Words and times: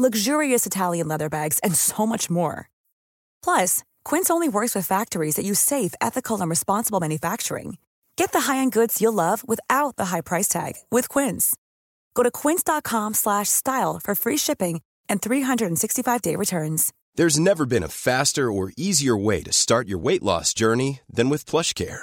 luxurious 0.00 0.64
Italian 0.64 1.08
leather 1.08 1.28
bags, 1.28 1.58
and 1.64 1.74
so 1.74 2.06
much 2.06 2.30
more. 2.30 2.70
Plus, 3.42 3.82
Quince 4.04 4.30
only 4.30 4.48
works 4.48 4.74
with 4.74 4.86
factories 4.86 5.34
that 5.36 5.44
use 5.44 5.60
safe, 5.60 5.94
ethical, 6.00 6.40
and 6.40 6.48
responsible 6.48 7.00
manufacturing. 7.00 7.78
Get 8.20 8.32
the 8.32 8.52
high-end 8.52 8.72
goods 8.72 9.00
you'll 9.00 9.14
love 9.14 9.46
without 9.48 9.96
the 9.96 10.06
high 10.06 10.20
price 10.20 10.46
tag 10.46 10.74
with 10.90 11.08
Quince. 11.08 11.56
Go 12.14 12.22
to 12.22 12.30
quince.com 12.30 13.14
slash 13.14 13.48
style 13.48 13.98
for 13.98 14.14
free 14.14 14.36
shipping 14.36 14.82
and 15.08 15.22
365-day 15.22 16.36
returns. 16.36 16.92
There's 17.14 17.38
never 17.38 17.64
been 17.64 17.82
a 17.82 17.88
faster 17.88 18.52
or 18.52 18.72
easier 18.76 19.16
way 19.16 19.42
to 19.42 19.52
start 19.52 19.88
your 19.88 19.98
weight 19.98 20.22
loss 20.22 20.52
journey 20.52 21.00
than 21.08 21.30
with 21.30 21.46
PlushCare. 21.46 22.02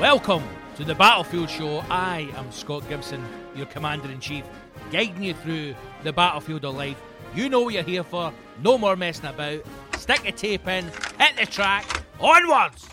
Welcome 0.00 0.42
to 0.76 0.84
the 0.84 0.94
Battlefield 0.94 1.48
Show. 1.48 1.82
I 1.88 2.28
am 2.36 2.52
Scott 2.52 2.86
Gibson, 2.86 3.24
your 3.54 3.64
Commander 3.64 4.10
in 4.10 4.20
Chief, 4.20 4.44
guiding 4.92 5.22
you 5.22 5.32
through 5.32 5.74
the 6.02 6.12
battlefield 6.12 6.66
of 6.66 6.74
life. 6.74 7.00
You 7.34 7.48
know 7.48 7.62
what 7.62 7.72
you're 7.72 7.82
here 7.82 8.04
for. 8.04 8.30
No 8.62 8.76
more 8.76 8.94
messing 8.94 9.24
about. 9.24 9.62
Stick 9.96 10.22
the 10.22 10.32
tape 10.32 10.68
in, 10.68 10.84
hit 11.18 11.38
the 11.40 11.46
track, 11.46 12.04
onwards! 12.20 12.86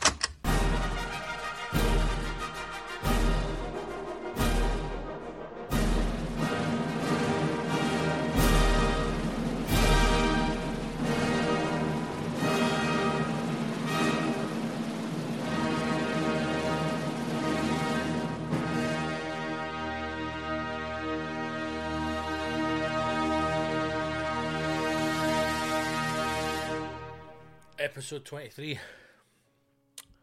Episode 27.84 28.24
23. 28.24 28.80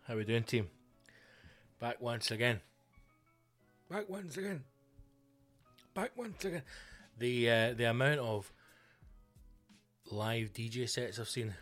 How 0.08 0.16
we 0.16 0.24
doing, 0.24 0.44
team? 0.44 0.70
Back 1.78 2.00
once 2.00 2.30
again. 2.30 2.60
Back 3.90 4.08
once 4.08 4.38
again. 4.38 4.64
Back 5.92 6.12
once 6.16 6.42
again. 6.42 6.62
The 7.18 7.50
uh, 7.50 7.74
the 7.74 7.84
amount 7.84 8.20
of 8.20 8.50
live 10.10 10.54
DJ 10.54 10.88
sets 10.88 11.18
I've 11.18 11.28
seen 11.28 11.52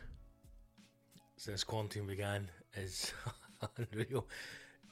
since 1.36 1.64
quarantine 1.64 2.06
began 2.06 2.48
is 2.76 3.12
unreal. 3.76 4.28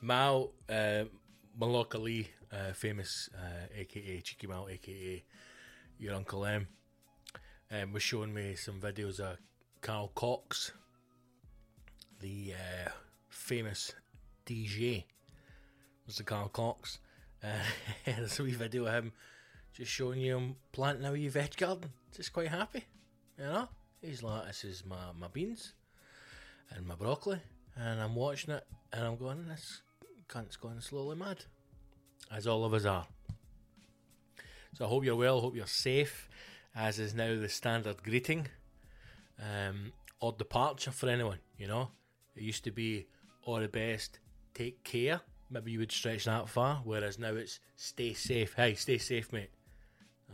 Mal 0.03 0.51
uh, 0.69 1.05
Malaka 1.57 2.03
Lee, 2.03 2.31
uh, 2.53 2.73
famous 2.73 3.31
uh, 3.33 3.67
aka 3.79 4.21
Cheeky 4.23 4.49
Mal, 4.49 4.69
aka 4.69 5.25
your 6.01 6.15
Uncle 6.17 6.45
M, 6.45 6.67
um, 7.71 7.93
was 7.93 8.03
showing 8.03 8.35
me 8.35 8.57
some 8.57 8.81
videos 8.81 9.21
of 9.21 9.37
Carl 9.83 10.11
Cox, 10.17 10.73
the 12.21 12.55
uh, 12.55 12.91
famous 13.29 13.93
DJ, 14.47 15.05
Mr. 16.09 16.25
Carl 16.25 16.49
Cox. 16.49 16.99
Uh, 17.43 17.49
there's 18.05 18.41
a 18.41 18.43
wee 18.43 18.53
video 18.53 18.87
of 18.87 18.95
him 18.95 19.13
just 19.73 19.91
showing 19.91 20.21
you 20.21 20.37
him 20.37 20.57
planting 20.73 21.05
a 21.05 21.13
wee 21.13 21.29
veg 21.29 21.57
garden. 21.57 21.91
Just 22.15 22.33
quite 22.33 22.49
happy, 22.49 22.85
you 23.39 23.45
know. 23.45 23.69
He's 24.01 24.23
like, 24.23 24.47
this 24.47 24.65
is 24.65 24.85
my, 24.87 24.97
my 25.19 25.29
beans 25.29 25.75
and 26.75 26.87
my 26.87 26.95
broccoli, 26.95 27.41
and 27.77 28.01
I'm 28.01 28.15
watching 28.15 28.55
it 28.55 28.65
and 28.93 29.05
I'm 29.05 29.17
going, 29.17 29.47
this 29.49 29.83
cunt's 30.29 30.57
going 30.57 30.81
slowly 30.81 31.17
mad, 31.17 31.45
as 32.33 32.47
all 32.47 32.65
of 32.65 32.75
us 32.75 32.85
are. 32.85 33.07
So 34.75 34.85
I 34.85 34.89
hope 34.89 35.05
you're 35.05 35.17
well, 35.17 35.41
hope 35.41 35.57
you're 35.57 35.67
safe, 35.67 36.29
as 36.75 36.99
is 36.99 37.15
now 37.15 37.39
the 37.39 37.49
standard 37.49 38.03
greeting 38.03 38.47
um, 39.41 39.93
or 40.21 40.33
departure 40.33 40.91
for 40.91 41.09
anyone, 41.09 41.39
you 41.59 41.67
know. 41.67 41.91
It 42.37 42.43
used 42.43 42.65
to 42.65 42.71
be 42.71 43.07
all 43.43 43.61
the 43.61 43.69
best, 43.69 44.21
take 44.55 44.85
care. 44.85 45.21
Maybe 45.51 45.71
you 45.71 45.79
would 45.79 45.93
stretch 45.93 46.25
that 46.25 46.49
far, 46.49 46.81
whereas 46.85 47.19
now 47.19 47.35
it's 47.35 47.61
stay 47.77 48.13
safe. 48.13 48.55
Hey, 48.55 48.75
stay 48.75 48.99
safe, 48.99 49.33
mate. 49.33 49.51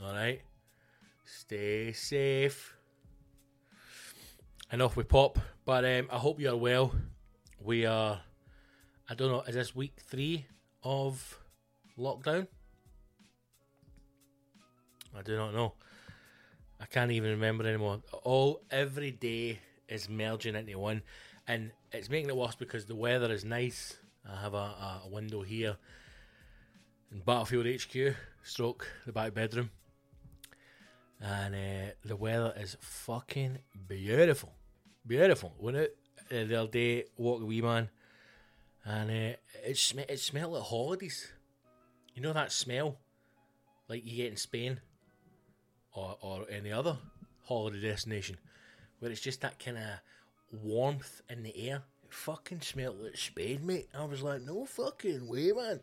Alright? 0.02 0.42
Stay 1.24 1.92
safe. 1.92 2.74
Enough 4.72 4.96
we 4.96 5.04
pop. 5.04 5.38
But 5.64 5.84
um, 5.84 6.08
I 6.10 6.18
hope 6.18 6.40
you're 6.40 6.56
well. 6.56 6.94
We 7.60 7.86
are, 7.86 8.20
I 9.08 9.14
don't 9.14 9.30
know, 9.30 9.42
is 9.42 9.54
this 9.54 9.76
week 9.76 10.00
three 10.00 10.46
of 10.82 11.38
lockdown? 11.98 12.48
I 15.16 15.22
do 15.22 15.36
not 15.36 15.54
know. 15.54 15.74
I 16.80 16.86
can't 16.86 17.12
even 17.12 17.30
remember 17.30 17.66
anymore. 17.66 18.00
All 18.24 18.62
every 18.70 19.12
day 19.12 19.60
is 19.88 20.08
merging 20.08 20.56
into 20.56 20.78
one, 20.78 21.02
and 21.46 21.70
it's 21.92 22.08
making 22.10 22.30
it 22.30 22.36
worse 22.36 22.54
because 22.54 22.86
the 22.86 22.94
weather 22.94 23.32
is 23.32 23.44
nice. 23.44 23.96
I 24.30 24.40
have 24.40 24.54
a, 24.54 25.02
a 25.04 25.08
window 25.10 25.42
here 25.42 25.76
in 27.10 27.20
Battlefield 27.20 27.66
HQ, 27.66 28.14
stroke 28.42 28.86
the 29.04 29.12
back 29.12 29.34
bedroom, 29.34 29.70
and 31.20 31.54
uh, 31.54 31.92
the 32.04 32.16
weather 32.16 32.54
is 32.56 32.76
fucking 32.80 33.58
beautiful, 33.88 34.52
beautiful. 35.06 35.54
Went 35.58 35.76
out 35.76 35.88
uh, 36.30 36.44
the 36.44 36.54
other 36.54 36.70
day, 36.70 37.04
walked 37.16 37.42
a 37.42 37.46
wee 37.46 37.60
man, 37.60 37.90
and 38.84 39.10
uh, 39.10 39.36
it 39.66 39.76
sm- 39.76 40.00
it 40.08 40.20
smelled 40.20 40.54
like 40.54 40.62
holidays. 40.62 41.32
You 42.14 42.22
know 42.22 42.32
that 42.32 42.52
smell, 42.52 42.98
like 43.88 44.04
you 44.04 44.16
get 44.16 44.30
in 44.30 44.36
Spain 44.36 44.80
or, 45.94 46.16
or 46.20 46.46
any 46.50 46.72
other 46.72 46.96
holiday 47.44 47.80
destination 47.80 48.38
where 48.98 49.10
it's 49.10 49.20
just 49.20 49.40
that 49.40 49.58
kind 49.58 49.76
of 49.76 49.84
warmth 50.52 51.22
in 51.28 51.42
the 51.42 51.68
air. 51.68 51.82
It 52.04 52.12
fucking 52.12 52.60
smelled 52.60 53.00
like 53.00 53.16
spade, 53.16 53.64
mate. 53.64 53.88
I 53.98 54.04
was 54.04 54.22
like, 54.22 54.42
no 54.42 54.64
fucking 54.64 55.26
way, 55.28 55.52
man. 55.52 55.80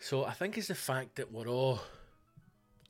So 0.00 0.24
I 0.24 0.32
think 0.32 0.58
it's 0.58 0.68
the 0.68 0.74
fact 0.74 1.16
that 1.16 1.32
we're 1.32 1.48
all. 1.48 1.80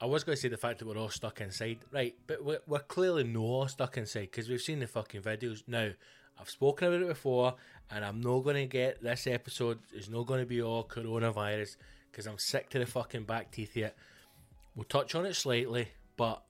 I 0.01 0.05
was 0.05 0.25
going 0.25 0.37
to 0.37 0.43
say 0.43 0.49
the 0.49 0.59
fact 0.59 0.81
that 0.81 0.87
we're 0.87 0.99
all 0.99 1.09
stuck 1.09 1.41
inside, 1.41 1.79
right? 1.91 2.15
But 2.27 2.45
we're, 2.45 2.61
we're 2.67 2.81
clearly 2.81 3.25
not 3.25 3.71
stuck 3.71 3.97
inside 3.97 4.29
because 4.31 4.49
we've 4.49 4.61
seen 4.61 4.81
the 4.81 4.87
fucking 4.87 5.23
videos. 5.23 5.63
Now, 5.67 5.91
I've 6.39 6.51
spoken 6.51 6.89
about 6.89 7.01
it 7.01 7.09
before, 7.09 7.55
and 7.91 8.05
I'm 8.05 8.21
not 8.21 8.41
going 8.41 8.57
to 8.57 8.67
get 8.67 9.03
this 9.03 9.27
episode. 9.27 9.79
is 9.95 10.11
not 10.11 10.27
going 10.27 10.41
to 10.41 10.47
be 10.47 10.61
all 10.61 10.85
coronavirus 10.85 11.77
because 12.11 12.27
I'm 12.27 12.39
sick 12.39 12.69
to 12.71 12.79
the 12.79 12.87
fucking 12.87 13.25
back 13.25 13.51
teeth 13.51 13.75
yet. 13.75 13.97
We'll 14.75 14.85
touch 14.85 15.15
on 15.15 15.25
it 15.25 15.35
slightly, 15.35 15.89
but 16.19 16.43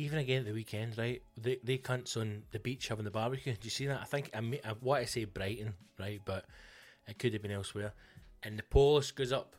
even 0.00 0.18
again 0.18 0.40
at 0.40 0.46
the 0.46 0.52
weekend, 0.52 0.96
right? 0.96 1.22
They 1.36 1.58
they 1.62 1.78
cunts 1.78 2.16
on 2.16 2.42
the 2.52 2.58
beach 2.58 2.88
having 2.88 3.04
the 3.04 3.10
barbecue. 3.10 3.52
Do 3.52 3.58
you 3.62 3.70
see 3.70 3.86
that? 3.86 4.00
I 4.00 4.04
think 4.04 4.30
I, 4.34 4.38
I 4.38 4.72
want 4.80 5.04
to 5.04 5.10
say 5.10 5.24
Brighton, 5.24 5.74
right? 5.98 6.20
But 6.24 6.46
it 7.06 7.18
could 7.18 7.34
have 7.34 7.42
been 7.42 7.50
elsewhere. 7.50 7.92
And 8.42 8.58
the 8.58 8.62
police 8.62 9.10
goes 9.10 9.32
up 9.32 9.54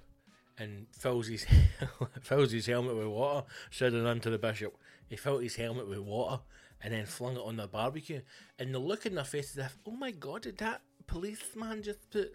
and 0.57 0.87
fills 0.91 1.27
his 1.27 1.45
fills 2.21 2.51
his 2.51 2.65
helmet 2.65 2.95
with 2.95 3.07
water, 3.07 3.45
said 3.69 3.93
it 3.93 4.05
unto 4.05 4.31
the 4.31 4.39
bishop. 4.39 4.75
He 5.07 5.15
filled 5.15 5.43
his 5.43 5.55
helmet 5.55 5.87
with 5.87 5.99
water 5.99 6.41
and 6.83 6.93
then 6.93 7.05
flung 7.05 7.35
it 7.35 7.43
on 7.45 7.57
the 7.57 7.67
barbecue. 7.67 8.21
And 8.57 8.73
the 8.73 8.79
look 8.79 9.05
in 9.05 9.15
their 9.15 9.23
faces, 9.23 9.57
if, 9.57 9.77
oh 9.85 9.91
my 9.91 10.11
god, 10.11 10.43
did 10.43 10.57
that 10.57 10.81
policeman 11.05 11.83
just 11.83 12.09
put 12.09 12.33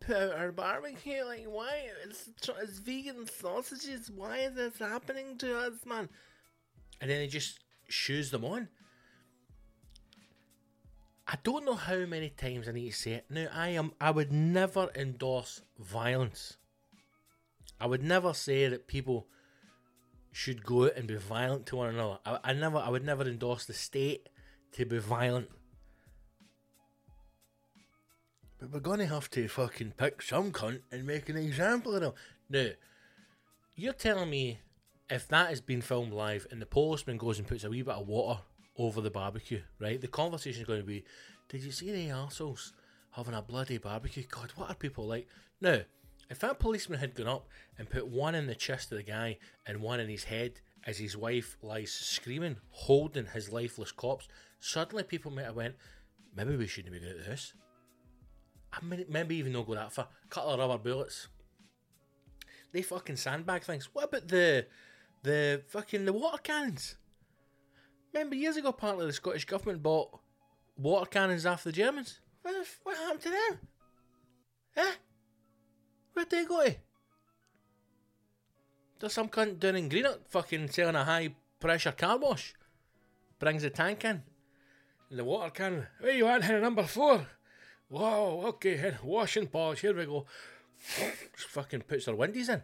put 0.00 0.16
out 0.16 0.32
our 0.34 0.52
barbecue? 0.52 1.24
Like, 1.24 1.44
why? 1.46 1.88
It's, 2.04 2.30
it's 2.62 2.78
vegan 2.78 3.26
sausages. 3.26 4.10
Why 4.10 4.38
is 4.38 4.54
this 4.54 4.78
happening 4.78 5.36
to 5.38 5.58
us, 5.58 5.74
man? 5.84 6.08
And 7.00 7.10
then 7.10 7.20
he 7.20 7.26
just 7.28 7.60
shoes 7.88 8.30
them 8.30 8.44
on. 8.44 8.68
I 11.26 11.36
don't 11.42 11.66
know 11.66 11.74
how 11.74 12.06
many 12.06 12.30
times 12.30 12.68
I 12.68 12.72
need 12.72 12.90
to 12.90 12.96
say 12.96 13.12
it. 13.12 13.26
Now, 13.28 13.48
I 13.52 13.68
am. 13.68 13.92
I 14.00 14.10
would 14.10 14.32
never 14.32 14.90
endorse 14.94 15.60
violence. 15.78 16.56
I 17.78 17.86
would 17.86 18.02
never 18.02 18.32
say 18.32 18.66
that 18.68 18.88
people 18.88 19.26
should 20.32 20.64
go 20.64 20.86
out 20.86 20.96
and 20.96 21.06
be 21.06 21.16
violent 21.16 21.66
to 21.66 21.76
one 21.76 21.90
another. 21.90 22.18
I, 22.24 22.38
I 22.44 22.52
never. 22.54 22.78
I 22.78 22.88
would 22.88 23.04
never 23.04 23.24
endorse 23.24 23.66
the 23.66 23.74
state 23.74 24.30
to 24.72 24.86
be 24.86 24.98
violent. 24.98 25.50
But 28.58 28.72
we're 28.72 28.80
gonna 28.80 29.06
have 29.06 29.30
to 29.32 29.48
fucking 29.48 29.92
pick 29.98 30.22
some 30.22 30.50
cunt 30.50 30.80
and 30.90 31.06
make 31.06 31.28
an 31.28 31.36
example 31.36 31.94
of 31.94 32.00
them. 32.00 32.12
Now, 32.48 32.70
you're 33.76 33.92
telling 33.92 34.30
me 34.30 34.60
if 35.10 35.28
that 35.28 35.48
has 35.48 35.60
been 35.60 35.80
filmed 35.80 36.12
live 36.12 36.46
and 36.50 36.60
the 36.60 36.66
policeman 36.66 37.16
goes 37.16 37.38
and 37.38 37.48
puts 37.48 37.64
a 37.64 37.70
wee 37.70 37.82
bit 37.82 37.94
of 37.94 38.06
water 38.06 38.40
over 38.76 39.00
the 39.00 39.10
barbecue, 39.10 39.62
right? 39.80 40.00
The 40.00 40.08
conversation 40.08 40.62
is 40.62 40.66
going 40.66 40.80
to 40.80 40.86
be, 40.86 41.04
did 41.48 41.62
you 41.62 41.72
see 41.72 41.90
the 41.90 42.10
assholes 42.10 42.72
having 43.12 43.34
a 43.34 43.42
bloody 43.42 43.78
barbecue? 43.78 44.24
God, 44.30 44.52
what 44.56 44.70
are 44.70 44.74
people 44.74 45.06
like? 45.06 45.26
Now, 45.60 45.80
if 46.30 46.38
that 46.40 46.58
policeman 46.58 46.98
had 47.00 47.14
gone 47.14 47.26
up 47.26 47.48
and 47.78 47.88
put 47.88 48.06
one 48.06 48.34
in 48.34 48.46
the 48.46 48.54
chest 48.54 48.92
of 48.92 48.98
the 48.98 49.02
guy 49.02 49.38
and 49.66 49.80
one 49.80 49.98
in 49.98 50.08
his 50.08 50.24
head 50.24 50.60
as 50.86 50.98
his 50.98 51.16
wife 51.16 51.56
lies 51.62 51.90
screaming, 51.90 52.56
holding 52.70 53.26
his 53.26 53.50
lifeless 53.50 53.92
corpse, 53.92 54.28
suddenly 54.60 55.02
people 55.02 55.30
might 55.30 55.46
have 55.46 55.56
went, 55.56 55.74
maybe 56.36 56.56
we 56.56 56.66
shouldn't 56.66 56.92
be 56.92 57.00
going 57.00 57.18
at 57.18 57.24
this. 57.24 57.54
I 58.72 58.84
mean, 58.84 59.06
maybe 59.08 59.36
even 59.36 59.52
not 59.52 59.66
go 59.66 59.74
that 59.74 59.92
far. 59.92 60.08
Couple 60.28 60.50
of 60.50 60.58
rubber 60.58 60.76
bullets. 60.76 61.28
They 62.72 62.82
fucking 62.82 63.16
sandbag 63.16 63.62
things. 63.62 63.88
What 63.94 64.04
about 64.04 64.28
the 64.28 64.66
the 65.22 65.62
fucking 65.68 66.04
the 66.04 66.12
water 66.12 66.38
cannons? 66.38 66.96
Remember 68.12 68.36
years 68.36 68.56
ago, 68.56 68.68
apparently 68.68 69.06
the 69.06 69.12
Scottish 69.12 69.44
government 69.44 69.82
bought 69.82 70.18
water 70.76 71.06
cannons 71.06 71.46
after 71.46 71.70
the 71.70 71.76
Germans. 71.76 72.20
What, 72.42 72.54
what 72.82 72.96
happened 72.96 73.20
to 73.22 73.30
them? 73.30 73.58
Huh? 74.76 74.92
Where'd 76.12 76.30
they 76.30 76.44
go 76.44 76.64
to? 76.64 76.76
There's 78.98 79.12
some 79.12 79.28
cunt 79.28 79.60
down 79.60 79.76
in 79.76 79.88
Greenock 79.88 80.28
fucking 80.28 80.68
selling 80.70 80.96
a 80.96 81.04
high 81.04 81.34
pressure 81.60 81.92
car 81.92 82.18
wash. 82.18 82.54
Brings 83.38 83.62
the 83.62 83.70
tank 83.70 84.04
in. 84.04 84.22
And 85.10 85.18
the 85.18 85.24
water 85.24 85.50
cannon. 85.50 85.86
Where 86.00 86.12
you 86.12 86.26
at 86.26 86.44
here, 86.44 86.60
number 86.60 86.82
four? 86.82 87.26
Whoa, 87.88 88.42
okay, 88.48 88.76
here, 88.76 88.98
wash 89.02 89.36
and 89.36 89.50
polish, 89.50 89.80
here 89.80 89.96
we 89.96 90.04
go. 90.04 90.26
Just 91.36 91.48
fucking 91.48 91.82
puts 91.82 92.06
their 92.06 92.16
windies 92.16 92.48
in. 92.48 92.62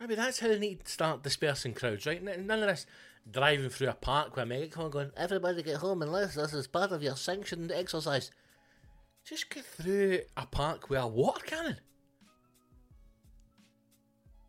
Maybe 0.00 0.14
that's 0.14 0.40
how 0.40 0.48
they 0.48 0.58
need 0.58 0.84
to 0.84 0.90
start 0.90 1.22
dispersing 1.22 1.74
crowds, 1.74 2.06
right? 2.06 2.22
None 2.22 2.62
of 2.62 2.68
this 2.68 2.86
driving 3.30 3.68
through 3.68 3.90
a 3.90 3.94
park 3.94 4.34
with 4.34 4.44
a 4.44 4.46
megaphone 4.46 4.90
going, 4.90 5.10
everybody 5.14 5.62
get 5.62 5.76
home 5.76 6.00
unless 6.00 6.34
this 6.34 6.54
is 6.54 6.66
part 6.66 6.90
of 6.90 7.02
your 7.02 7.16
sanctioned 7.16 7.70
exercise. 7.70 8.30
Just 9.24 9.50
get 9.50 9.64
through 9.64 10.20
a 10.38 10.46
park 10.46 10.88
with 10.88 11.00
a 11.00 11.06
water 11.06 11.44
cannon. 11.44 11.76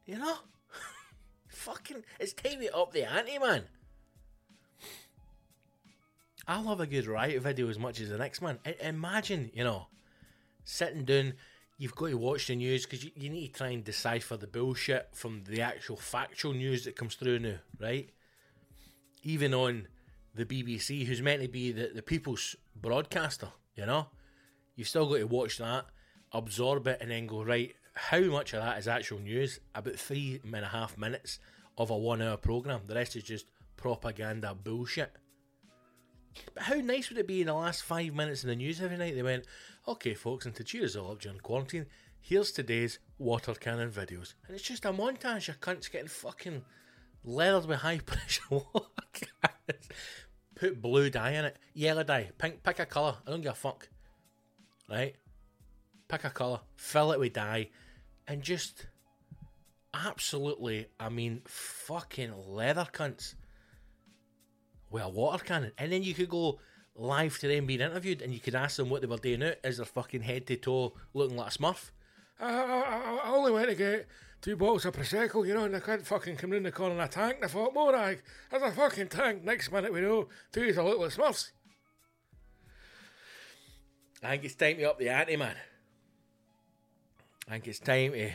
You 0.05 0.19
know? 0.19 0.35
Fucking, 1.49 2.05
it's 2.17 2.31
time 2.31 2.61
to 2.61 2.75
up 2.75 2.93
the 2.93 3.03
ante, 3.03 3.37
man. 3.37 3.65
I 6.47 6.61
love 6.61 6.79
a 6.79 6.87
good 6.87 7.07
riot 7.07 7.43
video 7.43 7.69
as 7.69 7.77
much 7.77 7.99
as 7.99 8.09
the 8.09 8.17
next 8.17 8.41
man. 8.41 8.59
I- 8.65 8.77
imagine, 8.81 9.51
you 9.53 9.65
know, 9.65 9.87
sitting 10.63 11.03
down, 11.03 11.33
you've 11.81 11.95
got 11.95 12.09
to 12.09 12.17
watch 12.17 12.45
the 12.45 12.55
news 12.55 12.85
because 12.85 13.03
you, 13.03 13.09
you 13.15 13.27
need 13.27 13.47
to 13.47 13.53
try 13.57 13.69
and 13.69 13.83
decipher 13.83 14.37
the 14.37 14.45
bullshit 14.45 15.09
from 15.13 15.43
the 15.47 15.61
actual 15.61 15.95
factual 15.95 16.53
news 16.53 16.85
that 16.85 16.95
comes 16.95 17.15
through 17.15 17.39
now, 17.39 17.55
right? 17.79 18.11
Even 19.23 19.51
on 19.55 19.87
the 20.35 20.45
BBC, 20.45 21.07
who's 21.07 21.23
meant 21.23 21.41
to 21.41 21.47
be 21.47 21.71
the, 21.71 21.89
the 21.95 22.03
people's 22.03 22.55
broadcaster, 22.75 23.47
you 23.75 23.87
know? 23.87 24.05
You've 24.75 24.89
still 24.89 25.09
got 25.09 25.17
to 25.17 25.23
watch 25.23 25.57
that, 25.57 25.85
absorb 26.31 26.85
it, 26.85 26.99
and 27.01 27.09
then 27.09 27.25
go, 27.25 27.43
right, 27.43 27.73
how 27.95 28.19
much 28.19 28.53
of 28.53 28.61
that 28.61 28.77
is 28.77 28.87
actual 28.87 29.17
news? 29.17 29.59
About 29.73 29.95
three 29.95 30.39
and 30.43 30.55
a 30.55 30.67
half 30.67 30.99
minutes 30.99 31.39
of 31.79 31.89
a 31.89 31.97
one 31.97 32.21
hour 32.21 32.37
programme. 32.37 32.81
The 32.85 32.93
rest 32.93 33.15
is 33.15 33.23
just 33.23 33.47
propaganda 33.75 34.53
bullshit. 34.53 35.15
But 36.53 36.63
how 36.63 36.75
nice 36.75 37.09
would 37.09 37.17
it 37.17 37.27
be 37.27 37.41
in 37.41 37.47
the 37.47 37.53
last 37.53 37.83
five 37.83 38.13
minutes 38.13 38.43
of 38.43 38.49
the 38.49 38.55
news 38.55 38.81
every 38.81 38.97
night? 38.97 39.15
They 39.15 39.23
went, 39.23 39.45
okay, 39.87 40.13
folks, 40.13 40.45
and 40.45 40.55
to 40.55 40.63
cheer 40.63 40.85
us 40.85 40.95
all 40.95 41.11
up 41.11 41.21
during 41.21 41.39
quarantine, 41.39 41.87
here's 42.19 42.51
today's 42.51 42.99
water 43.17 43.53
cannon 43.53 43.91
videos. 43.91 44.33
And 44.47 44.55
it's 44.55 44.63
just 44.63 44.85
a 44.85 44.93
montage 44.93 45.49
of 45.49 45.59
cunts 45.59 45.91
getting 45.91 46.07
fucking 46.07 46.63
leathered 47.23 47.67
with 47.67 47.79
high 47.79 47.99
pressure 48.05 48.43
water. 48.49 48.87
Put 50.55 50.81
blue 50.81 51.09
dye 51.09 51.31
in 51.31 51.45
it, 51.45 51.57
yellow 51.73 52.03
dye, 52.03 52.29
pink, 52.37 52.63
pick 52.63 52.79
a 52.79 52.85
colour. 52.85 53.15
I 53.25 53.31
don't 53.31 53.41
give 53.41 53.53
a 53.53 53.55
fuck. 53.55 53.89
Right? 54.89 55.15
Pick 56.07 56.23
a 56.23 56.29
colour, 56.29 56.59
fill 56.75 57.11
it 57.13 57.19
with 57.19 57.33
dye, 57.33 57.69
and 58.27 58.41
just 58.41 58.87
absolutely, 59.93 60.87
I 60.99 61.09
mean, 61.09 61.41
fucking 61.45 62.33
leather 62.47 62.87
cunts 62.91 63.35
with 64.91 65.03
a 65.03 65.09
water 65.09 65.43
cannon. 65.43 65.71
And 65.77 65.91
then 65.91 66.03
you 66.03 66.13
could 66.13 66.29
go 66.29 66.59
live 66.95 67.39
to 67.39 67.47
them 67.47 67.65
being 67.65 67.81
interviewed 67.81 68.21
and 68.21 68.33
you 68.33 68.39
could 68.39 68.55
ask 68.55 68.77
them 68.77 68.89
what 68.89 69.01
they 69.01 69.07
were 69.07 69.17
doing 69.17 69.43
out. 69.43 69.55
Is 69.63 69.77
their 69.77 69.85
fucking 69.85 70.21
head 70.21 70.45
to 70.47 70.57
toe 70.57 70.93
looking 71.13 71.37
like 71.37 71.53
a 71.53 71.57
smurf? 71.57 71.91
I, 72.39 72.49
I, 72.49 73.19
I 73.23 73.29
only 73.29 73.51
went 73.51 73.69
to 73.69 73.75
get 73.75 74.07
two 74.41 74.55
bottles 74.55 74.85
of 74.85 74.95
Prosecco, 74.95 75.47
you 75.47 75.53
know, 75.53 75.65
and 75.65 75.75
I 75.75 75.79
can't 75.79 76.05
fucking 76.05 76.35
come 76.37 76.53
in 76.53 76.63
the 76.63 76.71
corner 76.71 76.95
in 76.95 77.01
a 77.01 77.07
tank. 77.07 77.35
And 77.35 77.45
I 77.45 77.47
thought, 77.47 77.73
like, 77.73 78.23
there's 78.49 78.63
a 78.63 78.71
fucking 78.71 79.07
tank. 79.07 79.43
Next 79.43 79.71
minute 79.71 79.93
we 79.93 80.01
know, 80.01 80.27
two 80.51 80.69
of 80.69 80.77
look 80.77 80.99
like 80.99 81.11
smurfs. 81.11 81.51
I 84.23 84.31
think 84.31 84.45
it's 84.45 84.55
time 84.55 84.77
to 84.77 84.89
up 84.89 84.99
the 84.99 85.09
ante, 85.09 85.35
man. 85.35 85.55
I 87.47 87.51
think 87.51 87.67
it's 87.67 87.79
time 87.79 88.11
to, 88.11 88.19
you 88.19 88.27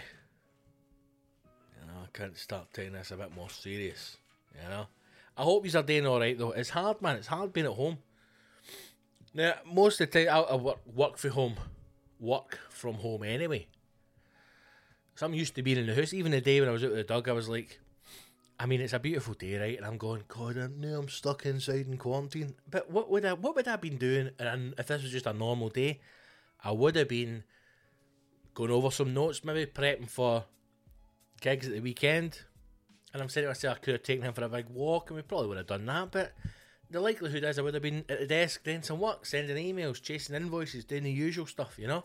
know, 1.87 2.01
I 2.03 2.09
can't 2.13 2.37
start 2.37 2.73
taking 2.73 2.95
this 2.95 3.13
a 3.13 3.17
bit 3.17 3.35
more 3.35 3.51
serious, 3.51 4.17
you 4.55 4.69
know. 4.69 4.87
I 5.37 5.43
hope 5.43 5.71
you're 5.71 5.83
doing 5.83 6.07
all 6.07 6.21
right 6.21 6.39
though. 6.39 6.53
It's 6.53 6.71
hard, 6.71 7.03
man. 7.03 7.17
It's 7.17 7.27
hard 7.27 7.53
being 7.53 7.67
at 7.67 7.73
home. 7.73 7.99
Now, 9.35 9.55
most 9.67 10.01
of 10.01 10.11
the 10.11 10.25
time, 10.25 10.47
I 10.49 10.55
work, 10.57 10.79
work 10.87 11.19
from 11.19 11.31
home, 11.31 11.55
work 12.19 12.59
from 12.71 12.95
home 12.95 13.23
anyway. 13.23 13.67
So 15.15 15.27
I'm 15.27 15.35
used 15.35 15.55
to 15.57 15.63
being 15.63 15.77
in 15.77 15.87
the 15.87 15.95
house. 15.95 16.15
Even 16.15 16.33
the 16.33 16.41
day 16.41 16.61
when 16.61 16.69
I 16.69 16.73
was 16.73 16.83
out 16.83 16.91
with 16.91 16.99
the 16.99 17.05
dog, 17.05 17.29
I 17.29 17.33
was 17.33 17.49
like, 17.49 17.79
I 18.59 18.65
mean, 18.65 18.81
it's 18.81 18.95
a 18.95 18.99
beautiful 18.99 19.35
day, 19.35 19.59
right? 19.59 19.77
And 19.77 19.85
I'm 19.85 19.99
going, 19.99 20.23
God, 20.29 20.57
I 20.57 20.69
know 20.69 21.01
I'm 21.01 21.09
stuck 21.11 21.45
inside 21.45 21.87
in 21.87 21.99
quarantine. 21.99 22.55
But 22.71 22.91
what 22.91 23.11
would 23.11 23.27
I, 23.27 23.35
what 23.35 23.55
would 23.57 23.69
I 23.69 23.73
have 23.73 23.83
been 23.83 23.99
doing? 23.99 24.31
And 24.39 24.75
if 24.79 24.87
this 24.87 25.03
was 25.03 25.13
just 25.13 25.27
a 25.27 25.35
normal 25.35 25.69
day, 25.69 26.01
I 26.65 26.73
would 26.73 26.97
have 26.97 27.09
been 27.09 27.45
going 28.55 28.71
over 28.71 28.91
some 28.91 29.13
notes, 29.13 29.45
maybe 29.45 29.67
prepping 29.67 30.09
for 30.09 30.45
gigs 31.43 31.67
at 31.67 31.75
the 31.75 31.81
weekend. 31.81 32.41
And 33.17 33.23
I'm 33.23 33.31
saying 33.31 33.47
to 33.47 33.49
myself, 33.49 33.79
I 33.79 33.81
could 33.81 33.95
have 33.95 34.03
taken 34.03 34.27
him 34.27 34.35
for 34.35 34.45
a 34.45 34.49
big 34.51 34.69
walk, 34.69 35.09
and 35.09 35.17
we 35.17 35.23
probably 35.23 35.49
would 35.49 35.57
have 35.57 35.67
done 35.67 35.87
that. 35.87 36.11
But 36.11 36.35
the 36.91 37.01
likelihood 37.01 37.45
is 37.45 37.59
I 37.59 37.63
would 37.63 37.73
have 37.73 37.83
been 37.83 38.05
at 38.11 38.21
the 38.21 38.27
desk 38.27 38.63
doing 38.63 38.83
some 38.83 39.01
work, 39.01 39.25
sending 39.25 39.57
emails, 39.57 40.03
chasing 40.03 40.37
invoices, 40.37 40.85
doing 40.85 41.05
the 41.05 41.11
usual 41.11 41.47
stuff, 41.47 41.79
you 41.79 41.87
know? 41.87 42.05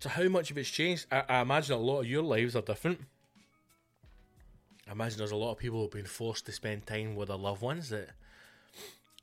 So, 0.00 0.08
how 0.08 0.24
much 0.24 0.50
of 0.50 0.58
it's 0.58 0.68
changed? 0.68 1.06
I, 1.12 1.22
I 1.28 1.40
imagine 1.42 1.76
a 1.76 1.78
lot 1.78 2.00
of 2.00 2.06
your 2.06 2.24
lives 2.24 2.56
are 2.56 2.62
different. 2.62 3.02
I 4.88 4.90
imagine 4.90 5.18
there's 5.18 5.30
a 5.30 5.36
lot 5.36 5.52
of 5.52 5.58
people 5.58 5.80
who've 5.80 5.92
been 5.92 6.04
forced 6.04 6.44
to 6.46 6.52
spend 6.52 6.84
time 6.84 7.14
with 7.14 7.28
their 7.28 7.36
loved 7.36 7.62
ones 7.62 7.90
that 7.90 8.08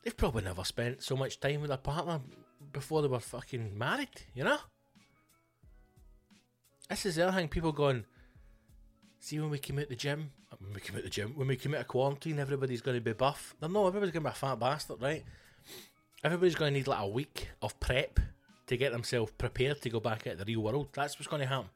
they've 0.01 0.15
probably 0.15 0.43
never 0.43 0.63
spent 0.63 1.03
so 1.03 1.17
much 1.17 1.41
time 1.41 1.59
with 1.59 1.71
their 1.71 1.77
partner 1.77 2.21
before 2.71 3.01
they 3.01 3.09
were 3.09 3.19
fucking 3.19 3.77
married, 3.77 4.21
you 4.33 4.45
know? 4.45 4.59
This 6.89 7.05
is 7.05 7.15
the 7.15 7.27
other 7.27 7.35
thing, 7.35 7.49
people 7.49 7.73
going, 7.73 8.05
see 9.21 9.39
when 9.39 9.51
we 9.51 9.59
come 9.59 9.79
out 9.79 9.87
the 9.87 9.95
gym, 9.95 10.31
when 10.59 10.73
we 10.73 10.81
come 10.81 10.97
out 10.97 11.03
the 11.03 11.09
gym, 11.09 11.33
when 11.35 11.47
we 11.47 11.55
come 11.55 11.75
out 11.75 11.81
of 11.81 11.87
quarantine, 11.87 12.39
everybody's 12.39 12.81
going 12.81 12.97
to 12.97 13.01
be 13.01 13.13
buff. 13.13 13.55
No, 13.61 13.87
everybody's 13.87 14.11
going 14.11 14.23
to 14.23 14.29
be 14.29 14.33
a 14.33 14.35
fat 14.35 14.59
bastard, 14.59 15.01
right? 15.01 15.23
Everybody's 16.23 16.55
going 16.55 16.73
to 16.73 16.79
need 16.79 16.87
like 16.87 16.99
a 16.99 17.07
week 17.07 17.49
of 17.61 17.79
prep 17.79 18.19
to 18.67 18.77
get 18.77 18.91
themselves 18.91 19.31
prepared 19.37 19.81
to 19.81 19.89
go 19.89 19.99
back 19.99 20.27
out 20.27 20.37
the 20.37 20.45
real 20.45 20.61
world. 20.61 20.89
That's 20.93 21.17
what's 21.17 21.27
going 21.27 21.41
to 21.41 21.47
happen. 21.47 21.69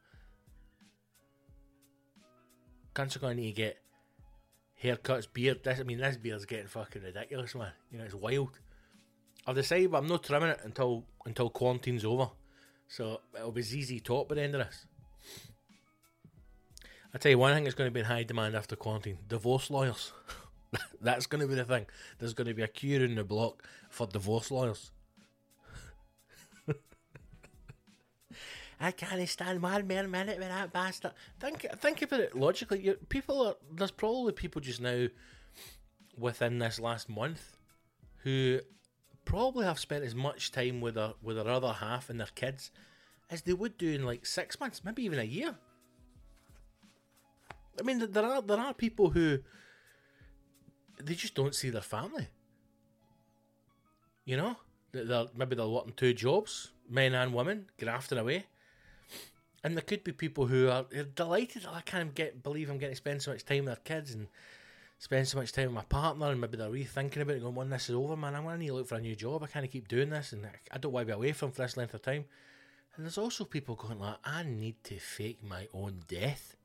cunts 2.94 3.16
are 3.16 3.20
going 3.20 3.36
to 3.36 3.42
need 3.42 3.54
to 3.54 3.62
get 3.62 3.78
haircuts, 4.82 5.26
beard. 5.32 5.62
This, 5.62 5.80
I 5.80 5.84
mean, 5.84 5.98
this 5.98 6.16
beard's 6.16 6.46
getting 6.46 6.66
fucking 6.66 7.02
ridiculous, 7.02 7.54
man. 7.54 7.72
You 7.92 7.98
know, 7.98 8.04
it's 8.04 8.14
wild. 8.14 8.58
I've 9.46 9.54
decided 9.54 9.92
but 9.92 9.98
I'm 9.98 10.08
not 10.08 10.24
trimming 10.24 10.48
it 10.48 10.60
until 10.64 11.04
until 11.24 11.50
quarantine's 11.50 12.04
over, 12.04 12.28
so 12.88 13.20
it'll 13.36 13.52
be 13.52 13.62
ZZ 13.62 14.02
Top 14.02 14.28
by 14.28 14.34
the 14.34 14.42
end 14.42 14.56
of 14.56 14.66
this. 14.66 14.86
I 17.16 17.18
tell 17.18 17.30
you 17.30 17.38
one 17.38 17.54
thing 17.54 17.64
that's 17.64 17.74
going 17.74 17.88
to 17.88 17.94
be 17.94 18.00
in 18.00 18.06
high 18.06 18.24
demand 18.24 18.54
after 18.54 18.76
quarantine: 18.76 19.16
divorce 19.26 19.70
lawyers. 19.70 20.12
that's 21.00 21.24
going 21.24 21.40
to 21.40 21.48
be 21.48 21.54
the 21.54 21.64
thing. 21.64 21.86
There's 22.18 22.34
going 22.34 22.48
to 22.48 22.52
be 22.52 22.60
a 22.60 22.68
queue 22.68 23.00
in 23.00 23.14
the 23.14 23.24
block 23.24 23.62
for 23.88 24.06
divorce 24.06 24.50
lawyers. 24.50 24.90
I 28.78 28.90
can't 28.90 29.26
stand 29.30 29.62
one 29.62 29.88
more 29.88 30.06
minute 30.06 30.38
with 30.38 30.48
that 30.48 30.74
bastard. 30.74 31.12
Think 31.40 31.64
think 31.78 32.02
about 32.02 32.20
it 32.20 32.36
logically. 32.36 32.80
You, 32.82 32.98
people 33.08 33.46
are 33.46 33.54
there's 33.74 33.90
probably 33.90 34.32
people 34.32 34.60
just 34.60 34.82
now 34.82 35.06
within 36.18 36.58
this 36.58 36.78
last 36.78 37.08
month 37.08 37.56
who 38.24 38.60
probably 39.24 39.64
have 39.64 39.78
spent 39.78 40.04
as 40.04 40.14
much 40.14 40.52
time 40.52 40.82
with 40.82 40.96
their 40.96 41.14
with 41.22 41.36
their 41.36 41.48
other 41.48 41.72
half 41.72 42.10
and 42.10 42.20
their 42.20 42.28
kids 42.34 42.70
as 43.30 43.40
they 43.40 43.54
would 43.54 43.78
do 43.78 43.90
in 43.90 44.04
like 44.04 44.26
six 44.26 44.60
months, 44.60 44.84
maybe 44.84 45.02
even 45.02 45.18
a 45.18 45.24
year. 45.24 45.56
I 47.78 47.82
mean, 47.82 48.10
there 48.10 48.24
are 48.24 48.42
there 48.42 48.58
are 48.58 48.74
people 48.74 49.10
who 49.10 49.38
they 51.02 51.14
just 51.14 51.34
don't 51.34 51.54
see 51.54 51.70
their 51.70 51.82
family. 51.82 52.28
You 54.24 54.36
know, 54.36 54.56
they're, 54.92 55.26
maybe 55.36 55.54
they're 55.54 55.68
working 55.68 55.92
two 55.96 56.12
jobs, 56.12 56.72
men 56.88 57.14
and 57.14 57.32
women, 57.32 57.66
grafting 57.78 58.18
away. 58.18 58.46
And 59.62 59.76
there 59.76 59.82
could 59.82 60.04
be 60.04 60.12
people 60.12 60.46
who 60.46 60.68
are 60.68 60.86
delighted. 61.14 61.64
Oh, 61.66 61.74
I 61.74 61.80
can't 61.80 62.14
get 62.14 62.42
believe 62.42 62.70
I'm 62.70 62.78
getting 62.78 62.94
to 62.94 62.96
spend 62.96 63.22
so 63.22 63.32
much 63.32 63.44
time 63.44 63.64
with 63.64 63.74
their 63.74 63.76
kids 63.84 64.12
and 64.12 64.28
spend 64.98 65.28
so 65.28 65.38
much 65.38 65.52
time 65.52 65.66
with 65.66 65.74
my 65.74 65.84
partner, 65.84 66.30
and 66.30 66.40
maybe 66.40 66.56
they're 66.56 66.70
rethinking 66.70 67.20
about 67.20 67.36
it, 67.36 67.42
going, 67.42 67.54
"When 67.54 67.70
this 67.70 67.88
is 67.88 67.94
over, 67.94 68.16
man, 68.16 68.34
I'm 68.34 68.44
going 68.44 68.54
to 68.54 68.60
need 68.60 68.68
to 68.68 68.74
look 68.74 68.88
for 68.88 68.94
a 68.94 69.00
new 69.00 69.16
job. 69.16 69.42
I 69.42 69.46
can't 69.46 69.70
keep 69.70 69.88
doing 69.88 70.10
this, 70.10 70.32
and 70.32 70.48
I 70.70 70.78
don't 70.78 70.92
want 70.92 71.06
to 71.06 71.12
be 71.12 71.16
away 71.16 71.32
from 71.32 71.50
for 71.50 71.62
this 71.62 71.76
length 71.76 71.94
of 71.94 72.02
time." 72.02 72.24
And 72.94 73.04
there's 73.04 73.18
also 73.18 73.44
people 73.44 73.74
going 73.74 73.98
like, 73.98 74.16
"I 74.24 74.42
need 74.42 74.82
to 74.84 74.98
fake 74.98 75.42
my 75.42 75.68
own 75.74 76.04
death." 76.08 76.55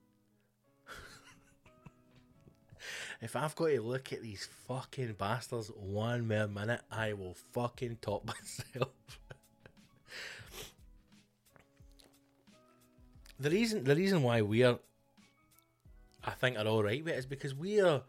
If 3.22 3.36
I've 3.36 3.56
got 3.56 3.68
to 3.68 3.82
look 3.82 4.14
at 4.14 4.22
these 4.22 4.48
fucking 4.68 5.14
bastards 5.14 5.72
one 5.76 6.28
more 6.28 6.48
minute, 6.48 6.82
I 6.92 7.14
will 7.14 7.36
fucking 7.52 7.98
top 8.02 8.26
myself. 8.74 8.90
the 13.40 13.50
reason 13.50 13.84
the 13.84 13.96
reason 13.96 14.22
why 14.22 14.42
we're 14.42 14.78
I 16.24 16.32
think 16.32 16.58
are 16.58 16.68
all 16.68 16.84
right 16.84 17.04
with 17.04 17.14
it 17.14 17.18
is 17.18 17.26
because 17.26 17.56
we're 17.56 18.02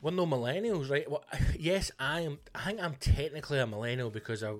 we're 0.00 0.10
no 0.10 0.26
millennials, 0.26 0.90
right? 0.90 1.10
Well, 1.10 1.24
yes, 1.58 1.90
I 1.98 2.20
am. 2.20 2.38
I 2.54 2.64
think 2.64 2.82
I'm 2.82 2.94
technically 2.94 3.58
a 3.58 3.66
millennial 3.66 4.10
because 4.10 4.42
I 4.42 4.54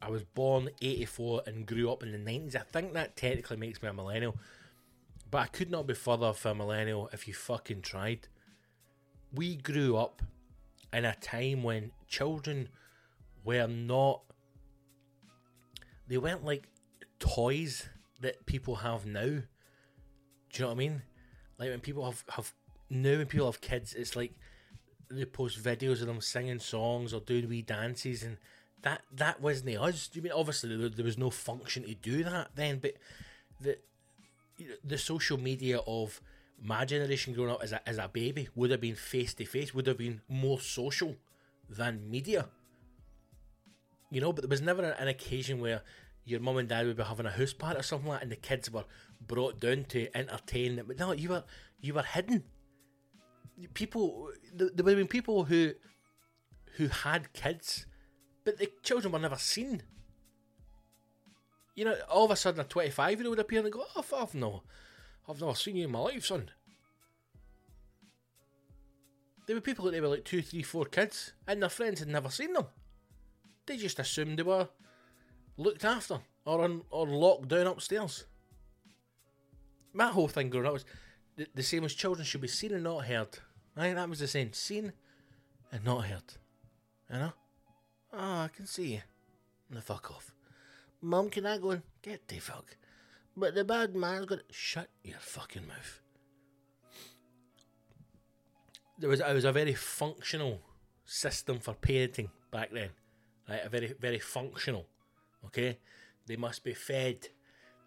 I 0.00 0.10
was 0.10 0.22
born 0.22 0.70
'84 0.80 1.42
and 1.46 1.66
grew 1.66 1.90
up 1.90 2.02
in 2.02 2.12
the 2.12 2.18
'90s. 2.18 2.56
I 2.56 2.60
think 2.60 2.92
that 2.94 3.16
technically 3.16 3.56
makes 3.56 3.82
me 3.82 3.88
a 3.88 3.92
millennial, 3.92 4.36
but 5.30 5.38
I 5.38 5.46
could 5.46 5.70
not 5.70 5.86
be 5.86 5.94
further 5.94 6.32
from 6.32 6.60
a 6.60 6.64
millennial 6.64 7.08
if 7.12 7.26
you 7.26 7.34
fucking 7.34 7.82
tried. 7.82 8.28
We 9.32 9.56
grew 9.56 9.96
up 9.96 10.22
in 10.92 11.04
a 11.04 11.14
time 11.14 11.62
when 11.62 11.92
children 12.08 12.68
were 13.44 13.66
not. 13.66 14.22
They 16.08 16.18
weren't 16.18 16.44
like 16.44 16.68
toys 17.18 17.88
that 18.20 18.44
people 18.46 18.76
have 18.76 19.06
now. 19.06 19.22
Do 19.22 19.42
you 20.54 20.60
know 20.60 20.66
what 20.66 20.72
I 20.72 20.76
mean? 20.76 21.02
Like 21.58 21.70
when 21.70 21.80
people 21.80 22.04
have 22.04 22.24
have 22.30 22.52
now 22.88 23.18
when 23.18 23.26
people 23.26 23.46
have 23.46 23.60
kids, 23.60 23.94
it's 23.94 24.16
like 24.16 24.32
they 25.10 25.24
post 25.24 25.62
videos 25.62 26.00
of 26.00 26.06
them 26.06 26.20
singing 26.20 26.58
songs 26.58 27.12
or 27.12 27.20
doing 27.20 27.48
wee 27.48 27.62
dances, 27.62 28.22
and 28.22 28.36
that 28.82 29.02
that 29.12 29.40
wasn't 29.40 29.76
us. 29.76 30.08
Do 30.08 30.18
you 30.18 30.22
mean 30.22 30.32
obviously 30.32 30.76
there, 30.76 30.88
there 30.88 31.04
was 31.04 31.18
no 31.18 31.30
function 31.30 31.84
to 31.84 31.94
do 31.94 32.24
that 32.24 32.50
then, 32.56 32.78
but 32.78 32.94
the 33.60 33.78
the 34.84 34.98
social 34.98 35.38
media 35.38 35.78
of 35.86 36.20
my 36.62 36.84
generation 36.84 37.32
growing 37.32 37.50
up 37.50 37.62
as 37.62 37.72
a 37.72 37.88
as 37.88 37.98
a 37.98 38.08
baby 38.08 38.48
would 38.54 38.70
have 38.70 38.80
been 38.80 38.94
face 38.94 39.34
to 39.34 39.44
face, 39.44 39.74
would 39.74 39.86
have 39.86 39.98
been 39.98 40.20
more 40.28 40.60
social 40.60 41.16
than 41.68 42.10
media. 42.10 42.48
You 44.10 44.20
know, 44.20 44.32
but 44.32 44.42
there 44.42 44.48
was 44.48 44.60
never 44.60 44.82
an, 44.82 45.08
occasion 45.08 45.60
where 45.60 45.82
your 46.24 46.40
mum 46.40 46.56
and 46.56 46.68
dad 46.68 46.86
would 46.86 46.96
be 46.96 47.02
having 47.02 47.26
a 47.26 47.30
house 47.30 47.52
party 47.52 47.78
or 47.78 47.82
something 47.82 48.08
like 48.08 48.18
that, 48.18 48.22
and 48.24 48.32
the 48.32 48.36
kids 48.36 48.70
were 48.70 48.84
brought 49.26 49.60
down 49.60 49.84
to 49.84 50.14
entertain 50.16 50.76
them. 50.76 50.86
But 50.88 50.98
no, 50.98 51.12
you 51.12 51.30
were 51.30 51.44
you 51.80 51.94
were 51.94 52.02
hidden. 52.02 52.44
People, 53.74 54.30
there 54.54 54.68
would 54.68 54.78
have 54.78 54.96
been 54.96 55.06
people 55.06 55.44
who 55.44 55.72
who 56.76 56.88
had 56.88 57.32
kids, 57.32 57.86
but 58.44 58.58
the 58.58 58.70
children 58.82 59.12
were 59.12 59.18
never 59.18 59.36
seen. 59.36 59.82
You 61.74 61.84
know, 61.84 61.96
all 62.10 62.24
of 62.24 62.30
a 62.30 62.36
sudden 62.36 62.60
a 62.60 62.64
twenty-five 62.64 63.18
year 63.18 63.28
old 63.28 63.36
would 63.36 63.44
appear 63.44 63.60
and 63.60 63.72
go, 63.72 63.84
"Oh, 63.96 64.04
I've 64.18 64.34
no, 64.34 64.64
I've 65.30 65.40
never 65.40 65.54
seen 65.54 65.76
you 65.76 65.84
in 65.84 65.92
my 65.92 66.00
life, 66.00 66.26
son." 66.26 66.50
There 69.46 69.56
were 69.56 69.60
people 69.60 69.84
that 69.86 69.92
they 69.92 70.00
were 70.00 70.08
like 70.08 70.24
two, 70.24 70.42
three, 70.42 70.62
four 70.62 70.84
kids, 70.84 71.32
and 71.46 71.62
their 71.62 71.68
friends 71.68 72.00
had 72.00 72.08
never 72.08 72.30
seen 72.30 72.52
them. 72.52 72.66
They 73.66 73.76
just 73.76 73.98
assumed 73.98 74.38
they 74.38 74.42
were 74.42 74.68
looked 75.56 75.84
after 75.84 76.20
or 76.44 76.62
on, 76.62 76.82
or 76.90 77.06
locked 77.06 77.48
down 77.48 77.66
upstairs. 77.66 78.26
My 79.92 80.08
whole 80.08 80.28
thing 80.28 80.50
growing 80.50 80.66
up 80.66 80.72
was 80.74 80.84
the, 81.36 81.46
the 81.54 81.62
same 81.62 81.84
as 81.84 81.94
children 81.94 82.24
should 82.24 82.40
be 82.40 82.48
seen 82.48 82.72
and 82.72 82.84
not 82.84 83.06
heard. 83.06 83.38
Think 83.76 83.96
that 83.96 84.08
was 84.08 84.18
the 84.18 84.28
same. 84.28 84.52
Seen 84.52 84.92
and 85.72 85.84
not 85.84 86.04
heard. 86.04 86.34
You 87.10 87.18
know? 87.18 87.32
Oh, 88.12 88.18
I 88.18 88.50
can 88.54 88.66
see 88.66 88.94
you. 88.94 89.00
The 89.70 89.80
fuck 89.80 90.10
off. 90.10 90.34
Mum, 91.00 91.30
can 91.30 91.46
I 91.46 91.58
go 91.58 91.70
and 91.70 91.82
get 92.02 92.28
the 92.28 92.38
fuck? 92.38 92.76
But 93.36 93.54
the 93.54 93.64
bad 93.64 93.94
man's 93.94 94.26
got 94.26 94.40
shut 94.50 94.88
your 95.02 95.18
fucking 95.18 95.66
mouth. 95.66 96.00
There 98.98 99.08
was 99.08 99.20
it 99.20 99.32
was 99.32 99.44
a 99.44 99.52
very 99.52 99.74
functional 99.74 100.60
system 101.04 101.58
for 101.58 101.74
parenting 101.74 102.28
back 102.50 102.70
then. 102.72 102.90
Right, 103.48 103.64
a 103.64 103.68
very 103.68 103.94
very 103.98 104.18
functional. 104.18 104.86
Okay? 105.46 105.78
They 106.26 106.36
must 106.36 106.62
be 106.62 106.74
fed, 106.74 107.28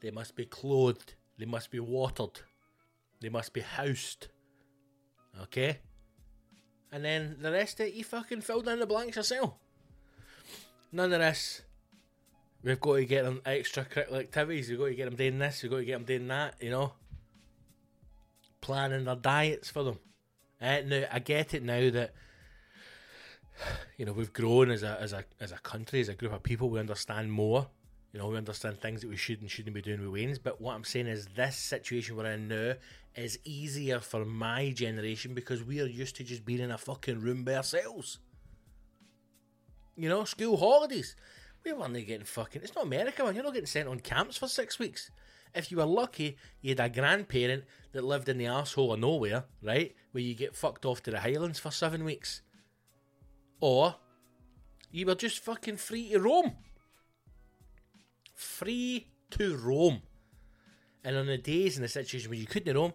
they 0.01 0.11
must 0.11 0.35
be 0.35 0.45
clothed, 0.45 1.13
they 1.37 1.45
must 1.45 1.71
be 1.71 1.79
watered, 1.79 2.41
they 3.21 3.29
must 3.29 3.53
be 3.53 3.61
housed. 3.61 4.27
Okay? 5.43 5.79
And 6.91 7.05
then 7.05 7.37
the 7.41 7.51
rest 7.51 7.79
of 7.79 7.87
it, 7.87 7.93
you 7.93 8.03
fucking 8.03 8.41
fill 8.41 8.67
in 8.69 8.79
the 8.79 8.85
blanks 8.85 9.15
yourself. 9.15 9.53
None 10.91 11.13
of 11.13 11.19
this. 11.19 11.63
We've 12.63 12.79
got 12.79 12.95
to 12.95 13.05
get 13.05 13.25
them 13.25 13.41
extracurricular 13.45 14.19
activities. 14.19 14.69
We've 14.69 14.79
got 14.79 14.85
to 14.85 14.95
get 14.95 15.05
them 15.05 15.15
doing 15.15 15.39
this. 15.39 15.61
We've 15.61 15.71
got 15.71 15.77
to 15.79 15.85
get 15.85 15.93
them 15.93 16.05
doing 16.05 16.27
that. 16.29 16.55
You 16.61 16.69
know, 16.69 16.93
planning 18.61 19.03
their 19.03 19.15
diets 19.15 19.69
for 19.69 19.83
them. 19.83 19.99
Uh, 20.61 20.79
now 20.85 21.03
I 21.11 21.19
get 21.19 21.53
it 21.53 21.61
now 21.61 21.89
that 21.89 22.13
you 23.97 24.05
know 24.05 24.13
we've 24.13 24.31
grown 24.31 24.71
as 24.71 24.81
a 24.81 24.97
as 25.01 25.11
a 25.11 25.25
as 25.41 25.51
a 25.51 25.57
country, 25.57 25.99
as 25.99 26.07
a 26.07 26.13
group 26.13 26.31
of 26.31 26.41
people. 26.41 26.69
We 26.69 26.79
understand 26.79 27.31
more. 27.31 27.67
You 28.13 28.19
know, 28.19 28.27
we 28.27 28.37
understand 28.37 28.79
things 28.79 29.01
that 29.01 29.09
we 29.09 29.17
should 29.17 29.41
and 29.41 29.49
shouldn't 29.49 29.73
be 29.73 29.81
doing 29.81 29.99
with 29.99 30.11
Wayne's. 30.11 30.37
But 30.37 30.61
what 30.61 30.75
I'm 30.75 30.83
saying 30.83 31.07
is, 31.07 31.27
this 31.35 31.57
situation 31.57 32.15
we're 32.15 32.27
in 32.27 32.47
now 32.47 32.75
is 33.15 33.39
easier 33.43 33.99
for 33.99 34.23
my 34.23 34.69
generation 34.69 35.33
because 35.33 35.63
we 35.63 35.81
are 35.81 35.87
used 35.87 36.15
to 36.17 36.23
just 36.23 36.45
being 36.45 36.59
in 36.59 36.69
a 36.69 36.77
fucking 36.77 37.19
room 37.21 37.43
by 37.43 37.55
ourselves. 37.55 38.19
You 39.97 40.09
know, 40.09 40.25
school 40.25 40.57
holidays. 40.57 41.15
We 41.65 41.73
weren't 41.73 41.93
getting 41.93 42.25
fucking. 42.25 42.61
It's 42.61 42.75
not 42.75 42.85
America, 42.85 43.23
man. 43.23 43.35
You're 43.35 43.43
not 43.43 43.53
getting 43.53 43.67
sent 43.67 43.87
on 43.87 43.99
camps 43.99 44.37
for 44.37 44.47
six 44.47 44.79
weeks. 44.79 45.11
If 45.55 45.71
you 45.71 45.77
were 45.77 45.85
lucky, 45.85 46.37
you 46.61 46.71
had 46.71 46.79
a 46.79 46.89
grandparent 46.89 47.63
that 47.93 48.03
lived 48.03 48.27
in 48.27 48.37
the 48.37 48.47
asshole 48.47 48.93
of 48.93 48.99
nowhere, 48.99 49.45
right? 49.61 49.95
Where 50.11 50.23
you 50.23 50.33
get 50.33 50.55
fucked 50.55 50.85
off 50.85 51.03
to 51.03 51.11
the 51.11 51.19
Highlands 51.19 51.59
for 51.59 51.71
seven 51.71 52.03
weeks. 52.03 52.41
Or 53.61 53.95
you 54.91 55.05
were 55.05 55.15
just 55.15 55.39
fucking 55.39 55.77
free 55.77 56.09
to 56.09 56.19
roam. 56.19 56.53
Free 58.33 59.07
to 59.31 59.55
roam. 59.55 60.01
And 61.03 61.15
on 61.15 61.27
the 61.27 61.37
days 61.37 61.77
in 61.77 61.83
the 61.83 61.87
situation 61.87 62.29
where 62.29 62.39
you 62.39 62.47
couldn't 62.47 62.75
roam, 62.75 62.93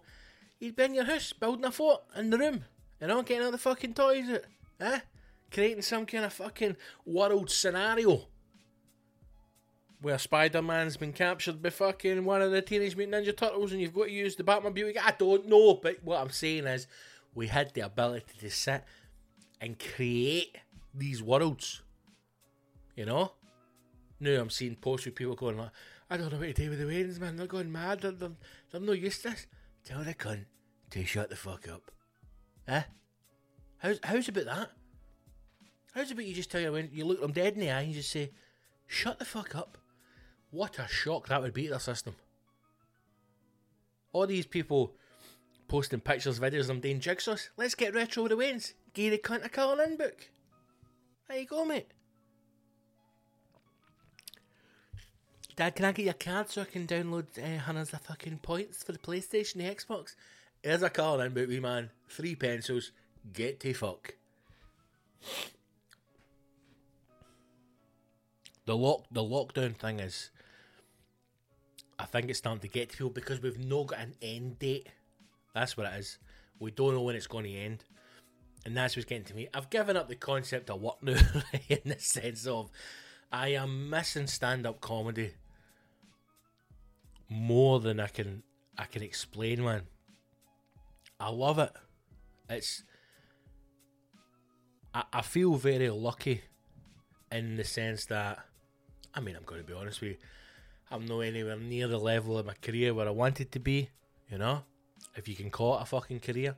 you'd 0.58 0.76
be 0.76 0.84
in 0.84 0.94
your 0.94 1.04
house 1.04 1.32
building 1.32 1.64
a 1.64 1.70
fort 1.70 2.02
in 2.16 2.30
the 2.30 2.38
room. 2.38 2.64
You 3.00 3.06
know, 3.06 3.22
getting 3.22 3.46
out 3.46 3.52
the 3.52 3.58
fucking 3.58 3.94
toys. 3.94 4.40
Eh? 4.80 5.00
Creating 5.52 5.82
some 5.82 6.04
kind 6.04 6.24
of 6.24 6.32
fucking 6.32 6.76
world 7.06 7.50
scenario 7.50 8.26
where 10.00 10.18
Spider 10.18 10.62
Man's 10.62 10.96
been 10.96 11.12
captured 11.12 11.60
by 11.60 11.70
fucking 11.70 12.24
one 12.24 12.40
of 12.40 12.52
the 12.52 12.62
Teenage 12.62 12.96
Mutant 12.96 13.26
Ninja 13.26 13.36
Turtles 13.36 13.72
and 13.72 13.80
you've 13.80 13.94
got 13.94 14.04
to 14.04 14.12
use 14.12 14.36
the 14.36 14.44
Batman 14.44 14.72
Beauty. 14.72 14.98
I 14.98 15.12
don't 15.18 15.48
know, 15.48 15.74
but 15.74 15.96
what 16.04 16.20
I'm 16.20 16.30
saying 16.30 16.66
is 16.66 16.86
we 17.34 17.48
had 17.48 17.74
the 17.74 17.80
ability 17.80 18.38
to 18.40 18.50
sit 18.50 18.84
and 19.60 19.78
create 19.78 20.56
these 20.94 21.22
worlds. 21.22 21.82
You 22.94 23.06
know? 23.06 23.32
Now 24.20 24.40
I'm 24.40 24.50
seeing 24.50 24.76
posts 24.76 25.06
with 25.06 25.14
people 25.14 25.34
going 25.34 25.56
like, 25.56 25.70
I 26.10 26.16
don't 26.16 26.32
know 26.32 26.38
what 26.38 26.46
to 26.46 26.52
do 26.54 26.70
with 26.70 26.78
the 26.78 26.84
Waynes, 26.84 27.20
man. 27.20 27.36
They're 27.36 27.46
going 27.46 27.70
mad. 27.70 28.00
They're, 28.00 28.12
they're, 28.12 28.30
they're 28.70 28.80
no 28.80 28.92
use 28.92 29.22
to 29.22 29.30
this. 29.30 29.46
Tell 29.84 30.02
the 30.02 30.14
cunt 30.14 30.46
to 30.90 31.04
shut 31.04 31.30
the 31.30 31.36
fuck 31.36 31.68
up. 31.68 31.90
Eh? 32.66 32.82
How's, 33.78 34.00
how's 34.02 34.28
about 34.28 34.46
that? 34.46 34.70
How's 35.92 36.10
about 36.10 36.24
you 36.24 36.34
just 36.34 36.50
tell 36.50 36.60
you 36.60 36.72
when 36.72 36.90
you 36.92 37.04
look 37.04 37.20
them 37.20 37.32
dead 37.32 37.54
in 37.54 37.60
the 37.60 37.70
eye 37.70 37.80
and 37.80 37.88
you 37.88 37.94
just 37.94 38.10
say, 38.10 38.30
shut 38.86 39.18
the 39.18 39.24
fuck 39.24 39.54
up? 39.54 39.77
What 40.50 40.78
a 40.78 40.88
shock 40.88 41.28
that 41.28 41.42
would 41.42 41.52
be 41.52 41.64
to 41.64 41.74
the 41.74 41.78
system. 41.78 42.16
All 44.12 44.26
these 44.26 44.46
people 44.46 44.94
posting 45.68 46.00
pictures, 46.00 46.40
videos 46.40 46.60
of 46.60 46.66
them 46.68 46.80
doing 46.80 47.00
jigsaws. 47.00 47.48
Let's 47.56 47.74
get 47.74 47.94
retro 47.94 48.22
with 48.22 48.30
the 48.30 48.36
Waynes. 48.36 48.72
Gary 48.94 49.18
Cunt 49.18 49.44
a 49.44 49.96
book. 49.96 50.30
There 51.28 51.38
you 51.38 51.46
go, 51.46 51.64
mate. 51.64 51.92
Dad, 55.56 55.74
can 55.74 55.84
I 55.84 55.92
get 55.92 56.04
your 56.04 56.14
card 56.14 56.48
so 56.50 56.62
I 56.62 56.64
can 56.64 56.86
download 56.86 57.26
uh, 57.36 57.58
Hannah's 57.58 57.90
the 57.90 57.98
fucking 57.98 58.38
points 58.38 58.82
for 58.82 58.92
the 58.92 58.98
PlayStation, 58.98 59.54
the 59.54 59.64
Xbox? 59.64 60.14
Here's 60.62 60.82
a 60.82 60.88
card 60.88 61.20
in, 61.20 61.34
but 61.34 61.48
we 61.48 61.60
man, 61.60 61.90
three 62.08 62.34
pencils, 62.34 62.92
get 63.32 63.60
to 63.60 63.74
fuck. 63.74 64.14
The 68.66 68.76
lock, 68.76 69.06
the 69.10 69.22
lockdown 69.22 69.76
thing 69.76 69.98
is, 69.98 70.30
I 71.98 72.04
think 72.04 72.30
it's 72.30 72.38
starting 72.38 72.60
to 72.60 72.68
get 72.68 72.90
to 72.90 72.96
people 72.96 73.10
because 73.10 73.42
we've 73.42 73.58
not 73.58 73.88
got 73.88 74.00
an 74.00 74.14
end 74.22 74.58
date. 74.58 74.88
That's 75.54 75.76
what 75.76 75.86
it 75.92 75.98
is. 75.98 76.18
We 76.60 76.70
don't 76.70 76.94
know 76.94 77.02
when 77.02 77.16
it's 77.16 77.26
going 77.26 77.44
to 77.44 77.52
end, 77.52 77.84
and 78.64 78.76
that's 78.76 78.96
what's 78.96 79.06
getting 79.06 79.24
to 79.24 79.34
me. 79.34 79.48
I've 79.54 79.70
given 79.70 79.96
up 79.96 80.08
the 80.08 80.16
concept 80.16 80.70
of 80.70 80.80
work 80.80 80.96
now, 81.02 81.18
in 81.68 81.80
the 81.84 81.98
sense 81.98 82.46
of 82.46 82.70
I 83.30 83.48
am 83.48 83.90
missing 83.90 84.26
stand-up 84.26 84.80
comedy 84.80 85.32
more 87.28 87.80
than 87.80 88.00
I 88.00 88.08
can 88.08 88.42
I 88.78 88.84
can 88.84 89.02
explain, 89.02 89.64
man. 89.64 89.82
I 91.20 91.30
love 91.30 91.58
it. 91.58 91.72
It's 92.48 92.84
I, 94.94 95.04
I 95.12 95.22
feel 95.22 95.54
very 95.54 95.90
lucky 95.90 96.42
in 97.30 97.56
the 97.56 97.64
sense 97.64 98.06
that 98.06 98.38
I 99.14 99.20
mean 99.20 99.36
I'm 99.36 99.44
gonna 99.44 99.62
be 99.62 99.74
honest 99.74 100.00
with 100.00 100.10
you. 100.10 100.16
I'm 100.90 101.06
not 101.06 101.20
anywhere 101.20 101.56
near 101.56 101.86
the 101.88 101.98
level 101.98 102.38
of 102.38 102.46
my 102.46 102.54
career 102.62 102.94
where 102.94 103.06
I 103.06 103.10
wanted 103.10 103.52
to 103.52 103.58
be, 103.58 103.90
you 104.30 104.38
know? 104.38 104.62
If 105.16 105.28
you 105.28 105.34
can 105.34 105.50
call 105.50 105.78
it 105.78 105.82
a 105.82 105.84
fucking 105.84 106.20
career. 106.20 106.56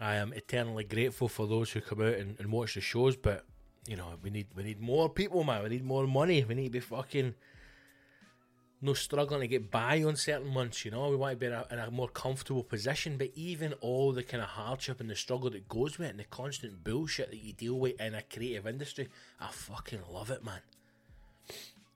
I 0.00 0.16
am 0.16 0.32
eternally 0.32 0.84
grateful 0.84 1.28
for 1.28 1.46
those 1.46 1.70
who 1.70 1.80
come 1.80 2.00
out 2.00 2.14
and, 2.14 2.38
and 2.38 2.50
watch 2.50 2.74
the 2.74 2.80
shows, 2.80 3.16
but 3.16 3.44
you 3.86 3.96
know, 3.96 4.14
we 4.22 4.30
need 4.30 4.48
we 4.56 4.62
need 4.62 4.80
more 4.80 5.08
people, 5.08 5.44
man. 5.44 5.62
We 5.62 5.68
need 5.68 5.84
more 5.84 6.06
money. 6.06 6.44
We 6.44 6.54
need 6.54 6.66
to 6.66 6.70
be 6.70 6.80
fucking 6.80 7.34
no 8.82 8.94
struggling 8.94 9.42
to 9.42 9.48
get 9.48 9.70
by 9.70 10.02
on 10.02 10.16
certain 10.16 10.48
months, 10.48 10.84
you 10.84 10.90
know. 10.90 11.10
We 11.10 11.16
want 11.16 11.32
to 11.32 11.36
be 11.36 11.46
in 11.46 11.52
a, 11.52 11.66
in 11.70 11.78
a, 11.78 11.90
more 11.90 12.08
comfortable 12.08 12.62
position, 12.62 13.18
but 13.18 13.30
even 13.34 13.74
all 13.74 14.12
the 14.12 14.22
kind 14.22 14.42
of 14.42 14.48
hardship 14.48 15.00
and 15.00 15.10
the 15.10 15.16
struggle 15.16 15.50
that 15.50 15.68
goes 15.68 15.98
with 15.98 16.08
it 16.08 16.10
and 16.10 16.20
the 16.20 16.24
constant 16.24 16.82
bullshit 16.82 17.30
that 17.30 17.42
you 17.42 17.52
deal 17.52 17.78
with 17.78 18.00
in 18.00 18.14
a 18.14 18.22
creative 18.22 18.66
industry, 18.66 19.08
I 19.38 19.48
fucking 19.48 20.00
love 20.10 20.30
it, 20.30 20.42
man. 20.44 20.60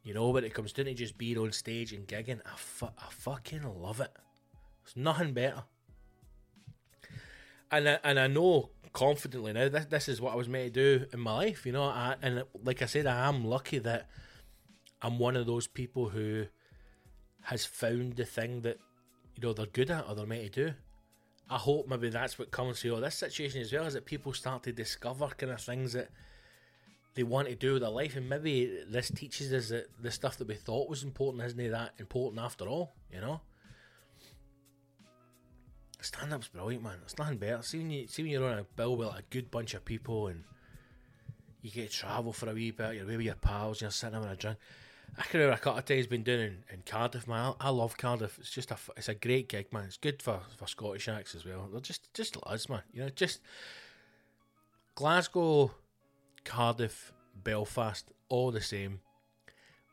You 0.05 0.13
know, 0.13 0.29
when 0.29 0.45
it 0.45 0.53
comes 0.53 0.73
down 0.73 0.85
to 0.87 0.95
just 0.95 1.17
being 1.17 1.39
on 1.39 1.51
stage 1.53 1.93
and 1.93 2.07
gigging, 2.07 2.41
I, 2.45 2.57
fu- 2.57 2.87
I 2.87 3.07
fucking 3.09 3.63
love 3.81 4.01
it. 4.01 4.13
There's 4.85 4.97
nothing 4.97 5.33
better. 5.33 5.65
And 7.71 7.89
I, 7.89 7.99
and 8.05 8.21
I 8.21 8.27
know 8.27 8.71
confidently 8.93 9.55
now 9.55 9.69
that 9.69 9.91
this 9.91 10.09
is 10.09 10.21
what 10.21 10.35
I 10.35 10.37
was 10.37 10.49
meant 10.49 10.75
to 10.75 10.99
do 10.99 11.07
in 11.13 11.21
my 11.21 11.33
life, 11.33 11.65
you 11.65 11.73
know. 11.73 11.85
I, 11.85 12.17
and 12.21 12.45
like 12.63 12.83
I 12.83 12.87
said, 12.87 13.07
I 13.07 13.27
am 13.27 13.47
lucky 13.47 13.79
that 13.79 14.09
I'm 15.01 15.19
one 15.19 15.37
of 15.37 15.47
those 15.47 15.67
people 15.67 16.11
who 16.11 16.47
has 17.45 17.65
found 17.65 18.17
the 18.17 18.27
thing 18.27 18.61
that 18.61 18.79
you 19.35 19.43
know 19.43 19.53
they're 19.55 19.67
good 19.67 19.91
at 19.91 20.07
or 20.09 20.15
they're 20.15 20.27
meant 20.27 20.53
to 20.53 20.67
do. 20.67 20.75
I 21.49 21.57
hope 21.57 21.89
maybe 21.89 22.11
that's 22.11 22.39
what 22.39 22.51
comes 22.51 22.81
to 22.81 22.91
through 22.91 23.01
this 23.01 23.17
situation 23.17 23.63
as 23.63 23.73
well, 23.73 23.87
is 23.87 23.95
that 23.95 24.05
people 24.05 24.33
start 24.33 24.63
to 24.65 24.73
discover 24.73 25.29
kind 25.29 25.53
of 25.53 25.61
things 25.61 25.95
that 25.95 26.11
they 27.15 27.23
want 27.23 27.49
to 27.49 27.55
do 27.55 27.75
with 27.75 27.83
their 27.83 27.91
life, 27.91 28.17
and 28.17 28.29
maybe 28.29 28.81
this 28.89 29.11
teaches 29.11 29.53
us 29.53 29.69
that 29.69 29.87
the 30.01 30.11
stuff 30.11 30.37
that 30.39 30.49
we 30.49 30.55
thought 30.55 30.89
was 30.89 31.03
important 31.03 31.45
isn't 31.45 31.71
that 31.71 31.93
important 31.99 32.43
after 32.43 32.67
all, 32.67 32.95
you 33.13 33.21
know. 33.21 33.41
Stand 36.01 36.35
up's 36.35 36.49
brilliant, 36.49 36.83
man. 36.83 36.99
It's 37.03 37.17
nothing 37.17 37.39
better. 37.39 37.63
See 37.63 37.79
when 37.79 37.91
you 37.91 38.07
see 38.09 38.23
when 38.23 38.33
you're 38.33 38.45
on 38.45 38.59
a 38.59 38.65
bill 38.77 38.97
with 38.97 39.09
like 39.09 39.21
a 39.21 39.25
good 39.31 39.51
bunch 39.51 39.73
of 39.73 39.85
people 39.85 40.27
and 40.27 40.45
you 41.63 41.71
get 41.71 41.91
to 41.91 41.97
travel 41.97 42.33
for 42.33 42.51
a 42.51 42.53
wee 42.53 42.73
bit, 42.73 42.97
you're 42.97 43.07
with 43.07 43.23
your 43.23 43.37
pals, 43.37 43.81
you're 43.81 43.91
sitting 43.91 44.15
having 44.15 44.29
a 44.29 44.37
drink. 44.37 44.59
I 45.17 45.23
can 45.23 45.41
remember 45.41 45.57
a 45.57 45.63
couple 45.63 45.79
of 45.79 45.85
times 45.85 46.07
been 46.07 46.25
doing 46.25 46.41
in, 46.41 46.65
in 46.73 46.83
Cardiff, 46.85 47.29
man. 47.29 47.55
I, 47.61 47.69
I, 47.69 47.71
love 47.71 47.97
Cardiff. 47.97 48.39
It's 48.39 48.51
just 48.51 48.71
a 48.71 48.77
it's 48.97 49.09
a 49.09 49.15
great 49.15 49.49
gig, 49.49 49.73
man. 49.73 49.85
It's 49.85 49.97
good 49.97 50.21
for, 50.21 50.41
for 50.59 50.67
Scottish 50.67 51.09
acts 51.09 51.35
as 51.35 51.47
well. 51.47 51.69
They're 51.71 51.81
just 51.81 52.13
just 52.13 52.37
lads, 52.47 52.69
man. 52.69 52.83
You 52.93 53.05
know, 53.05 53.09
just 53.11 53.41
Glasgow, 54.95 55.71
Cardiff, 56.45 57.13
Belfast, 57.43 58.11
all 58.29 58.51
the 58.51 58.61
same. 58.61 59.01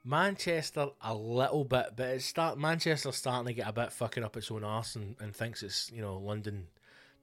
Manchester 0.03 0.89
a 1.03 1.13
little 1.13 1.63
bit, 1.63 1.91
but 1.95 2.07
it's 2.09 2.25
start 2.25 2.57
Manchester's 2.57 3.15
starting 3.15 3.47
to 3.47 3.53
get 3.53 3.67
a 3.67 3.73
bit 3.73 3.91
fucking 3.91 4.23
up 4.23 4.35
its 4.35 4.49
own 4.49 4.63
arse 4.63 4.95
and, 4.95 5.15
and 5.19 5.35
thinks 5.35 5.61
it's 5.61 5.91
you 5.91 6.01
know 6.01 6.17
London 6.17 6.67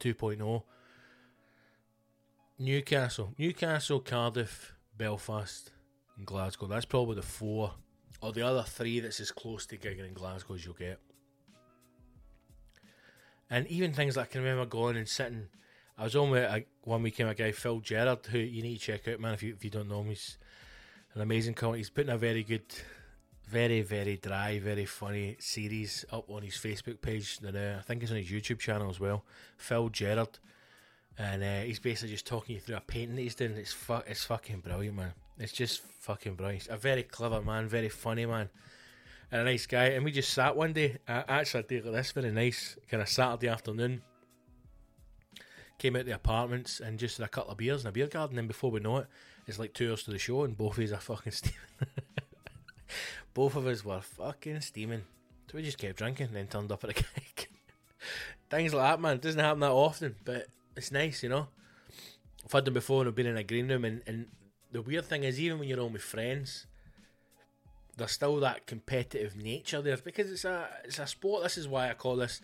2.0. 0.01 0.63
Newcastle, 2.61 3.35
Newcastle, 3.39 4.01
Cardiff, 4.01 4.75
Belfast, 4.97 5.73
and 6.17 6.27
Glasgow. 6.27 6.67
That's 6.67 6.85
probably 6.85 7.17
the 7.17 7.23
four 7.23 7.75
or 8.21 8.33
the 8.33 8.47
other 8.47 8.63
three 8.63 9.01
that's 9.01 9.21
as 9.21 9.31
close 9.31 9.67
to 9.67 9.77
gigging 9.77 10.07
in 10.07 10.15
Glasgow 10.15 10.55
as 10.55 10.65
you'll 10.65 10.75
get. 10.75 10.99
And 13.51 13.67
even 13.69 13.93
things 13.93 14.17
like 14.17 14.29
I 14.29 14.33
can 14.33 14.43
remember 14.43 14.67
going 14.67 14.97
and 14.97 15.09
sitting. 15.09 15.49
I 15.99 16.05
was 16.05 16.15
on 16.15 16.31
with 16.31 16.45
a, 16.45 16.65
one 16.85 17.03
weekend 17.03 17.29
a 17.29 17.35
guy 17.35 17.51
Phil 17.51 17.81
Gerard 17.81 18.25
who 18.27 18.39
you 18.39 18.63
need 18.63 18.79
to 18.79 18.81
check 18.81 19.09
out, 19.09 19.19
man. 19.19 19.35
If 19.35 19.43
you 19.43 19.55
if 19.55 19.65
you 19.65 19.71
don't 19.71 19.89
know 19.89 20.01
him, 20.01 20.11
he's 20.11 20.39
an 21.15 21.23
amazing 21.23 21.55
comic. 21.55 21.79
He's 21.79 21.91
putting 21.91 22.13
a 22.13 22.17
very 22.17 22.45
good, 22.45 22.73
very 23.49 23.83
very 23.83 24.17
dry, 24.17 24.61
very 24.61 24.85
funny 24.85 25.37
series 25.41 26.05
up 26.13 26.31
on 26.31 26.43
his 26.43 26.55
Facebook 26.55 27.01
page. 27.01 27.41
And 27.45 27.57
uh, 27.57 27.77
I 27.81 27.83
think 27.83 28.05
it's 28.05 28.13
on 28.13 28.19
his 28.19 28.31
YouTube 28.31 28.61
channel 28.61 28.89
as 28.89 29.01
well. 29.01 29.25
Phil 29.57 29.89
Gerard, 29.89 30.39
and 31.19 31.43
uh, 31.43 31.61
he's 31.63 31.81
basically 31.81 32.11
just 32.11 32.29
talking 32.29 32.55
you 32.55 32.61
through 32.61 32.77
a 32.77 32.81
painting 32.81 33.17
that 33.17 33.23
he's 33.23 33.35
doing. 33.35 33.57
It's 33.57 33.73
fu- 33.73 34.05
it's 34.07 34.23
fucking 34.23 34.61
brilliant, 34.61 34.97
man. 34.97 35.15
It's 35.37 35.53
just 35.53 35.81
fucking 35.81 36.37
brilliant. 36.37 36.69
A 36.69 36.77
very 36.77 37.03
clever 37.03 37.43
man, 37.43 37.67
very 37.67 37.89
funny 37.89 38.25
man, 38.25 38.51
and 39.33 39.41
a 39.41 39.45
nice 39.45 39.67
guy. 39.67 39.87
And 39.87 40.05
we 40.05 40.13
just 40.13 40.33
sat 40.33 40.55
one 40.55 40.75
day. 40.75 40.99
Uh, 41.09 41.25
actually, 41.27 41.65
I 41.65 41.67
did 41.67 41.85
this 41.93 42.13
very 42.13 42.31
nice 42.31 42.77
kind 42.89 43.03
of 43.03 43.09
Saturday 43.09 43.49
afternoon. 43.49 44.03
Came 45.79 45.97
out 45.97 46.07
the 46.07 46.13
apartments 46.13 46.81
and 46.81 46.99
just 46.99 47.19
had 47.19 47.27
a 47.27 47.29
couple 47.29 47.53
of 47.53 47.59
beers 47.59 47.83
in 47.83 47.89
a 47.89 47.93
beer 47.93 48.07
garden. 48.07 48.39
And 48.39 48.49
before 48.49 48.71
we 48.71 48.81
know 48.81 48.99
it, 48.99 49.07
it's 49.47 49.59
like 49.59 49.73
two 49.73 49.91
hours 49.91 50.03
to 50.05 50.11
the 50.11 50.19
show, 50.19 50.43
and 50.43 50.57
both 50.57 50.77
of 50.77 50.85
us 50.85 50.93
are 50.93 51.01
fucking 51.01 51.33
steaming. 51.33 51.59
both 53.35 53.57
of 53.57 53.67
us 53.67 53.85
were 53.85 54.01
fucking 54.01 54.61
steaming. 54.61 55.03
So 55.51 55.57
we 55.57 55.63
just 55.63 55.79
kept 55.79 55.97
drinking 55.97 56.27
and 56.27 56.37
then 56.37 56.47
turned 56.49 56.73
up 56.73 56.85
at 56.85 56.91
a 56.91 56.93
gig. 56.95 57.49
Things 58.51 58.75
like 58.75 58.91
that, 58.91 59.01
man. 59.01 59.17
It 59.17 59.23
doesn't 59.23 59.41
happen 59.41 59.61
that 59.61 59.71
often, 59.71 60.17
but 60.25 60.47
it's 60.77 60.93
nice, 60.93 61.23
you 61.23 61.29
know. 61.29 61.49
I've 62.45 62.53
had 62.53 62.65
them 62.65 62.75
before 62.75 63.01
and 63.01 63.09
I've 63.09 63.15
been 63.15 63.27
in 63.27 63.37
a 63.37 63.45
green 63.45 63.69
room 63.69 63.85
and, 63.85 64.03
and 64.07 64.27
the 64.73 64.83
weird 64.83 65.05
thing 65.05 65.25
is, 65.25 65.41
even 65.41 65.59
when 65.59 65.69
you're 65.69 65.81
on 65.81 65.93
with 65.93 66.03
friends, 66.03 66.67
there's 67.97 68.13
still 68.13 68.37
that 68.41 68.67
competitive 68.67 69.37
nature 69.37 69.83
there 69.83 69.97
because 69.97 70.31
it's 70.31 70.45
a 70.45 70.69
it's 70.85 70.99
a 70.99 71.07
sport. 71.07 71.43
This 71.43 71.59
is 71.59 71.67
why 71.67 71.91
I 71.91 71.95
call 71.95 72.17
this 72.17 72.41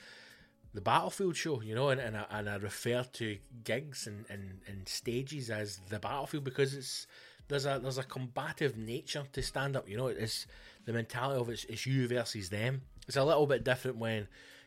the 0.75 0.81
battlefield 0.81 1.37
show, 1.37 1.63
you 1.63 1.75
know, 1.75 1.89
and, 1.89 2.01
and, 2.01 2.17
I, 2.17 2.25
and 2.31 2.51
I 2.51 2.57
refer 2.57 3.05
to 3.05 3.39
gigs 3.63 4.09
and, 4.09 4.27
and, 4.29 4.61
and 4.67 4.89
stages 4.89 5.49
as 5.49 5.79
the 5.89 6.01
battlefield 6.01 6.45
because 6.45 6.75
it's 6.75 7.07
there's 7.47 7.67
a 7.67 7.79
there's 7.81 7.99
a 7.99 8.03
combative 8.03 8.77
nature 8.77 9.25
to 9.33 9.43
stand 9.43 9.77
up. 9.77 9.89
You 9.89 9.97
know, 9.97 10.09
it's 10.09 10.47
the 10.85 10.93
mentality 10.93 11.41
of 11.41 11.49
it's, 11.49 11.65
it's 11.65 11.87
you 11.87 12.09
versus 12.09 12.49
them. 12.49 12.83
It's 13.07 13.17
a 13.17 13.25
little 13.25 13.47
bit 13.47 13.65
different 13.65 13.99
when 13.99 14.27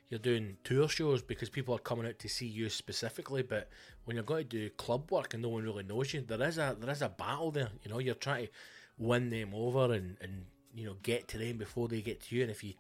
you're 0.10 0.20
doing 0.20 0.58
tour 0.64 0.88
shows 0.88 1.22
because 1.22 1.50
people 1.50 1.76
are 1.76 1.80
coming 1.80 2.08
out 2.08 2.20
to 2.20 2.30
see 2.30 2.48
you 2.48 2.70
specifically. 2.70 3.42
But 3.42 3.70
when 4.06 4.16
you're 4.16 4.24
going 4.24 4.48
to 4.48 4.50
do 4.50 4.70
club 4.72 5.12
work 5.12 5.34
and 5.34 5.44
no 5.44 5.50
one 5.50 5.64
really 5.64 5.84
knows 5.84 6.14
you, 6.14 6.22
there 6.22 6.42
is 6.48 6.58
a 6.58 6.78
there 6.80 6.92
is 6.92 7.02
a 7.02 7.10
battle 7.10 7.52
there. 7.52 7.70
You 7.84 7.92
know, 7.92 8.00
you're 8.00 8.16
trying 8.16 8.46
to 8.46 8.52
win 8.98 9.30
them 9.30 9.52
over 9.54 9.94
and 9.94 10.16
and 10.22 10.46
you 10.74 10.86
know 10.86 10.96
get 11.04 11.28
to 11.30 11.38
them 11.38 11.58
before 11.58 11.88
they 11.88 12.02
get 12.02 12.22
to 12.22 12.36
you. 12.36 12.44
And 12.44 12.52
if 12.52 12.64
you 12.64 12.76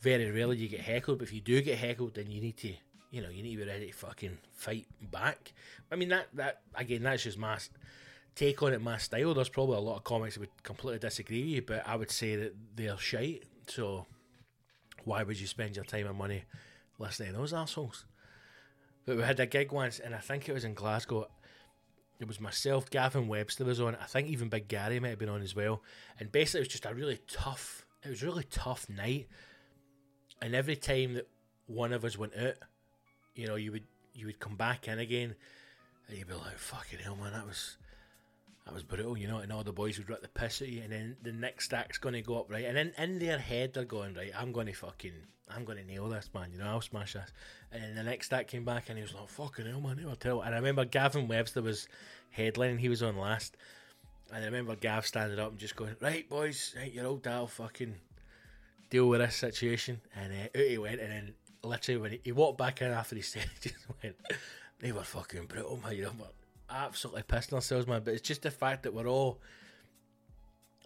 very 0.00 0.30
rarely 0.30 0.56
you 0.56 0.68
get 0.68 0.80
heckled, 0.80 1.18
but 1.18 1.28
if 1.28 1.32
you 1.34 1.40
do 1.40 1.60
get 1.62 1.78
heckled, 1.78 2.14
then 2.14 2.30
you 2.30 2.40
need 2.40 2.56
to 2.58 2.72
you 3.10 3.20
know 3.20 3.28
you 3.28 3.42
need 3.42 3.56
to 3.56 3.64
be 3.64 3.70
ready 3.70 3.86
to 3.88 3.92
fucking 3.92 4.38
fight 4.52 4.86
back. 5.10 5.52
I 5.90 5.96
mean 5.96 6.08
that 6.10 6.28
that 6.34 6.62
again 6.74 7.02
that's 7.02 7.24
just 7.24 7.38
my 7.38 7.58
take 8.34 8.62
on 8.62 8.72
it, 8.72 8.80
my 8.80 8.98
style. 8.98 9.34
There's 9.34 9.48
probably 9.48 9.76
a 9.76 9.80
lot 9.80 9.96
of 9.96 10.04
comics 10.04 10.34
that 10.34 10.40
would 10.40 10.62
completely 10.62 10.98
disagree 10.98 11.40
with 11.40 11.50
you, 11.50 11.62
but 11.62 11.86
I 11.86 11.96
would 11.96 12.10
say 12.10 12.36
that 12.36 12.54
they're 12.74 12.96
shite. 12.98 13.44
So 13.66 14.06
why 15.04 15.22
would 15.22 15.40
you 15.40 15.46
spend 15.46 15.76
your 15.76 15.84
time 15.84 16.06
and 16.06 16.16
money 16.16 16.44
listening 16.98 17.32
to 17.32 17.38
those 17.38 17.52
assholes? 17.52 18.04
But 19.06 19.16
we 19.16 19.22
had 19.22 19.40
a 19.40 19.46
gig 19.46 19.72
once, 19.72 19.98
and 19.98 20.14
I 20.14 20.18
think 20.18 20.48
it 20.48 20.52
was 20.52 20.64
in 20.64 20.74
Glasgow. 20.74 21.28
It 22.18 22.28
was 22.28 22.38
myself, 22.38 22.90
Gavin 22.90 23.28
Webster 23.28 23.64
was 23.64 23.80
on. 23.80 23.96
I 23.96 24.04
think 24.04 24.28
even 24.28 24.50
Big 24.50 24.68
Gary 24.68 25.00
might 25.00 25.08
have 25.08 25.18
been 25.18 25.30
on 25.30 25.42
as 25.42 25.56
well. 25.56 25.82
And 26.18 26.30
basically, 26.30 26.60
it 26.60 26.62
was 26.62 26.68
just 26.68 26.84
a 26.84 26.94
really 26.94 27.18
tough. 27.26 27.86
It 28.04 28.10
was 28.10 28.22
really 28.22 28.44
tough 28.44 28.88
night. 28.90 29.28
And 30.42 30.54
every 30.54 30.76
time 30.76 31.14
that 31.14 31.28
one 31.66 31.92
of 31.92 32.04
us 32.04 32.16
went 32.16 32.36
out, 32.36 32.54
you 33.34 33.46
know, 33.46 33.56
you 33.56 33.72
would 33.72 33.84
you 34.14 34.26
would 34.26 34.40
come 34.40 34.56
back 34.56 34.88
in 34.88 34.98
again, 34.98 35.34
and 36.08 36.18
you'd 36.18 36.28
be 36.28 36.34
like, 36.34 36.58
"Fucking 36.58 36.98
hell, 36.98 37.16
man, 37.16 37.32
that 37.32 37.46
was 37.46 37.76
that 38.64 38.74
was 38.74 38.82
brutal," 38.82 39.16
you 39.16 39.28
know. 39.28 39.38
And 39.38 39.52
all 39.52 39.64
the 39.64 39.72
boys 39.72 39.98
would 39.98 40.08
rip 40.08 40.22
the 40.22 40.28
piss 40.28 40.62
at 40.62 40.68
you, 40.68 40.82
and 40.82 40.92
then 40.92 41.16
the 41.22 41.32
next 41.32 41.66
stack's 41.66 41.98
going 41.98 42.14
to 42.14 42.22
go 42.22 42.40
up 42.40 42.50
right, 42.50 42.64
and 42.64 42.76
then 42.76 42.92
in 42.98 43.18
their 43.18 43.38
head 43.38 43.74
they're 43.74 43.84
going, 43.84 44.14
"Right, 44.14 44.32
I'm 44.36 44.52
going 44.52 44.66
to 44.66 44.72
fucking, 44.72 45.12
I'm 45.48 45.66
to 45.66 45.84
nail 45.84 46.08
this, 46.08 46.30
man. 46.34 46.50
You 46.52 46.58
know, 46.58 46.68
I'll 46.68 46.80
smash 46.80 47.12
this." 47.12 47.32
And 47.70 47.82
then 47.82 47.94
the 47.94 48.02
next 48.02 48.26
stack 48.26 48.48
came 48.48 48.64
back, 48.64 48.88
and 48.88 48.98
he 48.98 49.02
was 49.02 49.14
like, 49.14 49.28
"Fucking 49.28 49.66
hell, 49.66 49.80
man, 49.80 50.04
I'll 50.08 50.16
tell." 50.16 50.40
And 50.40 50.54
I 50.54 50.58
remember 50.58 50.84
Gavin 50.84 51.28
Webster 51.28 51.62
was 51.62 51.86
headlining; 52.36 52.80
he 52.80 52.88
was 52.88 53.02
on 53.02 53.16
last. 53.16 53.56
And 54.32 54.42
I 54.42 54.46
remember 54.46 54.76
Gav 54.76 55.06
standing 55.06 55.38
up 55.40 55.50
and 55.50 55.58
just 55.58 55.76
going, 55.76 55.96
"Right, 56.00 56.28
boys, 56.28 56.74
right, 56.78 56.92
you're 56.92 57.06
old 57.06 57.22
Dal, 57.22 57.46
fucking 57.46 57.96
deal 58.90 59.08
with 59.08 59.20
this 59.20 59.36
situation." 59.36 60.00
And 60.14 60.32
uh, 60.32 60.58
out 60.58 60.66
he 60.66 60.78
went, 60.78 61.00
and 61.00 61.10
then 61.10 61.34
literally 61.62 62.00
when 62.00 62.10
he, 62.12 62.20
he 62.24 62.32
walked 62.32 62.58
back 62.58 62.82
in 62.82 62.90
after 62.90 63.16
he 63.16 63.22
said, 63.22 63.46
he 63.62 63.70
just 63.70 63.86
went, 64.02 64.16
"They 64.80 64.92
were 64.92 65.02
fucking 65.04 65.46
brutal, 65.46 65.80
man. 65.82 65.96
You 65.96 66.04
know, 66.04 66.12
we're 66.18 66.26
absolutely 66.70 67.22
pissing 67.22 67.54
ourselves, 67.54 67.86
man." 67.86 68.02
But 68.04 68.14
it's 68.14 68.28
just 68.28 68.42
the 68.42 68.50
fact 68.50 68.82
that 68.82 68.92
we're 68.94 69.08
all 69.08 69.40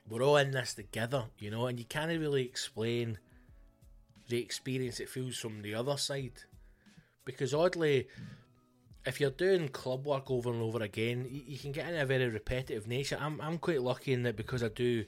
we're 0.08 0.22
all 0.22 0.36
in 0.36 0.50
this 0.50 0.74
together, 0.74 1.24
you 1.38 1.50
know, 1.50 1.66
and 1.66 1.78
you 1.78 1.84
can't 1.84 2.08
really 2.08 2.44
explain 2.44 3.18
the 4.28 4.40
experience 4.40 5.00
it 5.00 5.08
feels 5.08 5.36
from 5.36 5.62
the 5.62 5.74
other 5.74 5.96
side 5.96 6.32
because 7.24 7.52
oddly 7.52 8.06
if 9.06 9.20
you're 9.20 9.30
doing 9.30 9.68
club 9.68 10.06
work 10.06 10.30
over 10.30 10.50
and 10.50 10.62
over 10.62 10.82
again, 10.82 11.26
you, 11.28 11.42
you, 11.46 11.58
can 11.58 11.72
get 11.72 11.88
in 11.88 11.96
a 11.96 12.06
very 12.06 12.28
repetitive 12.28 12.86
nature. 12.86 13.18
I'm 13.20 13.40
I'm 13.40 13.58
quite 13.58 13.82
lucky 13.82 14.12
in 14.12 14.22
that 14.22 14.36
because 14.36 14.62
I 14.62 14.68
do 14.68 15.04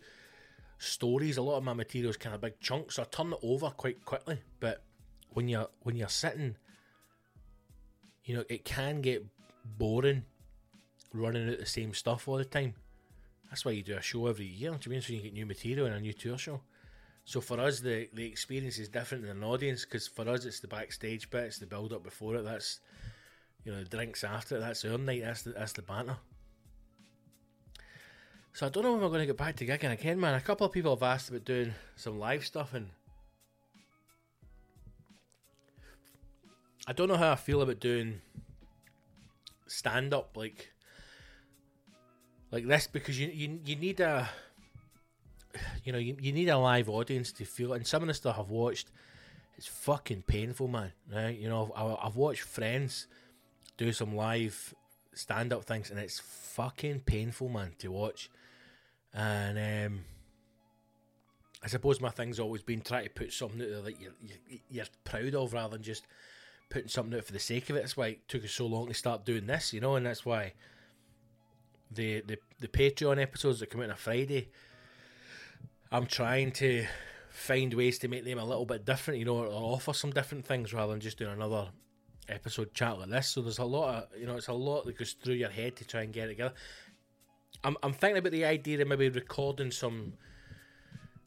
stories, 0.79 1.37
a 1.37 1.43
lot 1.43 1.59
of 1.59 1.65
my 1.65 1.73
material 1.73 2.11
is 2.11 2.17
kind 2.17 2.35
of 2.35 2.41
big 2.41 2.61
chunks, 2.61 2.97
so 2.97 3.03
I 3.03 3.07
turn 3.07 3.33
it 3.33 3.39
over 3.43 3.71
quite 3.71 4.05
quickly. 4.05 4.41
But 4.61 4.83
when 5.31 5.49
you're 5.49 5.69
when 5.83 5.97
you're 5.97 6.09
sitting, 6.09 6.57
you 8.25 8.37
know, 8.37 8.45
it 8.49 8.65
can 8.65 9.01
get 9.01 9.25
boring 9.79 10.25
running 11.12 11.49
out 11.51 11.59
the 11.59 11.67
same 11.67 11.95
stuff 11.95 12.29
all 12.29 12.37
the 12.37 12.45
time. 12.45 12.75
That's 13.49 13.65
why 13.65 13.73
you 13.73 13.83
do 13.83 13.97
a 13.97 14.03
show 14.03 14.27
every 14.27 14.47
year. 14.47 14.71
Do 14.73 14.79
you 14.85 14.91
mean 14.91 15.01
so 15.01 15.12
you 15.12 15.21
get 15.21 15.33
new 15.33 15.47
material 15.47 15.87
and 15.87 15.95
a 15.95 16.01
new 16.01 16.12
tour 16.12 16.37
show? 16.37 16.61
So 17.25 17.41
for 17.41 17.61
us, 17.61 17.81
the 17.81 18.09
the 18.12 18.27
experience 18.27 18.79
is 18.79 18.89
different 18.89 19.27
than 19.27 19.39
an 19.39 19.45
audience 19.45 19.85
because 19.85 20.07
for 20.07 20.29
us, 20.29 20.45
it's 20.45 20.61
the 20.61 20.69
backstage 20.69 21.31
bit, 21.31 21.45
it's 21.45 21.59
the 21.59 21.67
build 21.67 21.93
up 21.93 22.03
before 22.03 22.37
it. 22.37 22.43
That's 22.43 22.81
you 23.65 23.73
know, 23.73 23.83
the 23.83 23.97
drinks 23.97 24.23
after 24.23 24.61
that's 24.61 24.85
our 24.85 24.97
night, 24.97 25.23
that's 25.23 25.43
the, 25.43 25.51
that's 25.51 25.73
the 25.73 25.83
banter. 25.83 26.17
So 28.57 28.64
I 28.64 28.71
don't 28.71 28.85
know 28.85 28.92
when 28.92 29.03
we're 29.03 29.09
going 29.09 29.21
to 29.21 29.27
get 29.27 29.37
back 29.37 29.55
to 29.57 29.66
gigging 29.66 29.92
again, 29.92 30.19
man. 30.19 30.33
A 30.33 30.40
couple 30.40 30.66
of 30.66 30.73
people 30.73 30.97
have 30.97 31.03
asked 31.03 31.29
about 31.29 31.45
doing 31.45 31.75
some 31.95 32.19
live 32.19 32.42
stuff, 32.42 32.73
and 32.73 32.88
I 36.88 36.95
don't 36.95 37.09
know 37.09 37.19
how 37.19 37.33
I 37.33 37.35
feel 37.35 37.61
about 37.61 37.81
doing 37.81 38.23
stand 39.66 40.14
up 40.14 40.38
like 40.38 40.73
like 42.51 42.66
this 42.66 42.87
because 42.87 43.21
you 43.21 43.29
you, 43.29 43.61
you 43.62 43.77
need 43.77 44.01
a 44.01 44.27
you 45.85 45.92
know 45.92 45.99
you, 45.99 46.16
you 46.19 46.33
need 46.33 46.49
a 46.49 46.57
live 46.57 46.88
audience 46.88 47.33
to 47.33 47.45
feel 47.45 47.75
it. 47.75 47.77
And 47.77 47.87
some 47.87 48.01
of 48.01 48.09
the 48.09 48.14
stuff 48.14 48.38
I've 48.38 48.49
watched, 48.49 48.88
it's 49.59 49.66
fucking 49.66 50.23
painful, 50.23 50.69
man. 50.69 50.92
Right? 51.12 51.38
You 51.38 51.51
know, 51.51 51.75
I, 51.77 52.07
I've 52.07 52.16
watched 52.16 52.40
friends 52.40 53.07
do 53.77 53.92
some 53.92 54.16
live 54.16 54.75
stand 55.12 55.53
up 55.53 55.66
things, 55.66 55.90
and 55.90 56.01
it's 56.01 56.21
fucking 56.21 57.01
painful, 57.01 57.51
man, 57.51 57.75
to 57.81 57.88
watch. 57.88 58.31
And 59.14 59.59
um, 59.87 60.01
I 61.62 61.69
suppose 61.69 62.01
my 62.01 62.11
thing's 62.11 62.38
always 62.38 62.62
been 62.62 62.81
trying 62.81 63.05
to 63.05 63.11
put 63.11 63.33
something 63.33 63.61
out 63.62 63.69
there 63.69 63.83
that 63.83 64.01
you're, 64.01 64.12
you're 64.71 64.85
proud 65.05 65.35
of 65.35 65.53
rather 65.53 65.77
than 65.77 65.83
just 65.83 66.07
putting 66.69 66.88
something 66.88 67.19
out 67.19 67.25
for 67.25 67.33
the 67.33 67.38
sake 67.38 67.71
of 67.71 67.77
it. 67.77 67.81
That's 67.81 67.97
why 67.97 68.09
it 68.09 68.29
took 68.29 68.45
us 68.45 68.53
so 68.53 68.66
long 68.66 68.88
to 68.88 68.95
start 68.95 69.25
doing 69.25 69.47
this, 69.47 69.73
you 69.73 69.81
know, 69.81 69.97
and 69.97 70.07
that's 70.07 70.25
why 70.25 70.53
the 71.90 72.23
the, 72.27 72.38
the 72.61 72.69
Patreon 72.69 73.21
episodes 73.21 73.61
that 73.61 73.71
come 73.71 73.81
out 73.81 73.85
on 73.85 73.90
a 73.90 73.97
Friday, 73.97 74.51
I'm 75.90 76.07
trying 76.07 76.53
to 76.53 76.87
find 77.31 77.73
ways 77.75 77.99
to 77.99 78.09
make 78.09 78.25
them 78.25 78.38
a 78.38 78.45
little 78.45 78.64
bit 78.64 78.85
different, 78.85 79.21
you 79.21 79.27
know, 79.27 79.38
or 79.38 79.75
offer 79.75 79.92
some 79.92 80.11
different 80.11 80.45
things 80.45 80.73
rather 80.73 80.92
than 80.92 81.01
just 81.01 81.19
doing 81.19 81.33
another 81.33 81.69
episode 82.29 82.75
chat 82.75 82.99
like 82.99 83.11
this. 83.11 83.29
So 83.29 83.42
there's 83.42 83.59
a 83.59 83.64
lot 83.64 83.95
of 83.95 84.19
you 84.19 84.27
know, 84.27 84.37
it's 84.37 84.49
a 84.49 84.53
lot 84.53 84.85
that 84.87 84.99
goes 84.99 85.12
through 85.12 85.35
your 85.35 85.51
head 85.51 85.77
to 85.77 85.85
try 85.85 86.03
and 86.03 86.12
get 86.12 86.27
it 86.27 86.33
together. 86.33 86.55
I'm 87.67 87.77
I'm 87.83 87.93
thinking 87.93 88.19
about 88.19 88.31
the 88.31 88.45
idea 88.45 88.81
of 88.81 88.87
maybe 88.87 89.09
recording 89.09 89.73
some 89.73 90.13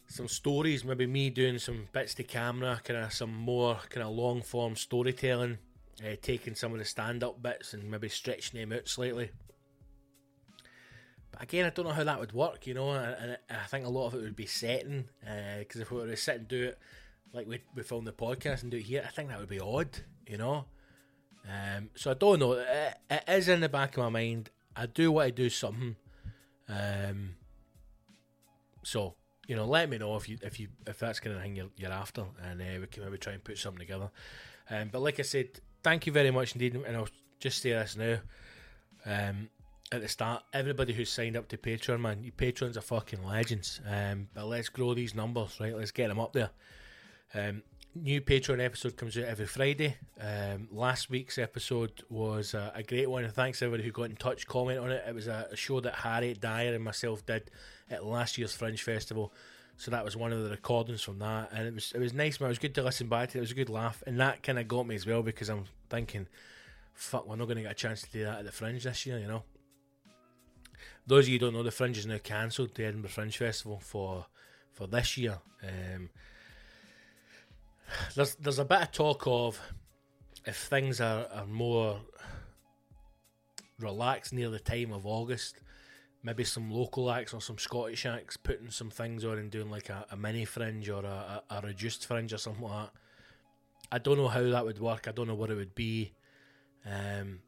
some 0.07 0.29
stories, 0.29 0.85
maybe 0.85 1.05
me 1.05 1.29
doing 1.29 1.59
some 1.59 1.89
bits 1.91 2.13
to 2.15 2.23
camera, 2.23 2.79
kind 2.81 3.03
of 3.03 3.11
some 3.11 3.33
more 3.33 3.77
kind 3.89 4.07
of 4.07 4.13
long 4.13 4.41
form 4.41 4.77
storytelling, 4.77 5.57
uh, 6.01 6.15
taking 6.21 6.55
some 6.55 6.71
of 6.71 6.79
the 6.79 6.85
stand 6.85 7.25
up 7.25 7.43
bits 7.43 7.73
and 7.73 7.91
maybe 7.91 8.07
stretching 8.07 8.57
them 8.57 8.71
out 8.71 8.87
slightly. 8.87 9.31
But 11.31 11.43
again, 11.43 11.65
I 11.65 11.71
don't 11.71 11.85
know 11.85 11.91
how 11.91 12.05
that 12.05 12.19
would 12.21 12.31
work, 12.31 12.65
you 12.65 12.73
know, 12.73 12.91
and 12.91 13.37
I 13.49 13.67
think 13.67 13.85
a 13.85 13.89
lot 13.89 14.07
of 14.07 14.15
it 14.15 14.21
would 14.21 14.35
be 14.37 14.45
setting, 14.45 15.09
because 15.59 15.81
uh, 15.81 15.83
if 15.83 15.91
we 15.91 15.97
were 15.97 16.07
to 16.07 16.15
sit 16.15 16.37
and 16.37 16.47
do 16.47 16.69
it 16.69 16.79
like 17.33 17.47
we, 17.47 17.61
we 17.75 17.83
film 17.83 18.05
the 18.05 18.13
podcast 18.13 18.61
and 18.63 18.71
do 18.71 18.77
it 18.77 18.83
here, 18.83 19.03
I 19.05 19.11
think 19.11 19.27
that 19.27 19.39
would 19.39 19.49
be 19.49 19.59
odd, 19.59 19.89
you 20.25 20.37
know. 20.37 20.65
Um, 21.45 21.89
so 21.95 22.11
I 22.11 22.13
don't 22.13 22.39
know. 22.39 22.53
It, 22.53 22.97
it 23.11 23.23
is 23.27 23.49
in 23.49 23.59
the 23.59 23.69
back 23.69 23.97
of 23.97 24.05
my 24.05 24.09
mind. 24.09 24.51
I 24.75 24.85
do 24.85 25.11
want 25.11 25.27
to 25.27 25.43
do 25.43 25.49
something. 25.49 25.97
Um, 26.69 27.35
so 28.83 29.15
you 29.47 29.55
know, 29.55 29.65
let 29.65 29.89
me 29.89 29.97
know 29.97 30.15
if 30.15 30.29
you 30.29 30.37
if 30.43 30.59
you 30.59 30.67
if 30.85 30.99
that's 30.99 31.19
kind 31.19 31.35
of 31.35 31.41
thing 31.41 31.55
you're, 31.55 31.71
you're 31.75 31.91
after, 31.91 32.23
and 32.43 32.61
uh, 32.61 32.79
we 32.81 32.87
can 32.87 33.03
maybe 33.03 33.17
try 33.17 33.33
and 33.33 33.43
put 33.43 33.57
something 33.57 33.79
together. 33.79 34.11
Um, 34.69 34.89
but 34.91 35.01
like 35.01 35.19
I 35.19 35.23
said, 35.23 35.59
thank 35.81 36.05
you 36.05 36.13
very 36.13 36.29
much 36.29 36.53
indeed, 36.53 36.75
and 36.75 36.95
I'll 36.95 37.09
just 37.39 37.61
say 37.61 37.71
this 37.71 37.97
now. 37.97 38.19
Um, 39.05 39.49
at 39.91 40.01
the 40.01 40.07
start, 40.07 40.43
everybody 40.53 40.93
who's 40.93 41.09
signed 41.11 41.35
up 41.35 41.47
to 41.47 41.57
Patreon, 41.57 41.99
man, 41.99 42.23
you 42.23 42.31
patrons 42.31 42.77
are 42.77 42.81
fucking 42.81 43.23
legends. 43.23 43.81
Um, 43.89 44.27
but 44.35 44.45
let's 44.45 44.69
grow 44.69 44.93
these 44.93 45.15
numbers, 45.15 45.57
right? 45.59 45.75
Let's 45.75 45.89
get 45.89 46.09
them 46.09 46.19
up 46.19 46.33
there. 46.33 46.51
Um, 47.33 47.63
new 47.95 48.21
Patreon 48.21 48.63
episode 48.63 48.97
comes 48.97 49.17
out 49.17 49.25
every 49.25 49.45
Friday. 49.45 49.97
Um, 50.19 50.67
last 50.71 51.09
week's 51.09 51.37
episode 51.37 52.03
was 52.09 52.53
a, 52.53 52.71
a, 52.75 52.83
great 52.83 53.09
one, 53.09 53.23
and 53.23 53.33
thanks 53.33 53.61
everybody 53.61 53.83
who 53.83 53.91
got 53.91 54.09
in 54.09 54.15
touch, 54.15 54.47
comment 54.47 54.79
on 54.79 54.91
it. 54.91 55.03
It 55.07 55.15
was 55.15 55.27
a, 55.27 55.47
a, 55.51 55.55
show 55.55 55.79
that 55.81 55.95
Harry 55.95 56.33
Dyer 56.33 56.73
and 56.73 56.83
myself 56.83 57.25
did 57.25 57.49
at 57.89 58.05
last 58.05 58.37
year's 58.37 58.55
Fringe 58.55 58.81
Festival. 58.81 59.33
So 59.77 59.91
that 59.91 60.03
was 60.03 60.15
one 60.15 60.33
of 60.33 60.43
the 60.43 60.49
recordings 60.49 61.01
from 61.01 61.19
that, 61.19 61.49
and 61.53 61.67
it 61.67 61.73
was 61.73 61.91
it 61.93 61.99
was 61.99 62.13
nice, 62.13 62.39
man. 62.39 62.47
It 62.47 62.51
was 62.51 62.59
good 62.59 62.75
to 62.75 62.83
listen 62.83 63.07
back 63.07 63.29
to. 63.29 63.37
It 63.37 63.41
was 63.41 63.51
a 63.51 63.55
good 63.55 63.69
laugh, 63.69 64.03
and 64.05 64.19
that 64.19 64.43
kind 64.43 64.59
of 64.59 64.67
got 64.67 64.85
me 64.85 64.95
as 64.95 65.05
well 65.05 65.23
because 65.23 65.49
I'm 65.49 65.65
thinking, 65.89 66.27
fuck, 66.93 67.27
we're 67.27 67.37
not 67.37 67.45
going 67.45 67.57
to 67.57 67.63
get 67.63 67.71
a 67.71 67.75
chance 67.75 68.01
to 68.01 68.11
do 68.11 68.25
that 68.25 68.39
at 68.39 68.45
the 68.45 68.51
Fringe 68.51 68.83
this 68.83 69.05
year, 69.05 69.19
you 69.19 69.27
know. 69.27 69.43
Those 71.07 71.25
of 71.25 71.29
you 71.29 71.39
don't 71.39 71.53
know, 71.53 71.63
the 71.63 71.71
Fringe 71.71 71.97
is 71.97 72.05
now 72.05 72.17
cancelled. 72.21 72.75
The 72.75 72.85
Edinburgh 72.85 73.11
Fringe 73.11 73.37
Festival 73.37 73.79
for 73.79 74.25
for 74.73 74.85
this 74.85 75.17
year. 75.17 75.39
Um, 75.63 76.09
there's 78.15 78.35
there's 78.35 78.59
a 78.59 78.65
bit 78.65 78.81
of 78.81 78.91
talk 78.91 79.23
of 79.25 79.59
if 80.45 80.57
things 80.57 81.01
are, 81.01 81.27
are 81.33 81.45
more 81.45 81.99
relaxed 83.79 84.33
near 84.33 84.49
the 84.49 84.59
time 84.59 84.91
of 84.91 85.05
August, 85.05 85.57
maybe 86.23 86.43
some 86.43 86.71
local 86.71 87.11
acts 87.11 87.33
or 87.33 87.41
some 87.41 87.57
Scottish 87.57 88.05
acts 88.05 88.37
putting 88.37 88.71
some 88.71 88.89
things 88.89 89.23
on 89.23 89.37
and 89.37 89.51
doing 89.51 89.69
like 89.69 89.89
a, 89.89 90.05
a 90.11 90.17
mini 90.17 90.45
fringe 90.45 90.89
or 90.89 91.03
a, 91.03 91.43
a, 91.49 91.61
reduced 91.61 92.05
fringe 92.05 92.33
or 92.33 92.37
something 92.37 92.63
like 92.63 92.85
that. 92.85 92.91
I 93.91 93.97
don't 93.97 94.17
know 94.17 94.27
how 94.27 94.43
that 94.43 94.65
would 94.65 94.79
work. 94.79 95.07
I 95.07 95.11
don't 95.11 95.27
know 95.27 95.35
what 95.35 95.49
it 95.49 95.55
would 95.55 95.75
be. 95.75 96.13
Um, 96.85 97.39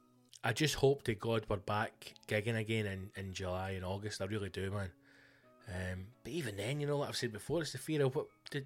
I 0.44 0.54
just 0.54 0.76
hope 0.76 1.04
to 1.04 1.14
God 1.14 1.46
we're 1.48 1.58
back 1.58 2.14
gigging 2.28 2.58
again 2.58 2.86
in, 2.86 3.10
in 3.16 3.34
July 3.34 3.72
and 3.72 3.86
August. 3.86 4.22
I 4.22 4.26
really 4.26 4.50
do, 4.50 4.72
man. 4.72 4.92
Um, 5.68 6.08
but 6.24 6.34
even 6.34 6.58
then, 6.58 6.80
you 6.80 6.88
know, 6.88 6.98
like 6.98 7.10
I've 7.10 7.18
said 7.18 7.32
before, 7.32 7.62
it's 7.62 7.74
the 7.74 7.78
fear 7.78 8.04
of 8.04 8.16
what 8.16 8.28
did 8.50 8.66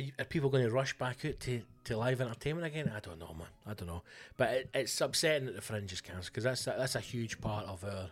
are, 0.00 0.22
are, 0.22 0.24
people 0.24 0.50
going 0.50 0.64
to 0.64 0.70
rush 0.70 0.96
back 0.96 1.24
out 1.24 1.40
to, 1.40 1.62
to 1.84 1.96
live 1.96 2.20
entertainment 2.20 2.66
again? 2.66 2.92
I 2.94 3.00
don't 3.00 3.18
know, 3.18 3.34
man. 3.38 3.48
I 3.66 3.74
don't 3.74 3.88
know. 3.88 4.02
But 4.36 4.50
it, 4.50 4.70
it's 4.74 5.00
upsetting 5.00 5.46
that 5.46 5.54
the 5.56 5.62
Fringe 5.62 5.92
is 5.92 6.00
cancelled 6.00 6.26
because 6.26 6.44
that's 6.44 6.66
a, 6.66 6.74
that's 6.78 6.94
a 6.94 7.00
huge 7.00 7.40
part 7.40 7.66
of 7.66 7.84
our 7.84 8.10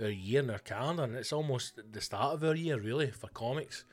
our 0.00 0.10
year 0.10 0.42
and 0.42 0.50
our 0.50 0.58
calendar, 0.58 1.04
and 1.04 1.16
it's 1.16 1.32
almost 1.32 1.80
the 1.90 2.00
start 2.00 2.34
of 2.34 2.44
our 2.44 2.54
year, 2.54 2.78
really, 2.78 3.10
for 3.10 3.28
comics. 3.28 3.84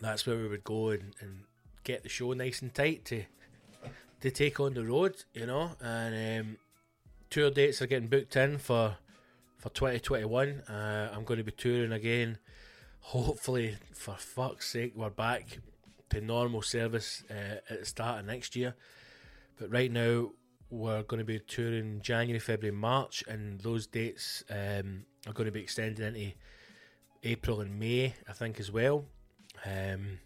That's 0.00 0.26
where 0.26 0.36
we 0.36 0.48
would 0.48 0.64
go 0.64 0.90
and, 0.90 1.14
and 1.20 1.44
get 1.84 2.02
the 2.02 2.08
show 2.08 2.32
nice 2.32 2.60
and 2.60 2.74
tight 2.74 3.04
to 3.06 3.22
to 4.20 4.30
take 4.30 4.58
on 4.58 4.74
the 4.74 4.84
road, 4.84 5.22
you 5.32 5.46
know. 5.46 5.72
And 5.80 6.40
um, 6.40 6.56
tour 7.30 7.50
dates 7.50 7.80
are 7.82 7.86
getting 7.86 8.08
booked 8.08 8.34
in 8.36 8.58
for 8.58 8.96
for 9.58 9.68
2021. 9.68 10.62
Uh, 10.68 11.12
I'm 11.14 11.24
going 11.24 11.38
to 11.38 11.44
be 11.44 11.52
touring 11.52 11.92
again. 11.92 12.38
Hopefully, 13.00 13.76
for 13.92 14.14
fuck's 14.14 14.70
sake, 14.70 14.94
we're 14.96 15.10
back 15.10 15.58
to 16.14 16.20
normal 16.20 16.62
service 16.62 17.24
uh, 17.30 17.58
at 17.68 17.80
the 17.80 17.86
start 17.86 18.20
of 18.20 18.26
next 18.26 18.56
year. 18.56 18.74
But 19.58 19.70
right 19.70 19.90
now, 19.90 20.30
we're 20.70 21.02
going 21.02 21.18
to 21.18 21.24
be 21.24 21.38
touring 21.38 22.00
January, 22.02 22.40
February, 22.40 22.76
March, 22.76 23.22
and 23.28 23.60
those 23.60 23.86
dates 23.86 24.42
um, 24.50 25.04
are 25.26 25.32
going 25.32 25.46
to 25.46 25.52
be 25.52 25.60
extended 25.60 26.00
into 26.00 26.34
April 27.22 27.60
and 27.60 27.78
May, 27.78 28.14
I 28.28 28.32
think, 28.32 28.58
as 28.58 28.70
well. 28.70 29.04
Um, 29.64 30.18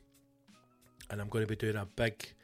and 1.11 1.21
I'm 1.21 1.29
going 1.29 1.45
to 1.45 1.49
be 1.49 1.57
doing 1.57 1.77
a 1.77 1.87
big 1.87 2.35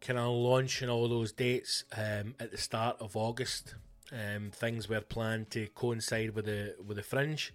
kind 0.00 0.18
of 0.18 0.28
launch 0.30 0.82
in 0.82 0.88
all 0.88 1.08
those 1.08 1.32
dates 1.32 1.84
um, 1.96 2.34
at 2.38 2.50
the 2.50 2.58
start 2.58 2.96
of 3.00 3.16
August. 3.16 3.74
Um, 4.12 4.50
things 4.52 4.88
were 4.88 5.00
planned 5.00 5.50
to 5.50 5.66
coincide 5.68 6.34
with 6.34 6.44
the 6.44 6.76
with 6.86 6.98
the 6.98 7.02
fringe, 7.02 7.54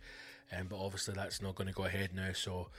um, 0.57 0.67
but 0.67 0.77
obviously 0.77 1.13
that's 1.13 1.41
not 1.41 1.55
going 1.55 1.67
to 1.67 1.73
go 1.73 1.85
ahead 1.85 2.09
now. 2.13 2.33
So 2.33 2.69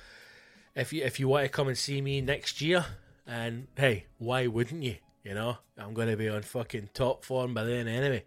if 0.74 0.92
you 0.92 1.04
if 1.04 1.20
you 1.20 1.28
want 1.28 1.44
to 1.44 1.48
come 1.48 1.68
and 1.68 1.78
see 1.78 2.00
me 2.00 2.20
next 2.20 2.60
year, 2.60 2.84
and 3.26 3.66
hey, 3.76 4.06
why 4.18 4.46
wouldn't 4.46 4.82
you? 4.82 4.96
You 5.24 5.34
know, 5.34 5.58
I'm 5.76 5.94
going 5.94 6.08
to 6.08 6.16
be 6.16 6.28
on 6.28 6.42
fucking 6.42 6.90
top 6.94 7.24
form 7.24 7.54
by 7.54 7.64
then 7.64 7.88
anyway. 7.88 8.24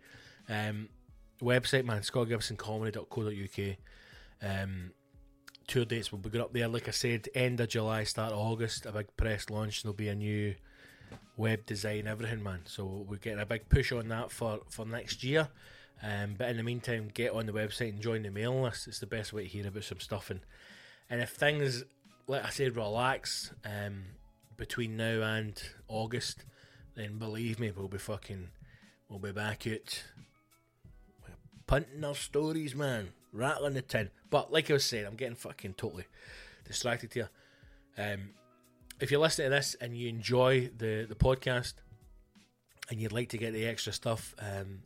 Um, 0.48 0.90
website 1.42 1.86
man, 1.86 2.02
scottgibsoncomedy.co.uk. 2.02 3.78
Um, 4.42 4.92
tour 5.68 5.86
dates 5.86 6.12
will 6.12 6.20
be 6.20 6.30
going 6.30 6.44
up 6.44 6.54
there. 6.54 6.68
Like 6.68 6.88
I 6.88 6.92
said, 6.92 7.28
end 7.34 7.60
of 7.60 7.70
July, 7.70 8.04
start 8.04 8.34
of 8.34 8.40
August, 8.40 8.86
a 8.86 8.92
big 8.92 9.16
press 9.18 9.50
launch. 9.50 9.82
There'll 9.84 9.96
be 9.96 10.10
a 10.10 10.16
new 10.16 10.54
web 11.38 11.66
design, 11.66 12.08
everything, 12.08 12.44
man. 12.44 12.62
So 12.66 13.06
we're 13.08 13.18
getting 13.18 13.40
a 13.40 13.46
big 13.46 13.70
push 13.70 13.92
on 13.92 14.08
that 14.10 14.32
for 14.32 14.60
for 14.70 14.86
next 14.86 15.24
year. 15.24 15.50
Um, 16.02 16.36
but 16.38 16.50
in 16.50 16.58
the 16.58 16.64
meantime, 16.64 17.10
get 17.14 17.32
on 17.32 17.46
the 17.46 17.54
website 17.54 17.90
and 17.90 18.02
join 18.02 18.24
the 18.24 18.30
mailing 18.30 18.62
list. 18.62 18.88
It's 18.88 19.00
the 19.00 19.08
best 19.08 19.32
way 19.32 19.44
to 19.44 19.50
hear 19.50 19.68
about 19.68 19.84
some 19.84 20.00
stuff. 20.00 20.30
And 20.30 20.42
and 21.10 21.22
if 21.22 21.30
things, 21.30 21.84
like 22.28 22.46
I 22.46 22.50
said, 22.50 22.76
relax 22.76 23.52
um, 23.66 24.04
between 24.58 24.98
now 24.98 25.22
and 25.22 25.62
August, 25.88 26.46
then 26.96 27.18
believe 27.18 27.60
me, 27.60 27.72
we'll 27.72 27.88
be 27.88 27.98
fucking, 27.98 28.50
we'll 29.10 29.20
be 29.20 29.32
back 29.32 29.68
at 29.68 30.04
punting 31.68 32.04
our 32.04 32.16
stories, 32.16 32.76
man, 32.76 33.10
rattling 33.32 33.74
the 33.74 33.82
tin. 33.82 34.10
But 34.30 34.52
like 34.52 34.70
I 34.70 34.74
was 34.74 34.86
saying, 34.86 35.06
I'm 35.06 35.16
getting 35.16 35.36
fucking 35.36 35.74
totally 35.74 36.06
distracted 36.66 37.14
here. 37.14 37.30
Um, 37.98 38.32
if 39.00 39.12
you're 39.12 39.20
listening 39.20 39.48
to 39.48 39.56
this 39.56 39.76
and 39.82 39.96
you 39.96 40.08
enjoy 40.08 40.70
the 40.78 41.06
the 41.08 41.16
podcast 41.16 41.74
and 42.90 43.00
you'd 43.00 43.12
like 43.12 43.30
to 43.30 43.38
get 43.38 43.54
the 43.54 43.66
extra 43.66 43.94
stuff 43.94 44.36
um, 44.40 44.82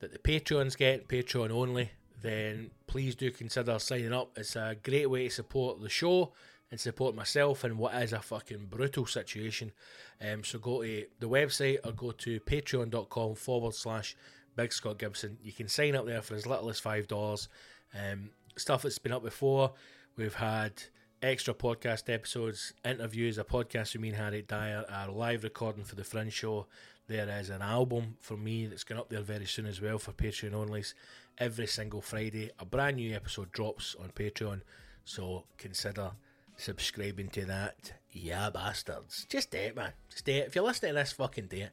that 0.00 0.12
the 0.12 0.18
Patreons 0.18 0.76
get, 0.76 1.08
Patreon 1.08 1.50
only, 1.50 1.90
then 2.22 2.70
please 2.86 3.14
do 3.14 3.30
consider 3.30 3.78
signing 3.78 4.12
up. 4.12 4.30
It's 4.36 4.56
a 4.56 4.76
great 4.82 5.10
way 5.10 5.28
to 5.28 5.34
support 5.34 5.80
the 5.80 5.88
show 5.88 6.32
and 6.70 6.80
support 6.80 7.14
myself 7.14 7.64
in 7.64 7.78
what 7.78 7.94
is 7.94 8.12
a 8.12 8.20
fucking 8.20 8.66
brutal 8.68 9.06
situation. 9.06 9.72
Um, 10.20 10.42
so 10.42 10.58
go 10.58 10.82
to 10.82 11.06
the 11.20 11.28
website 11.28 11.78
or 11.84 11.92
go 11.92 12.10
to 12.12 12.40
patreon.com 12.40 13.34
forward 13.36 13.74
slash 13.74 14.16
Big 14.56 14.72
Scott 14.72 14.98
Gibson. 14.98 15.38
You 15.42 15.52
can 15.52 15.68
sign 15.68 15.94
up 15.94 16.06
there 16.06 16.22
for 16.22 16.34
as 16.34 16.46
little 16.46 16.68
as 16.68 16.80
$5. 16.80 17.48
Um, 17.94 18.30
stuff 18.56 18.82
that's 18.82 18.98
been 18.98 19.12
up 19.12 19.22
before. 19.22 19.72
We've 20.16 20.34
had 20.34 20.82
extra 21.22 21.54
podcast 21.54 22.12
episodes, 22.12 22.72
interviews, 22.84 23.38
a 23.38 23.44
podcast 23.44 23.92
with 23.92 24.02
me 24.02 24.08
and 24.08 24.16
Harry 24.16 24.42
Dyer, 24.42 24.84
a 24.88 25.10
live 25.10 25.44
recording 25.44 25.84
for 25.84 25.94
the 25.94 26.04
Fringe 26.04 26.32
Show. 26.32 26.66
There 27.06 27.28
is 27.38 27.50
an 27.50 27.62
album 27.62 28.16
for 28.20 28.36
me 28.36 28.66
that's 28.66 28.82
going 28.82 29.00
up 29.00 29.08
there 29.08 29.20
very 29.20 29.46
soon 29.46 29.66
as 29.66 29.80
well 29.80 29.98
for 29.98 30.12
Patreon 30.12 30.52
onlys. 30.52 30.94
Every 31.38 31.66
single 31.66 32.00
Friday, 32.00 32.50
a 32.58 32.64
brand 32.64 32.96
new 32.96 33.14
episode 33.14 33.52
drops 33.52 33.94
on 34.00 34.08
Patreon. 34.10 34.62
So 35.04 35.44
consider 35.58 36.12
subscribing 36.56 37.28
to 37.30 37.44
that. 37.46 37.92
Yeah, 38.12 38.50
bastards. 38.50 39.26
Just 39.28 39.50
do 39.50 39.58
it, 39.58 39.76
man. 39.76 39.92
Just 40.10 40.24
do 40.24 40.32
it. 40.32 40.46
If 40.46 40.54
you're 40.54 40.64
listening 40.64 40.90
to 40.90 40.94
this, 40.94 41.12
fucking 41.12 41.46
do 41.46 41.58
it. 41.58 41.70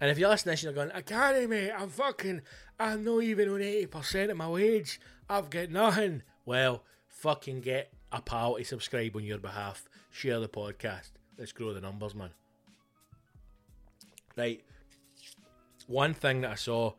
And 0.00 0.10
if 0.10 0.18
you're 0.18 0.28
listening 0.28 0.56
to 0.56 0.62
this, 0.62 0.62
you're 0.64 0.72
going, 0.72 0.92
I 0.92 1.02
can't, 1.02 1.48
mate. 1.48 1.72
I'm 1.76 1.88
fucking, 1.88 2.42
I'm 2.78 3.04
not 3.04 3.22
even 3.22 3.48
on 3.48 3.60
80% 3.60 4.30
of 4.30 4.36
my 4.36 4.48
wage. 4.48 5.00
I've 5.28 5.50
got 5.50 5.70
nothing. 5.70 6.22
Well, 6.44 6.82
fucking 7.08 7.60
get 7.60 7.92
a 8.12 8.20
pal 8.20 8.56
to 8.56 8.64
subscribe 8.64 9.16
on 9.16 9.24
your 9.24 9.38
behalf. 9.38 9.88
Share 10.10 10.40
the 10.40 10.48
podcast. 10.48 11.10
Let's 11.38 11.52
grow 11.52 11.72
the 11.72 11.80
numbers, 11.80 12.14
man. 12.14 12.30
Right. 14.36 14.62
One 15.86 16.14
thing 16.14 16.42
that 16.42 16.52
I 16.52 16.54
saw 16.54 16.94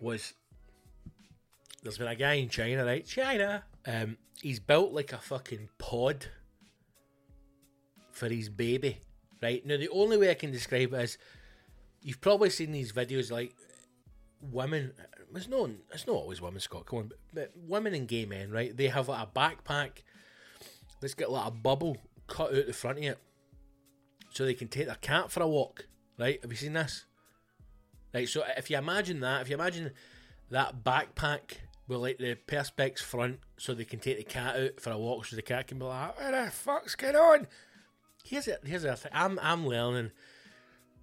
was 0.00 0.34
there's 1.82 1.98
been 1.98 2.08
a 2.08 2.16
guy 2.16 2.34
in 2.34 2.48
China, 2.48 2.84
right? 2.84 3.06
China. 3.06 3.64
Um, 3.86 4.16
he's 4.40 4.60
built 4.60 4.92
like 4.92 5.12
a 5.12 5.18
fucking 5.18 5.68
pod 5.78 6.26
for 8.10 8.28
his 8.28 8.48
baby, 8.48 9.00
right? 9.42 9.64
Now, 9.66 9.76
the 9.76 9.88
only 9.90 10.16
way 10.16 10.30
I 10.30 10.34
can 10.34 10.50
describe 10.50 10.92
it 10.92 11.00
is 11.00 11.18
you've 12.02 12.20
probably 12.20 12.50
seen 12.50 12.72
these 12.72 12.92
videos 12.92 13.30
like 13.30 13.54
women. 14.40 14.92
It's 15.34 15.48
not, 15.48 15.70
it's 15.92 16.06
not 16.06 16.14
always 16.16 16.40
women, 16.40 16.60
Scott, 16.60 16.86
come 16.86 16.98
on, 17.00 17.08
but, 17.08 17.18
but 17.34 17.52
women 17.56 17.94
and 17.94 18.08
gay 18.08 18.24
men, 18.24 18.50
right? 18.50 18.76
They 18.76 18.88
have 18.88 19.08
like 19.08 19.26
a 19.26 19.38
backpack 19.38 20.02
that's 21.00 21.14
got 21.14 21.30
like 21.30 21.48
a 21.48 21.50
bubble 21.50 21.96
cut 22.26 22.54
out 22.54 22.66
the 22.66 22.72
front 22.72 22.98
of 22.98 23.04
it 23.04 23.18
so 24.30 24.44
they 24.44 24.54
can 24.54 24.68
take 24.68 24.86
their 24.86 24.96
cat 24.96 25.30
for 25.30 25.42
a 25.42 25.48
walk, 25.48 25.86
right? 26.18 26.40
Have 26.42 26.50
you 26.50 26.56
seen 26.56 26.74
this? 26.74 27.04
Right, 28.14 28.28
so 28.28 28.44
if 28.56 28.70
you 28.70 28.78
imagine 28.78 29.20
that, 29.20 29.42
if 29.42 29.50
you 29.50 29.54
imagine 29.56 29.90
that 30.50 30.82
backpack 30.84 31.56
with 31.88 32.00
like 32.00 32.18
the 32.18 32.36
perspex 32.46 33.00
front 33.00 33.40
so 33.56 33.74
they 33.74 33.84
can 33.84 33.98
take 33.98 34.18
the 34.18 34.24
cat 34.24 34.56
out 34.56 34.80
for 34.80 34.90
a 34.90 34.98
walk 34.98 35.26
so 35.26 35.36
the 35.36 35.42
cat 35.42 35.66
can 35.68 35.78
be 35.78 35.84
like, 35.84 36.18
what 36.18 36.32
the 36.32 36.50
fuck's 36.50 36.94
going 36.94 37.16
on? 37.16 37.46
Here's 38.24 38.48
it, 38.48 38.60
here's 38.64 38.82
the 38.82 38.96
thing. 38.96 39.12
I'm, 39.14 39.38
I'm 39.40 39.66
learning. 39.66 40.10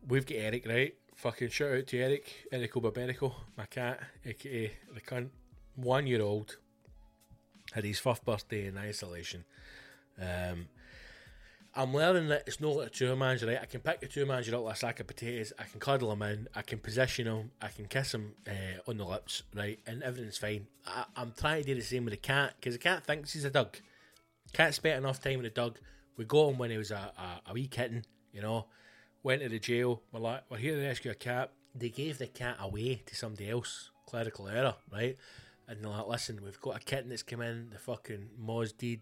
We've 0.07 0.25
got 0.25 0.35
Eric, 0.35 0.67
right? 0.67 0.93
Fucking 1.15 1.49
shout 1.49 1.71
out 1.71 1.87
to 1.87 1.99
Eric, 1.99 2.47
Erico 2.51 2.81
Barberico, 2.81 3.33
my 3.57 3.65
cat, 3.65 4.01
aka 4.25 4.71
the 4.93 5.01
cunt, 5.01 5.29
one 5.75 6.05
year 6.05 6.21
old, 6.21 6.57
had 7.71 7.85
his 7.85 7.99
fifth 7.99 8.25
birthday 8.25 8.67
in 8.67 8.77
isolation. 8.77 9.45
Um, 10.19 10.67
I'm 11.75 11.91
learning 11.93 12.27
that 12.27 12.43
it's 12.45 12.61
not 12.61 12.75
like 12.75 12.87
a 12.87 12.89
tour 12.91 13.15
manager, 13.15 13.47
right? 13.47 13.59
I 13.59 13.65
can 13.65 13.81
pick 13.81 13.99
the 13.99 14.07
tour 14.07 14.27
manager 14.27 14.55
up 14.55 14.63
like 14.63 14.75
a 14.75 14.77
sack 14.77 14.99
of 14.99 15.07
potatoes, 15.07 15.53
I 15.57 15.63
can 15.63 15.79
cuddle 15.79 16.11
him 16.11 16.21
in, 16.21 16.47
I 16.53 16.61
can 16.61 16.77
position 16.77 17.25
him, 17.25 17.51
I 17.61 17.69
can 17.69 17.87
kiss 17.87 18.13
him 18.13 18.33
uh, 18.47 18.89
on 18.89 18.97
the 18.97 19.05
lips, 19.05 19.41
right? 19.55 19.79
And 19.87 20.03
everything's 20.03 20.37
fine. 20.37 20.67
I, 20.85 21.05
am 21.17 21.33
trying 21.35 21.63
to 21.63 21.67
do 21.67 21.75
the 21.75 21.81
same 21.81 22.05
with 22.05 22.13
the 22.13 22.17
cat 22.17 22.53
because 22.59 22.75
the 22.75 22.79
cat 22.79 23.03
thinks 23.05 23.33
he's 23.33 23.45
a 23.45 23.49
dog. 23.49 23.75
Cat 24.53 24.75
spent 24.75 24.99
enough 24.99 25.19
time 25.19 25.37
with 25.41 25.45
the 25.45 25.61
dog. 25.61 25.79
We 26.15 26.25
got 26.25 26.49
him 26.49 26.59
when 26.59 26.69
he 26.69 26.77
was 26.77 26.91
a, 26.91 27.11
a, 27.17 27.49
a 27.49 27.53
wee 27.53 27.67
kitten, 27.67 28.05
you 28.31 28.41
know. 28.41 28.67
Went 29.23 29.41
to 29.41 29.49
the 29.49 29.57
jail. 29.57 30.03
We're 30.11 30.19
like, 30.19 30.43
we're 30.49 30.57
here 30.57 30.75
to 30.75 30.85
rescue 30.85 31.09
a 31.09 31.15
cat. 31.15 31.53
They 31.73 31.89
gave 31.89 32.19
the 32.19 32.27
cat 32.27 32.57
away 32.59 33.01
to 33.05 33.15
somebody 33.15 33.49
else. 33.49 33.89
Clerical 34.05 34.47
error, 34.47 34.75
right? 34.91 35.17
And 35.67 35.83
they're 35.83 35.89
like, 35.89 36.07
listen, 36.07 36.39
we've 36.43 36.61
got 36.61 36.75
a 36.75 36.79
kitten 36.79 37.09
that's 37.09 37.23
come 37.23 37.41
in. 37.41 37.71
The 37.71 37.79
fucking 37.79 38.29
Moz 38.39 38.77
deed. 38.77 39.01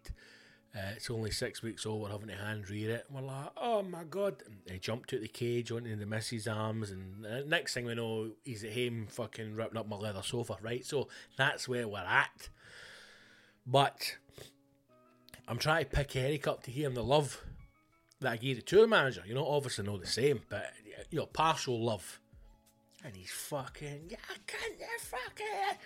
Uh, 0.74 0.92
it's 0.96 1.10
only 1.10 1.32
six 1.32 1.62
weeks 1.62 1.86
old. 1.86 2.02
We're 2.02 2.10
having 2.10 2.30
to 2.30 2.36
hand 2.36 2.70
rear 2.70 2.92
it. 2.92 3.06
We're 3.10 3.22
like, 3.22 3.50
oh 3.58 3.84
my 3.84 4.06
god! 4.06 4.42
And 4.46 4.56
they 4.66 4.78
jumped 4.78 5.12
out 5.12 5.18
of 5.18 5.22
the 5.24 5.28
cage 5.28 5.70
onto 5.70 5.96
the 5.98 6.06
missus' 6.06 6.48
arms, 6.48 6.92
and 6.92 7.26
uh, 7.26 7.42
next 7.46 7.74
thing 7.74 7.86
we 7.86 7.96
know, 7.96 8.32
he's 8.46 8.64
at 8.64 8.74
home 8.74 9.08
fucking 9.10 9.56
ripping 9.56 9.78
up 9.78 9.90
my 9.90 9.98
leather 9.98 10.24
sofa. 10.24 10.56
Right, 10.62 10.86
so 10.86 11.10
that's 11.36 11.68
where 11.68 11.90
we're 11.90 12.00
at. 12.00 12.50
But 13.68 14.18
I'm 15.46 15.58
trying 15.58 15.84
to 15.84 15.90
pick 15.90 16.16
Eric 16.16 16.48
up 16.48 16.64
to 16.64 16.72
hear 16.72 16.88
him 16.88 16.96
the 16.96 17.04
love 17.04 17.44
that 18.22 18.32
I 18.32 18.38
gave 18.38 18.56
the 18.56 18.62
tour 18.62 18.88
manager. 18.88 19.24
You 19.28 19.36
know, 19.36 19.46
obviously 19.46 19.86
not 19.86 20.00
the 20.00 20.08
same, 20.08 20.42
but 20.48 20.72
you 21.10 21.20
know, 21.20 21.26
partial 21.26 21.84
love. 21.84 22.20
And 23.04 23.16
he's 23.16 23.32
fucking, 23.32 24.04
yeah, 24.10 24.18
I 24.30 24.38
can't 24.48 25.02
fucking. 25.02 25.78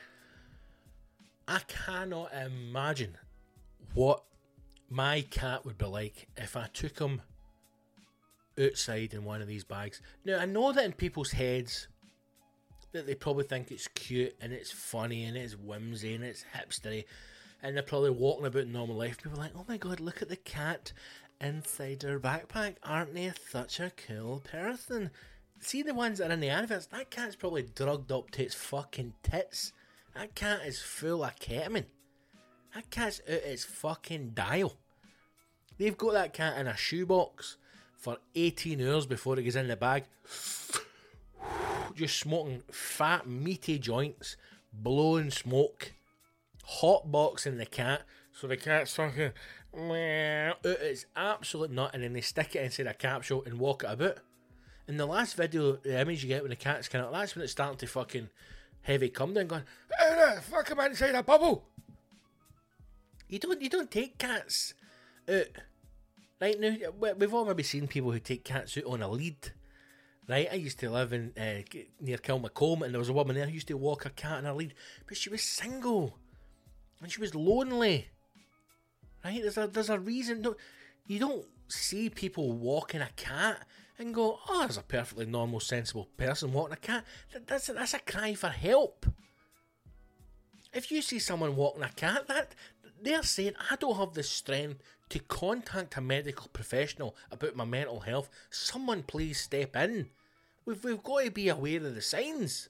I 1.47 1.59
cannot 1.67 2.31
imagine 2.33 3.17
what 3.93 4.23
my 4.95 5.19
cat 5.29 5.65
would 5.65 5.77
be 5.77 5.85
like 5.85 6.25
if 6.37 6.55
I 6.55 6.67
took 6.71 6.97
him 6.99 7.21
outside 8.57 9.13
in 9.13 9.25
one 9.25 9.41
of 9.41 9.47
these 9.47 9.65
bags. 9.65 10.01
Now 10.23 10.39
I 10.39 10.45
know 10.45 10.71
that 10.71 10.85
in 10.85 10.93
people's 10.93 11.31
heads 11.31 11.89
that 12.93 13.05
they 13.05 13.13
probably 13.13 13.43
think 13.43 13.71
it's 13.71 13.89
cute 13.89 14.33
and 14.39 14.53
it's 14.53 14.71
funny 14.71 15.25
and 15.25 15.35
it's 15.35 15.57
whimsy 15.57 16.15
and 16.15 16.23
it's 16.23 16.45
hipstery 16.55 17.03
and 17.61 17.75
they're 17.75 17.83
probably 17.83 18.11
walking 18.11 18.45
about 18.45 18.67
normal 18.67 18.95
life. 18.95 19.21
People 19.21 19.37
are 19.37 19.43
like, 19.43 19.51
oh 19.57 19.65
my 19.67 19.75
god, 19.75 19.99
look 19.99 20.21
at 20.21 20.29
the 20.29 20.37
cat 20.37 20.93
inside 21.41 22.03
her 22.03 22.17
backpack. 22.17 22.75
Aren't 22.81 23.13
they 23.13 23.33
such 23.49 23.81
a 23.81 23.91
cool 24.07 24.41
person? 24.49 25.11
See 25.59 25.81
the 25.81 25.93
ones 25.93 26.19
that 26.19 26.29
are 26.29 26.33
in 26.33 26.39
the 26.39 26.47
adverts? 26.47 26.85
That 26.85 27.11
cat's 27.11 27.35
probably 27.35 27.63
drugged 27.63 28.13
up 28.13 28.31
to 28.31 28.43
its 28.43 28.55
fucking 28.55 29.15
tits. 29.23 29.73
That 30.15 30.35
cat 30.35 30.61
is 30.65 30.81
full 30.81 31.25
of 31.25 31.35
ketamine. 31.35 31.87
That 32.73 32.89
cat's 32.89 33.19
out 33.27 33.43
its 33.43 33.65
fucking 33.65 34.29
dial. 34.35 34.77
They've 35.77 35.97
got 35.97 36.13
that 36.13 36.33
cat 36.33 36.57
in 36.57 36.67
a 36.67 36.77
shoebox 36.77 37.57
for 37.97 38.17
18 38.35 38.81
hours 38.87 39.05
before 39.05 39.37
it 39.37 39.43
goes 39.43 39.55
in 39.55 39.67
the 39.67 39.75
bag. 39.75 40.05
Just 41.95 42.19
smoking 42.19 42.61
fat, 42.71 43.27
meaty 43.27 43.79
joints, 43.79 44.37
blowing 44.73 45.31
smoke, 45.31 45.93
hot 46.63 47.11
boxing 47.11 47.57
the 47.57 47.65
cat. 47.65 48.03
So 48.31 48.47
the 48.47 48.57
cat's 48.57 48.95
fucking. 48.95 49.31
It's 49.73 51.05
absolute 51.15 51.71
nut, 51.71 51.91
and 51.93 52.03
then 52.03 52.13
they 52.13 52.21
stick 52.21 52.55
it 52.55 52.63
inside 52.63 52.87
a 52.87 52.93
capsule 52.93 53.43
and 53.45 53.59
walk 53.59 53.83
it 53.83 53.91
about. 53.91 54.19
In 54.87 54.97
the 54.97 55.05
last 55.05 55.35
video, 55.35 55.73
the 55.77 55.99
image 55.99 56.23
you 56.23 56.29
get 56.29 56.43
when 56.43 56.51
the 56.51 56.55
cat's 56.55 56.87
kind 56.87 57.03
of 57.03 57.11
that's 57.11 57.35
when 57.35 57.43
it's 57.43 57.51
starting 57.51 57.77
to 57.79 57.87
fucking 57.87 58.29
heavy 58.81 59.09
come 59.09 59.33
down, 59.33 59.47
going, 59.47 59.63
How 59.97 60.35
the 60.35 60.41
fuck 60.41 60.69
am 60.71 60.79
I 60.79 60.87
inside 60.87 61.15
a 61.15 61.23
bubble? 61.23 61.65
You 63.27 63.39
don't 63.39 63.61
you 63.61 63.69
don't 63.69 63.89
take 63.89 64.17
cats 64.17 64.75
out. 65.29 65.47
Right 66.41 66.59
now, 66.59 66.75
we- 66.99 67.13
we've 67.13 67.33
all 67.33 67.45
maybe 67.45 67.63
seen 67.63 67.87
people 67.87 68.11
who 68.11 68.19
take 68.19 68.43
cats 68.43 68.77
out 68.77 68.85
on 68.85 69.01
a 69.01 69.09
lead. 69.09 69.53
Right, 70.27 70.47
I 70.51 70.55
used 70.55 70.79
to 70.79 70.89
live 70.89 71.13
in 71.13 71.33
uh, 71.37 71.61
near 71.99 72.17
Kilmacolm, 72.17 72.81
and 72.81 72.91
there 72.91 72.99
was 72.99 73.09
a 73.09 73.13
woman 73.13 73.35
there 73.35 73.45
who 73.45 73.51
used 73.53 73.67
to 73.67 73.77
walk 73.77 74.05
her 74.05 74.09
cat 74.09 74.39
on 74.39 74.47
a 74.47 74.55
lead, 74.55 74.73
but 75.07 75.17
she 75.17 75.29
was 75.29 75.43
single, 75.43 76.17
and 76.99 77.11
she 77.11 77.21
was 77.21 77.35
lonely. 77.35 78.07
Right, 79.23 79.39
there's 79.41 79.57
a 79.57 79.67
there's 79.67 79.91
a 79.91 79.99
reason. 79.99 80.41
No, 80.41 80.55
you 81.05 81.19
don't 81.19 81.45
see 81.67 82.09
people 82.09 82.53
walking 82.53 83.01
a 83.01 83.09
cat 83.15 83.67
and 83.99 84.15
go, 84.15 84.39
"Oh, 84.49 84.61
there's 84.61 84.77
a 84.77 84.81
perfectly 84.81 85.27
normal, 85.27 85.59
sensible 85.59 86.05
person 86.17 86.53
walking 86.53 86.73
a 86.73 86.77
cat." 86.77 87.05
That, 87.31 87.45
that's 87.45 87.69
a, 87.69 87.73
that's 87.73 87.93
a 87.93 87.99
cry 87.99 88.33
for 88.33 88.49
help. 88.49 89.05
If 90.73 90.91
you 90.91 91.03
see 91.03 91.19
someone 91.19 91.55
walking 91.55 91.83
a 91.83 91.89
cat, 91.89 92.27
that 92.27 92.55
they're 92.99 93.21
saying, 93.21 93.53
"I 93.69 93.75
don't 93.75 93.97
have 93.97 94.13
the 94.13 94.23
strength 94.23 94.81
to 95.09 95.19
contact 95.19 95.97
a 95.97 96.01
medical 96.01 96.49
professional 96.53 97.15
about 97.31 97.55
my 97.55 97.65
mental 97.65 98.01
health. 98.01 98.29
Someone 98.49 99.03
please 99.03 99.39
step 99.39 99.75
in. 99.75 100.09
We've 100.65 100.83
we've 100.83 101.03
got 101.03 101.25
to 101.25 101.31
be 101.31 101.49
aware 101.49 101.77
of 101.77 101.95
the 101.95 102.01
signs." 102.01 102.69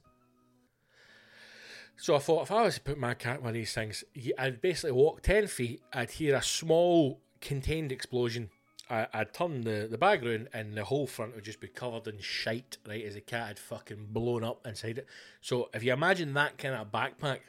So 1.98 2.15
I 2.15 2.19
thought 2.19 2.43
if 2.43 2.52
I 2.52 2.63
was 2.63 2.76
to 2.76 2.82
put 2.82 2.98
my 2.98 3.13
cat 3.13 3.41
one 3.41 3.50
of 3.50 3.54
these 3.54 3.74
things, 3.74 4.04
I'd 4.38 4.62
basically 4.62 4.91
walk 4.91 5.21
10 5.21 5.48
feet, 5.48 5.82
I'd 5.93 6.12
hear 6.12 6.36
a 6.36 6.43
small 6.43 7.21
contained 7.39 7.91
explosion. 7.91 8.50
I, 8.89 9.08
I'd 9.13 9.34
turn 9.34 9.62
the, 9.62 9.88
the 9.89 9.98
bag 9.98 10.24
round 10.24 10.50
and 10.54 10.76
the 10.76 10.84
whole 10.84 11.08
front 11.08 11.36
would 11.36 11.45
just 11.45 11.62
be 11.62 11.67
covered 11.67 12.08
in 12.08 12.19
shite, 12.19 12.78
right, 12.88 13.04
as 13.04 13.15
the 13.15 13.21
cat 13.21 13.48
had 13.48 13.60
fucking 13.60 14.08
blown 14.12 14.43
up 14.43 14.65
inside 14.67 15.00
it. 15.00 15.08
So 15.41 15.69
if 15.74 15.84
you 15.84 15.93
imagine 15.93 16.34
that 16.34 16.58
kind 16.58 16.76
of 16.76 16.91
backpack, 16.91 17.39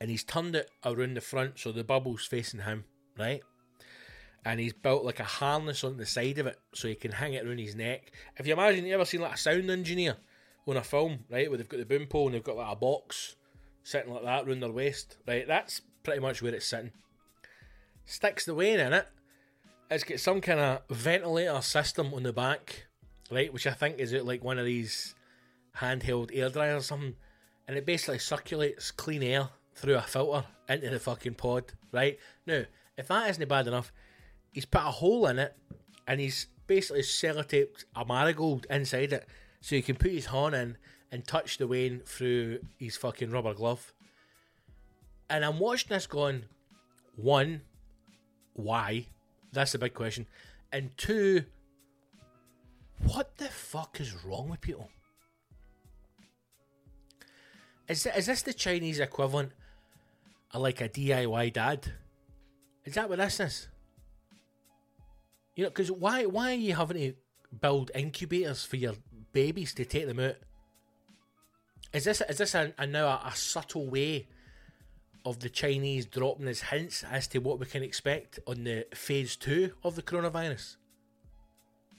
and 0.00 0.10
he's 0.10 0.24
turned 0.24 0.56
it 0.56 0.70
around 0.84 1.14
the 1.14 1.20
front 1.20 1.58
so 1.58 1.72
the 1.72 1.84
bubble's 1.84 2.26
facing 2.26 2.60
him, 2.60 2.84
right? 3.18 3.42
And 4.44 4.60
he's 4.60 4.72
built 4.74 5.04
like 5.04 5.20
a 5.20 5.24
harness 5.24 5.84
on 5.84 5.96
the 5.96 6.04
side 6.04 6.38
of 6.38 6.46
it 6.46 6.58
so 6.74 6.88
he 6.88 6.94
can 6.94 7.12
hang 7.12 7.34
it 7.34 7.46
around 7.46 7.58
his 7.58 7.74
neck. 7.74 8.12
If 8.36 8.46
you 8.46 8.52
imagine, 8.52 8.84
you 8.84 8.94
ever 8.94 9.06
seen 9.06 9.22
like 9.22 9.34
a 9.34 9.38
sound 9.38 9.70
engineer 9.70 10.16
on 10.66 10.76
a 10.76 10.82
film, 10.82 11.20
right, 11.30 11.48
where 11.48 11.56
they've 11.56 11.68
got 11.68 11.78
the 11.78 11.86
boom 11.86 12.06
pole 12.06 12.26
and 12.26 12.34
they've 12.34 12.44
got 12.44 12.56
like 12.56 12.72
a 12.72 12.76
box 12.76 13.36
sitting 13.82 14.12
like 14.12 14.24
that 14.24 14.46
around 14.46 14.60
their 14.60 14.70
waist, 14.70 15.16
right? 15.26 15.46
That's 15.46 15.80
pretty 16.02 16.20
much 16.20 16.42
where 16.42 16.54
it's 16.54 16.66
sitting. 16.66 16.92
Sticks 18.04 18.44
the 18.44 18.54
Wayne 18.54 18.80
in 18.80 18.92
it. 18.92 19.06
It's 19.90 20.04
got 20.04 20.20
some 20.20 20.40
kind 20.40 20.60
of 20.60 20.82
ventilator 20.90 21.60
system 21.62 22.12
on 22.12 22.22
the 22.22 22.32
back, 22.32 22.86
right, 23.30 23.52
which 23.52 23.66
I 23.66 23.72
think 23.72 23.98
is 23.98 24.12
like 24.12 24.44
one 24.44 24.58
of 24.58 24.66
these 24.66 25.14
handheld 25.78 26.30
air 26.32 26.50
dryers 26.50 26.82
or 26.82 26.86
something, 26.86 27.16
and 27.66 27.76
it 27.76 27.86
basically 27.86 28.18
circulates 28.18 28.90
clean 28.90 29.22
air 29.22 29.48
through 29.74 29.96
a 29.96 30.02
filter 30.02 30.46
into 30.68 30.90
the 30.90 31.00
fucking 31.00 31.34
pod, 31.34 31.72
right? 31.92 32.18
Now, 32.46 32.64
if 32.96 33.08
that 33.08 33.30
isn't 33.30 33.48
bad 33.48 33.66
enough, 33.66 33.92
he's 34.54 34.64
put 34.64 34.80
a 34.80 34.90
hole 34.90 35.26
in 35.26 35.38
it 35.38 35.54
and 36.06 36.20
he's 36.20 36.46
basically 36.66 37.02
sellotaped 37.02 37.84
a 37.94 38.04
marigold 38.04 38.66
inside 38.70 39.12
it 39.12 39.26
so 39.60 39.76
he 39.76 39.82
can 39.82 39.96
put 39.96 40.12
his 40.12 40.26
horn 40.26 40.54
in 40.54 40.78
and 41.10 41.26
touch 41.26 41.58
the 41.58 41.66
Wayne 41.66 42.00
through 42.06 42.60
his 42.78 42.96
fucking 42.96 43.30
rubber 43.30 43.52
glove. 43.52 43.92
And 45.28 45.44
I'm 45.44 45.58
watching 45.58 45.88
this 45.90 46.06
going, 46.06 46.44
one, 47.16 47.62
why? 48.54 49.06
That's 49.52 49.72
the 49.72 49.78
big 49.78 49.94
question. 49.94 50.26
And 50.72 50.96
two, 50.96 51.44
what 53.02 53.36
the 53.36 53.46
fuck 53.46 54.00
is 54.00 54.14
wrong 54.24 54.48
with 54.48 54.60
people? 54.60 54.90
Is, 57.88 58.06
is 58.06 58.26
this 58.26 58.42
the 58.42 58.54
Chinese 58.54 59.00
equivalent 59.00 59.52
of 60.52 60.62
like 60.62 60.80
a 60.80 60.88
DIY 60.88 61.52
dad? 61.52 61.92
Is 62.84 62.94
that 62.94 63.08
what 63.08 63.18
this 63.18 63.40
is? 63.40 63.68
You 65.54 65.64
know, 65.64 65.70
because 65.70 65.90
why 65.90 66.26
why 66.26 66.52
are 66.52 66.54
you 66.54 66.74
having 66.74 66.96
to 66.96 67.14
build 67.60 67.90
incubators 67.94 68.64
for 68.64 68.76
your 68.76 68.94
babies 69.32 69.72
to 69.74 69.84
take 69.84 70.06
them 70.06 70.20
out? 70.20 70.36
Is 71.92 72.04
this 72.04 72.20
is 72.28 72.38
this 72.38 72.54
a, 72.54 72.72
a 72.78 72.86
now 72.86 73.06
a, 73.06 73.28
a 73.28 73.36
subtle 73.36 73.88
way 73.88 74.26
of 75.24 75.40
the 75.40 75.48
Chinese 75.48 76.06
dropping 76.06 76.48
us 76.48 76.60
hints 76.60 77.04
as 77.10 77.26
to 77.28 77.38
what 77.38 77.58
we 77.58 77.66
can 77.66 77.82
expect 77.82 78.38
on 78.46 78.64
the 78.64 78.86
phase 78.94 79.36
two 79.36 79.72
of 79.82 79.94
the 79.94 80.02
coronavirus? 80.02 80.76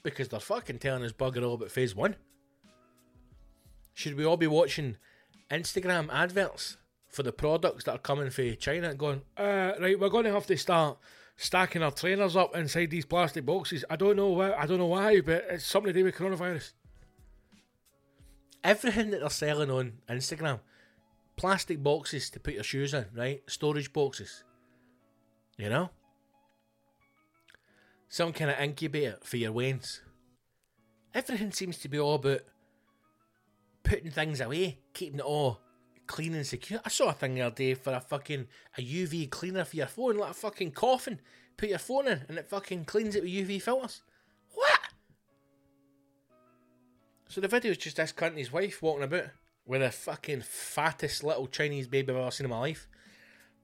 Because 0.02 0.28
they're 0.28 0.38
fucking 0.38 0.78
telling 0.78 1.04
us 1.04 1.12
bugger 1.12 1.42
all 1.42 1.54
about 1.54 1.70
phase 1.70 1.94
one. 1.94 2.16
Should 3.94 4.16
we 4.16 4.26
all 4.26 4.36
be 4.36 4.46
watching 4.46 4.98
Instagram 5.50 6.12
adverts 6.12 6.76
for 7.08 7.22
the 7.22 7.32
products 7.32 7.84
that 7.84 7.94
are 7.94 7.98
coming 7.98 8.28
from 8.28 8.54
China 8.56 8.90
and 8.90 8.98
going, 8.98 9.22
uh, 9.38 9.72
right, 9.80 9.98
we're 9.98 10.10
going 10.10 10.26
to 10.26 10.32
have 10.32 10.46
to 10.46 10.56
start 10.56 10.98
stacking 11.36 11.82
our 11.82 11.90
trainers 11.90 12.36
up 12.36 12.56
inside 12.56 12.90
these 12.90 13.04
plastic 13.04 13.44
boxes. 13.44 13.84
I 13.90 13.96
don't 13.96 14.16
know 14.16 14.28
why, 14.28 14.52
I 14.52 14.66
don't 14.66 14.78
know 14.78 14.86
why, 14.86 15.20
but 15.20 15.46
it's 15.50 15.66
something 15.66 15.92
to 15.92 15.98
do 15.98 16.04
with 16.04 16.16
coronavirus. 16.16 16.72
Everything 18.64 19.10
that 19.10 19.20
they're 19.20 19.30
selling 19.30 19.70
on 19.70 19.92
Instagram, 20.08 20.60
plastic 21.36 21.82
boxes 21.82 22.30
to 22.30 22.40
put 22.40 22.54
your 22.54 22.64
shoes 22.64 22.94
in, 22.94 23.06
right? 23.14 23.42
Storage 23.46 23.92
boxes. 23.92 24.42
You 25.56 25.68
know? 25.68 25.90
Some 28.08 28.32
kind 28.32 28.50
of 28.50 28.58
incubator 28.58 29.18
for 29.22 29.36
your 29.36 29.52
wains. 29.52 30.00
Everything 31.14 31.52
seems 31.52 31.78
to 31.78 31.88
be 31.88 31.98
all 31.98 32.16
about 32.16 32.40
putting 33.82 34.10
things 34.10 34.40
away, 34.40 34.78
keeping 34.92 35.20
it 35.20 35.24
all 35.24 35.60
clean 36.06 36.34
and 36.34 36.46
secure. 36.46 36.80
I 36.84 36.88
saw 36.88 37.08
a 37.08 37.12
thing 37.12 37.34
the 37.34 37.42
other 37.42 37.54
day 37.54 37.74
for 37.74 37.92
a 37.92 38.00
fucking 38.00 38.46
a 38.78 38.80
UV 38.80 39.30
cleaner 39.30 39.64
for 39.64 39.76
your 39.76 39.86
phone, 39.86 40.16
like 40.16 40.30
a 40.30 40.34
fucking 40.34 40.72
coffin. 40.72 41.20
Put 41.56 41.68
your 41.70 41.78
phone 41.78 42.08
in 42.08 42.22
and 42.28 42.38
it 42.38 42.48
fucking 42.48 42.84
cleans 42.84 43.16
it 43.16 43.22
with 43.22 43.32
UV 43.32 43.62
filters. 43.62 44.02
What? 44.54 44.80
So 47.28 47.40
the 47.40 47.48
video 47.48 47.72
is 47.72 47.78
just 47.78 47.96
this 47.96 48.12
cunt 48.12 48.28
and 48.28 48.38
his 48.38 48.52
wife 48.52 48.82
walking 48.82 49.04
about 49.04 49.26
with 49.66 49.80
the 49.80 49.90
fucking 49.90 50.42
fattest 50.42 51.24
little 51.24 51.46
Chinese 51.46 51.88
baby 51.88 52.12
I've 52.12 52.18
ever 52.18 52.30
seen 52.30 52.44
in 52.44 52.50
my 52.50 52.60
life, 52.60 52.88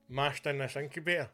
mashed 0.09 0.47
in 0.47 0.59
this 0.59 0.77
incubator. 0.77 1.31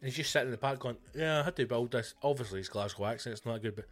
And 0.00 0.10
he's 0.10 0.16
just 0.16 0.30
sitting 0.30 0.48
in 0.48 0.52
the 0.52 0.58
back 0.58 0.78
going, 0.78 0.96
Yeah, 1.14 1.40
I 1.40 1.42
had 1.42 1.56
to 1.56 1.66
build 1.66 1.92
this. 1.92 2.14
Obviously, 2.22 2.60
it's 2.60 2.68
Glasgow 2.68 3.06
accent, 3.06 3.34
it's 3.34 3.46
not 3.46 3.62
good, 3.62 3.74
but 3.74 3.86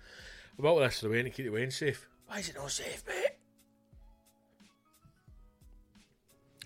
I 0.59 0.63
built 0.63 0.81
this 0.81 1.01
the 1.01 1.09
way 1.09 1.23
to 1.23 1.31
keep 1.31 1.47
the 1.47 1.53
Wayne 1.53 1.71
safe. 1.71 2.09
Why 2.27 2.39
is 2.39 2.51
it 2.51 2.55
not 2.55 2.71
safe, 2.71 3.03
mate? 3.09 3.32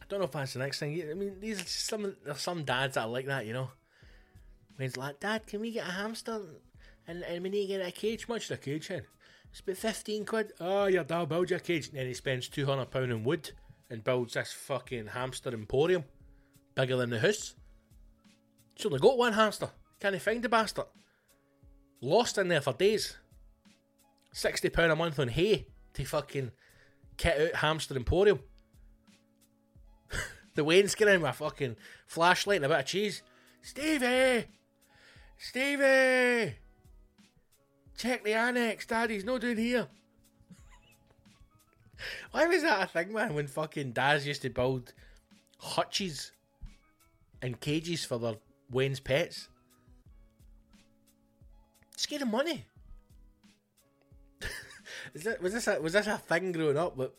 Don't 0.08 0.20
know 0.20 0.26
if 0.26 0.32
that's 0.32 0.52
the 0.52 0.60
next 0.60 0.78
thing. 0.78 1.02
I 1.10 1.14
mean, 1.14 1.36
these 1.40 1.60
are 1.60 1.66
some 1.66 2.16
there's 2.24 2.40
some 2.40 2.64
dads 2.64 2.94
that 2.94 3.02
are 3.02 3.08
like 3.08 3.26
that, 3.26 3.46
you 3.46 3.52
know. 3.52 3.70
Wayne's 4.78 4.96
like, 4.96 5.20
Dad, 5.20 5.46
can 5.46 5.60
we 5.60 5.72
get 5.72 5.88
a 5.88 5.92
hamster? 5.92 6.40
And, 7.08 7.22
and 7.22 7.42
we 7.42 7.48
need 7.48 7.62
to 7.62 7.78
get 7.78 7.86
a 7.86 7.92
cage. 7.92 8.28
Much 8.28 8.48
the 8.48 8.56
cage 8.56 8.90
in? 8.90 9.02
It's 9.50 9.60
about 9.60 9.76
15 9.76 10.24
quid. 10.24 10.52
Oh, 10.60 10.86
your 10.86 11.04
dad 11.04 11.28
build 11.28 11.50
your 11.50 11.60
cage. 11.60 11.88
And 11.88 11.98
then 11.98 12.06
he 12.06 12.14
spends 12.14 12.48
£200 12.48 12.94
in 13.04 13.24
wood 13.24 13.50
and 13.88 14.04
builds 14.04 14.34
this 14.34 14.52
fucking 14.52 15.06
hamster 15.06 15.50
emporium. 15.50 16.04
Bigger 16.74 16.96
than 16.96 17.10
the 17.10 17.20
house. 17.20 17.54
He's 18.74 18.84
only 18.86 18.98
got 18.98 19.16
one 19.16 19.32
hamster. 19.32 19.70
Can't 20.00 20.14
he 20.14 20.18
find 20.18 20.42
the 20.42 20.48
bastard? 20.48 20.84
Lost 22.02 22.36
in 22.36 22.48
there 22.48 22.60
for 22.60 22.74
days. 22.74 23.16
£60 24.34 24.92
a 24.92 24.96
month 24.96 25.18
on 25.18 25.28
hay 25.28 25.66
to 25.94 26.04
fucking 26.04 26.50
kit 27.16 27.40
out 27.40 27.60
hamster 27.60 27.96
emporium. 27.96 28.40
The 30.56 30.64
in 30.68 30.82
with 31.22 31.30
a 31.30 31.32
fucking 31.32 31.76
flashlight 32.06 32.56
and 32.56 32.64
a 32.64 32.68
bit 32.68 32.80
of 32.80 32.86
cheese. 32.86 33.22
Stevie! 33.62 34.46
Stevie! 35.38 36.56
Check 37.96 38.24
the 38.24 38.34
annex, 38.34 38.86
Daddy's 38.86 39.24
not 39.24 39.40
doing 39.40 39.56
here. 39.56 39.88
Why 42.32 42.46
was 42.46 42.62
that 42.62 42.82
a 42.82 42.86
thing, 42.86 43.12
man? 43.12 43.34
When 43.34 43.46
fucking 43.46 43.92
dads 43.92 44.26
used 44.26 44.42
to 44.42 44.50
build 44.50 44.92
hutches 45.58 46.32
and 47.40 47.60
cages 47.60 48.04
for 48.04 48.18
their 48.18 48.36
Wayne's 48.70 49.00
pets. 49.00 49.48
Scare 51.96 52.22
of 52.22 52.28
money. 52.28 52.66
is 55.14 55.22
that 55.22 55.40
was 55.40 55.54
this 55.54 55.66
a, 55.66 55.80
was 55.80 55.94
this 55.94 56.06
a 56.06 56.18
thing 56.18 56.52
growing 56.52 56.76
up? 56.76 56.96
But 56.96 57.14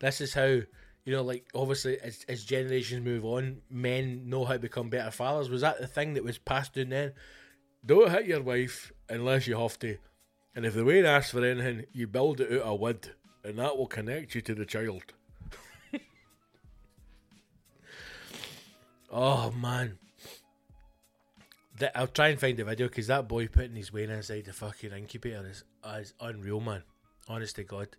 this 0.00 0.20
is 0.20 0.34
how 0.34 0.60
you 1.08 1.14
know, 1.14 1.22
like 1.22 1.48
obviously 1.54 1.98
as 2.00 2.22
as 2.28 2.44
generations 2.44 3.02
move 3.02 3.24
on, 3.24 3.62
men 3.70 4.28
know 4.28 4.44
how 4.44 4.52
to 4.52 4.58
become 4.58 4.90
better 4.90 5.10
fathers. 5.10 5.48
Was 5.48 5.62
that 5.62 5.80
the 5.80 5.86
thing 5.86 6.12
that 6.12 6.22
was 6.22 6.36
passed 6.36 6.74
down 6.74 6.90
then? 6.90 7.14
Don't 7.86 8.10
hit 8.10 8.26
your 8.26 8.42
wife 8.42 8.92
unless 9.08 9.46
you 9.46 9.58
have 9.58 9.78
to. 9.78 9.96
And 10.54 10.66
if 10.66 10.74
the 10.74 10.84
Wayne 10.84 11.06
asks 11.06 11.30
for 11.30 11.42
anything, 11.42 11.86
you 11.94 12.06
build 12.08 12.42
it 12.42 12.52
out 12.52 12.74
of 12.74 12.80
wood, 12.80 13.12
and 13.42 13.58
that 13.58 13.78
will 13.78 13.86
connect 13.86 14.34
you 14.34 14.42
to 14.42 14.54
the 14.54 14.66
child. 14.66 15.14
oh 19.10 19.50
man. 19.52 19.98
That, 21.78 21.96
I'll 21.96 22.06
try 22.06 22.28
and 22.28 22.38
find 22.38 22.58
the 22.58 22.64
video 22.64 22.88
because 22.88 23.06
that 23.06 23.28
boy 23.28 23.48
putting 23.48 23.76
his 23.76 23.94
Wayne 23.94 24.10
inside 24.10 24.44
the 24.44 24.52
fucking 24.52 24.92
incubator 24.92 25.48
is, 25.48 25.64
is 25.86 26.12
unreal, 26.20 26.60
man. 26.60 26.82
Honest 27.28 27.56
to 27.56 27.64
God. 27.64 27.96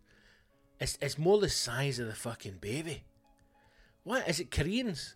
It's, 0.79 0.97
it's 1.01 1.17
more 1.17 1.39
the 1.39 1.49
size 1.49 1.99
of 1.99 2.07
the 2.07 2.15
fucking 2.15 2.57
baby. 2.61 3.03
What? 4.03 4.27
Is 4.27 4.39
it 4.39 4.51
Koreans? 4.51 5.15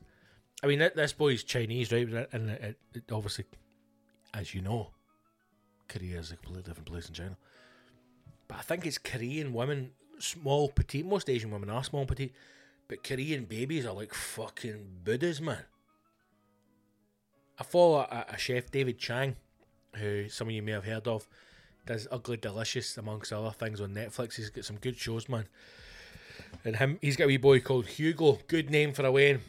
I 0.62 0.68
mean, 0.68 0.80
this 0.80 1.14
boy's 1.14 1.44
Chinese, 1.44 1.92
right? 1.92 2.28
And 2.32 2.50
it, 2.50 2.78
it 2.94 3.04
obviously 3.12 3.46
as 4.34 4.54
you 4.54 4.62
know, 4.62 4.90
Korea 5.88 6.20
is 6.20 6.32
a 6.32 6.36
completely 6.36 6.64
different 6.64 6.88
place 6.88 7.08
in 7.08 7.14
China. 7.14 7.38
But 8.48 8.58
I 8.58 8.62
think 8.62 8.86
it's 8.86 8.98
Korean 8.98 9.54
women, 9.54 9.92
small, 10.20 10.70
petite. 10.70 11.06
Most 11.06 11.30
Asian 11.30 11.52
women 11.52 11.70
are 11.70 11.84
small, 11.84 12.06
petite. 12.06 12.34
But 12.88 13.04
Korean 13.04 13.46
babies 13.46 13.86
are 13.86 13.94
like 13.94 14.14
fucking 14.14 14.86
Buddhas, 15.04 15.40
man. 15.40 15.64
I 17.60 17.64
follow 17.64 18.00
a, 18.00 18.26
a 18.30 18.38
chef, 18.38 18.72
David 18.72 18.98
Chang, 18.98 19.36
who 19.96 20.28
some 20.30 20.48
of 20.48 20.54
you 20.54 20.64
may 20.64 20.72
have 20.72 20.86
heard 20.86 21.08
of. 21.08 21.28
Does 21.86 22.08
Ugly 22.12 22.38
Delicious, 22.38 22.98
amongst 22.98 23.34
other 23.34 23.52
things, 23.52 23.82
on 23.82 23.94
Netflix. 23.94 24.36
He's 24.36 24.50
got 24.50 24.66
some 24.66 24.78
good 24.78 24.98
shows, 24.98 25.28
man. 25.28 25.48
And 26.64 26.78
him, 26.78 26.98
he's 27.02 27.16
got 27.16 27.26
a 27.26 27.28
wee 27.28 27.38
boy 27.38 27.60
called 27.60 27.88
Hugo. 27.88 28.40
Good 28.48 28.70
name 28.70 28.94
for 28.94 29.06
a 29.06 29.12
Wayne. 29.12 29.42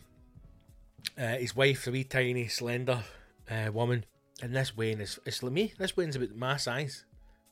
Uh, 1.17 1.37
his 1.37 1.55
wife, 1.55 1.87
a 1.87 1.91
wee 1.91 2.05
tiny, 2.05 2.49
slender 2.49 3.05
uh, 3.49 3.71
woman. 3.73 4.05
And 4.43 4.55
this 4.55 4.77
Wayne 4.77 5.01
is, 5.01 5.19
it's 5.25 5.43
like 5.43 5.53
me. 5.53 5.73
This 5.79 5.97
Wayne's 5.97 6.17
about 6.17 6.35
my 6.35 6.57
size 6.57 7.05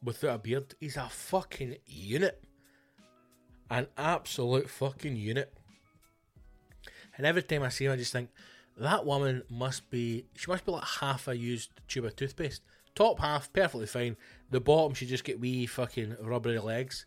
without 0.03 0.35
a 0.35 0.39
beard. 0.39 0.74
He's 0.80 0.97
a 0.97 1.09
fucking 1.09 1.76
unit. 1.87 2.43
An 3.70 3.87
absolute 3.97 4.68
fucking 4.68 5.16
unit. 5.16 5.53
And 7.16 7.24
every 7.24 7.43
time 7.43 7.62
I 7.62 7.68
see 7.68 7.85
him, 7.85 7.93
I 7.93 7.97
just 7.97 8.12
think, 8.12 8.30
that 8.76 9.07
woman 9.07 9.43
must 9.49 9.91
be, 9.91 10.24
she 10.35 10.51
must 10.51 10.64
be 10.64 10.72
like 10.72 10.85
half 10.85 11.28
a 11.28 11.37
used 11.37 11.70
tube 11.87 12.07
of 12.07 12.16
toothpaste. 12.16 12.62
Top 12.95 13.20
half, 13.20 13.53
perfectly 13.53 13.87
fine. 13.87 14.16
The 14.53 14.61
bottom, 14.61 14.93
she 14.93 15.07
just 15.07 15.25
get 15.25 15.41
wee 15.41 15.65
fucking 15.65 16.17
rubbery 16.21 16.59
legs. 16.59 17.07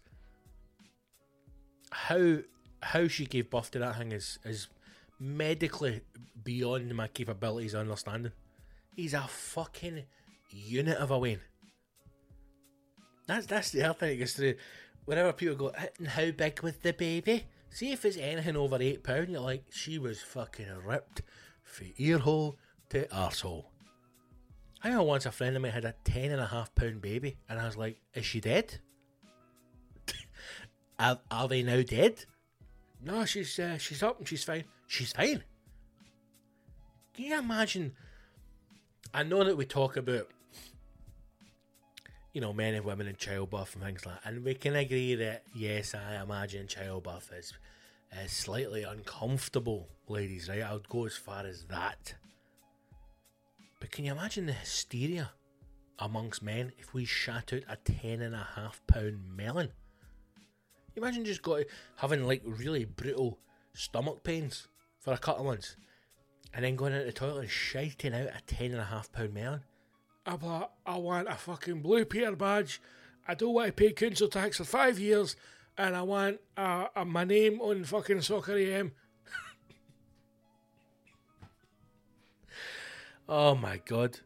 How 1.91 2.39
how 2.81 3.07
she 3.07 3.25
gave 3.25 3.51
birth 3.51 3.69
to 3.71 3.79
that 3.79 3.97
thing 3.97 4.11
is 4.11 4.39
is 4.43 4.67
medically 5.19 6.01
beyond 6.43 6.93
my 6.95 7.07
capabilities 7.07 7.75
of 7.75 7.81
understanding. 7.81 8.31
He's 8.95 9.13
a 9.13 9.21
fucking 9.21 10.03
unit 10.49 10.97
of 10.97 11.11
a 11.11 11.19
Wayne. 11.19 11.39
That's 13.27 13.45
that's 13.45 13.69
the 13.69 13.83
other 13.83 13.93
thing 13.93 14.09
that 14.09 14.19
goes 14.19 14.33
through. 14.33 14.55
Whenever 15.05 15.31
people 15.31 15.55
go, 15.55 15.71
how 16.07 16.31
big 16.31 16.63
was 16.63 16.77
the 16.77 16.93
baby? 16.93 17.45
See 17.69 17.91
if 17.91 18.05
it's 18.05 18.17
anything 18.17 18.57
over 18.57 18.77
eight 18.81 19.03
pound, 19.03 19.29
you're 19.29 19.39
like, 19.39 19.65
she 19.69 19.99
was 19.99 20.19
fucking 20.19 20.65
ripped 20.83 21.21
from 21.61 21.93
ear 21.97 22.17
hole 22.17 22.57
to 22.89 23.05
arsehole. 23.09 23.65
I 24.85 24.89
know 24.89 25.01
once 25.01 25.25
a 25.25 25.31
friend 25.31 25.55
of 25.55 25.63
mine 25.63 25.71
had 25.71 25.83
a 25.83 25.95
ten 26.03 26.29
and 26.29 26.39
a 26.39 26.45
half 26.45 26.75
pound 26.75 27.01
baby, 27.01 27.37
and 27.49 27.57
I 27.59 27.65
was 27.65 27.75
like, 27.75 27.99
is 28.13 28.23
she 28.23 28.39
dead? 28.39 28.77
are, 30.99 31.19
are 31.31 31.47
they 31.47 31.63
now 31.63 31.81
dead? 31.81 32.23
No, 33.03 33.25
she's 33.25 33.57
uh, 33.57 33.79
she's 33.79 34.03
up 34.03 34.19
and 34.19 34.27
she's 34.27 34.43
fine. 34.43 34.65
She's 34.85 35.11
fine. 35.11 35.43
Can 37.15 37.25
you 37.25 37.39
imagine? 37.39 37.93
I 39.11 39.23
know 39.23 39.43
that 39.43 39.57
we 39.57 39.65
talk 39.65 39.97
about, 39.97 40.27
you 42.33 42.41
know, 42.41 42.53
men 42.53 42.75
and 42.75 42.85
women 42.85 43.07
in 43.07 43.15
childbirth 43.15 43.73
and 43.73 43.83
things 43.83 44.05
like 44.05 44.21
that, 44.21 44.29
and 44.29 44.45
we 44.45 44.53
can 44.53 44.75
agree 44.75 45.15
that 45.15 45.45
yes, 45.55 45.95
I 45.95 46.21
imagine 46.21 46.67
childbirth 46.67 47.31
is, 47.35 47.53
is 48.23 48.31
slightly 48.31 48.83
uncomfortable, 48.83 49.87
ladies. 50.07 50.47
Right? 50.47 50.61
I 50.61 50.73
would 50.73 50.89
go 50.89 51.07
as 51.07 51.17
far 51.17 51.43
as 51.47 51.63
that. 51.71 52.13
But 53.85 53.91
can 53.91 54.05
you 54.05 54.13
imagine 54.13 54.47
the 54.47 54.53
hysteria 54.53 55.29
amongst 55.99 56.41
men 56.41 56.71
if 56.79 56.95
we 56.95 57.05
shat 57.05 57.53
out 57.53 57.61
a 57.69 57.75
ten 57.75 58.23
and 58.23 58.33
a 58.33 58.47
half 58.55 58.81
pound 58.87 59.19
melon? 59.37 59.69
You 60.95 61.03
imagine 61.03 61.23
just 61.23 61.43
got 61.43 61.65
having 61.97 62.25
like 62.25 62.41
really 62.43 62.85
brutal 62.85 63.37
stomach 63.75 64.23
pains 64.23 64.69
for 64.97 65.13
a 65.13 65.19
couple 65.19 65.41
of 65.41 65.51
months, 65.51 65.77
and 66.51 66.65
then 66.65 66.75
going 66.75 66.93
into 66.93 67.05
the 67.05 67.11
toilet 67.11 67.41
and 67.41 67.49
shiting 67.51 68.15
out 68.15 68.29
a 68.29 68.41
ten 68.47 68.71
and 68.71 68.81
a 68.81 68.85
half 68.85 69.11
pound 69.11 69.35
melon. 69.35 69.61
I'm 70.25 70.41
like, 70.41 70.69
I 70.83 70.97
want 70.97 71.27
a 71.27 71.35
fucking 71.35 71.83
blue 71.83 72.05
Peter 72.05 72.35
badge. 72.35 72.81
I 73.27 73.35
don't 73.35 73.53
want 73.53 73.67
to 73.67 73.73
pay 73.73 73.91
council 73.91 74.29
tax 74.29 74.57
for 74.57 74.63
five 74.63 74.97
years, 74.97 75.35
and 75.77 75.95
I 75.95 76.01
want 76.01 76.39
uh, 76.57 76.87
uh, 76.95 77.05
my 77.05 77.23
name 77.23 77.61
on 77.61 77.83
fucking 77.83 78.21
Soccer 78.21 78.57
AM. 78.57 78.93
Oh 83.27 83.55
my 83.55 83.81
god! 83.85 84.19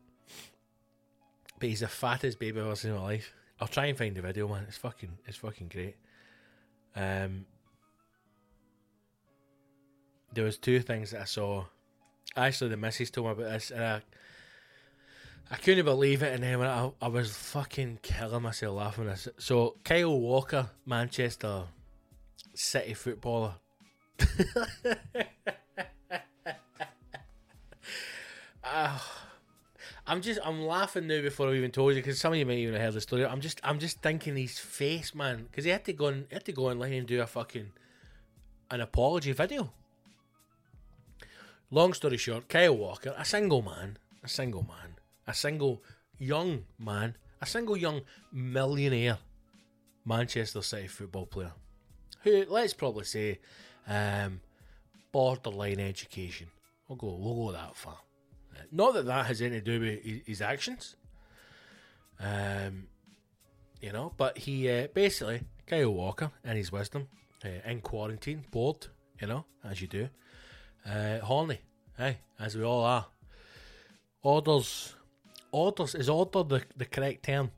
But 1.59 1.69
he's 1.69 1.81
the 1.81 1.87
fattest 1.87 2.39
baby 2.39 2.59
I've 2.59 2.67
ever 2.67 2.75
seen 2.75 2.91
in 2.91 2.97
my 2.97 3.03
life. 3.03 3.33
I'll 3.59 3.67
try 3.67 3.87
and 3.87 3.97
find 3.97 4.15
the 4.15 4.21
video, 4.21 4.47
man. 4.47 4.65
It's 4.67 4.77
fucking, 4.77 5.17
it's 5.27 5.37
fucking 5.37 5.67
great. 5.67 5.97
Um, 6.95 7.45
there 10.33 10.45
was 10.45 10.57
two 10.57 10.79
things 10.79 11.11
that 11.11 11.21
I 11.21 11.25
saw. 11.25 11.65
Actually, 12.37 12.69
the 12.69 12.77
missus 12.77 13.11
told 13.11 13.27
me 13.27 13.33
about 13.33 13.51
this, 13.51 13.71
and 13.71 13.83
I, 13.83 14.01
I 15.51 15.55
couldn't 15.55 15.85
believe 15.85 16.23
it. 16.23 16.33
And 16.33 16.43
then 16.43 16.61
I, 16.61 16.91
I 17.01 17.07
was 17.07 17.35
fucking 17.35 17.99
killing 18.01 18.43
myself 18.43 18.77
laughing. 18.77 19.07
At 19.09 19.15
this. 19.15 19.27
So 19.37 19.75
Kyle 19.83 20.17
Walker, 20.17 20.69
Manchester 20.85 21.63
City 22.53 22.93
footballer. 22.93 23.55
uh, 28.71 28.99
I'm 30.07 30.21
just 30.21 30.39
I'm 30.43 30.61
laughing 30.61 31.07
now 31.07 31.21
before 31.21 31.49
I 31.49 31.55
even 31.55 31.71
told 31.71 31.95
you 31.95 32.01
because 32.01 32.19
some 32.19 32.33
of 32.33 32.39
you 32.39 32.45
may 32.45 32.57
even 32.57 32.73
have 32.73 32.83
heard 32.83 32.93
the 32.93 33.01
story. 33.01 33.25
I'm 33.25 33.41
just 33.41 33.59
I'm 33.63 33.79
just 33.79 34.01
thinking 34.01 34.35
his 34.35 34.57
face, 34.57 35.13
man, 35.13 35.43
because 35.43 35.65
he 35.65 35.71
had 35.71 35.85
to 35.85 35.93
go 35.93 36.07
and 36.07 36.25
he 36.29 36.35
had 36.35 36.45
to 36.45 36.51
go 36.51 36.69
and 36.69 37.07
do 37.07 37.21
a 37.21 37.27
fucking 37.27 37.71
an 38.71 38.81
apology 38.81 39.31
video. 39.31 39.71
Long 41.71 41.93
story 41.93 42.17
short, 42.17 42.49
Kyle 42.49 42.75
Walker, 42.75 43.13
a 43.17 43.25
single 43.25 43.61
man, 43.61 43.97
a 44.23 44.27
single 44.27 44.63
man, 44.63 44.95
a 45.27 45.33
single 45.33 45.83
young 46.17 46.65
man, 46.79 47.15
a 47.41 47.45
single 47.45 47.77
young 47.77 48.01
millionaire 48.31 49.19
Manchester 50.05 50.63
City 50.63 50.87
football 50.87 51.27
player, 51.27 51.53
who 52.23 52.45
let's 52.49 52.73
probably 52.73 53.05
say, 53.05 53.39
um, 53.87 54.41
borderline 55.11 55.79
education. 55.79 56.47
We'll 56.87 56.97
go 56.97 57.15
we'll 57.15 57.45
go 57.45 57.51
that 57.51 57.75
far. 57.75 57.99
Not 58.71 58.93
that 58.93 59.05
that 59.05 59.25
has 59.25 59.41
anything 59.41 59.63
to 59.63 59.79
do 59.79 59.79
with 59.79 60.25
his 60.25 60.41
actions. 60.41 60.95
Um, 62.19 62.87
you 63.81 63.91
know, 63.91 64.13
but 64.17 64.37
he 64.37 64.69
uh, 64.69 64.87
basically, 64.93 65.41
Kyle 65.65 65.91
Walker 65.91 66.31
and 66.43 66.57
his 66.57 66.71
wisdom, 66.71 67.07
uh, 67.45 67.69
in 67.69 67.81
quarantine, 67.81 68.43
bored, 68.51 68.87
you 69.21 69.27
know, 69.27 69.45
as 69.63 69.81
you 69.81 69.87
do, 69.87 70.09
uh, 70.85 71.19
horny, 71.19 71.59
hey, 71.97 72.17
as 72.39 72.57
we 72.57 72.63
all 72.63 72.83
are. 72.83 73.05
Orders, 74.21 74.95
orders, 75.51 75.95
is 75.95 76.09
order 76.09 76.43
the, 76.43 76.63
the 76.75 76.85
correct 76.85 77.23
term? 77.23 77.51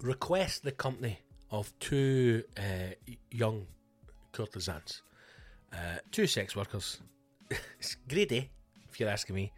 Request 0.00 0.64
the 0.64 0.72
company 0.72 1.18
of 1.50 1.72
two 1.78 2.42
uh, 2.56 2.94
young 3.30 3.66
courtesans, 4.32 5.02
uh, 5.72 5.98
two 6.10 6.26
sex 6.26 6.56
workers. 6.56 7.00
it's 7.78 7.96
greedy, 8.08 8.50
if 8.90 8.98
you're 8.98 9.10
asking 9.10 9.36
me. 9.36 9.52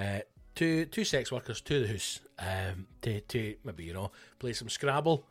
Uh, 0.00 0.20
two 0.54 0.86
two 0.86 1.04
sex 1.04 1.30
workers 1.30 1.60
to 1.60 1.80
the 1.80 1.88
house 1.88 2.20
um, 2.38 2.86
to, 3.02 3.20
to 3.20 3.54
maybe 3.64 3.84
you 3.84 3.92
know 3.92 4.10
play 4.38 4.52
some 4.52 4.68
Scrabble, 4.68 5.24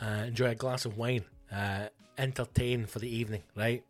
uh, 0.00 0.24
enjoy 0.26 0.50
a 0.50 0.54
glass 0.54 0.84
of 0.84 0.96
wine, 0.98 1.24
uh, 1.52 1.86
entertain 2.16 2.86
for 2.86 2.98
the 2.98 3.08
evening, 3.08 3.42
right? 3.54 3.84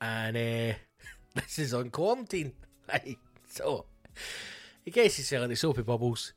And 0.00 0.36
uh, 0.36 0.74
this 1.34 1.58
is 1.58 1.74
on 1.74 1.90
quarantine, 1.90 2.52
right? 2.88 3.18
So 3.48 3.84
he 4.84 4.90
gets 4.90 5.22
selling 5.26 5.50
the 5.50 5.56
soapy 5.56 5.82
bubbles, 5.82 6.32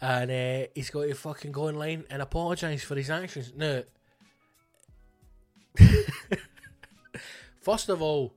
and 0.00 0.30
uh, 0.30 0.68
he's 0.74 0.90
got 0.90 1.02
to 1.02 1.14
fucking 1.14 1.52
go 1.52 1.68
online 1.68 2.04
and 2.08 2.22
apologise 2.22 2.84
for 2.84 2.94
his 2.94 3.10
actions. 3.10 3.52
Now, 3.56 3.82
first 7.60 7.88
of 7.88 8.00
all, 8.00 8.32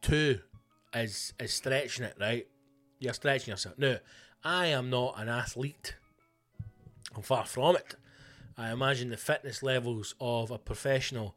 two 0.00 0.40
is 0.94 1.34
is 1.38 1.52
stretching 1.52 2.06
it, 2.06 2.16
right? 2.18 2.46
You're 2.98 3.14
stretching 3.14 3.52
yourself. 3.52 3.78
Now, 3.78 3.96
I 4.44 4.66
am 4.66 4.90
not 4.90 5.14
an 5.18 5.28
athlete. 5.28 5.96
I'm 7.14 7.22
far 7.22 7.46
from 7.46 7.76
it. 7.76 7.94
I 8.56 8.70
imagine 8.72 9.10
the 9.10 9.16
fitness 9.16 9.62
levels 9.62 10.14
of 10.20 10.50
a 10.50 10.58
professional 10.58 11.36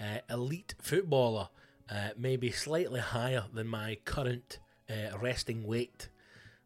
uh, 0.00 0.18
elite 0.30 0.74
footballer 0.80 1.48
uh, 1.90 2.10
may 2.16 2.36
be 2.36 2.50
slightly 2.50 3.00
higher 3.00 3.44
than 3.52 3.66
my 3.66 3.98
current 4.04 4.58
uh, 4.88 5.16
resting 5.18 5.64
weight, 5.64 6.08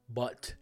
but 0.08 0.54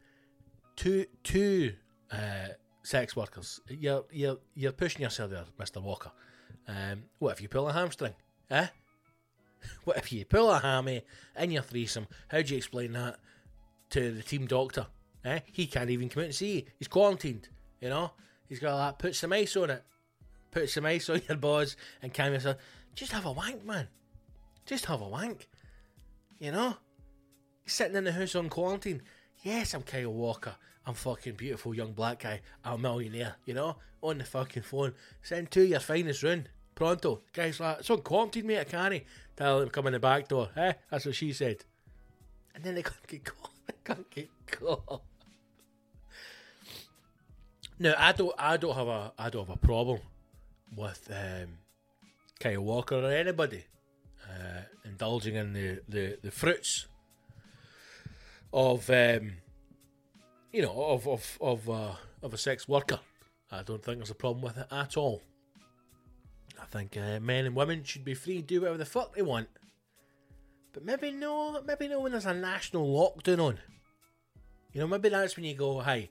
two 0.77 1.07
two 1.23 1.75
uh, 2.11 2.49
sex 2.83 3.15
workers, 3.17 3.61
you're 3.69 4.05
you're 4.11 4.39
you're 4.55 4.73
pushing 4.73 5.03
yourself 5.03 5.31
there, 5.31 5.45
Mister 5.59 5.81
Walker. 5.81 6.13
Um, 6.67 7.05
what 7.19 7.33
if 7.33 7.43
you 7.43 7.49
pull 7.49 7.69
a 7.69 7.73
hamstring? 7.73 8.15
Eh? 8.51 8.67
What 9.85 9.97
if 9.97 10.13
you 10.13 10.27
pull 10.27 10.51
a 10.51 10.59
hammy 10.59 11.05
in 11.39 11.51
your 11.51 11.63
threesome? 11.63 12.07
How 12.29 12.43
do 12.43 12.53
you 12.53 12.59
explain 12.59 12.93
that 12.93 13.19
to 13.95 14.11
the 14.11 14.23
team 14.23 14.47
doctor? 14.47 14.89
Eh? 15.25 15.39
He 15.53 15.67
can't 15.69 15.89
even 15.89 16.09
come 16.09 16.23
out 16.23 16.27
and 16.27 16.35
see 16.35 16.57
you. 16.57 16.63
He's 16.79 16.89
quarantined, 16.89 17.49
you 17.81 17.89
know? 17.89 18.11
He's 18.49 18.59
got 18.59 18.77
that, 18.77 18.99
put 18.99 19.15
some 19.15 19.33
ice 19.33 19.57
on 19.57 19.71
it. 19.71 19.85
Put 20.51 20.69
some 20.69 20.87
ice 20.87 21.09
on 21.09 21.23
your 21.29 21.39
balls 21.39 21.77
and 22.03 22.13
calm 22.13 22.33
yourself. 22.33 22.57
Just 22.97 23.13
have 23.13 23.25
a 23.25 23.31
wank, 23.31 23.65
man. 23.65 23.87
Just 24.67 24.87
have 24.87 25.01
a 25.01 25.09
wank. 25.09 25.49
You 26.41 26.51
know? 26.51 26.77
Sitting 27.67 27.97
in 27.97 28.05
the 28.05 28.13
house 28.13 28.35
on 28.35 28.49
quarantine. 28.49 29.01
Yes, 29.43 29.75
I'm 29.75 29.83
Kyle 29.83 30.13
Walker. 30.13 30.57
I'm 30.87 30.95
fucking 30.95 31.35
beautiful 31.35 31.73
young 31.73 31.93
black 31.93 32.21
guy. 32.21 32.41
I'm 32.65 32.75
a 32.75 32.79
millionaire, 32.79 33.37
you 33.47 33.55
know? 33.55 33.77
On 34.03 34.19
the 34.19 34.25
fucking 34.25 34.65
phone. 34.65 34.95
Send 35.23 35.53
two 35.53 35.63
your 35.63 35.81
finest 35.81 36.25
run. 36.25 36.49
Pronto. 36.75 37.23
Guy's 37.33 37.61
like, 37.61 37.79
it's 37.79 37.91
on 37.91 38.03
quarantine, 38.03 38.49
mate, 38.49 38.59
I 38.59 38.65
can't. 38.65 39.05
Tell 39.37 39.61
him 39.61 39.69
come 39.69 39.87
in 39.87 39.93
the 39.93 40.01
back 40.01 40.27
door. 40.27 40.49
Eh? 40.57 40.73
That's 40.91 41.07
what 41.07 41.15
she 41.15 41.33
said. 41.33 41.65
And 42.57 42.65
then 42.65 42.75
they 42.75 42.83
can't 42.83 43.07
get 43.07 43.25
caught. 43.25 43.54
Can't 43.85 44.11
get 44.11 44.29
caught. 44.47 45.03
No, 47.79 47.95
I 47.99 48.13
don't 48.13 48.35
I 48.39 48.57
don't 48.57 48.75
have 48.75 48.89
a 48.89 49.13
I 49.19 49.31
don't 49.31 49.47
have 49.47 49.57
a 49.57 49.67
problem 49.67 50.01
with 50.77 51.11
um 51.11 51.59
Kyle 52.41 52.61
Walker 52.61 52.97
or 52.97 53.11
anybody 53.11 53.65
uh, 54.29 54.63
indulging 54.85 55.35
in 55.35 55.53
the, 55.53 55.81
the, 55.89 56.19
the 56.23 56.31
fruits 56.31 56.87
of 58.53 58.89
um, 58.91 59.33
you 60.53 60.63
know 60.63 60.73
of 60.73 61.09
of 61.09 61.39
of 61.41 61.71
uh, 61.71 61.93
of 62.23 62.35
a 62.35 62.39
sex 62.39 62.69
worker. 62.69 63.01
I 63.51 63.63
don't 63.63 63.83
think 63.83 63.99
there's 63.99 64.11
a 64.11 64.15
problem 64.15 64.43
with 64.43 64.57
it 64.57 64.67
at 64.71 64.97
all. 64.97 65.23
I 66.61 66.67
think 66.67 66.97
uh, 66.97 67.21
men 67.21 67.47
and 67.47 67.55
women 67.55 67.85
should 67.85 68.05
be 68.05 68.15
free 68.15 68.37
to 68.37 68.43
do 68.43 68.61
whatever 68.61 68.79
the 68.79 68.85
fuck 68.85 69.15
they 69.15 69.23
want. 69.23 69.49
But 70.75 70.85
maybe 70.85 71.13
no, 71.13 71.63
maybe 71.63 71.87
no 71.87 72.01
when 72.01 72.13
there's 72.13 72.27
a 72.27 72.35
national 72.35 72.87
lockdown 72.89 73.39
on. 73.39 73.59
You 74.73 74.81
know, 74.81 74.89
maybe 74.89 75.09
that's 75.09 75.37
when 75.37 75.45
you 75.45 75.55
go, 75.55 75.81
hey, 75.81 76.11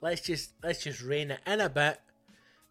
let's 0.00 0.22
just 0.22 0.52
let's 0.62 0.82
just 0.82 1.02
rein 1.02 1.30
it 1.30 1.40
in 1.46 1.60
a 1.60 1.68
bit. 1.68 2.00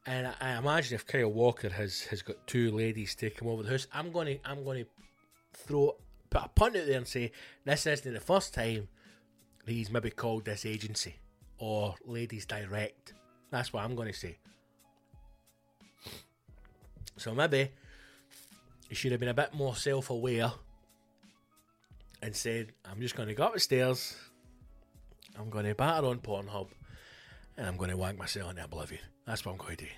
And 0.07 0.27
I, 0.27 0.33
I 0.41 0.57
imagine 0.57 0.95
if 0.95 1.05
Kyle 1.05 1.31
Walker 1.31 1.69
has 1.69 2.01
has 2.05 2.23
got 2.23 2.47
two 2.47 2.71
ladies 2.71 3.15
him 3.19 3.47
over 3.47 3.61
the 3.61 3.69
house, 3.69 3.85
I'm 3.93 4.11
gonna 4.11 4.37
I'm 4.43 4.65
gonna 4.65 4.85
throw 5.53 5.95
put 6.31 6.41
a 6.43 6.47
punt 6.47 6.75
out 6.75 6.87
there 6.87 6.97
and 6.97 7.07
say 7.07 7.31
this 7.65 7.85
isn't 7.85 8.13
the 8.13 8.19
first 8.19 8.53
time 8.53 8.87
he's 9.67 9.91
maybe 9.91 10.09
called 10.09 10.45
this 10.45 10.65
agency 10.65 11.15
or 11.59 11.93
ladies 12.03 12.47
direct. 12.47 13.13
That's 13.51 13.71
what 13.71 13.83
I'm 13.83 13.95
gonna 13.95 14.11
say. 14.11 14.39
So 17.17 17.35
maybe 17.35 17.69
he 18.89 18.95
should 18.95 19.11
have 19.11 19.19
been 19.19 19.29
a 19.29 19.35
bit 19.35 19.53
more 19.53 19.75
self 19.75 20.09
aware 20.09 20.51
and 22.21 22.35
said, 22.35 22.73
I'm 22.85 23.01
just 23.01 23.15
going 23.15 23.29
to 23.29 23.33
go 23.33 23.47
upstairs, 23.47 24.15
I'm 25.37 25.49
going 25.49 25.65
to 25.65 25.75
batter 25.75 26.07
on 26.07 26.19
Pornhub, 26.19 26.67
and 27.57 27.67
I'm 27.67 27.77
going 27.77 27.89
to 27.89 27.97
wank 27.97 28.17
myself 28.17 28.49
into 28.49 28.63
oblivion. 28.63 29.01
That's 29.25 29.45
what 29.45 29.53
I'm 29.53 29.57
going 29.57 29.77
to 29.77 29.85
do. 29.85 29.91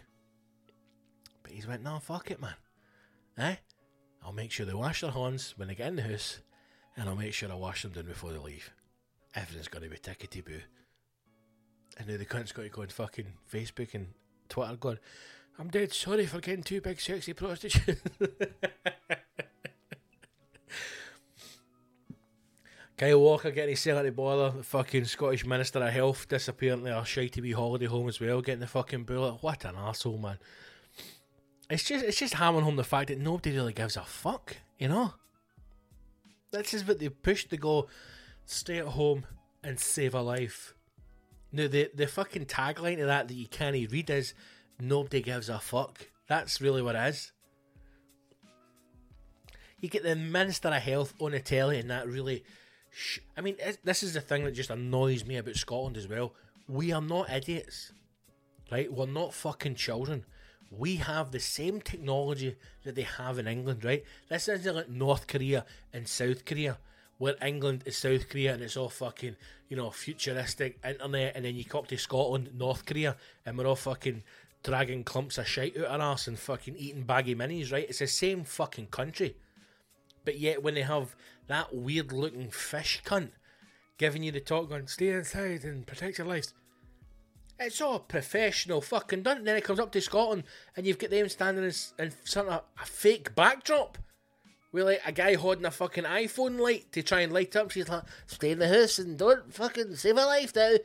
But 1.41 1.51
he's 1.51 1.67
went, 1.67 1.83
no, 1.83 1.99
fuck 1.99 2.31
it, 2.31 2.41
man. 2.41 2.55
Eh? 3.37 3.55
I'll 4.23 4.33
make 4.33 4.51
sure 4.51 4.65
they 4.65 4.73
wash 4.73 5.01
their 5.01 5.11
hands 5.11 5.53
when 5.57 5.67
they 5.67 5.75
get 5.75 5.87
in 5.87 5.97
the 5.97 6.03
house, 6.03 6.39
and 6.95 7.09
I'll 7.09 7.15
make 7.15 7.33
sure 7.33 7.51
I 7.51 7.55
wash 7.55 7.81
them 7.81 7.91
down 7.91 8.05
before 8.05 8.31
they 8.31 8.37
leave. 8.37 8.71
Everything's 9.35 9.67
going 9.67 9.83
to 9.83 9.89
be 9.89 9.97
tickety 9.97 10.43
boo. 10.43 10.61
And 11.97 12.07
now 12.07 12.17
the 12.17 12.25
cunt's 12.25 12.51
got 12.51 12.63
to 12.63 12.69
go 12.69 12.81
on 12.81 12.87
fucking 12.87 13.33
Facebook 13.51 13.93
and 13.93 14.07
Twitter 14.49 14.75
going, 14.75 14.99
I'm 15.59 15.69
dead 15.69 15.93
sorry 15.93 16.25
for 16.25 16.39
getting 16.39 16.63
two 16.63 16.81
big 16.81 16.99
sexy 16.99 17.33
prostitutes. 17.33 18.01
Kyle 22.97 23.19
Walker 23.19 23.49
getting 23.49 23.71
his 23.71 23.79
cell 23.79 23.97
at 23.97 24.03
the 24.03 24.11
the 24.11 24.63
fucking 24.63 25.05
Scottish 25.05 25.45
Minister 25.45 25.79
of 25.83 25.91
Health 25.91 26.27
disappearing 26.27 26.83
to 26.83 26.99
a 26.99 27.01
shitey 27.01 27.41
wee 27.41 27.51
holiday 27.51 27.87
home 27.87 28.07
as 28.07 28.19
well, 28.19 28.41
getting 28.41 28.59
the 28.59 28.67
fucking 28.67 29.03
bullet. 29.03 29.41
What 29.41 29.65
an 29.65 29.75
asshole, 29.75 30.19
man. 30.19 30.37
It's 31.69 31.83
just 31.83 32.05
it's 32.05 32.19
just 32.19 32.35
hammering 32.35 32.65
home 32.65 32.75
the 32.75 32.83
fact 32.83 33.07
that 33.07 33.17
nobody 33.17 33.55
really 33.55 33.73
gives 33.73 33.97
a 33.97 34.03
fuck, 34.03 34.57
you 34.77 34.87
know? 34.87 35.13
This 36.51 36.75
is 36.75 36.87
what 36.87 36.99
they 36.99 37.09
pushed 37.09 37.49
to 37.49 37.57
go 37.57 37.87
stay 38.45 38.77
at 38.77 38.85
home 38.85 39.25
and 39.63 39.79
save 39.79 40.13
a 40.13 40.21
life. 40.21 40.75
Now 41.51 41.67
the 41.67 41.89
the 41.95 42.05
fucking 42.05 42.45
tagline 42.45 43.01
of 43.01 43.07
that 43.07 43.27
that 43.27 43.33
you 43.33 43.47
can't 43.47 43.75
even 43.75 43.91
read 43.91 44.09
is 44.11 44.35
nobody 44.79 45.21
gives 45.21 45.49
a 45.49 45.57
fuck. 45.57 46.09
That's 46.27 46.61
really 46.61 46.83
what 46.83 46.95
it 46.95 47.07
is. 47.09 47.31
You 49.79 49.89
get 49.89 50.03
the 50.03 50.15
Minister 50.15 50.67
of 50.67 50.75
Health 50.75 51.13
on 51.19 51.31
the 51.31 51.39
telly 51.39 51.79
and 51.79 51.89
that 51.89 52.07
really 52.07 52.43
Sh- 52.93 53.19
I 53.35 53.41
mean, 53.41 53.57
this 53.83 54.03
is 54.03 54.13
the 54.13 54.21
thing 54.21 54.43
that 54.43 54.51
just 54.51 54.69
annoys 54.69 55.25
me 55.25 55.37
about 55.37 55.55
Scotland 55.55 55.97
as 55.97 56.07
well. 56.07 56.33
We 56.67 56.91
are 56.91 57.01
not 57.01 57.29
idiots, 57.29 57.91
right? 58.71 58.91
We're 58.91 59.07
not 59.07 59.33
fucking 59.33 59.75
children. 59.75 60.25
We 60.69 60.97
have 60.97 61.31
the 61.31 61.39
same 61.39 61.81
technology 61.81 62.55
that 62.83 62.95
they 62.95 63.03
have 63.03 63.39
in 63.39 63.47
England, 63.47 63.83
right? 63.83 64.03
This 64.29 64.47
isn't 64.47 64.75
like 64.75 64.89
North 64.89 65.27
Korea 65.27 65.65
and 65.91 66.07
South 66.07 66.45
Korea, 66.45 66.77
where 67.17 67.35
England 67.43 67.83
is 67.85 67.97
South 67.97 68.29
Korea 68.29 68.53
and 68.53 68.61
it's 68.61 68.77
all 68.77 68.89
fucking, 68.89 69.35
you 69.69 69.77
know, 69.77 69.89
futuristic 69.89 70.79
internet, 70.87 71.35
and 71.35 71.45
then 71.45 71.55
you 71.55 71.65
come 71.65 71.85
to 71.85 71.97
Scotland, 71.97 72.51
North 72.55 72.85
Korea, 72.85 73.15
and 73.45 73.57
we're 73.57 73.67
all 73.67 73.75
fucking 73.75 74.23
dragging 74.63 75.03
clumps 75.03 75.37
of 75.37 75.47
shit 75.47 75.77
out 75.77 75.99
our 75.99 76.13
ass 76.13 76.27
and 76.27 76.39
fucking 76.39 76.75
eating 76.77 77.03
baggy 77.03 77.35
minis, 77.35 77.71
right? 77.71 77.89
It's 77.89 77.99
the 77.99 78.07
same 78.07 78.43
fucking 78.43 78.87
country. 78.87 79.35
But 80.25 80.39
yet, 80.39 80.63
when 80.63 80.75
they 80.75 80.83
have 80.83 81.15
that 81.47 81.75
weird 81.75 82.11
looking 82.11 82.49
fish 82.49 83.01
cunt 83.05 83.31
giving 83.97 84.23
you 84.23 84.31
the 84.31 84.39
talk 84.39 84.71
on 84.71 84.87
stay 84.87 85.09
inside 85.09 85.63
and 85.63 85.85
protect 85.85 86.17
your 86.17 86.27
lives, 86.27 86.53
it's 87.59 87.81
all 87.81 87.99
professional 87.99 88.81
fucking 88.81 89.23
done. 89.23 89.43
Then 89.43 89.57
it 89.57 89.63
comes 89.63 89.79
up 89.79 89.91
to 89.91 90.01
Scotland 90.01 90.43
and 90.75 90.85
you've 90.85 90.97
got 90.97 91.09
them 91.09 91.29
standing 91.29 91.63
in, 91.63 91.73
in 91.99 92.11
of 92.37 92.63
a 92.81 92.85
fake 92.85 93.35
backdrop 93.35 93.97
with 94.71 94.85
like 94.85 95.01
a 95.05 95.11
guy 95.11 95.35
holding 95.35 95.65
a 95.65 95.71
fucking 95.71 96.03
iPhone 96.03 96.59
light 96.59 96.91
to 96.91 97.03
try 97.03 97.21
and 97.21 97.31
light 97.31 97.55
up. 97.55 97.71
She's 97.71 97.87
like, 97.87 98.03
stay 98.25 98.51
in 98.51 98.59
the 98.59 98.67
house 98.67 98.99
and 98.99 99.17
don't 99.17 99.53
fucking 99.53 99.95
save 99.95 100.17
a 100.17 100.25
life 100.25 100.55
now. 100.55 100.75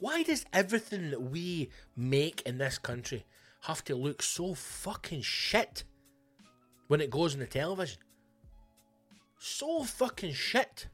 Why 0.00 0.22
does 0.24 0.44
everything 0.52 1.10
that 1.10 1.22
we 1.22 1.70
make 1.96 2.42
in 2.42 2.58
this 2.58 2.76
country 2.76 3.24
have 3.62 3.84
to 3.84 3.94
look 3.94 4.22
so 4.22 4.54
fucking 4.54 5.22
shit 5.22 5.84
when 6.88 7.00
it 7.00 7.08
goes 7.08 7.34
on 7.34 7.40
the 7.40 7.46
television? 7.46 8.00
So 9.44 9.84
fucking 9.84 10.32
shit. 10.32 10.88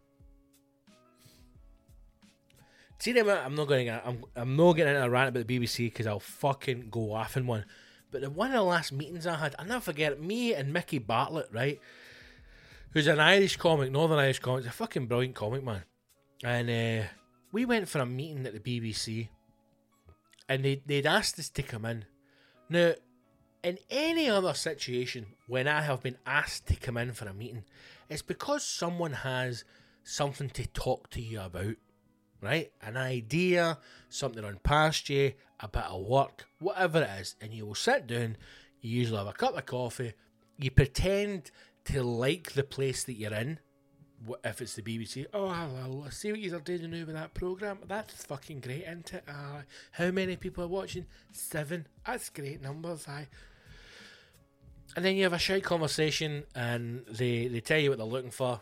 See 2.99 3.19
I'm 3.19 3.55
not 3.55 3.69
going. 3.69 3.87
To, 3.87 4.03
I'm 4.05 4.25
I'm 4.37 4.57
not 4.57 4.75
getting 4.75 4.95
into 4.95 5.07
a 5.07 5.09
rant 5.09 5.29
about 5.29 5.47
the 5.47 5.59
BBC 5.59 5.87
because 5.87 6.07
I'll 6.07 6.21
fucking 6.21 6.89
go 6.91 7.13
off 7.13 7.37
in 7.37 7.47
one. 7.47 7.65
But 8.11 8.23
the 8.23 8.31
one 8.31 8.49
of 8.49 8.55
the 8.55 8.63
last 8.63 8.93
meetings 8.93 9.27
I 9.27 9.37
had, 9.37 9.55
I 9.59 9.65
never 9.65 9.81
forget. 9.81 10.21
Me 10.21 10.53
and 10.53 10.73
Mickey 10.73 10.99
Bartlett, 10.99 11.49
right, 11.53 11.81
who's 12.93 13.07
an 13.07 13.21
Irish 13.21 13.57
comic, 13.57 13.91
Northern 13.91 14.19
Irish 14.19 14.41
comic, 14.41 14.67
a 14.67 14.71
fucking 14.71 15.07
brilliant 15.07 15.37
comic 15.37 15.65
man, 15.65 15.85
and 16.45 16.69
uh, 16.69 17.07
we 17.53 17.65
went 17.65 17.89
for 17.89 18.01
a 18.01 18.07
meeting 18.07 18.45
at 18.47 18.53
the 18.53 18.81
BBC, 18.81 19.29
and 20.49 20.65
they 20.65 20.83
they'd 20.85 21.07
asked 21.07 21.39
us 21.39 21.49
to 21.51 21.63
come 21.63 21.85
in. 21.85 22.05
Now, 22.69 22.95
in 23.63 23.79
any 23.89 24.29
other 24.29 24.55
situation, 24.55 25.27
when 25.47 25.69
I 25.69 25.83
have 25.83 26.03
been 26.03 26.19
asked 26.27 26.67
to 26.67 26.77
come 26.77 26.97
in 26.97 27.13
for 27.13 27.29
a 27.29 27.33
meeting, 27.33 27.65
it's 28.11 28.23
because 28.23 28.65
someone 28.65 29.13
has 29.13 29.65
something 30.03 30.51
to 30.51 30.67
talk 30.67 31.09
to 31.11 31.21
you 31.23 31.41
about, 31.41 31.77
right? 32.43 32.73
An 32.83 32.97
idea, 32.97 33.79
something 34.09 34.45
on 34.45 34.59
past 34.65 35.09
you, 35.09 35.33
a 35.61 35.69
bit 35.69 35.85
of 35.85 36.03
work, 36.03 36.47
whatever 36.59 37.03
it 37.03 37.21
is, 37.21 37.37
and 37.41 37.55
you 37.55 37.65
will 37.65 37.77
sit 37.77 38.09
down. 38.09 38.37
You 38.81 38.99
usually 38.99 39.19
have 39.19 39.29
a 39.29 39.33
cup 39.33 39.57
of 39.57 39.65
coffee. 39.65 40.15
You 40.59 40.73
pretend 40.73 41.53
to 41.85 42.03
like 42.03 42.53
the 42.53 42.65
place 42.65 43.05
that 43.05 43.15
you're 43.15 43.33
in. 43.33 43.61
If 44.45 44.61
it's 44.61 44.75
the 44.75 44.83
BBC, 44.83 45.27
oh, 45.33 45.49
hello, 45.49 46.05
I 46.07 46.11
see 46.11 46.31
what 46.31 46.41
you're 46.41 46.61
doing 46.61 46.91
now 46.91 47.07
with 47.07 47.15
that 47.15 47.33
programme. 47.33 47.79
That's 47.87 48.23
fucking 48.25 48.61
great, 48.61 48.83
isn't 48.83 49.15
it? 49.15 49.25
Uh, 49.27 49.63
how 49.93 50.11
many 50.11 50.37
people 50.37 50.65
are 50.65 50.69
watching? 50.69 51.07
Seven. 51.33 51.87
That's 52.05 52.29
great 52.29 52.61
numbers. 52.61 53.09
I 53.09 53.29
and 54.97 55.05
then 55.05 55.17
you 55.17 55.25
have 55.25 55.33
a 55.33 55.39
shy 55.39 55.61
conversation, 55.61 56.45
and 56.55 57.05
they 57.07 57.47
they 57.49 57.61
tell 57.61 57.79
you 57.79 57.91
what 57.91 57.99
they're 57.99 58.07
looking 58.07 58.31
for. 58.31 58.61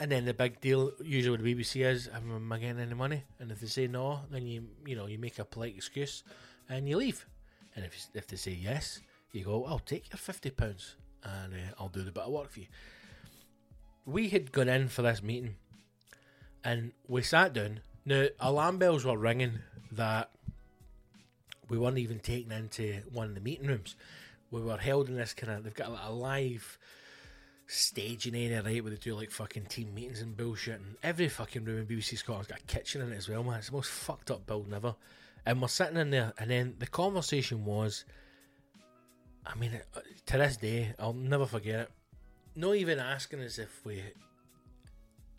And 0.00 0.12
then 0.12 0.24
the 0.24 0.34
big 0.34 0.60
deal, 0.60 0.92
usually 1.02 1.36
with 1.36 1.42
the 1.42 1.54
BBC, 1.54 1.84
is, 1.84 2.08
"Am 2.08 2.52
I 2.52 2.58
getting 2.58 2.80
any 2.80 2.94
money?" 2.94 3.24
And 3.38 3.50
if 3.50 3.60
they 3.60 3.66
say 3.66 3.86
no, 3.86 4.20
then 4.30 4.46
you 4.46 4.68
you 4.86 4.96
know 4.96 5.06
you 5.06 5.18
make 5.18 5.38
a 5.38 5.44
polite 5.44 5.74
excuse, 5.76 6.22
and 6.68 6.88
you 6.88 6.96
leave. 6.96 7.26
And 7.74 7.84
if 7.84 8.08
if 8.14 8.26
they 8.26 8.36
say 8.36 8.52
yes, 8.52 9.00
you 9.32 9.44
go, 9.44 9.64
"I'll 9.64 9.78
take 9.78 10.10
your 10.10 10.18
fifty 10.18 10.50
pounds, 10.50 10.96
and 11.22 11.54
uh, 11.54 11.74
I'll 11.78 11.88
do 11.88 12.02
the 12.02 12.12
bit 12.12 12.24
of 12.24 12.32
work 12.32 12.50
for 12.50 12.60
you." 12.60 12.66
We 14.04 14.28
had 14.28 14.52
gone 14.52 14.68
in 14.68 14.88
for 14.88 15.02
this 15.02 15.22
meeting, 15.22 15.56
and 16.64 16.92
we 17.06 17.22
sat 17.22 17.52
down. 17.52 17.80
Now 18.04 18.26
alarm 18.40 18.78
bells 18.78 19.04
were 19.04 19.18
ringing 19.18 19.60
that 19.92 20.30
we 21.68 21.78
weren't 21.78 21.98
even 21.98 22.20
taken 22.20 22.52
into 22.52 23.02
one 23.12 23.28
of 23.28 23.34
the 23.34 23.40
meeting 23.40 23.66
rooms 23.66 23.96
we 24.50 24.60
were 24.60 24.76
held 24.76 25.08
in 25.08 25.16
this 25.16 25.34
kind 25.34 25.52
of 25.52 25.64
they've 25.64 25.74
got 25.74 25.90
like 25.90 26.06
a 26.06 26.12
live 26.12 26.78
staging 27.66 28.34
area 28.34 28.62
right 28.62 28.82
where 28.82 28.90
they 28.90 28.96
do 28.96 29.14
like 29.14 29.30
fucking 29.30 29.66
team 29.66 29.92
meetings 29.94 30.22
and 30.22 30.36
bullshit 30.36 30.80
and 30.80 30.96
every 31.02 31.28
fucking 31.28 31.64
room 31.64 31.78
in 31.78 31.86
BBC 31.86 32.16
Scotland's 32.16 32.48
got 32.48 32.60
a 32.60 32.62
kitchen 32.62 33.02
in 33.02 33.12
it 33.12 33.16
as 33.16 33.28
well 33.28 33.44
man 33.44 33.58
it's 33.58 33.68
the 33.68 33.74
most 33.74 33.90
fucked 33.90 34.30
up 34.30 34.46
building 34.46 34.72
ever 34.72 34.94
and 35.44 35.60
we're 35.60 35.68
sitting 35.68 35.98
in 35.98 36.10
there 36.10 36.32
and 36.38 36.50
then 36.50 36.74
the 36.78 36.86
conversation 36.86 37.64
was 37.64 38.04
I 39.46 39.54
mean 39.56 39.78
uh, 39.94 40.00
to 40.26 40.38
this 40.38 40.56
day 40.56 40.94
I'll 40.98 41.12
never 41.12 41.46
forget 41.46 41.80
it 41.80 41.90
not 42.56 42.74
even 42.74 42.98
asking 42.98 43.40
us 43.40 43.58
if 43.58 43.84
we 43.84 44.02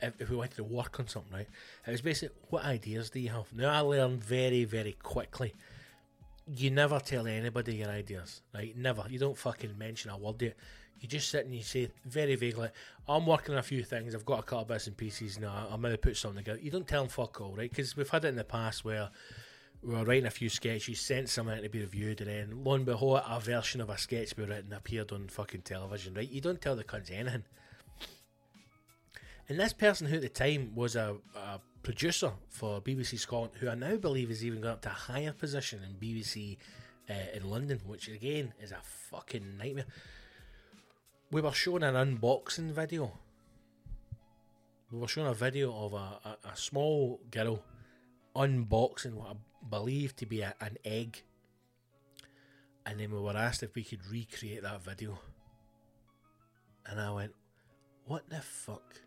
if, 0.01 0.13
if 0.19 0.29
we 0.29 0.35
wanted 0.35 0.55
to 0.55 0.63
work 0.63 0.99
on 0.99 1.07
something, 1.07 1.33
right? 1.33 1.47
It 1.85 1.91
was 1.91 2.01
basically, 2.01 2.35
what 2.49 2.63
ideas 2.63 3.09
do 3.09 3.19
you 3.19 3.29
have? 3.29 3.51
Now, 3.53 3.71
I 3.71 3.79
learned 3.79 4.23
very, 4.23 4.63
very 4.63 4.93
quickly. 4.93 5.53
You 6.51 6.71
never 6.71 6.99
tell 6.99 7.27
anybody 7.27 7.75
your 7.75 7.89
ideas, 7.89 8.41
right? 8.55 8.75
Never. 8.75 9.05
You 9.07 9.19
don't 9.19 9.37
fucking 9.37 9.77
mention 9.77 10.09
a 10.09 10.17
word 10.17 10.41
yet. 10.41 10.55
You 10.99 11.07
just 11.07 11.29
sit 11.29 11.45
and 11.45 11.55
you 11.55 11.61
say 11.63 11.89
very 12.05 12.35
vaguely, 12.35 12.69
I'm 13.07 13.25
working 13.25 13.53
on 13.53 13.59
a 13.59 13.63
few 13.63 13.83
things, 13.83 14.13
I've 14.13 14.25
got 14.25 14.39
a 14.39 14.43
couple 14.43 14.63
of 14.63 14.67
bits 14.67 14.87
and 14.87 14.97
pieces 14.97 15.39
now, 15.39 15.67
I'm 15.71 15.79
going 15.79 15.93
to 15.93 15.97
put 15.97 16.17
something 16.17 16.43
together. 16.43 16.59
You 16.61 16.71
don't 16.71 16.87
tell 16.87 17.03
them 17.03 17.09
fuck 17.09 17.39
all, 17.39 17.55
right? 17.55 17.69
Because 17.69 17.95
we've 17.95 18.09
had 18.09 18.25
it 18.25 18.29
in 18.29 18.35
the 18.35 18.43
past 18.43 18.83
where 18.83 19.09
we 19.81 19.93
were 19.93 20.03
writing 20.03 20.25
a 20.25 20.31
few 20.31 20.49
sketches, 20.49 20.89
you 20.89 20.95
sent 20.95 21.29
something 21.29 21.61
to 21.61 21.69
be 21.69 21.79
reviewed, 21.79 22.19
and 22.19 22.29
then 22.29 22.63
lo 22.65 22.73
and 22.73 22.85
behold, 22.85 23.21
a 23.25 23.39
version 23.39 23.79
of 23.79 23.89
a 23.89 23.97
sketch 23.97 24.35
we 24.35 24.43
written 24.43 24.73
appeared 24.73 25.13
on 25.13 25.29
fucking 25.29 25.61
television, 25.61 26.15
right? 26.15 26.29
You 26.29 26.41
don't 26.41 26.59
tell 26.59 26.75
the 26.75 26.83
cunts 26.83 27.11
anything. 27.11 27.43
And 29.49 29.59
this 29.59 29.73
person 29.73 30.05
who 30.05 30.17
at 30.17 30.21
the 30.21 30.29
time 30.29 30.73
was 30.75 30.95
a, 30.95 31.15
a 31.35 31.59
producer 31.81 32.31
for 32.49 32.79
BBC 32.81 33.17
Scotland, 33.17 33.53
who 33.59 33.67
I 33.67 33.73
now 33.73 33.95
believe 33.95 34.29
has 34.29 34.45
even 34.45 34.61
got 34.61 34.73
up 34.73 34.81
to 34.83 34.89
a 34.89 34.93
higher 34.93 35.33
position 35.33 35.81
in 35.83 35.95
BBC 35.95 36.57
uh, 37.09 37.13
in 37.33 37.49
London, 37.49 37.81
which 37.87 38.07
again 38.07 38.53
is 38.61 38.71
a 38.71 38.79
fucking 38.83 39.57
nightmare. 39.57 39.87
We 41.31 41.41
were 41.41 41.51
shown 41.51 41.81
an 41.81 41.95
unboxing 41.95 42.71
video. 42.71 43.11
We 44.91 44.99
were 44.99 45.07
shown 45.07 45.25
a 45.25 45.33
video 45.33 45.75
of 45.75 45.93
a, 45.93 46.19
a, 46.25 46.37
a 46.53 46.55
small 46.55 47.19
girl 47.31 47.63
unboxing 48.35 49.13
what 49.13 49.31
I 49.31 49.35
believe 49.67 50.15
to 50.17 50.27
be 50.27 50.41
a, 50.41 50.53
an 50.61 50.77
egg. 50.85 51.23
And 52.85 52.99
then 52.99 53.11
we 53.11 53.19
were 53.19 53.35
asked 53.35 53.63
if 53.63 53.73
we 53.73 53.83
could 53.83 54.05
recreate 54.05 54.61
that 54.61 54.83
video. 54.83 55.17
And 56.85 56.99
I 56.99 57.11
went, 57.11 57.33
what 58.05 58.29
the 58.29 58.41
fuck? 58.41 59.01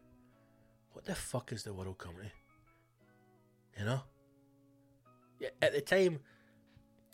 What 1.03 1.16
the 1.16 1.20
fuck 1.20 1.50
is 1.50 1.64
the 1.64 1.72
world 1.72 1.98
coming 1.98 2.18
to? 2.18 2.24
Eh? 2.26 3.80
You 3.80 3.86
know? 3.86 4.03
Yeah, 5.40 5.48
at 5.61 5.72
the 5.72 5.80
time, 5.80 6.20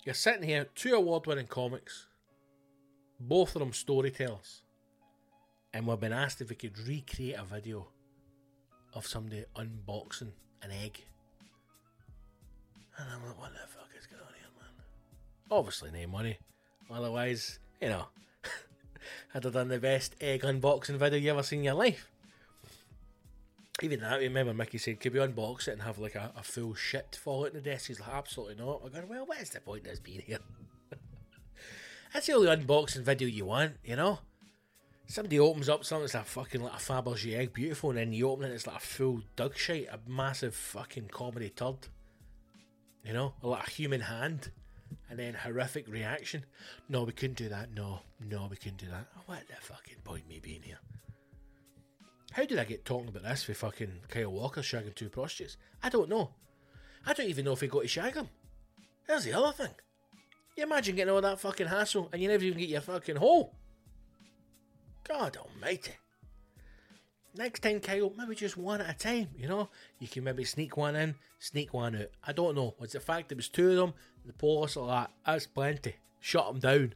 you're 0.05 0.15
sitting 0.15 0.43
here, 0.43 0.67
two 0.75 0.95
award 0.95 1.27
winning 1.27 1.47
comics, 1.47 2.07
both 3.19 3.57
of 3.57 3.61
them 3.61 3.73
storytellers, 3.73 4.61
and 5.73 5.87
we've 5.87 5.99
been 5.99 6.13
asked 6.13 6.43
if 6.43 6.51
we 6.51 6.57
could 6.57 6.79
recreate 6.87 7.37
a 7.39 7.45
video 7.45 7.89
of 8.93 9.07
somebody 9.07 9.47
unboxing 9.57 10.33
an 10.61 10.71
egg. 10.85 11.03
And 12.99 13.09
I'm 13.11 13.27
like, 13.27 13.41
what 13.41 13.53
the 13.55 13.61
fuck 13.69 13.89
is 13.99 14.07
going 14.07 14.21
on 14.21 14.35
here, 14.35 14.51
man? 14.61 14.85
Obviously, 15.51 15.91
no 15.93 16.07
money. 16.09 16.37
Otherwise, 16.91 17.59
you 17.81 17.89
know, 17.89 18.05
I'd 19.35 19.45
have 19.45 19.55
done 19.55 19.69
the 19.69 19.79
best 19.79 20.15
egg 20.21 20.43
unboxing 20.43 20.97
video 20.97 21.19
you 21.19 21.31
ever 21.31 21.43
seen 21.43 21.61
in 21.61 21.65
your 21.65 21.75
life. 21.75 22.11
Even 23.81 24.01
that, 24.01 24.19
remember 24.19 24.53
Mickey 24.53 24.79
said, 24.79 24.99
could 24.99 25.13
we 25.13 25.21
unbox 25.21 25.69
it 25.69 25.73
and 25.73 25.83
have 25.83 25.99
like 25.99 26.17
a, 26.17 26.33
a 26.37 26.43
full 26.43 26.75
shit 26.75 27.17
fall 27.21 27.43
out 27.43 27.51
in 27.51 27.55
the 27.55 27.61
desk? 27.61 27.87
He's 27.87 28.01
like, 28.01 28.13
absolutely 28.13 28.57
not. 28.57 28.83
I'm 28.85 28.91
going, 28.91 29.09
well, 29.09 29.27
what 29.27 29.41
is 29.41 29.51
the 29.51 29.61
point 29.61 29.83
of 29.83 29.91
this 29.91 30.01
being 30.01 30.21
here? 30.21 30.39
That's 32.13 32.27
the 32.27 32.33
only 32.33 32.49
unboxing 32.49 33.03
video 33.03 33.29
you 33.29 33.45
want, 33.47 33.77
you 33.85 33.95
know? 33.95 34.19
Somebody 35.07 35.39
opens 35.39 35.69
up 35.69 35.87
something 35.87 36.03
that's 36.03 36.15
a 36.15 36.23
fucking 36.23 36.61
like 36.61 36.75
a 36.75 36.77
Fabergé 36.77 37.39
egg, 37.39 37.55
beautiful, 37.55 37.89
and 37.91 37.99
then 37.99 38.13
you 38.13 38.29
open 38.29 38.45
it, 38.45 38.53
it's 38.53 38.67
like 38.67 38.77
a 38.77 38.81
full 38.81 39.23
dog 39.37 39.57
shite, 39.57 39.89
a 39.91 39.99
massive 40.07 40.55
fucking 40.55 41.09
comedy 41.09 41.49
turd. 41.49 41.89
You 43.05 43.15
know, 43.15 43.33
like 43.41 43.67
a 43.67 43.71
human 43.71 44.03
hand, 44.03 44.51
and 45.09 45.19
then 45.19 45.33
horrific 45.33 45.89
reaction. 45.89 46.45
No, 46.91 47.05
we 47.05 47.13
couldn't 47.13 47.39
do 47.39 47.49
that. 47.49 47.73
No, 47.73 48.01
no, 48.21 48.49
we 48.51 48.57
couldn't 48.57 48.77
do 48.77 48.89
that. 48.91 49.07
What 49.25 49.49
the 49.49 49.55
fucking 49.59 49.97
point 50.05 50.29
me 50.29 50.41
being 50.43 50.61
here? 50.61 50.79
How 52.33 52.45
did 52.45 52.59
I 52.59 52.65
get 52.65 52.85
talking 52.85 53.09
about 53.09 53.25
this 53.25 53.49
with 53.49 53.57
fucking 53.57 53.93
Kyle 54.09 54.31
Walker 54.31 54.61
shagging 54.61 54.95
two 54.95 55.09
prostitutes? 55.09 55.57
I 55.83 55.89
don't 55.89 56.09
know. 56.09 56.31
I 57.07 57.13
don't 57.13 57.29
even 57.29 57.45
know 57.45 57.53
if 57.53 57.61
he 57.61 57.67
got 57.69 57.83
to 57.83 57.89
shag 57.89 58.15
them. 58.15 58.29
There's 59.07 59.25
the 59.25 59.33
other 59.33 59.53
thing. 59.53 59.75
You 60.57 60.65
imagine 60.65 60.97
getting 60.97 61.15
all 61.15 61.21
that 61.21 61.41
fucking 61.41 61.69
hassle 61.69 62.09
and 62.13 62.21
you 62.21 62.29
never 62.29 62.45
even 62.45 62.59
get 62.59 62.69
your 62.69 62.81
fucking 62.81 63.17
hole. 63.17 63.55
God 65.05 65.37
almighty. 65.37 65.93
Next 67.35 67.61
time, 67.61 67.81
Kyle, 67.81 68.13
maybe 68.17 68.35
just 68.35 68.57
one 68.57 68.81
at 68.81 68.91
a 68.91 68.99
time, 68.99 69.29
you 69.37 69.49
know? 69.49 69.69
You 70.01 70.09
can 70.09 70.25
maybe 70.25 70.45
sneak 70.45 70.77
one 70.77 70.97
in, 70.97 71.15
sneak 71.39 71.73
one 71.73 71.95
out. 71.95 72.11
I 72.27 72.33
don't 72.33 72.57
know. 72.57 72.75
It's 72.81 72.95
the 72.95 73.01
fact 73.01 73.29
there 73.29 73.37
was 73.37 73.49
two 73.49 73.71
of 73.71 73.77
them, 73.77 73.95
the 74.27 74.33
police 74.33 74.77
like 74.77 74.89
that, 74.89 75.11
that's 75.25 75.47
plenty. 75.47 75.95
Shut 76.21 76.49
them 76.49 76.59
down. 76.59 76.95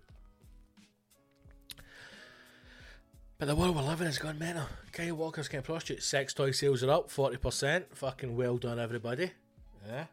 But 3.42 3.48
the 3.48 3.56
world 3.56 3.74
we're 3.74 3.82
living 3.82 4.06
has 4.06 4.20
gone 4.20 4.38
mental. 4.38 4.68
Kyle 4.92 5.16
Walker's 5.16 5.48
getting 5.48 5.64
prostitute. 5.64 6.04
Sex 6.04 6.32
toy 6.32 6.52
sales 6.52 6.84
are 6.84 6.92
up 6.92 7.10
40%. 7.10 7.86
Fucking 7.92 8.36
well 8.36 8.56
done, 8.56 8.78
everybody. 8.78 9.32
Yeah. 9.84 10.04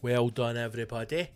Well 0.00 0.28
done, 0.28 0.56
everybody. 0.56 1.30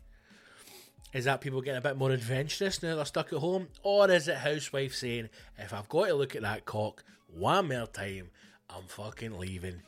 Is 1.12 1.24
that 1.24 1.40
people 1.40 1.61
getting 1.61 1.78
a 1.78 1.80
bit 1.80 1.97
more 1.97 2.12
adventurous 2.12 2.84
now 2.84 2.95
they're 2.95 3.05
stuck 3.05 3.32
at 3.32 3.40
home? 3.40 3.66
Or 3.82 4.09
is 4.12 4.28
it 4.28 4.36
housewife 4.36 4.95
saying, 4.95 5.28
if 5.59 5.74
I've 5.74 5.88
got 5.88 6.07
to 6.07 6.14
look 6.14 6.36
at 6.36 6.43
that 6.43 6.64
cock 6.64 7.03
one 7.26 7.66
more 7.66 7.88
time, 7.88 8.30
I'm 8.70 8.84
fucking 8.86 9.36
leaving. 9.36 9.82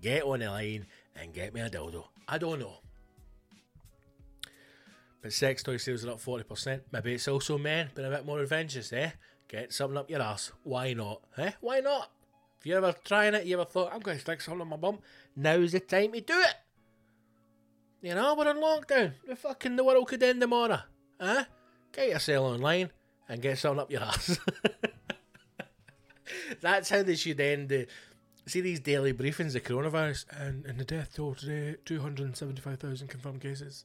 Get 0.00 0.22
on 0.22 0.38
the 0.38 0.50
line 0.50 0.86
and 1.16 1.34
get 1.34 1.52
me 1.52 1.62
a 1.62 1.68
dildo. 1.68 2.04
I 2.28 2.38
don't 2.38 2.60
know. 2.60 2.78
But 5.22 5.32
sex 5.32 5.62
toy 5.62 5.76
sales 5.76 6.04
are 6.04 6.12
up 6.12 6.20
40%. 6.20 6.80
Maybe 6.92 7.14
it's 7.14 7.28
also 7.28 7.58
men 7.58 7.90
being 7.94 8.08
a 8.08 8.10
bit 8.10 8.24
more 8.24 8.40
adventurous, 8.40 8.92
eh? 8.92 9.10
Get 9.48 9.72
something 9.72 9.98
up 9.98 10.10
your 10.10 10.22
ass. 10.22 10.52
Why 10.62 10.94
not? 10.94 11.22
Eh? 11.36 11.50
Why 11.60 11.80
not? 11.80 12.10
If 12.60 12.66
you're 12.66 12.78
ever 12.78 12.94
trying 13.04 13.34
it, 13.34 13.46
you 13.46 13.54
ever 13.54 13.64
thought, 13.64 13.92
I'm 13.92 14.00
going 14.00 14.16
to 14.16 14.22
stick 14.22 14.40
something 14.40 14.60
on 14.60 14.68
my 14.68 14.76
bum, 14.76 14.98
now's 15.34 15.72
the 15.72 15.80
time 15.80 16.12
to 16.12 16.20
do 16.20 16.40
it. 16.40 16.54
You 18.02 18.14
know, 18.14 18.34
we're 18.34 18.50
in 18.50 18.58
lockdown. 18.58 19.12
The 19.26 19.36
fucking 19.36 19.76
the 19.76 19.84
world 19.84 20.08
could 20.08 20.22
end 20.22 20.40
tomorrow. 20.40 20.80
Huh? 21.20 21.44
Get 21.92 22.08
yourself 22.08 22.54
online 22.54 22.90
and 23.28 23.42
get 23.42 23.58
something 23.58 23.80
up 23.80 23.90
your 23.90 24.02
ass. 24.02 24.38
That's 26.60 26.88
how 26.88 27.02
they 27.02 27.16
should 27.16 27.40
end 27.40 27.68
the. 27.68 27.86
See 28.46 28.62
these 28.62 28.80
daily 28.80 29.12
briefings, 29.12 29.52
the 29.52 29.60
coronavirus, 29.60 30.24
and, 30.30 30.64
and 30.64 30.78
the 30.78 30.84
death 30.84 31.14
toll 31.14 31.34
today 31.34 31.76
275,000 31.84 33.08
confirmed 33.08 33.42
cases, 33.42 33.84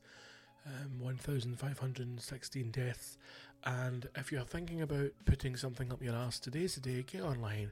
um, 0.66 1.00
1,516 1.00 2.72
deaths. 2.72 3.18
And 3.64 4.08
if 4.16 4.32
you're 4.32 4.42
thinking 4.42 4.82
about 4.82 5.12
putting 5.26 5.56
something 5.56 5.92
up 5.92 6.02
your 6.02 6.16
ass, 6.16 6.40
today's 6.40 6.76
the 6.76 6.82
day. 6.82 7.04
Get 7.04 7.22
online, 7.22 7.72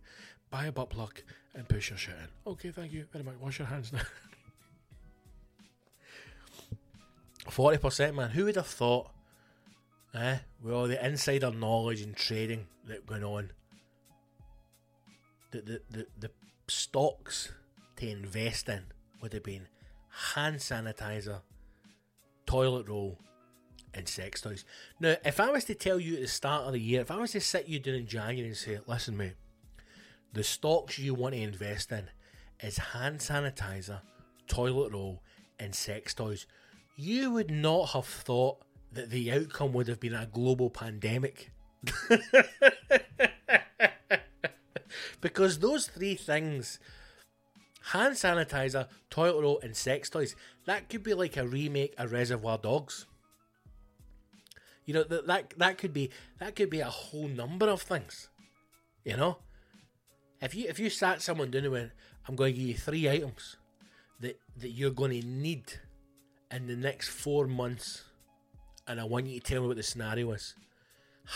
buy 0.50 0.66
a 0.66 0.72
butt 0.72 0.90
plug, 0.90 1.22
and 1.54 1.68
push 1.68 1.90
your 1.90 1.98
shit 1.98 2.16
in. 2.16 2.52
Okay, 2.52 2.72
thank 2.72 2.92
you 2.92 3.06
very 3.12 3.24
much. 3.24 3.36
Wash 3.40 3.60
your 3.60 3.68
hands 3.68 3.94
now. 3.94 4.00
Forty 7.50 7.78
percent, 7.78 8.16
man. 8.16 8.32
Who 8.32 8.46
would 8.46 8.56
have 8.56 8.68
thought? 8.68 9.12
Eh, 10.16 10.38
with 10.62 10.74
all 10.74 10.88
the 10.88 11.04
insider 11.04 11.52
knowledge 11.52 12.02
and 12.02 12.16
trading 12.16 12.68
that 12.88 13.10
went 13.10 13.24
on, 13.24 13.52
the 15.52 15.62
the 15.62 15.82
the, 15.90 16.08
the 16.20 16.32
stocks 16.68 17.52
to 17.98 18.08
invest 18.08 18.70
in 18.70 18.84
would 19.22 19.34
have 19.34 19.44
been 19.44 19.68
hand 20.36 20.58
sanitizer, 20.58 21.42
toilet 22.54 22.88
roll, 22.88 23.18
and 23.96 24.08
sex 24.08 24.40
toys. 24.42 24.64
Now, 25.00 25.16
if 25.26 25.40
I 25.40 25.50
was 25.50 25.64
to 25.66 25.74
tell 25.74 26.00
you 26.00 26.14
at 26.14 26.22
the 26.22 26.28
start 26.28 26.68
of 26.68 26.74
the 26.74 26.80
year, 26.80 27.02
if 27.02 27.10
I 27.10 27.18
was 27.18 27.32
to 27.32 27.42
sit 27.42 27.68
you 27.68 27.80
down 27.80 27.96
in 27.96 28.06
January 28.06 28.50
and 28.50 28.56
say, 28.56 28.80
"Listen, 28.86 29.18
mate, 29.18 29.34
the 30.34 30.44
stocks 30.44 31.00
you 31.00 31.16
want 31.16 31.34
to 31.34 31.42
invest 31.42 31.92
in 31.92 32.12
is 32.60 32.78
hand 32.78 33.22
sanitizer, 33.22 34.02
toilet 34.48 34.92
roll, 34.92 35.24
and 35.58 35.74
sex 35.74 36.14
toys," 36.14 36.46
you 36.96 37.32
would 37.32 37.50
not 37.50 37.90
have 37.90 38.06
thought 38.06 38.64
that 38.92 39.10
the 39.10 39.32
outcome 39.32 39.74
would 39.74 39.88
have 39.88 40.00
been 40.00 40.14
a 40.14 40.28
global 40.28 40.70
pandemic. 40.70 41.50
because 45.22 45.58
those 45.58 45.88
three 45.88 46.14
things 46.14 46.78
hand 47.92 48.16
sanitizer, 48.16 48.88
toilet 49.10 49.42
roll, 49.42 49.60
and 49.62 49.76
sex 49.76 50.10
toys 50.10 50.36
that 50.66 50.90
could 50.90 51.04
be 51.04 51.14
like 51.14 51.38
a 51.38 51.48
remake 51.48 51.94
of 51.98 52.12
Reservoir 52.12 52.58
Dogs. 52.58 53.06
You 54.86 54.94
know 54.94 55.04
that 55.04 55.28
that 55.28 55.54
that 55.58 55.78
could 55.78 55.94
be 55.94 56.10
that 56.40 56.56
could 56.56 56.70
be 56.70 56.80
a 56.80 56.90
whole 56.90 57.28
number 57.28 57.68
of 57.68 57.82
things. 57.82 58.30
You 59.04 59.18
know, 59.18 59.38
if 60.42 60.56
you 60.56 60.66
if 60.68 60.80
you 60.80 60.90
sat 60.90 61.22
someone 61.22 61.52
down 61.52 61.64
and 61.64 61.74
went, 61.74 61.92
"I'm 62.28 62.36
going 62.36 62.54
to 62.54 62.60
give 62.60 62.68
you 62.68 62.76
three 62.76 63.10
items 63.10 63.58
that 64.20 64.40
that 64.58 64.70
you're 64.70 64.92
going 64.92 65.22
to 65.22 65.28
need 65.28 65.64
in 66.52 66.68
the 66.68 66.76
next 66.76 67.10
four 67.10 67.48
months, 67.48 68.04
and 68.88 69.00
I 69.00 69.06
want 69.06 69.28
you 69.28 69.40
to 69.40 69.46
tell 69.46 69.62
me 69.62 69.68
what 69.68 69.78
the 69.78 69.84
scenario 69.84 70.32
is. 70.32 70.56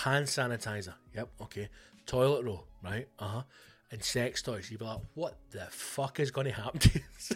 Hand 0.04 0.28
sanitizer, 0.28 0.96
yep, 1.16 1.30
okay. 1.42 1.70
Toilet 2.06 2.44
roll, 2.44 2.68
right, 2.84 3.08
uh 3.20 3.28
huh. 3.28 3.42
And 3.92 4.04
sex 4.04 4.42
toys, 4.42 4.70
you'd 4.70 4.80
be 4.80 4.86
like, 4.86 5.00
what 5.14 5.38
the 5.52 5.66
fuck 5.70 6.20
is 6.20 6.30
going 6.32 6.48
to 6.48 6.54
happen 6.54 6.80
to 6.80 7.00
this? 7.00 7.32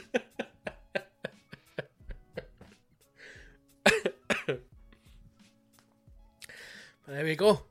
there 7.08 7.24
we 7.24 7.36
go. 7.36 7.62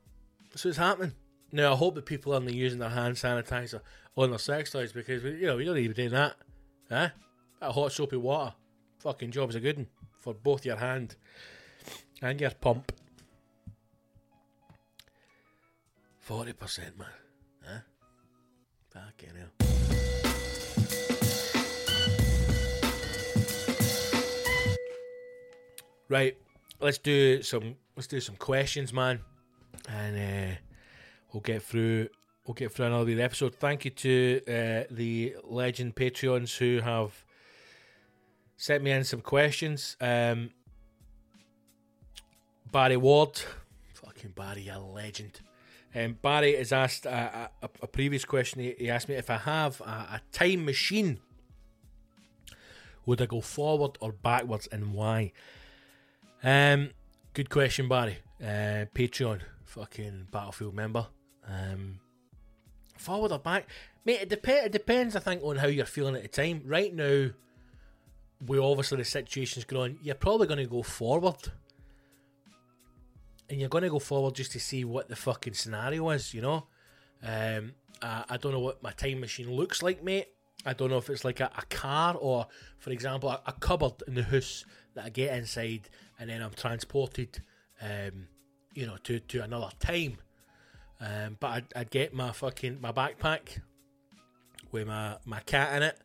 That's 0.49 0.65
what's 0.65 0.77
happening. 0.77 1.13
Now 1.51 1.73
I 1.73 1.75
hope 1.75 1.95
that 1.95 2.05
people 2.05 2.33
aren't 2.33 2.51
using 2.51 2.79
their 2.79 2.89
hand 2.89 3.15
sanitizer 3.15 3.81
on 4.15 4.29
their 4.29 4.39
sex 4.39 4.71
toys 4.71 4.91
because 4.91 5.23
you 5.23 5.45
know 5.45 5.57
we 5.57 5.65
don't 5.65 5.77
even 5.77 5.95
do 5.95 6.09
that, 6.09 6.35
huh? 6.89 7.09
That 7.59 7.71
hot 7.71 7.91
soapy 7.91 8.17
water, 8.17 8.53
fucking 8.99 9.31
job's 9.31 9.55
a 9.55 9.59
good 9.59 9.77
one 9.77 9.87
for 10.19 10.33
both 10.33 10.65
your 10.65 10.77
hand 10.77 11.15
and 12.21 12.39
your 12.39 12.51
pump. 12.51 12.91
Forty 16.19 16.53
percent, 16.53 16.97
man? 16.97 17.07
Fucking 18.93 19.29
hell. 19.37 19.51
Right, 26.09 26.37
let's 26.81 26.97
do 26.97 27.41
some 27.41 27.75
let's 27.95 28.07
do 28.07 28.19
some 28.19 28.35
questions, 28.35 28.91
man, 28.91 29.21
and 29.87 30.17
uh, 30.17 30.55
we'll 31.31 31.39
get 31.39 31.63
through 31.63 32.09
we'll 32.45 32.53
get 32.53 32.73
through 32.73 32.87
another 32.87 33.17
episode. 33.21 33.55
Thank 33.55 33.85
you 33.85 33.91
to 33.91 34.41
uh, 34.45 34.83
the 34.91 35.35
legend 35.43 35.95
Patreons 35.95 36.57
who 36.57 36.81
have 36.81 37.23
sent 38.57 38.83
me 38.83 38.91
in 38.91 39.05
some 39.05 39.21
questions. 39.21 39.95
Um, 40.01 40.49
Barry 42.71 42.97
Ward, 42.97 43.41
fucking 43.93 44.31
Barry, 44.31 44.67
a 44.67 44.79
legend. 44.79 45.39
Um, 45.93 46.17
Barry 46.21 46.55
has 46.55 46.71
asked 46.71 47.05
a, 47.05 47.49
a, 47.61 47.69
a 47.81 47.87
previous 47.87 48.23
question. 48.25 48.61
He, 48.61 48.75
he 48.77 48.89
asked 48.89 49.09
me 49.09 49.15
if 49.15 49.29
I 49.29 49.37
have 49.37 49.81
a, 49.81 49.83
a 49.83 50.21
time 50.31 50.65
machine, 50.65 51.19
would 53.05 53.21
I 53.21 53.25
go 53.25 53.41
forward 53.41 53.97
or 53.99 54.11
backwards, 54.11 54.67
and 54.71 54.93
why? 54.93 55.33
Um, 56.43 56.91
good 57.33 57.49
question, 57.49 57.89
Barry. 57.89 58.17
Uh, 58.41 58.85
Patreon, 58.95 59.41
fucking 59.65 60.27
Battlefield 60.31 60.73
member. 60.73 61.07
Um, 61.47 61.99
forward 62.97 63.31
or 63.31 63.39
back, 63.39 63.67
mate. 64.05 64.21
It, 64.21 64.29
dep- 64.29 64.47
it 64.47 64.71
depends, 64.71 65.15
I 65.15 65.19
think, 65.19 65.43
on 65.43 65.57
how 65.57 65.67
you're 65.67 65.85
feeling 65.85 66.15
at 66.15 66.21
the 66.21 66.27
time. 66.27 66.63
Right 66.65 66.93
now, 66.93 67.31
we 68.47 68.57
obviously 68.59 68.97
the 68.97 69.05
situation's 69.05 69.65
going. 69.65 69.99
You're 70.01 70.15
probably 70.15 70.47
going 70.47 70.59
to 70.59 70.65
go 70.65 70.83
forward, 70.83 71.51
and 73.51 73.59
you're 73.59 73.69
going 73.69 73.83
to 73.83 73.89
go 73.89 73.99
forward 73.99 74.33
just 74.33 74.53
to 74.53 74.59
see 74.61 74.85
what 74.85 75.09
the 75.09 75.15
fucking 75.15 75.53
scenario 75.53 76.09
is. 76.11 76.33
You 76.33 76.41
know, 76.41 76.67
um, 77.21 77.73
I, 78.01 78.23
I 78.29 78.37
don't 78.37 78.53
know 78.53 78.61
what 78.61 78.81
my 78.81 78.91
time 78.91 79.19
machine 79.19 79.51
looks 79.51 79.83
like, 79.83 80.01
mate. 80.01 80.29
I 80.65 80.71
don't 80.71 80.89
know 80.89 80.97
if 80.97 81.09
it's 81.09 81.25
like 81.25 81.41
a, 81.41 81.51
a 81.57 81.65
car 81.65 82.15
or, 82.17 82.47
for 82.79 82.91
example, 82.91 83.29
a, 83.29 83.41
a 83.45 83.51
cupboard 83.51 84.03
in 84.07 84.15
the 84.15 84.23
house 84.23 84.63
that 84.93 85.05
I 85.05 85.09
get 85.09 85.37
inside 85.37 85.89
and 86.17 86.29
then 86.29 86.41
I'm 86.41 86.51
transported, 86.51 87.41
um, 87.81 88.27
you 88.73 88.85
know, 88.85 88.95
to, 89.03 89.19
to 89.19 89.43
another 89.43 89.71
time. 89.79 90.17
Um, 91.01 91.35
but 91.39 91.47
I'd, 91.47 91.65
I'd 91.75 91.89
get 91.89 92.13
my 92.13 92.31
fucking 92.31 92.79
my 92.79 92.93
backpack 92.93 93.59
with 94.71 94.87
my, 94.87 95.17
my 95.25 95.41
cat 95.41 95.75
in 95.75 95.83
it, 95.83 95.99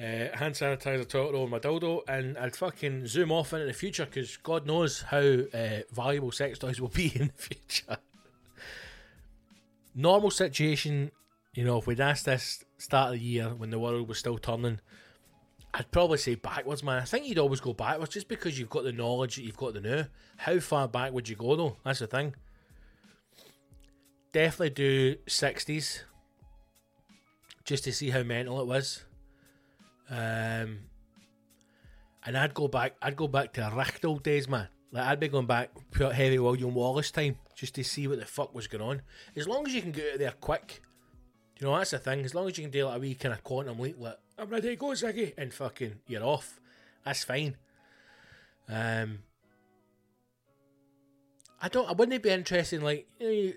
uh, 0.00 0.34
hand 0.34 0.54
sanitizer, 0.54 1.06
toilet 1.06 1.32
roll, 1.32 1.42
and 1.42 1.50
my 1.50 1.58
dildo, 1.58 2.00
and 2.08 2.38
I'd 2.38 2.56
fucking 2.56 3.06
zoom 3.06 3.30
off 3.30 3.52
into 3.52 3.66
the 3.66 3.74
future 3.74 4.06
because 4.06 4.38
God 4.38 4.66
knows 4.66 5.02
how 5.02 5.18
uh, 5.18 5.80
valuable 5.92 6.32
sex 6.32 6.58
toys 6.58 6.80
will 6.80 6.88
be 6.88 7.06
in 7.14 7.26
the 7.26 7.42
future. 7.42 7.98
Normal 9.94 10.30
situation, 10.30 11.10
you 11.54 11.64
know, 11.64 11.78
if 11.78 11.86
we'd 11.86 12.00
asked 12.00 12.24
this 12.24 12.64
start 12.78 13.12
of 13.12 13.20
the 13.20 13.24
year 13.24 13.50
when 13.50 13.68
the 13.68 13.78
world 13.78 14.08
was 14.08 14.18
still 14.18 14.38
turning, 14.38 14.80
I'd 15.74 15.90
probably 15.90 16.18
say 16.18 16.34
backwards, 16.34 16.82
man. 16.82 17.02
I 17.02 17.04
think 17.04 17.26
you'd 17.26 17.38
always 17.38 17.60
go 17.60 17.74
backwards 17.74 18.14
just 18.14 18.28
because 18.28 18.58
you've 18.58 18.70
got 18.70 18.84
the 18.84 18.92
knowledge 18.92 19.36
that 19.36 19.42
you've 19.42 19.56
got 19.56 19.74
the 19.74 19.80
know. 19.80 20.06
How 20.38 20.58
far 20.60 20.88
back 20.88 21.12
would 21.12 21.28
you 21.28 21.36
go 21.36 21.56
though? 21.56 21.76
That's 21.84 21.98
the 21.98 22.06
thing. 22.06 22.34
Definitely 24.32 24.70
do 24.70 25.16
sixties, 25.26 26.04
just 27.64 27.84
to 27.84 27.92
see 27.92 28.10
how 28.10 28.22
mental 28.22 28.60
it 28.60 28.66
was. 28.66 29.04
Um, 30.10 30.80
and 32.24 32.36
I'd 32.36 32.54
go 32.54 32.68
back. 32.68 32.96
I'd 33.00 33.16
go 33.16 33.28
back 33.28 33.52
to 33.54 33.72
Rachtel 33.74 34.16
days, 34.18 34.48
man. 34.48 34.68
Like 34.92 35.04
I'd 35.04 35.20
be 35.20 35.28
going 35.28 35.46
back 35.46 35.70
pure 35.92 36.12
heavy 36.12 36.38
William 36.38 36.74
Wallace 36.74 37.10
time 37.10 37.36
just 37.54 37.74
to 37.76 37.84
see 37.84 38.08
what 38.08 38.18
the 38.18 38.26
fuck 38.26 38.54
was 38.54 38.66
going 38.66 38.82
on. 38.82 39.02
As 39.36 39.46
long 39.46 39.66
as 39.66 39.74
you 39.74 39.82
can 39.82 39.92
get 39.92 40.08
out 40.08 40.12
of 40.14 40.18
there 40.18 40.34
quick, 40.40 40.82
you 41.58 41.66
know 41.66 41.76
that's 41.76 41.92
the 41.92 41.98
thing. 41.98 42.24
As 42.24 42.34
long 42.34 42.48
as 42.48 42.58
you 42.58 42.64
can 42.64 42.72
do 42.72 42.86
like 42.86 42.96
a 42.96 43.00
wee 43.00 43.14
kind 43.14 43.32
of 43.32 43.44
quantum 43.44 43.78
leap, 43.78 43.96
like 43.98 44.18
I'm 44.36 44.48
ready 44.48 44.70
to 44.70 44.76
go, 44.76 44.88
Ziggy, 44.88 45.34
and 45.38 45.54
fucking 45.54 46.00
you're 46.06 46.24
off. 46.24 46.58
That's 47.04 47.22
fine. 47.22 47.56
Um, 48.68 49.20
I 51.62 51.68
don't. 51.68 51.88
I 51.88 51.92
wouldn't 51.92 52.22
be 52.22 52.30
interested 52.30 52.76
in 52.76 52.82
like 52.82 53.06
you 53.20 53.46
know, 53.46 53.52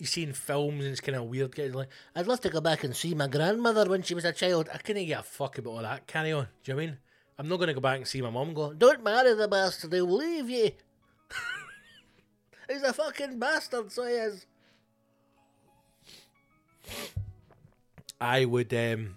you, 0.00 0.04
you 0.04 0.06
seen 0.06 0.32
films 0.32 0.84
and 0.84 0.92
it's 0.92 1.00
kind 1.00 1.16
of 1.16 1.24
weird. 1.24 1.56
Like, 1.74 1.88
I'd 2.16 2.26
love 2.26 2.40
to 2.40 2.50
go 2.50 2.60
back 2.60 2.84
and 2.84 2.96
see 2.96 3.14
my 3.14 3.28
grandmother 3.28 3.88
when 3.88 4.02
she 4.02 4.14
was 4.14 4.24
a 4.24 4.32
child. 4.32 4.68
I 4.72 4.78
couldn't 4.78 5.06
get 5.06 5.20
a 5.20 5.22
fuck 5.22 5.58
about 5.58 5.70
all 5.70 5.82
that. 5.82 6.06
Carry 6.06 6.32
on. 6.32 6.48
Do 6.64 6.72
you 6.72 6.74
know 6.74 6.82
I 6.82 6.86
mean? 6.86 6.98
I'm 7.40 7.48
not 7.48 7.56
going 7.56 7.68
to 7.68 7.74
go 7.74 7.80
back 7.80 7.96
and 7.96 8.06
see 8.06 8.20
my 8.20 8.28
mum 8.28 8.52
go, 8.52 8.74
don't 8.74 9.02
marry 9.02 9.32
the 9.32 9.48
bastard, 9.48 9.92
they'll 9.92 10.04
leave 10.04 10.50
you. 10.50 10.72
He's 12.68 12.82
a 12.82 12.92
fucking 12.92 13.38
bastard, 13.38 13.90
so 13.90 14.04
he 14.04 14.12
is. 14.12 14.44
I 18.20 18.44
would, 18.44 18.74
um, 18.74 19.16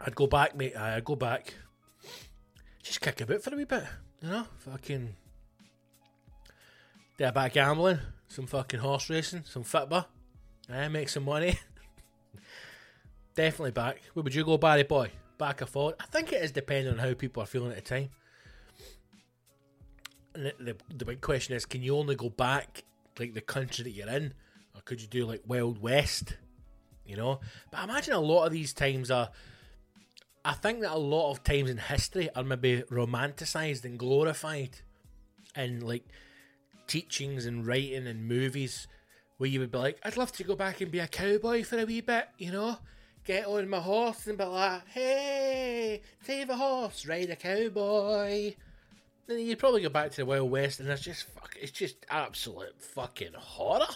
I'd 0.00 0.14
go 0.14 0.28
back, 0.28 0.54
mate. 0.54 0.76
I'd 0.76 1.04
go 1.04 1.16
back. 1.16 1.54
Just 2.84 3.00
kick 3.00 3.20
a 3.20 3.26
bit 3.26 3.42
for 3.42 3.52
a 3.52 3.56
wee 3.56 3.64
bit, 3.64 3.82
you 4.22 4.28
know? 4.28 4.46
Fucking. 4.58 5.16
Do 7.18 7.24
a 7.24 7.32
bit 7.32 7.46
of 7.46 7.52
gambling, 7.52 7.98
some 8.28 8.46
fucking 8.46 8.80
horse 8.80 9.10
racing, 9.10 9.44
some 9.44 9.64
football. 9.64 10.06
Eh, 10.70 10.88
make 10.88 11.08
some 11.08 11.24
money. 11.24 11.58
Definitely 13.34 13.70
back. 13.72 14.00
Where 14.12 14.22
would 14.22 14.34
you 14.34 14.44
go, 14.44 14.58
Barry 14.58 14.82
boy? 14.82 15.10
Back 15.38 15.62
or 15.62 15.66
forward? 15.66 15.94
I 16.00 16.06
think 16.06 16.32
it 16.32 16.42
is 16.42 16.52
depending 16.52 16.92
on 16.92 16.98
how 16.98 17.14
people 17.14 17.42
are 17.42 17.46
feeling 17.46 17.70
at 17.70 17.76
the 17.76 17.82
time. 17.82 18.08
And 20.34 20.46
the, 20.46 20.54
the, 20.60 20.76
the 20.96 21.04
big 21.04 21.20
question 21.20 21.56
is 21.56 21.64
can 21.64 21.82
you 21.82 21.96
only 21.96 22.16
go 22.16 22.28
back 22.28 22.84
like 23.18 23.34
the 23.34 23.40
country 23.40 23.84
that 23.84 23.90
you're 23.90 24.08
in? 24.08 24.34
Or 24.74 24.82
could 24.82 25.00
you 25.00 25.08
do 25.08 25.24
like 25.24 25.42
Wild 25.46 25.80
West? 25.80 26.36
You 27.06 27.16
know? 27.16 27.40
But 27.70 27.80
I 27.80 27.84
imagine 27.84 28.14
a 28.14 28.20
lot 28.20 28.44
of 28.44 28.52
these 28.52 28.72
times 28.72 29.10
are. 29.10 29.30
I 30.44 30.52
think 30.52 30.80
that 30.80 30.92
a 30.92 30.98
lot 30.98 31.30
of 31.30 31.42
times 31.42 31.68
in 31.68 31.78
history 31.78 32.30
are 32.34 32.44
maybe 32.44 32.82
romanticized 32.90 33.84
and 33.84 33.98
glorified 33.98 34.78
and 35.54 35.82
like 35.82 36.04
teachings 36.88 37.46
and 37.46 37.66
writing 37.66 38.06
and 38.06 38.26
movies 38.26 38.88
where 39.36 39.48
you 39.48 39.60
would 39.60 39.70
be 39.70 39.78
like, 39.78 40.00
I'd 40.02 40.16
love 40.16 40.32
to 40.32 40.44
go 40.44 40.56
back 40.56 40.80
and 40.80 40.90
be 40.90 40.98
a 40.98 41.06
cowboy 41.06 41.62
for 41.62 41.78
a 41.78 41.84
wee 41.84 42.00
bit, 42.00 42.28
you 42.38 42.50
know? 42.50 42.78
Get 43.24 43.46
on 43.46 43.68
my 43.68 43.78
horse 43.78 44.26
and 44.26 44.38
be 44.38 44.44
like, 44.44 44.88
hey, 44.88 46.02
save 46.22 46.50
a 46.50 46.56
horse, 46.56 47.06
ride 47.06 47.30
a 47.30 47.36
cowboy. 47.36 48.54
Then 49.26 49.38
you'd 49.38 49.58
probably 49.58 49.82
go 49.82 49.90
back 49.90 50.10
to 50.12 50.16
the 50.16 50.26
Wild 50.26 50.50
West 50.50 50.80
and 50.80 50.88
it's 50.88 51.02
just 51.02 51.24
fuck, 51.24 51.56
it's 51.60 51.70
just 51.70 52.04
absolute 52.08 52.82
fucking 52.82 53.34
horror. 53.34 53.86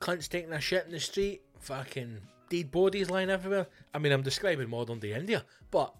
Cunts 0.00 0.28
taking 0.28 0.52
a 0.52 0.60
shit 0.60 0.86
in 0.86 0.92
the 0.92 1.00
street, 1.00 1.42
fucking 1.60 2.18
dead 2.48 2.70
bodies 2.70 3.10
lying 3.10 3.30
everywhere. 3.30 3.66
I 3.94 3.98
mean, 3.98 4.12
I'm 4.12 4.22
describing 4.22 4.70
modern 4.70 4.98
day 4.98 5.12
India, 5.14 5.44
but 5.70 5.94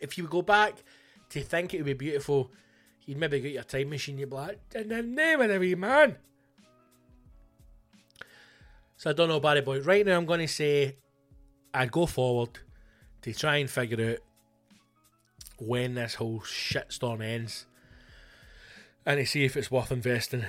if 0.00 0.18
you 0.18 0.26
go 0.26 0.42
back 0.42 0.82
to 1.30 1.40
think 1.40 1.74
it 1.74 1.78
would 1.78 1.86
be 1.98 2.06
beautiful, 2.06 2.50
you'd 3.06 3.18
maybe 3.18 3.40
get 3.40 3.52
your 3.52 3.62
time 3.62 3.90
machine, 3.90 4.18
you'd 4.18 4.30
be 4.30 4.36
like, 4.36 4.60
in 4.74 4.88
the 4.88 5.02
name 5.02 5.40
of 5.40 5.48
the 5.48 5.58
wee 5.58 5.74
man. 5.74 6.16
So 8.96 9.10
I 9.10 9.12
don't 9.12 9.28
know, 9.28 9.40
Barry 9.40 9.60
Boy. 9.60 9.80
Right 9.80 10.06
now, 10.06 10.16
I'm 10.16 10.24
going 10.24 10.40
to 10.40 10.48
say 10.48 10.96
I'd 11.72 11.90
go 11.90 12.06
forward 12.06 12.50
to 13.22 13.32
try 13.34 13.56
and 13.56 13.68
figure 13.68 14.12
out 14.12 14.18
when 15.58 15.94
this 15.94 16.14
whole 16.14 16.40
shitstorm 16.40 17.22
ends 17.22 17.66
and 19.06 19.18
to 19.18 19.26
see 19.26 19.44
if 19.44 19.56
it's 19.56 19.70
worth 19.70 19.92
investing 19.92 20.44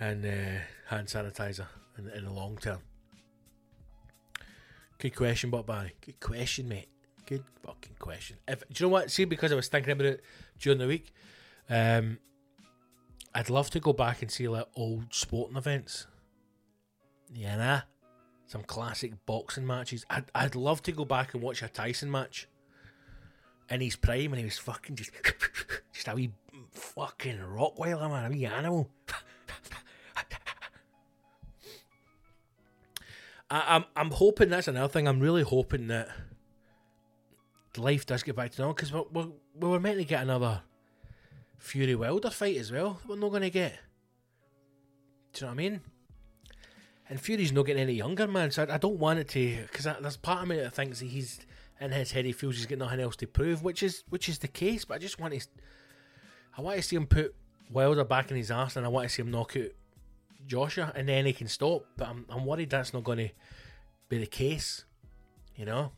in 0.00 0.24
uh, 0.24 0.60
hand 0.86 1.08
sanitizer 1.08 1.66
in, 1.96 2.08
in 2.10 2.24
the 2.24 2.32
long 2.32 2.56
term. 2.58 2.78
Good 4.98 5.14
question, 5.14 5.50
but 5.50 5.66
Barry. 5.66 5.94
Good 6.04 6.20
question, 6.20 6.68
mate. 6.68 6.88
Good 7.26 7.44
fucking 7.64 7.96
question. 7.98 8.36
If 8.46 8.60
do 8.60 8.84
you 8.84 8.86
know 8.86 8.92
what? 8.92 9.10
See, 9.10 9.24
because 9.24 9.52
I 9.52 9.54
was 9.54 9.68
thinking 9.68 9.92
about 9.92 10.06
it 10.06 10.24
during 10.58 10.78
the 10.78 10.86
week, 10.86 11.12
um, 11.70 12.18
I'd 13.34 13.50
love 13.50 13.70
to 13.70 13.80
go 13.80 13.92
back 13.92 14.22
and 14.22 14.30
see 14.30 14.48
like 14.48 14.66
old 14.74 15.12
sporting 15.14 15.56
events. 15.56 16.06
Yeah, 17.32 17.56
nah. 17.56 17.80
Some 18.46 18.62
classic 18.62 19.12
boxing 19.26 19.66
matches. 19.66 20.06
I'd 20.08 20.24
I'd 20.34 20.54
love 20.54 20.82
to 20.84 20.92
go 20.92 21.04
back 21.04 21.34
and 21.34 21.42
watch 21.42 21.62
a 21.62 21.68
Tyson 21.68 22.10
match. 22.10 22.48
In 23.70 23.82
his 23.82 23.96
prime, 23.96 24.32
and 24.32 24.38
he 24.38 24.44
was 24.44 24.56
fucking 24.56 24.96
just 24.96 25.10
just 25.92 26.08
a 26.08 26.14
wee 26.14 26.32
fucking 26.72 27.38
Rottweiler 27.38 28.08
man, 28.10 28.24
a 28.24 28.30
wee 28.34 28.46
animal. 28.46 28.88
I, 33.50 33.76
I'm 33.76 33.84
I'm 33.94 34.10
hoping 34.10 34.48
that's 34.48 34.68
another 34.68 34.90
thing. 34.90 35.06
I'm 35.06 35.20
really 35.20 35.42
hoping 35.42 35.88
that 35.88 36.08
life 37.76 38.06
does 38.06 38.22
get 38.22 38.36
back 38.36 38.52
to 38.52 38.62
normal 38.62 38.74
because 38.74 38.92
we're, 38.92 39.28
we 39.54 39.68
were 39.68 39.80
meant 39.80 39.98
to 39.98 40.04
get 40.04 40.22
another 40.22 40.62
Fury 41.58 41.94
Wilder 41.94 42.30
fight 42.30 42.56
as 42.56 42.72
well. 42.72 43.00
We're 43.06 43.16
not 43.16 43.30
going 43.30 43.42
to 43.42 43.50
get. 43.50 43.78
Do 45.32 45.44
you 45.44 45.46
know 45.46 45.48
what 45.48 45.52
I 45.52 45.68
mean? 45.68 45.80
And 47.10 47.20
Fury's 47.20 47.52
not 47.52 47.66
getting 47.66 47.82
any 47.82 47.94
younger, 47.94 48.26
man. 48.26 48.50
So 48.50 48.64
I, 48.64 48.74
I 48.74 48.78
don't 48.78 48.98
want 48.98 49.18
it 49.18 49.28
to, 49.28 49.62
because 49.70 49.84
there's 49.84 50.16
part 50.16 50.42
of 50.42 50.48
me 50.48 50.56
that 50.56 50.74
thinks 50.74 51.00
that 51.00 51.06
he's 51.06 51.40
in 51.80 51.90
his 51.90 52.12
head. 52.12 52.24
He 52.24 52.32
feels 52.32 52.56
he's 52.56 52.66
got 52.66 52.78
nothing 52.78 53.00
else 53.00 53.16
to 53.16 53.26
prove, 53.26 53.62
which 53.62 53.82
is 53.82 54.04
which 54.08 54.28
is 54.28 54.38
the 54.38 54.48
case. 54.48 54.84
But 54.84 54.94
I 54.94 54.98
just 54.98 55.18
want 55.18 55.34
to, 55.34 55.46
I 56.56 56.60
want 56.60 56.76
to 56.76 56.82
see 56.82 56.96
him 56.96 57.06
put 57.06 57.34
Wilder 57.70 58.04
back 58.04 58.30
in 58.30 58.36
his 58.36 58.50
ass, 58.50 58.76
and 58.76 58.84
I 58.84 58.88
want 58.88 59.08
to 59.08 59.14
see 59.14 59.22
him 59.22 59.30
knock 59.30 59.56
out 59.56 59.70
Joshua, 60.46 60.92
and 60.94 61.08
then 61.08 61.24
he 61.24 61.32
can 61.32 61.48
stop. 61.48 61.86
But 61.96 62.08
I'm 62.08 62.26
I'm 62.28 62.44
worried 62.44 62.70
that's 62.70 62.92
not 62.92 63.04
going 63.04 63.18
to 63.18 63.30
be 64.08 64.18
the 64.18 64.26
case. 64.26 64.84
You 65.56 65.64
know. 65.64 65.92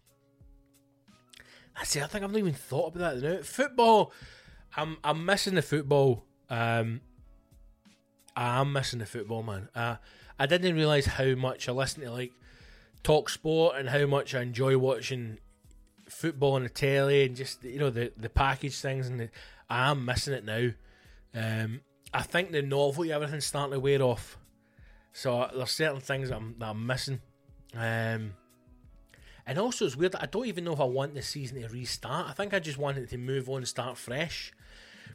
I 1.77 1.85
see. 1.85 2.01
I 2.01 2.07
think 2.07 2.25
I've 2.25 2.31
not 2.31 2.39
even 2.39 2.53
thought 2.53 2.95
about 2.95 3.21
that. 3.21 3.37
Now. 3.37 3.43
Football, 3.43 4.13
I'm 4.77 4.99
I'm 5.03 5.25
missing 5.25 5.55
the 5.55 5.63
football. 5.63 6.25
Um, 6.49 7.01
I'm 8.37 8.73
missing 8.73 9.01
the 9.01 9.07
football, 9.07 9.43
man. 9.43 9.69
Uh, 9.75 9.97
I 10.39 10.47
didn't 10.47 10.75
realize 10.75 11.07
how 11.07 11.35
much 11.35 11.69
I 11.69 11.73
listen 11.73 12.03
to 12.03 12.11
like 12.11 12.33
talk 13.03 13.29
sport 13.29 13.77
and 13.77 13.89
how 13.89 14.07
much 14.07 14.35
I 14.35 14.43
enjoy 14.43 14.79
watching 14.79 15.39
football 16.09 16.55
on 16.55 16.63
the 16.63 16.69
telly 16.69 17.25
and 17.25 17.37
just 17.37 17.63
you 17.65 17.79
know 17.79 17.91
the 17.91 18.13
the 18.17 18.29
package 18.29 18.79
things 18.81 19.09
and 19.09 19.21
the, 19.21 19.31
I 19.69 19.91
am 19.91 20.05
missing 20.05 20.35
it 20.35 20.45
now. 20.45 20.71
Um, 21.35 21.81
I 22.13 22.23
think 22.23 22.51
the 22.51 22.63
novelty 22.63 23.13
everything's 23.13 23.45
starting 23.45 23.73
to 23.73 23.81
wear 23.81 24.03
off. 24.03 24.39
So 25.13 25.41
uh, 25.41 25.51
there's 25.55 25.71
certain 25.71 26.01
things 26.01 26.29
that 26.29 26.37
I'm, 26.37 26.55
that 26.59 26.71
I'm 26.71 26.87
missing. 26.87 27.21
Um, 27.75 28.35
and 29.47 29.59
also 29.59 29.87
it's 29.87 29.97
weird 29.97 30.15
I 30.17 30.27
don't 30.27 30.47
even 30.47 30.65
know 30.65 30.73
if 30.73 30.81
I 30.81 30.85
want 30.85 31.15
the 31.15 31.23
season 31.23 31.61
to 31.61 31.69
restart. 31.69 32.29
I 32.29 32.33
think 32.33 32.55
I 32.55 32.59
just 32.59 32.79
want 32.79 32.99
it 32.99 33.11
to 33.11 33.19
move 33.19 33.49
on 33.49 33.59
and 33.59 33.69
start 33.69 33.97
fresh. 33.97 34.53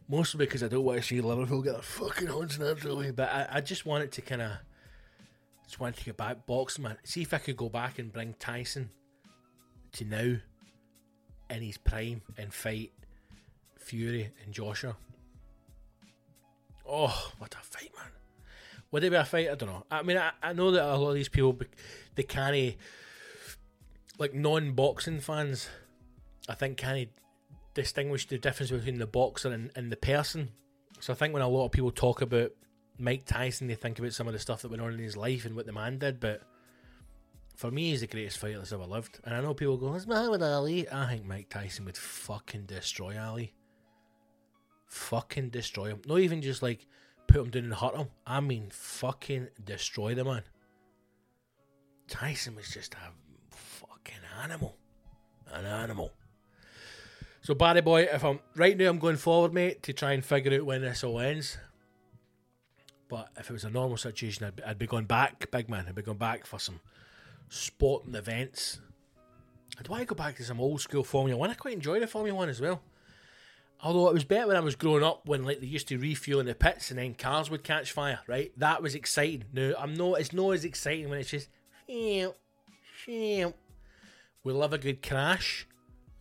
Mostly 0.08 0.46
because 0.46 0.62
I 0.62 0.68
don't 0.68 0.84
want 0.84 1.02
to 1.02 1.08
see 1.08 1.20
Liverpool 1.20 1.62
get 1.62 1.74
their 1.74 1.82
fucking 1.82 2.28
horns 2.28 2.60
naturally. 2.60 3.12
But 3.12 3.30
I, 3.30 3.48
I 3.54 3.62
just 3.62 3.86
want 3.86 4.04
it 4.04 4.12
to 4.14 4.22
kind 4.22 4.42
of 4.42 4.52
just 5.66 5.80
wanted 5.80 5.98
to 5.98 6.06
get 6.06 6.18
back 6.18 6.46
boxing, 6.46 6.84
man. 6.84 6.98
See 7.04 7.24
if 7.24 7.34
I 7.34 7.40
could 7.40 7.58
go 7.58 7.70
back 7.70 7.98
and 7.98 8.14
bring 8.14 8.36
Tyson 8.40 8.92
to 9.94 10.06
now 10.06 10.38
in 11.50 11.62
his 11.62 11.78
prime 11.78 12.22
and 12.38 12.54
fight 12.54 12.92
Fury 13.78 14.32
and 14.44 14.54
Joshua. 14.54 14.96
Oh, 16.88 17.32
what 17.40 17.56
a 17.56 17.58
fight, 17.58 17.92
man! 17.98 18.12
Would 18.92 19.04
it 19.04 19.10
be 19.10 19.16
a 19.16 19.26
fight? 19.26 19.50
I 19.50 19.56
don't 19.56 19.70
know. 19.70 19.86
I 19.90 20.04
mean, 20.04 20.18
I, 20.18 20.32
I 20.42 20.54
know 20.54 20.70
that 20.72 20.84
a 20.84 20.98
lot 20.98 21.10
of 21.10 21.16
these 21.16 21.30
people 21.30 21.58
they 22.14 22.24
carry 22.24 22.78
like 24.20 24.34
non-boxing 24.34 25.20
fans. 25.20 25.68
I 26.48 26.54
think 26.54 26.78
can't 26.78 27.10
distinguish 27.76 28.26
the 28.28 28.40
difference 28.40 28.72
between 28.72 28.98
the 28.98 29.06
boxer 29.06 29.52
and, 29.52 29.70
and 29.76 29.92
the 29.92 29.98
person. 29.98 30.50
So 31.00 31.14
I 31.14 31.16
think 31.16 31.34
when 31.34 31.44
a 31.44 31.48
lot 31.48 31.66
of 31.66 31.72
people 31.72 31.92
talk 31.92 32.22
about 32.22 32.52
Mike 32.98 33.26
Tyson, 33.26 33.68
they 33.68 33.76
think 33.76 34.00
about 34.00 34.14
some 34.14 34.28
of 34.28 34.34
the 34.34 34.40
stuff 34.40 34.64
that 34.64 34.72
went 34.72 34.82
on 34.82 34.94
in 34.94 35.00
his 35.00 35.18
life 35.18 35.46
and 35.46 35.56
what 35.56 35.68
the 35.68 35.74
man 35.74 36.00
did, 36.00 36.20
but 36.20 36.42
for 37.56 37.72
me, 37.72 37.92
he's 37.92 38.02
the 38.02 38.08
greatest 38.08 38.38
fighter 38.38 38.58
that's 38.58 38.72
ever 38.72 38.86
lived. 38.86 39.20
And 39.24 39.34
I 39.34 39.42
know 39.42 39.54
people 39.54 39.78
go, 39.78 39.94
"It's 39.94 40.08
Muhammad 40.08 40.42
Ali." 40.42 40.90
I 40.90 41.08
think 41.08 41.26
Mike 41.26 41.50
Tyson 41.50 41.86
would 41.86 41.98
fucking 41.98 42.66
destroy 42.66 43.18
Ali. 43.18 43.54
Fucking 44.88 45.50
destroy 45.50 45.88
him. 45.88 46.02
Not 46.06 46.20
even 46.20 46.42
just 46.42 46.62
like 46.62 46.88
put 47.28 47.42
him 47.42 47.50
down 47.50 47.64
and 47.66 47.74
hurt 47.74 47.96
him. 47.96 48.10
I 48.26 48.40
mean, 48.40 48.70
fucking 48.72 49.50
destroy 49.64 50.16
the 50.16 50.26
man. 50.26 50.44
Tyson 52.08 52.56
was 52.56 52.70
just 52.70 52.94
a 52.94 53.12
fucking 53.56 54.22
animal, 54.44 54.78
an 55.52 55.66
animal. 55.66 56.12
So 57.46 57.54
Barry 57.54 57.82
boy, 57.82 58.08
if 58.12 58.24
I'm 58.24 58.40
right 58.56 58.76
now, 58.76 58.90
I'm 58.90 58.98
going 58.98 59.18
forward, 59.18 59.54
mate, 59.54 59.84
to 59.84 59.94
try 59.94 60.14
and 60.14 60.26
figure 60.26 60.60
out 60.60 60.66
when 60.66 60.82
this 60.82 61.04
all 61.04 61.20
ends. 61.20 61.60
But 63.08 63.30
if 63.38 63.52
it 63.52 63.54
was 63.54 63.66
a 63.66 63.70
normal 63.70 63.98
situation, 63.98 64.48
I'd, 64.48 64.62
I'd 64.66 64.80
be 64.80 64.88
going 64.88 65.06
back, 65.06 65.52
big 65.52 65.70
man. 65.70 65.86
I'd 65.88 65.94
be 65.94 66.02
going 66.02 66.18
back 66.18 66.48
for 66.48 66.58
some 66.58 66.80
sporting 67.50 68.16
events. 68.16 68.82
I'd 69.78 69.88
want 69.90 70.02
to 70.02 70.08
go 70.08 70.16
back 70.16 70.38
to 70.38 70.44
some 70.44 70.60
old 70.60 70.82
school 70.82 71.04
Formula 71.04 71.38
One. 71.38 71.52
I 71.52 71.54
quite 71.54 71.76
enjoy 71.76 72.00
the 72.00 72.08
Formula 72.08 72.36
One 72.36 72.50
as 72.50 72.60
well. 72.60 72.82
Although 73.84 74.08
it 74.08 74.16
was 74.16 74.24
better 74.24 74.48
when 74.48 74.58
I 74.58 74.62
was 74.62 74.76
growing 74.76 75.04
up, 75.04 75.28
when 75.28 75.44
like 75.44 75.60
they 75.60 75.68
used 75.68 75.88
to 75.90 76.00
refuel 76.00 76.40
in 76.40 76.48
the 76.48 76.56
pits 76.56 76.90
and 76.90 76.98
then 76.98 77.14
cars 77.14 77.52
would 77.52 77.64
catch 77.64 77.92
fire. 77.92 78.22
Right, 78.26 78.54
that 78.58 78.82
was 78.82 78.96
exciting. 78.96 79.44
No, 79.54 79.76
I'm 79.78 79.94
not. 79.94 80.20
It's 80.20 80.34
not 80.34 80.50
as 80.50 80.66
exciting 80.66 81.10
when 81.10 81.20
it's 81.20 81.30
just. 81.30 81.50
We 84.44 84.52
love 84.52 84.74
a 84.74 84.80
good 84.80 85.04
crash, 85.08 85.68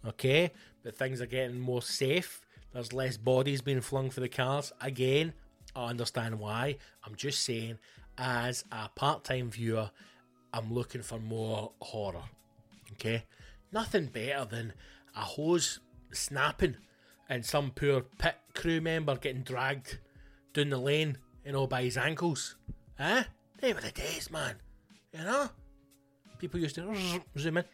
okay, 0.06 0.52
but 0.84 0.96
things 0.96 1.20
are 1.20 1.26
getting 1.26 1.58
more 1.58 1.82
safe. 1.82 2.40
There's 2.72 2.92
less 2.92 3.16
bodies 3.16 3.62
being 3.62 3.80
flung 3.80 4.10
for 4.10 4.20
the 4.20 4.28
cars. 4.28 4.72
Again, 4.80 5.32
I 5.74 5.86
understand 5.86 6.38
why. 6.38 6.76
I'm 7.04 7.14
just 7.16 7.42
saying, 7.42 7.78
as 8.18 8.64
a 8.70 8.88
part 8.94 9.24
time 9.24 9.50
viewer, 9.50 9.90
I'm 10.52 10.72
looking 10.72 11.02
for 11.02 11.18
more 11.18 11.72
horror. 11.80 12.24
Okay? 12.92 13.24
Nothing 13.72 14.06
better 14.06 14.44
than 14.44 14.72
a 15.16 15.20
hose 15.20 15.80
snapping 16.12 16.76
and 17.28 17.44
some 17.44 17.70
poor 17.70 18.02
pit 18.18 18.36
crew 18.54 18.80
member 18.80 19.16
getting 19.16 19.42
dragged 19.42 19.98
down 20.52 20.70
the 20.70 20.78
lane, 20.78 21.18
you 21.44 21.52
know, 21.52 21.66
by 21.66 21.82
his 21.82 21.96
ankles. 21.96 22.56
Eh? 22.98 23.24
They 23.60 23.72
were 23.72 23.80
the 23.80 23.90
days, 23.90 24.30
man. 24.30 24.56
You 25.12 25.24
know? 25.24 25.48
People 26.38 26.60
used 26.60 26.74
to 26.74 27.20
zoom 27.38 27.56
in, 27.56 27.64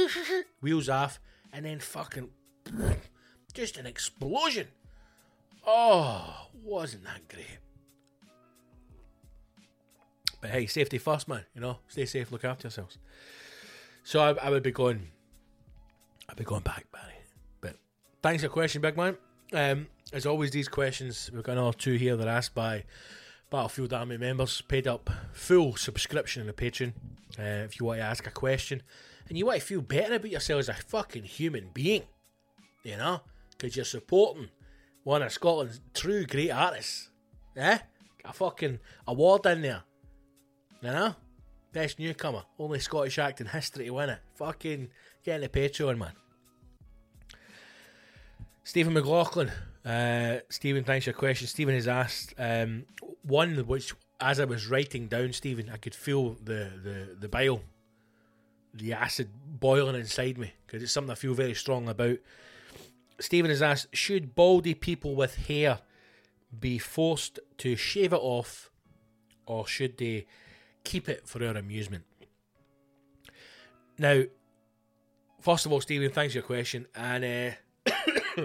wheels 0.60 0.88
off, 0.88 1.20
and 1.52 1.64
then 1.64 1.80
fucking 1.80 2.28
just 3.54 3.76
an 3.76 3.86
explosion. 3.86 4.68
Oh, 5.66 6.48
wasn't 6.62 7.04
that 7.04 7.28
great? 7.28 7.58
But 10.40 10.50
hey, 10.50 10.66
safety 10.66 10.98
first, 10.98 11.28
man. 11.28 11.44
You 11.54 11.60
know, 11.60 11.78
stay 11.88 12.06
safe, 12.06 12.30
look 12.30 12.44
after 12.44 12.66
yourselves. 12.66 12.98
So 14.04 14.20
I, 14.20 14.46
I 14.46 14.50
would 14.50 14.62
be 14.62 14.70
going, 14.70 15.08
I'd 16.28 16.36
be 16.36 16.44
going 16.44 16.62
back, 16.62 16.86
Barry. 16.92 17.14
But 17.60 17.76
thanks 18.22 18.42
for 18.42 18.46
your 18.46 18.52
question, 18.52 18.80
big 18.80 18.96
man. 18.96 19.16
Um, 19.52 19.88
as 20.12 20.26
always, 20.26 20.50
these 20.50 20.68
questions 20.68 21.30
we've 21.32 21.42
got 21.42 21.52
another 21.52 21.76
two 21.76 21.94
here 21.94 22.16
that 22.16 22.26
are 22.26 22.30
asked 22.30 22.54
by 22.54 22.84
Battlefield 23.50 23.92
Army 23.92 24.16
members. 24.16 24.60
Paid 24.60 24.86
up 24.86 25.10
full 25.32 25.76
subscription 25.76 26.42
on 26.42 26.46
the 26.46 26.52
Patreon. 26.52 26.92
Uh, 27.38 27.64
if 27.64 27.78
you 27.78 27.86
want 27.86 27.98
to 27.98 28.04
ask 28.04 28.26
a 28.26 28.30
question 28.30 28.82
and 29.28 29.36
you 29.36 29.46
want 29.46 29.60
to 29.60 29.66
feel 29.66 29.80
better 29.80 30.14
about 30.14 30.30
yourself 30.30 30.60
as 30.60 30.68
a 30.68 30.74
fucking 30.74 31.24
human 31.24 31.70
being, 31.74 32.02
you 32.84 32.96
know, 32.96 33.20
because 33.50 33.76
you're 33.76 33.84
supporting 33.84 34.48
one 35.04 35.22
of 35.22 35.32
Scotland's 35.32 35.80
true 35.94 36.24
great 36.24 36.50
artists. 36.50 37.10
Eh? 37.56 37.78
A 38.24 38.32
fucking 38.32 38.78
award 39.06 39.46
in 39.46 39.62
there. 39.62 39.82
You 40.82 40.90
know? 40.90 41.14
Best 41.72 41.98
newcomer. 41.98 42.44
Only 42.58 42.78
Scottish 42.78 43.18
act 43.18 43.40
in 43.40 43.46
history 43.46 43.86
to 43.86 43.90
win 43.90 44.10
it. 44.10 44.18
Fucking 44.36 44.88
getting 45.24 45.42
the 45.42 45.48
Patreon, 45.48 45.98
man. 45.98 46.12
Steven 48.64 48.92
McLaughlin. 48.92 49.50
Uh, 49.84 50.38
Steven, 50.50 50.84
thanks 50.84 51.04
for 51.04 51.10
your 51.10 51.18
question. 51.18 51.46
Steven 51.46 51.74
has 51.74 51.88
asked 51.88 52.34
um, 52.38 52.84
one 53.22 53.56
which, 53.66 53.94
as 54.20 54.40
I 54.40 54.44
was 54.44 54.66
writing 54.66 55.08
down, 55.08 55.32
Stephen, 55.32 55.70
I 55.72 55.78
could 55.78 55.94
feel 55.94 56.34
the, 56.44 56.70
the, 56.82 57.16
the 57.18 57.28
bile, 57.28 57.62
the 58.78 58.92
acid 58.92 59.28
boiling 59.46 59.96
inside 59.96 60.38
me 60.38 60.52
because 60.66 60.82
it's 60.82 60.92
something 60.92 61.10
I 61.10 61.14
feel 61.14 61.34
very 61.34 61.54
strong 61.54 61.88
about. 61.88 62.18
Steven 63.20 63.50
has 63.50 63.62
asked 63.62 63.94
Should 63.94 64.34
baldy 64.34 64.74
people 64.74 65.14
with 65.14 65.46
hair 65.46 65.80
be 66.58 66.78
forced 66.78 67.38
to 67.58 67.76
shave 67.76 68.12
it 68.12 68.20
off 68.20 68.70
or 69.46 69.66
should 69.66 69.98
they 69.98 70.26
keep 70.84 71.08
it 71.08 71.26
for 71.26 71.44
our 71.44 71.56
amusement? 71.56 72.04
Now, 73.98 74.22
first 75.40 75.66
of 75.66 75.72
all, 75.72 75.80
Steven, 75.80 76.10
thanks 76.10 76.32
for 76.32 76.38
your 76.38 76.46
question. 76.46 76.86
And 76.94 77.56
uh, 77.86 77.90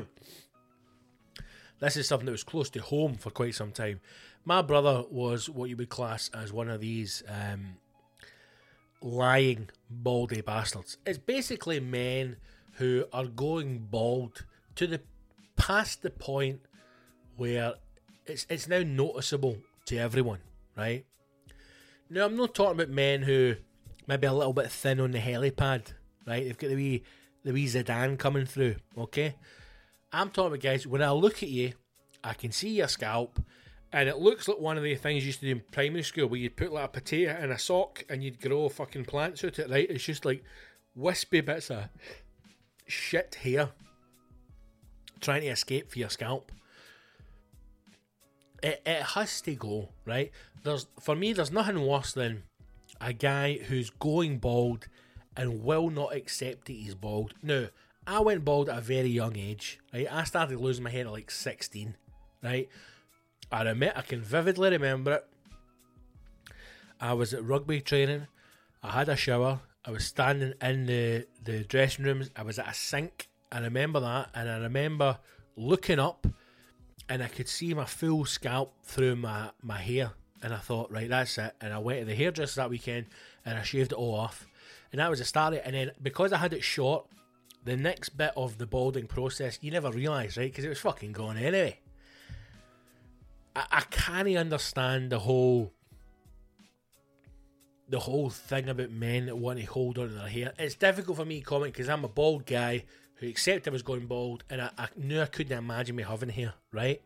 this 1.79 1.97
is 1.97 2.07
something 2.07 2.25
that 2.25 2.31
was 2.31 2.43
close 2.43 2.69
to 2.71 2.81
home 2.81 3.15
for 3.15 3.29
quite 3.29 3.55
some 3.55 3.71
time. 3.71 4.01
My 4.45 4.61
brother 4.61 5.03
was 5.09 5.49
what 5.49 5.69
you 5.69 5.77
would 5.77 5.89
class 5.89 6.29
as 6.33 6.51
one 6.51 6.69
of 6.69 6.81
these 6.81 7.23
um, 7.29 7.77
lying 9.03 9.69
baldy 9.89 10.41
bastards. 10.41 10.97
It's 11.05 11.17
basically 11.17 11.79
men 11.79 12.37
who 12.73 13.05
are 13.13 13.25
going 13.25 13.79
bald 13.89 14.45
to 14.75 14.87
the 14.87 15.01
past 15.55 16.01
the 16.01 16.09
point 16.09 16.61
where 17.35 17.73
it's 18.25 18.47
it's 18.49 18.67
now 18.67 18.81
noticeable 18.83 19.57
to 19.85 19.97
everyone, 19.97 20.39
right? 20.77 21.05
Now 22.09 22.25
I'm 22.25 22.35
not 22.35 22.55
talking 22.55 22.79
about 22.79 22.89
men 22.89 23.23
who 23.23 23.55
maybe 24.07 24.27
a 24.27 24.33
little 24.33 24.53
bit 24.53 24.71
thin 24.71 24.99
on 24.99 25.11
the 25.11 25.19
helipad, 25.19 25.93
right? 26.25 26.43
They've 26.43 26.57
got 26.57 26.69
the 26.69 26.75
wee 26.75 27.03
the 27.43 27.51
wee 27.51 27.67
Zidane 27.67 28.17
coming 28.17 28.45
through, 28.45 28.75
okay? 28.97 29.35
I'm 30.11 30.29
talking 30.29 30.47
about 30.47 30.61
guys, 30.61 30.87
when 30.87 31.01
I 31.01 31.11
look 31.11 31.43
at 31.43 31.49
you, 31.49 31.73
I 32.23 32.33
can 32.33 32.51
see 32.51 32.69
your 32.69 32.87
scalp, 32.87 33.39
and 33.93 34.09
it 34.09 34.17
looks 34.17 34.47
like 34.47 34.59
one 34.59 34.75
of 34.75 34.83
the 34.83 34.95
things 34.95 35.23
you 35.23 35.27
used 35.27 35.39
to 35.41 35.45
do 35.45 35.51
in 35.51 35.63
primary 35.71 36.01
school 36.01 36.27
where 36.27 36.39
you'd 36.39 36.57
put 36.57 36.73
like 36.73 36.85
a 36.85 36.87
potato 36.87 37.39
in 37.41 37.51
a 37.51 37.59
sock 37.59 38.03
and 38.09 38.23
you'd 38.23 38.41
grow 38.41 38.67
fucking 38.67 39.05
plants 39.05 39.43
out 39.43 39.59
of 39.59 39.65
it, 39.65 39.71
right? 39.71 39.89
It's 39.89 40.03
just 40.03 40.25
like 40.25 40.43
wispy 40.95 41.41
bits 41.41 41.69
of 41.69 41.85
shit 42.87 43.35
hair 43.35 43.69
trying 45.21 45.41
to 45.41 45.47
escape 45.47 45.91
for 45.91 45.99
your 45.99 46.09
scalp. 46.09 46.51
it, 48.63 48.81
it 48.83 49.03
has 49.03 49.41
to 49.41 49.53
go, 49.53 49.89
right? 50.05 50.31
There's 50.63 50.87
for 50.99 51.15
me 51.15 51.33
there's 51.33 51.51
nothing 51.51 51.85
worse 51.85 52.13
than 52.13 52.43
a 52.99 53.13
guy 53.13 53.57
who's 53.57 53.91
going 53.91 54.39
bald 54.39 54.87
and 55.37 55.63
will 55.63 55.91
not 55.91 56.15
accept 56.15 56.65
that 56.65 56.73
he's 56.73 56.95
bald. 56.95 57.35
Now, 57.43 57.67
I 58.07 58.21
went 58.21 58.43
bald 58.43 58.69
at 58.69 58.77
a 58.79 58.81
very 58.81 59.09
young 59.09 59.37
age, 59.37 59.79
right? 59.93 60.11
I 60.11 60.23
started 60.23 60.59
losing 60.59 60.83
my 60.83 60.89
hair 60.89 61.05
at 61.05 61.11
like 61.11 61.29
16, 61.29 61.95
right? 62.41 62.69
I 63.51 63.63
admit 63.65 63.93
I 63.95 64.01
can 64.01 64.21
vividly 64.21 64.71
remember 64.71 65.13
it. 65.13 65.27
I 66.99 67.13
was 67.13 67.33
at 67.33 67.43
rugby 67.43 67.81
training, 67.81 68.27
I 68.81 68.91
had 68.91 69.09
a 69.09 69.15
shower, 69.15 69.59
I 69.85 69.91
was 69.91 70.05
standing 70.05 70.53
in 70.61 70.85
the, 70.85 71.27
the 71.43 71.63
dressing 71.63 72.05
rooms, 72.05 72.29
I 72.35 72.43
was 72.43 72.59
at 72.59 72.69
a 72.69 72.73
sink, 72.73 73.27
I 73.51 73.59
remember 73.59 73.99
that, 73.99 74.29
and 74.33 74.49
I 74.49 74.57
remember 74.57 75.17
looking 75.55 75.99
up 75.99 76.25
and 77.09 77.21
I 77.21 77.27
could 77.27 77.49
see 77.49 77.73
my 77.73 77.85
full 77.85 78.25
scalp 78.25 78.73
through 78.83 79.17
my, 79.17 79.49
my 79.61 79.77
hair. 79.77 80.11
And 80.41 80.53
I 80.53 80.57
thought, 80.57 80.91
right, 80.91 81.09
that's 81.09 81.37
it. 81.37 81.53
And 81.61 81.73
I 81.73 81.77
went 81.79 81.99
to 81.99 82.05
the 82.05 82.15
hairdresser 82.15 82.61
that 82.61 82.69
weekend 82.69 83.07
and 83.45 83.57
I 83.57 83.63
shaved 83.63 83.91
it 83.91 83.95
all 83.95 84.15
off. 84.15 84.47
And 84.91 84.99
that 84.99 85.09
was 85.09 85.19
the 85.19 85.25
start 85.25 85.53
of 85.53 85.59
it. 85.59 85.63
And 85.65 85.75
then 85.75 85.91
because 86.01 86.33
I 86.33 86.37
had 86.37 86.53
it 86.53 86.63
short, 86.63 87.05
the 87.63 87.77
next 87.77 88.09
bit 88.09 88.31
of 88.35 88.57
the 88.57 88.65
balding 88.65 89.07
process, 89.07 89.57
you 89.61 89.71
never 89.71 89.91
realise, 89.91 90.37
right? 90.37 90.51
Because 90.51 90.65
it 90.65 90.69
was 90.69 90.79
fucking 90.79 91.13
gone 91.13 91.37
anyway. 91.37 91.79
I, 93.55 93.65
I 93.71 93.81
can't 93.81 94.35
understand 94.35 95.11
the 95.11 95.19
whole 95.19 95.73
the 97.89 97.99
whole 97.99 98.29
thing 98.29 98.69
about 98.69 98.89
men 98.89 99.27
that 99.27 99.35
want 99.35 99.59
to 99.59 99.65
hold 99.65 99.97
on 99.97 100.07
to 100.07 100.13
their 100.13 100.27
hair. 100.27 100.53
It's 100.57 100.75
difficult 100.75 101.17
for 101.17 101.25
me 101.25 101.39
to 101.39 101.45
comment 101.45 101.73
because 101.73 101.89
I'm 101.89 102.03
a 102.03 102.07
bald 102.07 102.45
guy 102.45 102.85
who 103.15 103.27
accepted 103.27 103.69
I 103.69 103.73
was 103.73 103.83
going 103.83 104.07
bald 104.07 104.43
and 104.49 104.61
I, 104.61 104.71
I 104.77 104.87
knew 104.95 105.21
I 105.21 105.27
couldn't 105.27 105.55
imagine 105.57 105.95
me 105.95 106.03
having 106.03 106.29
hair, 106.29 106.53
right? 106.71 107.01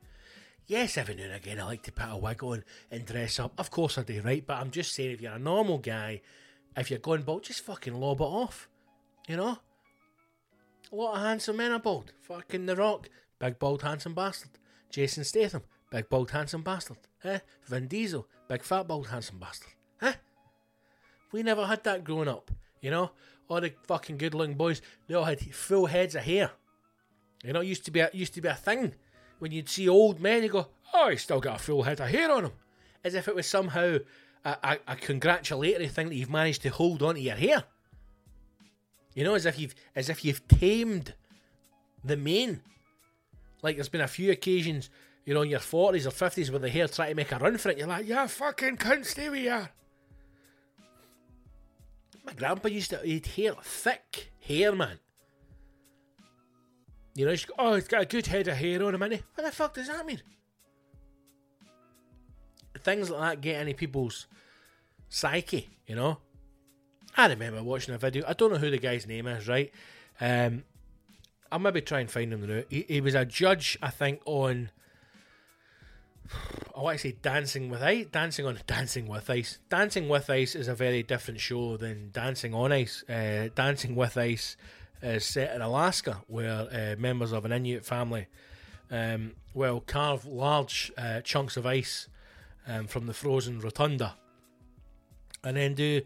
Yes, 0.65 0.97
every 0.97 1.15
now 1.15 1.23
and 1.23 1.33
again 1.33 1.59
I 1.59 1.63
like 1.63 1.83
to 1.83 1.91
put 1.91 2.09
a 2.09 2.17
wig 2.17 2.43
on 2.43 2.63
and 2.91 3.05
dress 3.05 3.39
up. 3.39 3.53
Of 3.57 3.71
course 3.71 3.97
I 3.97 4.03
do, 4.03 4.21
right? 4.21 4.45
But 4.45 4.59
I'm 4.59 4.71
just 4.71 4.93
saying 4.93 5.11
if 5.11 5.21
you're 5.21 5.33
a 5.33 5.39
normal 5.39 5.79
guy, 5.79 6.21
if 6.75 6.89
you're 6.89 6.99
going 6.99 7.23
bald, 7.23 7.43
just 7.43 7.65
fucking 7.65 7.95
lob 7.95 8.21
it 8.21 8.25
off. 8.25 8.69
You 9.27 9.37
know? 9.37 9.57
A 10.91 10.95
lot 10.95 11.15
of 11.15 11.21
handsome 11.21 11.57
men 11.57 11.71
are 11.71 11.79
bald. 11.79 12.13
Fucking 12.21 12.65
The 12.65 12.75
Rock, 12.75 13.09
big 13.39 13.59
bald 13.59 13.81
handsome 13.81 14.13
bastard. 14.13 14.51
Jason 14.89 15.23
Statham, 15.25 15.63
big 15.89 16.09
bald 16.09 16.31
handsome 16.31 16.63
bastard. 16.63 16.97
Eh? 17.23 17.39
Vin 17.65 17.87
Diesel, 17.87 18.27
big 18.47 18.63
fat 18.63 18.87
bald 18.87 19.07
handsome 19.07 19.39
bastard. 19.39 19.73
Eh? 20.01 20.13
We 21.31 21.43
never 21.43 21.65
had 21.65 21.83
that 21.83 22.03
growing 22.03 22.27
up, 22.27 22.51
you 22.81 22.91
know? 22.91 23.11
All 23.49 23.61
the 23.61 23.73
fucking 23.87 24.17
good 24.17 24.33
looking 24.33 24.55
boys, 24.55 24.81
they 25.07 25.15
all 25.15 25.23
had 25.23 25.39
full 25.39 25.85
heads 25.85 26.15
of 26.15 26.23
hair. 26.23 26.51
You 27.43 27.53
know, 27.53 27.61
it 27.61 27.67
used 27.67 27.85
to 27.85 27.91
be 27.91 28.01
a, 28.01 28.09
used 28.13 28.33
to 28.33 28.41
be 28.41 28.49
a 28.49 28.55
thing. 28.55 28.93
When 29.39 29.51
you'd 29.51 29.69
see 29.69 29.87
old 29.87 30.19
men, 30.19 30.43
you 30.43 30.49
go, 30.49 30.67
oh, 30.93 31.09
he's 31.09 31.21
still 31.21 31.39
got 31.39 31.59
a 31.59 31.63
full 31.63 31.83
head 31.83 32.01
of 32.01 32.09
hair 32.09 32.31
on 32.31 32.45
him. 32.45 32.51
As 33.03 33.13
if 33.13 33.27
it 33.27 33.35
was 33.35 33.47
somehow 33.47 33.99
a, 34.43 34.57
a, 34.63 34.77
a 34.87 34.95
congratulatory 34.95 35.87
thing 35.87 36.09
that 36.09 36.15
you've 36.15 36.29
managed 36.29 36.63
to 36.63 36.69
hold 36.69 37.03
on 37.03 37.15
to 37.15 37.21
your 37.21 37.35
hair. 37.35 37.63
You 39.13 39.23
know, 39.23 39.35
as 39.35 39.45
if 39.45 39.57
you've 39.57 39.75
as 39.95 40.09
if 40.09 40.23
you've 40.23 40.47
tamed 40.47 41.13
the 42.03 42.17
mane. 42.17 42.61
Like 43.63 43.75
there's 43.75 43.89
been 43.89 44.01
a 44.01 44.07
few 44.07 44.31
occasions, 44.31 44.89
you 45.27 45.33
know, 45.33 45.41
in 45.41 45.49
your 45.49 45.59
forties 45.59 46.07
or 46.07 46.11
fifties 46.11 46.49
where 46.49 46.59
the 46.59 46.69
hair 46.69 46.87
try 46.87 47.09
to 47.09 47.15
make 47.15 47.33
a 47.33 47.37
run 47.37 47.57
for 47.57 47.69
it. 47.69 47.77
You're 47.77 47.85
like, 47.85 48.07
yeah, 48.07 48.27
fucking 48.27 48.77
cunt, 48.77 49.05
stay 49.05 49.29
where 49.29 49.37
you. 49.37 49.67
My 52.25 52.31
grandpa 52.31 52.69
used 52.69 52.91
to 52.91 53.05
eat 53.05 53.27
hair, 53.27 53.51
thick 53.61 54.31
hair, 54.39 54.73
man. 54.73 54.99
You 57.13 57.25
know, 57.25 57.35
oh, 57.59 57.75
he's 57.75 57.89
got 57.89 58.03
a 58.03 58.05
good 58.05 58.27
head 58.27 58.47
of 58.47 58.55
hair 58.55 58.81
on 58.81 58.95
him, 58.95 59.01
innit? 59.01 59.23
What 59.35 59.45
the 59.45 59.51
fuck 59.51 59.73
does 59.73 59.87
that 59.87 60.05
mean? 60.05 60.21
Things 62.79 63.09
like 63.09 63.19
that 63.19 63.41
get 63.41 63.61
into 63.61 63.73
people's 63.73 64.27
psyche, 65.09 65.67
you 65.87 65.95
know? 65.95 66.19
I 67.17 67.27
remember 67.27 67.61
watching 67.63 67.93
a 67.93 67.97
video. 67.97 68.23
I 68.25 68.31
don't 68.31 68.53
know 68.53 68.59
who 68.59 68.71
the 68.71 68.77
guy's 68.77 69.05
name 69.05 69.27
is, 69.27 69.45
right? 69.45 69.73
Um, 70.21 70.63
I'll 71.51 71.59
maybe 71.59 71.81
try 71.81 71.99
and 71.99 72.09
find 72.09 72.31
him 72.31 72.47
now. 72.47 72.63
He, 72.69 72.85
he 72.87 73.01
was 73.01 73.15
a 73.15 73.25
judge, 73.25 73.77
I 73.81 73.89
think, 73.89 74.21
on. 74.23 74.69
I 76.75 76.81
want 76.81 76.99
to 76.99 77.01
say 77.07 77.15
Dancing 77.21 77.69
with 77.69 77.81
Ice. 77.81 78.05
Dancing 78.11 78.45
on 78.45 78.59
Dancing 78.67 79.07
with 79.07 79.29
Ice. 79.29 79.59
Dancing 79.69 80.09
with 80.09 80.29
Ice 80.29 80.55
is 80.55 80.67
a 80.67 80.75
very 80.75 81.03
different 81.03 81.39
show 81.39 81.77
than 81.77 82.11
Dancing 82.11 82.53
on 82.53 82.71
Ice. 82.71 83.03
Uh, 83.09 83.49
Dancing 83.55 83.95
with 83.95 84.17
Ice 84.17 84.57
is 85.01 85.25
set 85.25 85.55
in 85.55 85.61
Alaska, 85.61 86.21
where 86.27 86.67
uh, 86.71 86.95
members 86.99 87.31
of 87.31 87.45
an 87.45 87.51
Inuit 87.51 87.85
family 87.85 88.27
um, 88.91 89.33
will 89.53 89.81
carve 89.81 90.25
large 90.25 90.91
uh, 90.97 91.21
chunks 91.21 91.57
of 91.57 91.65
ice 91.65 92.07
um, 92.67 92.87
from 92.87 93.07
the 93.07 93.13
frozen 93.13 93.59
rotunda, 93.59 94.15
and 95.43 95.57
then 95.57 95.73
do 95.73 96.01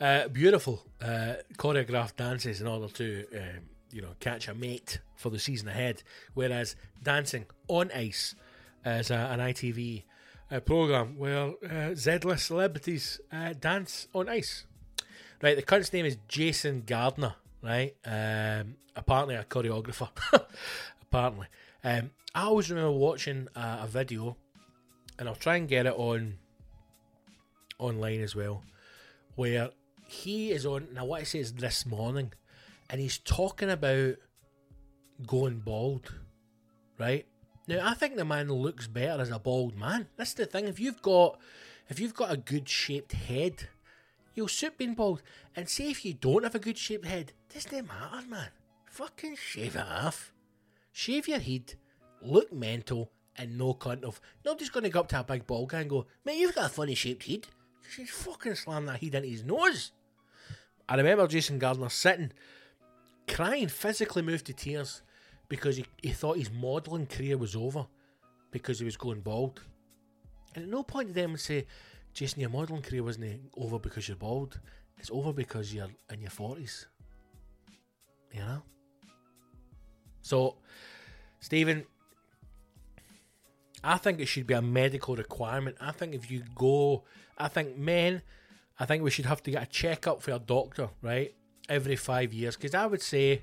uh, 0.00 0.28
beautiful 0.28 0.82
uh, 1.02 1.34
choreographed 1.56 2.16
dances 2.16 2.60
in 2.60 2.66
order 2.66 2.88
to, 2.88 3.26
um, 3.34 3.60
you 3.92 4.02
know, 4.02 4.14
catch 4.20 4.48
a 4.48 4.54
mate 4.54 5.00
for 5.16 5.30
the 5.30 5.38
season 5.38 5.68
ahead. 5.68 6.02
Whereas 6.34 6.76
dancing 7.02 7.46
on 7.68 7.90
ice 7.92 8.34
is 8.86 9.10
uh, 9.10 9.28
an 9.30 9.40
ITV 9.40 10.04
uh, 10.50 10.60
program 10.60 11.18
where 11.18 11.52
uh, 11.68 11.94
Z-list 11.94 12.46
celebrities 12.46 13.20
uh, 13.32 13.52
dance 13.58 14.08
on 14.14 14.28
ice. 14.28 14.64
Right, 15.42 15.56
the 15.56 15.62
cunt's 15.62 15.92
name 15.92 16.06
is 16.06 16.16
Jason 16.28 16.84
Gardiner. 16.86 17.34
Right, 17.62 17.94
um, 18.04 18.76
apparently 18.94 19.34
a 19.34 19.44
choreographer. 19.44 20.08
apparently, 21.02 21.48
um, 21.82 22.10
I 22.34 22.44
always 22.44 22.70
remember 22.70 22.92
watching 22.92 23.48
a 23.54 23.86
video, 23.86 24.36
and 25.18 25.28
I'll 25.28 25.34
try 25.34 25.56
and 25.56 25.68
get 25.68 25.86
it 25.86 25.94
on 25.96 26.38
online 27.78 28.20
as 28.20 28.34
well, 28.36 28.62
where 29.34 29.70
he 30.06 30.52
is 30.52 30.64
on 30.64 30.88
now 30.94 31.04
what 31.04 31.20
I 31.20 31.24
say 31.24 31.40
is 31.40 31.54
this 31.54 31.84
morning 31.84 32.32
and 32.88 33.00
he's 33.00 33.18
talking 33.18 33.70
about 33.70 34.14
going 35.26 35.58
bald. 35.58 36.12
Right? 36.98 37.26
Now 37.68 37.88
I 37.88 37.94
think 37.94 38.16
the 38.16 38.24
man 38.24 38.48
looks 38.48 38.86
better 38.86 39.20
as 39.20 39.30
a 39.30 39.38
bald 39.38 39.76
man. 39.76 40.06
That's 40.16 40.34
the 40.34 40.46
thing. 40.46 40.66
If 40.66 40.78
you've 40.78 41.02
got 41.02 41.38
if 41.88 41.98
you've 41.98 42.14
got 42.14 42.32
a 42.32 42.36
good 42.36 42.68
shaped 42.68 43.12
head, 43.12 43.68
you'll 44.34 44.48
suit 44.48 44.78
being 44.78 44.94
bald. 44.94 45.22
And 45.54 45.68
say 45.68 45.90
if 45.90 46.04
you 46.04 46.14
don't 46.14 46.44
have 46.44 46.54
a 46.54 46.60
good 46.60 46.78
shaped 46.78 47.06
head, 47.06 47.32
doesn't 47.52 47.88
matter, 47.88 48.26
man. 48.28 48.48
Fucking 48.86 49.36
shave 49.36 49.76
it 49.76 49.84
off. 49.84 50.32
Shave 50.92 51.28
your 51.28 51.38
head, 51.38 51.74
look 52.22 52.52
mental, 52.52 53.10
and 53.36 53.58
no 53.58 53.74
cunt 53.74 54.04
of 54.04 54.20
nobody's 54.44 54.70
gonna 54.70 54.88
go 54.88 55.00
up 55.00 55.08
to 55.08 55.20
a 55.20 55.24
big 55.24 55.46
bald 55.46 55.70
guy 55.70 55.80
and 55.80 55.90
go, 55.90 56.06
Mate, 56.24 56.38
you've 56.38 56.54
got 56.54 56.66
a 56.66 56.68
funny 56.70 56.94
shaped 56.94 57.26
head. 57.26 57.46
She's 57.88 58.10
fucking 58.10 58.54
slam 58.54 58.86
that 58.86 59.02
head 59.02 59.14
into 59.14 59.28
his 59.28 59.44
nose. 59.44 59.92
I 60.88 60.96
remember 60.96 61.26
Jason 61.26 61.58
Gardiner 61.58 61.88
sitting, 61.88 62.32
crying, 63.26 63.68
physically 63.68 64.22
moved 64.22 64.46
to 64.46 64.52
tears 64.52 65.02
because 65.48 65.76
he, 65.76 65.86
he 66.02 66.10
thought 66.10 66.36
his 66.36 66.50
modelling 66.50 67.06
career 67.06 67.36
was 67.36 67.54
over 67.54 67.86
because 68.50 68.78
he 68.78 68.84
was 68.84 68.96
going 68.96 69.20
bald. 69.20 69.60
And 70.54 70.64
at 70.64 70.70
no 70.70 70.82
point 70.82 71.08
did 71.08 71.18
anyone 71.18 71.38
say, 71.38 71.66
Jason, 72.12 72.40
your 72.40 72.50
modelling 72.50 72.82
career 72.82 73.02
wasn't 73.02 73.40
over 73.56 73.78
because 73.78 74.08
you're 74.08 74.16
bald. 74.16 74.58
It's 74.98 75.10
over 75.10 75.32
because 75.32 75.72
you're 75.74 75.88
in 76.12 76.20
your 76.20 76.30
40s. 76.30 76.86
You 78.32 78.40
know? 78.40 78.62
So, 80.22 80.56
Stephen, 81.40 81.84
I 83.84 83.98
think 83.98 84.20
it 84.20 84.26
should 84.26 84.46
be 84.46 84.54
a 84.54 84.62
medical 84.62 85.14
requirement. 85.14 85.76
I 85.80 85.92
think 85.92 86.14
if 86.14 86.30
you 86.30 86.42
go, 86.54 87.04
I 87.38 87.48
think 87.48 87.76
men 87.76 88.22
I 88.78 88.84
think 88.84 89.02
we 89.02 89.10
should 89.10 89.26
have 89.26 89.42
to 89.44 89.50
get 89.50 89.62
a 89.62 89.66
checkup 89.66 90.22
for 90.22 90.32
a 90.32 90.38
doctor, 90.38 90.90
right? 91.00 91.34
Every 91.68 91.96
five 91.96 92.32
years. 92.32 92.56
Because 92.56 92.74
I 92.74 92.86
would 92.86 93.02
say, 93.02 93.42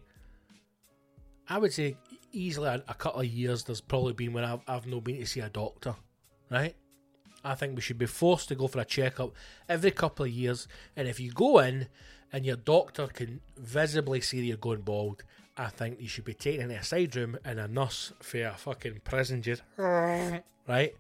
I 1.50 1.58
would 1.58 1.74
say 1.74 1.98
easily 2.32 2.70
a, 2.70 2.84
a, 2.88 2.94
couple 2.94 3.22
of 3.22 3.28
years 3.28 3.64
there's 3.64 3.82
probably 3.82 4.14
been 4.14 4.34
when 4.34 4.44
I've, 4.44 4.62
I've 4.68 4.88
not 4.88 5.04
been 5.04 5.18
to 5.18 5.26
see 5.26 5.40
a 5.40 5.50
doctor, 5.50 5.96
right? 6.50 6.76
I 7.44 7.56
think 7.56 7.76
we 7.76 7.82
should 7.82 7.98
be 7.98 8.06
forced 8.06 8.48
to 8.50 8.56
go 8.56 8.68
for 8.68 8.80
a 8.80 8.86
checkup 8.86 9.34
every 9.68 9.92
couple 9.92 10.26
of 10.26 10.32
years. 10.32 10.68
And 10.96 11.08
if 11.08 11.20
you 11.20 11.32
go 11.32 11.60
in 11.60 11.88
and 12.32 12.46
your 12.46 12.56
doctor 12.56 13.08
can 13.08 13.42
visibly 13.58 14.22
see 14.22 14.40
that 14.40 14.46
you're 14.46 14.58
going 14.58 14.82
bald, 14.82 15.24
I 15.58 15.68
think 15.68 16.00
you 16.00 16.08
should 16.08 16.26
be 16.26 16.34
taken 16.34 16.64
into 16.64 16.80
a 16.80 16.84
side 16.84 17.16
room 17.16 17.38
and 17.44 17.60
a 17.60 17.68
nurse 17.68 18.14
for 18.22 18.44
a 18.44 18.56
fucking 18.58 19.02
prison 19.04 19.42
just, 19.42 19.62
right? 20.68 20.96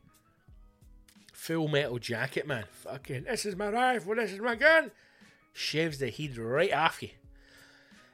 full 1.43 1.67
metal 1.67 1.99
jacket, 1.99 2.47
man. 2.47 2.63
Fucking, 2.69 3.25
this 3.25 3.45
is 3.45 3.55
my 3.55 3.69
rifle, 3.69 4.15
this 4.15 4.31
is 4.31 4.39
my 4.39 4.55
gun. 4.55 4.91
Shaves 5.51 5.97
the 5.97 6.09
head 6.09 6.37
right 6.37 6.73
off 6.73 7.03
you. 7.03 7.09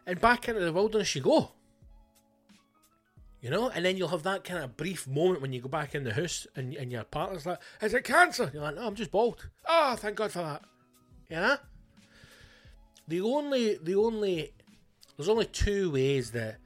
And 0.05 0.19
back 0.19 0.49
into 0.49 0.61
the 0.61 0.73
wilderness 0.73 1.13
you 1.15 1.21
go. 1.21 1.51
You 3.41 3.49
know, 3.49 3.69
and 3.69 3.85
then 3.85 3.95
you'll 3.95 4.09
have 4.09 4.23
that 4.23 4.43
kind 4.43 4.63
of 4.63 4.75
brief 4.75 5.07
moment 5.07 5.41
when 5.41 5.53
you 5.53 5.61
go 5.61 5.69
back 5.69 5.95
in 5.95 6.03
the 6.03 6.13
house 6.13 6.45
and, 6.55 6.73
and 6.73 6.91
your 6.91 7.05
partner's 7.05 7.45
like, 7.45 7.59
Is 7.81 7.93
it 7.93 8.03
cancer? 8.03 8.51
You're 8.53 8.63
like, 8.63 8.75
No, 8.75 8.85
I'm 8.85 8.95
just 8.95 9.11
bald. 9.11 9.47
Oh, 9.67 9.95
thank 9.95 10.17
God 10.17 10.31
for 10.31 10.39
that. 10.39 10.63
You 11.29 11.37
know? 11.37 11.57
The 13.07 13.21
only, 13.21 13.79
the 13.81 13.95
only, 13.95 14.53
there's 15.15 15.29
only 15.29 15.45
two 15.45 15.91
ways 15.91 16.31
that 16.31 16.57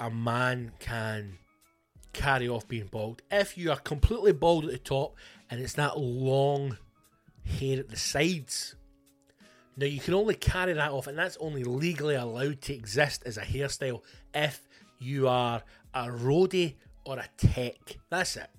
a 0.00 0.10
man 0.10 0.72
can 0.80 1.38
carry 2.12 2.48
off 2.48 2.66
being 2.66 2.86
bald. 2.86 3.22
If 3.30 3.56
you 3.56 3.70
are 3.70 3.78
completely 3.78 4.32
bald 4.32 4.64
at 4.64 4.72
the 4.72 4.78
top 4.78 5.16
and 5.48 5.60
it's 5.60 5.74
that 5.74 5.98
long 5.98 6.76
hair 7.44 7.78
at 7.78 7.88
the 7.88 7.96
sides, 7.96 8.74
now 9.76 9.86
you 9.86 10.00
can 10.00 10.14
only 10.14 10.34
carry 10.34 10.72
that 10.72 10.92
off, 10.92 11.08
and 11.08 11.18
that's 11.18 11.36
only 11.38 11.64
legally 11.64 12.14
allowed 12.14 12.60
to 12.62 12.74
exist 12.74 13.24
as 13.26 13.36
a 13.36 13.42
hairstyle 13.42 14.02
if 14.32 14.68
you 15.00 15.26
are 15.28 15.62
a 15.94 16.06
roadie 16.06 16.74
or 17.04 17.18
a 17.18 17.28
tech. 17.36 17.96
That's 18.10 18.36
it, 18.36 18.50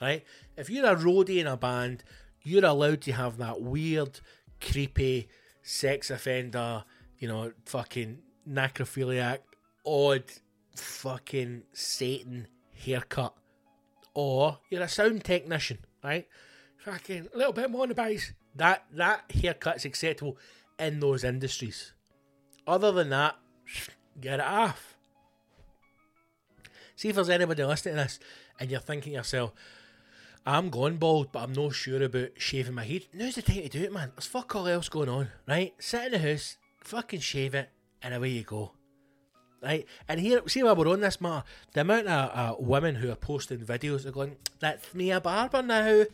right? 0.00 0.24
If 0.56 0.70
you're 0.70 0.86
a 0.86 0.96
roadie 0.96 1.38
in 1.38 1.46
a 1.46 1.56
band, 1.56 2.04
you're 2.42 2.64
allowed 2.64 3.02
to 3.02 3.12
have 3.12 3.36
that 3.38 3.60
weird, 3.60 4.20
creepy, 4.60 5.28
sex 5.62 6.10
offender, 6.10 6.84
you 7.18 7.28
know, 7.28 7.52
fucking 7.66 8.18
necrophiliac, 8.48 9.38
odd, 9.84 10.24
fucking 10.76 11.62
Satan 11.72 12.48
haircut. 12.84 13.34
Or 14.14 14.58
you're 14.70 14.82
a 14.82 14.88
sound 14.88 15.24
technician, 15.24 15.78
right? 16.02 16.26
Fucking 16.78 17.28
a 17.32 17.36
little 17.36 17.52
bit 17.52 17.70
more 17.70 17.82
on 17.82 17.90
the 17.90 17.94
bass. 17.94 18.32
That 18.56 18.84
that 18.94 19.30
haircut's 19.30 19.84
acceptable 19.84 20.36
in 20.78 21.00
those 21.00 21.22
industries. 21.22 21.92
Other 22.66 22.90
than 22.90 23.10
that, 23.10 23.36
get 24.20 24.40
it 24.40 24.46
off. 24.46 24.96
See 27.00 27.08
if 27.08 27.14
there's 27.14 27.30
anybody 27.30 27.64
listening 27.64 27.94
to 27.94 28.02
this 28.02 28.20
and 28.58 28.70
you're 28.70 28.78
thinking 28.78 29.14
yourself, 29.14 29.54
I'm 30.44 30.68
going 30.68 30.98
bald, 30.98 31.32
but 31.32 31.42
I'm 31.42 31.54
not 31.54 31.72
sure 31.72 32.02
about 32.02 32.32
shaving 32.36 32.74
my 32.74 32.84
head. 32.84 33.06
Now's 33.14 33.36
the 33.36 33.40
time 33.40 33.62
to 33.62 33.68
do 33.70 33.84
it, 33.84 33.90
man. 33.90 34.12
There's 34.14 34.26
fuck 34.26 34.54
all 34.54 34.68
else 34.68 34.90
going 34.90 35.08
on, 35.08 35.28
right? 35.48 35.72
Sit 35.78 36.04
in 36.04 36.12
the 36.12 36.18
house, 36.18 36.58
fucking 36.84 37.20
shave 37.20 37.54
it, 37.54 37.70
and 38.02 38.12
away 38.12 38.28
you 38.28 38.42
go. 38.42 38.72
Right? 39.62 39.86
And 40.10 40.20
here, 40.20 40.46
see 40.46 40.62
while 40.62 40.76
we're 40.76 40.92
on 40.92 41.00
this 41.00 41.22
matter, 41.22 41.42
the 41.72 41.80
amount 41.80 42.08
of 42.08 42.38
uh, 42.38 42.56
women 42.58 42.96
who 42.96 43.10
are 43.10 43.16
posting 43.16 43.60
videos 43.60 44.04
are 44.04 44.12
going, 44.12 44.36
that's 44.58 44.94
me 44.94 45.10
a 45.10 45.22
barber 45.22 45.62
now. 45.62 46.04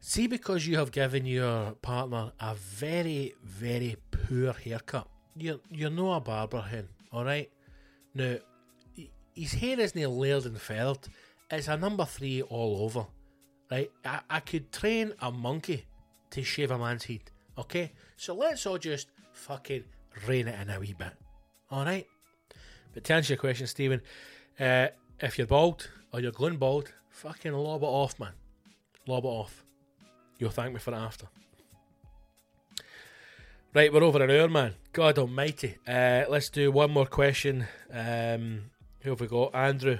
See, 0.00 0.26
because 0.26 0.66
you 0.66 0.76
have 0.76 0.90
given 0.90 1.24
your 1.24 1.74
partner 1.82 2.32
a 2.40 2.56
very, 2.56 3.36
very 3.44 3.94
poor 4.10 4.54
haircut, 4.54 5.06
you're, 5.36 5.60
you're 5.70 5.88
not 5.88 6.16
a 6.16 6.20
barber 6.20 6.62
hen, 6.62 6.88
alright? 7.12 7.52
Now, 8.12 8.38
his 9.38 9.52
hair 9.52 9.78
isn't 9.78 10.10
layered 10.10 10.46
and 10.46 10.60
feathered 10.60 11.08
it's 11.50 11.68
a 11.68 11.76
number 11.76 12.04
three 12.04 12.42
all 12.42 12.84
over. 12.84 13.06
Right? 13.70 13.90
I, 14.04 14.20
I 14.28 14.40
could 14.40 14.72
train 14.72 15.12
a 15.20 15.30
monkey 15.30 15.86
to 16.30 16.42
shave 16.42 16.70
a 16.70 16.78
man's 16.78 17.04
head. 17.04 17.30
Okay? 17.56 17.92
So 18.16 18.34
let's 18.34 18.66
all 18.66 18.78
just 18.78 19.08
fucking 19.32 19.84
rein 20.26 20.48
it 20.48 20.60
in 20.60 20.70
a 20.70 20.80
wee 20.80 20.94
bit. 20.98 21.12
Alright? 21.70 22.06
But 22.92 23.04
to 23.04 23.14
answer 23.14 23.34
your 23.34 23.38
question, 23.38 23.66
Stephen, 23.66 24.00
uh, 24.58 24.88
if 25.20 25.38
you're 25.38 25.46
bald 25.46 25.88
or 26.12 26.20
you're 26.20 26.32
going 26.32 26.56
bald, 26.56 26.92
fucking 27.10 27.52
lob 27.52 27.82
it 27.82 27.86
off, 27.86 28.18
man. 28.18 28.32
Lob 29.06 29.24
it 29.24 29.28
off. 29.28 29.64
You'll 30.38 30.50
thank 30.50 30.72
me 30.72 30.80
for 30.80 30.92
it 30.92 30.96
after. 30.96 31.26
Right, 33.74 33.92
we're 33.92 34.02
over 34.02 34.22
an 34.22 34.30
hour, 34.30 34.48
man. 34.48 34.74
God 34.92 35.18
almighty. 35.18 35.76
Uh, 35.86 36.24
let's 36.28 36.48
do 36.48 36.72
one 36.72 36.90
more 36.90 37.06
question. 37.06 37.66
Um, 37.92 38.70
who 39.00 39.10
have 39.10 39.20
we 39.20 39.26
got? 39.26 39.54
Andrew. 39.54 39.98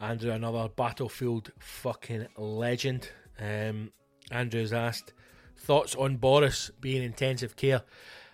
Andrew, 0.00 0.30
another 0.30 0.68
Battlefield 0.68 1.52
fucking 1.58 2.28
legend. 2.36 3.10
Um, 3.40 3.92
Andrew's 4.30 4.72
asked 4.72 5.12
thoughts 5.56 5.94
on 5.96 6.16
Boris 6.16 6.70
being 6.80 7.02
intensive 7.02 7.56
care. 7.56 7.82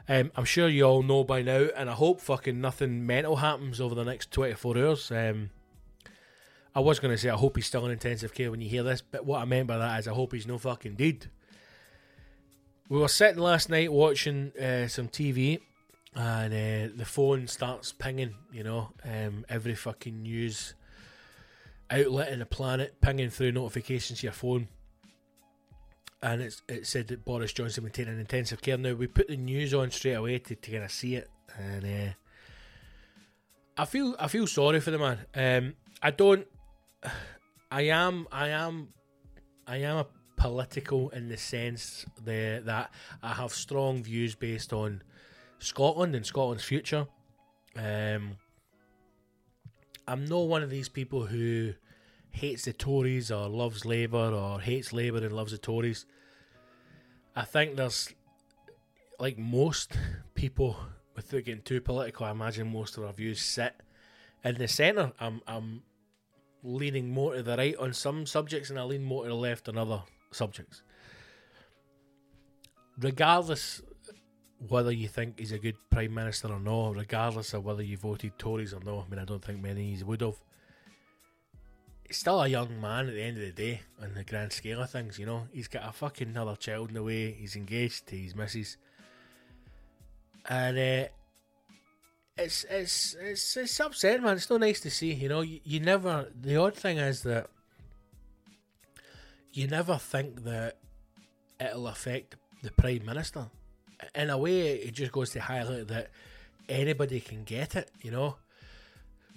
Um, 0.08 0.30
I'm 0.36 0.44
sure 0.44 0.68
you 0.68 0.84
all 0.84 1.02
know 1.02 1.24
by 1.24 1.40
now, 1.42 1.68
and 1.74 1.88
I 1.88 1.94
hope 1.94 2.20
fucking 2.20 2.60
nothing 2.60 3.06
mental 3.06 3.36
happens 3.36 3.80
over 3.80 3.94
the 3.94 4.04
next 4.04 4.30
24 4.30 4.78
hours. 4.78 5.10
Um, 5.10 5.50
I 6.74 6.80
was 6.80 6.98
going 6.98 7.14
to 7.14 7.18
say 7.18 7.30
I 7.30 7.36
hope 7.36 7.56
he's 7.56 7.66
still 7.66 7.86
in 7.86 7.92
intensive 7.92 8.34
care 8.34 8.50
when 8.50 8.60
you 8.60 8.68
hear 8.68 8.82
this, 8.82 9.00
but 9.00 9.24
what 9.24 9.40
I 9.40 9.44
meant 9.46 9.68
by 9.68 9.78
that 9.78 10.00
is 10.00 10.08
I 10.08 10.12
hope 10.12 10.32
he's 10.32 10.46
no 10.46 10.58
fucking 10.58 10.96
dead. 10.96 11.30
We 12.88 12.98
were 12.98 13.08
sitting 13.08 13.42
last 13.42 13.70
night 13.70 13.90
watching 13.90 14.52
uh, 14.60 14.88
some 14.88 15.08
TV, 15.08 15.60
and 16.14 16.52
uh, 16.52 16.94
the 16.96 17.04
phone 17.04 17.46
starts 17.46 17.92
pinging. 17.92 18.34
You 18.52 18.64
know, 18.64 18.90
um, 19.04 19.44
every 19.48 19.74
fucking 19.74 20.22
news 20.22 20.74
outlet 21.90 22.32
in 22.32 22.38
the 22.38 22.46
planet 22.46 23.00
pinging 23.00 23.30
through 23.30 23.52
notifications 23.52 24.20
to 24.20 24.26
your 24.26 24.32
phone. 24.32 24.68
And 26.22 26.40
it's, 26.40 26.62
it 26.68 26.86
said 26.86 27.08
that 27.08 27.24
Boris 27.24 27.52
Johnson 27.52 27.88
take 27.90 28.06
an 28.06 28.18
intensive 28.18 28.62
care. 28.62 28.78
Now, 28.78 28.94
we 28.94 29.06
put 29.06 29.28
the 29.28 29.36
news 29.36 29.74
on 29.74 29.90
straight 29.90 30.14
away 30.14 30.38
to, 30.38 30.54
to 30.54 30.70
kind 30.70 30.84
of 30.84 30.90
see 30.90 31.16
it. 31.16 31.28
And 31.58 31.84
uh, 31.84 32.12
I 33.76 33.84
feel 33.84 34.16
I 34.18 34.28
feel 34.28 34.46
sorry 34.46 34.80
for 34.80 34.90
the 34.90 34.98
man. 34.98 35.18
Um, 35.34 35.74
I 36.02 36.10
don't. 36.10 36.46
I 37.70 37.82
am. 37.82 38.26
I 38.32 38.48
am. 38.48 38.88
I 39.66 39.78
am 39.78 39.98
a 39.98 40.06
political 40.36 41.08
in 41.10 41.28
the 41.28 41.36
sense 41.36 42.04
the, 42.22 42.62
that 42.64 42.92
I 43.22 43.32
have 43.32 43.52
strong 43.52 44.02
views 44.02 44.34
based 44.34 44.72
on 44.72 45.02
Scotland 45.58 46.14
and 46.14 46.24
Scotland's 46.24 46.64
future. 46.64 47.06
Um, 47.76 48.36
I'm 50.06 50.24
not 50.26 50.48
one 50.48 50.62
of 50.62 50.70
these 50.70 50.88
people 50.88 51.26
who 51.26 51.72
hates 52.30 52.64
the 52.64 52.72
Tories 52.72 53.30
or 53.30 53.48
loves 53.48 53.84
Labour 53.84 54.32
or 54.32 54.60
hates 54.60 54.92
Labour 54.92 55.18
and 55.18 55.32
loves 55.32 55.52
the 55.52 55.58
Tories. 55.58 56.06
I 57.34 57.44
think 57.44 57.76
there's, 57.76 58.12
like 59.18 59.38
most 59.38 59.96
people, 60.34 60.76
without 61.16 61.44
getting 61.44 61.62
too 61.62 61.80
political, 61.80 62.26
I 62.26 62.32
imagine 62.32 62.70
most 62.72 62.98
of 62.98 63.04
our 63.04 63.12
views 63.12 63.40
sit 63.40 63.74
in 64.44 64.56
the 64.56 64.68
centre. 64.68 65.12
I'm, 65.18 65.40
I'm 65.46 65.82
leaning 66.62 67.10
more 67.10 67.34
to 67.34 67.42
the 67.42 67.56
right 67.56 67.76
on 67.76 67.92
some 67.92 68.26
subjects 68.26 68.70
and 68.70 68.78
I 68.78 68.82
lean 68.82 69.04
more 69.04 69.24
to 69.24 69.28
the 69.28 69.34
left 69.34 69.68
on 69.68 69.78
other 69.78 70.02
subjects. 70.32 70.82
Regardless 72.98 73.82
whether 74.68 74.92
you 74.92 75.08
think 75.08 75.38
he's 75.38 75.52
a 75.52 75.58
good 75.58 75.76
prime 75.90 76.14
minister 76.14 76.48
or 76.48 76.60
not, 76.60 76.96
regardless 76.96 77.52
of 77.54 77.64
whether 77.64 77.82
you 77.82 77.96
voted 77.96 78.38
Tories 78.38 78.72
or 78.72 78.80
not. 78.80 79.06
I 79.06 79.10
mean, 79.10 79.18
I 79.18 79.24
don't 79.24 79.44
think 79.44 79.62
many 79.62 80.00
would 80.02 80.20
have. 80.20 80.36
He's 82.06 82.18
still 82.18 82.42
a 82.42 82.48
young 82.48 82.80
man 82.80 83.08
at 83.08 83.14
the 83.14 83.22
end 83.22 83.38
of 83.38 83.44
the 83.44 83.52
day, 83.52 83.80
on 84.00 84.14
the 84.14 84.24
grand 84.24 84.52
scale 84.52 84.82
of 84.82 84.90
things. 84.90 85.18
You 85.18 85.26
know, 85.26 85.48
he's 85.52 85.68
got 85.68 85.88
a 85.88 85.92
fucking 85.92 86.28
another 86.28 86.56
child 86.56 86.88
in 86.88 86.94
the 86.94 87.02
way. 87.02 87.32
He's 87.32 87.56
engaged 87.56 88.06
to 88.08 88.16
his 88.16 88.34
missus, 88.34 88.76
and 90.48 90.78
uh, 90.78 91.08
it's 92.36 92.64
it's 92.68 93.16
it's 93.20 93.56
it's 93.56 93.80
upsetting, 93.80 94.22
man. 94.22 94.36
It's 94.36 94.50
not 94.50 94.60
nice 94.60 94.80
to 94.80 94.90
see. 94.90 95.12
You 95.12 95.28
know, 95.28 95.40
you, 95.40 95.60
you 95.64 95.80
never. 95.80 96.30
The 96.38 96.56
odd 96.56 96.74
thing 96.74 96.98
is 96.98 97.22
that 97.22 97.48
you 99.52 99.66
never 99.66 99.96
think 99.96 100.44
that 100.44 100.76
it'll 101.60 101.88
affect 101.88 102.36
the 102.62 102.72
prime 102.72 103.04
minister 103.04 103.46
in 104.14 104.30
a 104.30 104.38
way, 104.38 104.72
it 104.72 104.94
just 104.94 105.12
goes 105.12 105.30
to 105.30 105.40
highlight 105.40 105.88
that 105.88 106.10
anybody 106.68 107.20
can 107.20 107.44
get 107.44 107.76
it, 107.76 107.90
you 108.02 108.10
know. 108.10 108.36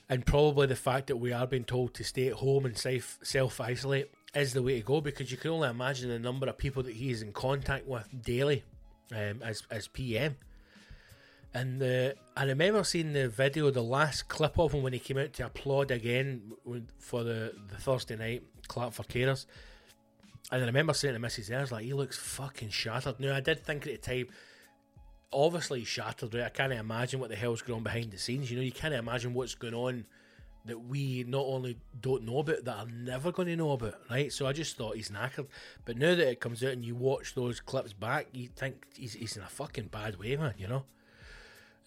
And 0.09 0.25
probably 0.25 0.67
the 0.67 0.75
fact 0.75 1.07
that 1.07 1.17
we 1.17 1.34
are 1.34 1.45
being 1.45 1.65
told 1.65 1.93
to 1.95 2.03
stay 2.03 2.27
at 2.27 2.35
home 2.35 2.65
and 2.65 2.77
self 2.77 3.59
isolate 3.59 4.11
is 4.34 4.53
the 4.53 4.63
way 4.63 4.79
to 4.79 4.85
go 4.85 5.01
because 5.01 5.31
you 5.31 5.38
can 5.38 5.51
only 5.51 5.69
imagine 5.69 6.09
the 6.09 6.19
number 6.19 6.47
of 6.47 6.57
people 6.57 6.84
that 6.84 6.95
he 6.95 7.11
is 7.11 7.21
in 7.21 7.34
contact 7.34 7.88
with 7.88 8.07
daily 8.23 8.63
um, 9.11 9.41
as 9.43 9.63
as 9.69 9.88
PM. 9.88 10.38
And 11.53 11.81
uh, 11.81 12.11
I 12.35 12.43
remember 12.43 12.84
seeing 12.84 13.13
the 13.13 13.29
video, 13.29 13.71
the 13.71 13.81
last 13.81 14.27
clip 14.27 14.59
of 14.59 14.73
him 14.73 14.84
when 14.84 14.93
he 14.93 14.99
came 14.99 15.17
out 15.17 15.34
to 15.34 15.45
applaud 15.45 15.91
again 15.91 16.53
for 16.99 17.23
the, 17.23 17.53
the 17.69 17.77
Thursday 17.77 18.15
night 18.15 18.43
clap 18.67 18.93
for 18.93 19.03
carers. 19.03 19.45
And 20.52 20.64
I 20.64 20.65
remember 20.65 20.94
saying 20.94 21.14
to 21.14 21.19
Mrs. 21.19 21.52
Ayres, 21.52 21.72
like, 21.72 21.84
he 21.84 21.94
looks 21.94 22.18
fucking 22.18 22.69
shattered. 22.69 23.19
Now, 23.19 23.36
I 23.36 23.41
did 23.41 23.65
think 23.65 23.86
at 23.86 24.02
the 24.02 24.15
time, 24.15 24.28
obviously 25.34 25.84
shattered, 25.84 26.34
right? 26.34 26.45
I 26.45 26.49
can't 26.49 26.72
imagine 26.72 27.19
what 27.19 27.30
the 27.30 27.36
hell's 27.36 27.61
going 27.61 27.78
on 27.78 27.84
behind 27.84 28.11
the 28.11 28.18
scenes. 28.18 28.49
You 28.49 28.57
know, 28.57 28.64
you 28.64 28.72
can't 28.72 28.94
imagine 28.94 29.34
what's 29.34 29.56
going 29.56 29.74
on 29.74 30.06
that 30.65 30.80
we 30.80 31.26
not 31.28 31.45
only 31.45 31.78
don't 31.99 32.24
know 32.24 32.40
about, 32.40 32.64
that 32.65 32.78
are 32.78 32.88
never 32.88 33.32
going 33.32 33.48
to 33.48 33.56
know 33.56 33.72
about, 33.72 33.95
right? 34.10 34.32
So 34.32 34.48
I 34.48 34.53
just 34.53 34.78
thought 34.78 34.95
he's 34.95 35.10
knackered. 35.10 35.48
But 35.86 35.98
now 35.98 36.15
that 36.15 36.30
it 36.30 36.40
comes 36.40 36.64
out 36.64 36.72
and 36.72 36.86
you 36.86 36.95
watch 36.95 37.36
those 37.36 37.60
clips 37.60 37.94
back, 37.94 38.28
you 38.34 38.49
think 38.56 38.86
he's, 38.95 39.14
he's 39.14 39.36
in 39.36 39.44
a 39.44 39.48
fucking 39.48 39.88
bad 39.88 40.18
way, 40.18 40.36
man, 40.36 40.53
you 40.57 40.68
know? 40.68 40.84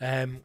Um, 0.01 0.41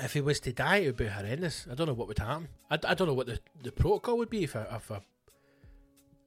if 0.00 0.12
he 0.12 0.20
was 0.20 0.40
to 0.40 0.52
die, 0.52 0.78
it 0.78 0.86
would 0.86 0.96
be 0.96 1.06
horrendous. 1.06 1.66
I 1.70 1.74
don't 1.74 1.86
know 1.86 1.94
what 1.94 2.08
would 2.08 2.18
happen. 2.18 2.48
I, 2.70 2.78
I 2.84 2.94
don't 2.94 3.08
know 3.08 3.14
what 3.14 3.26
the, 3.26 3.40
the 3.62 3.72
protocol 3.72 4.18
would 4.18 4.30
be 4.30 4.44
if 4.44 4.54
a, 4.54 4.66
if 4.74 4.90
a 4.90 5.02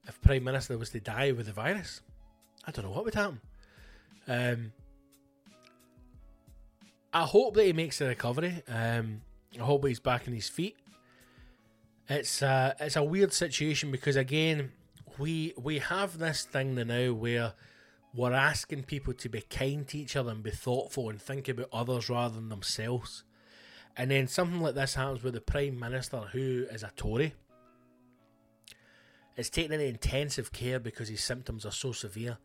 if 0.07 0.21
Prime 0.21 0.43
Minister 0.43 0.77
was 0.77 0.89
to 0.91 0.99
die 0.99 1.31
with 1.31 1.45
the 1.45 1.53
virus. 1.53 2.01
I 2.65 2.71
don't 2.71 2.85
know 2.85 2.91
what 2.91 3.05
would 3.05 3.15
happen. 3.15 3.41
Um, 4.27 4.71
I 7.13 7.23
hope 7.23 7.55
that 7.55 7.65
he 7.65 7.73
makes 7.73 7.99
a 8.01 8.07
recovery. 8.07 8.63
Um, 8.67 9.21
I 9.59 9.63
hope 9.63 9.85
he's 9.85 9.99
back 9.99 10.27
on 10.27 10.33
his 10.33 10.47
feet. 10.47 10.77
It's 12.07 12.41
uh, 12.41 12.73
it's 12.79 12.95
a 12.95 13.03
weird 13.03 13.33
situation 13.33 13.91
because 13.91 14.15
again, 14.15 14.71
we 15.17 15.53
we 15.57 15.79
have 15.79 16.17
this 16.17 16.43
thing 16.43 16.75
now 16.75 17.13
where 17.13 17.53
we're 18.13 18.33
asking 18.33 18.83
people 18.83 19.13
to 19.13 19.29
be 19.29 19.41
kind 19.41 19.87
to 19.87 19.97
each 19.97 20.15
other 20.15 20.31
and 20.31 20.43
be 20.43 20.51
thoughtful 20.51 21.09
and 21.09 21.21
think 21.21 21.47
about 21.47 21.69
others 21.71 22.09
rather 22.09 22.35
than 22.35 22.49
themselves. 22.49 23.23
And 23.95 24.11
then 24.11 24.27
something 24.27 24.61
like 24.61 24.75
this 24.75 24.95
happens 24.95 25.23
with 25.23 25.33
the 25.33 25.41
Prime 25.41 25.79
Minister, 25.79 26.19
who 26.31 26.65
is 26.71 26.83
a 26.83 26.91
Tory, 26.95 27.33
is 29.37 29.49
taken 29.49 29.73
into 29.73 29.85
intensive 29.85 30.51
care 30.51 30.79
because 30.79 31.09
his 31.09 31.21
symptoms 31.23 31.65
are 31.65 31.71
so 31.71 31.91
severe. 31.91 32.37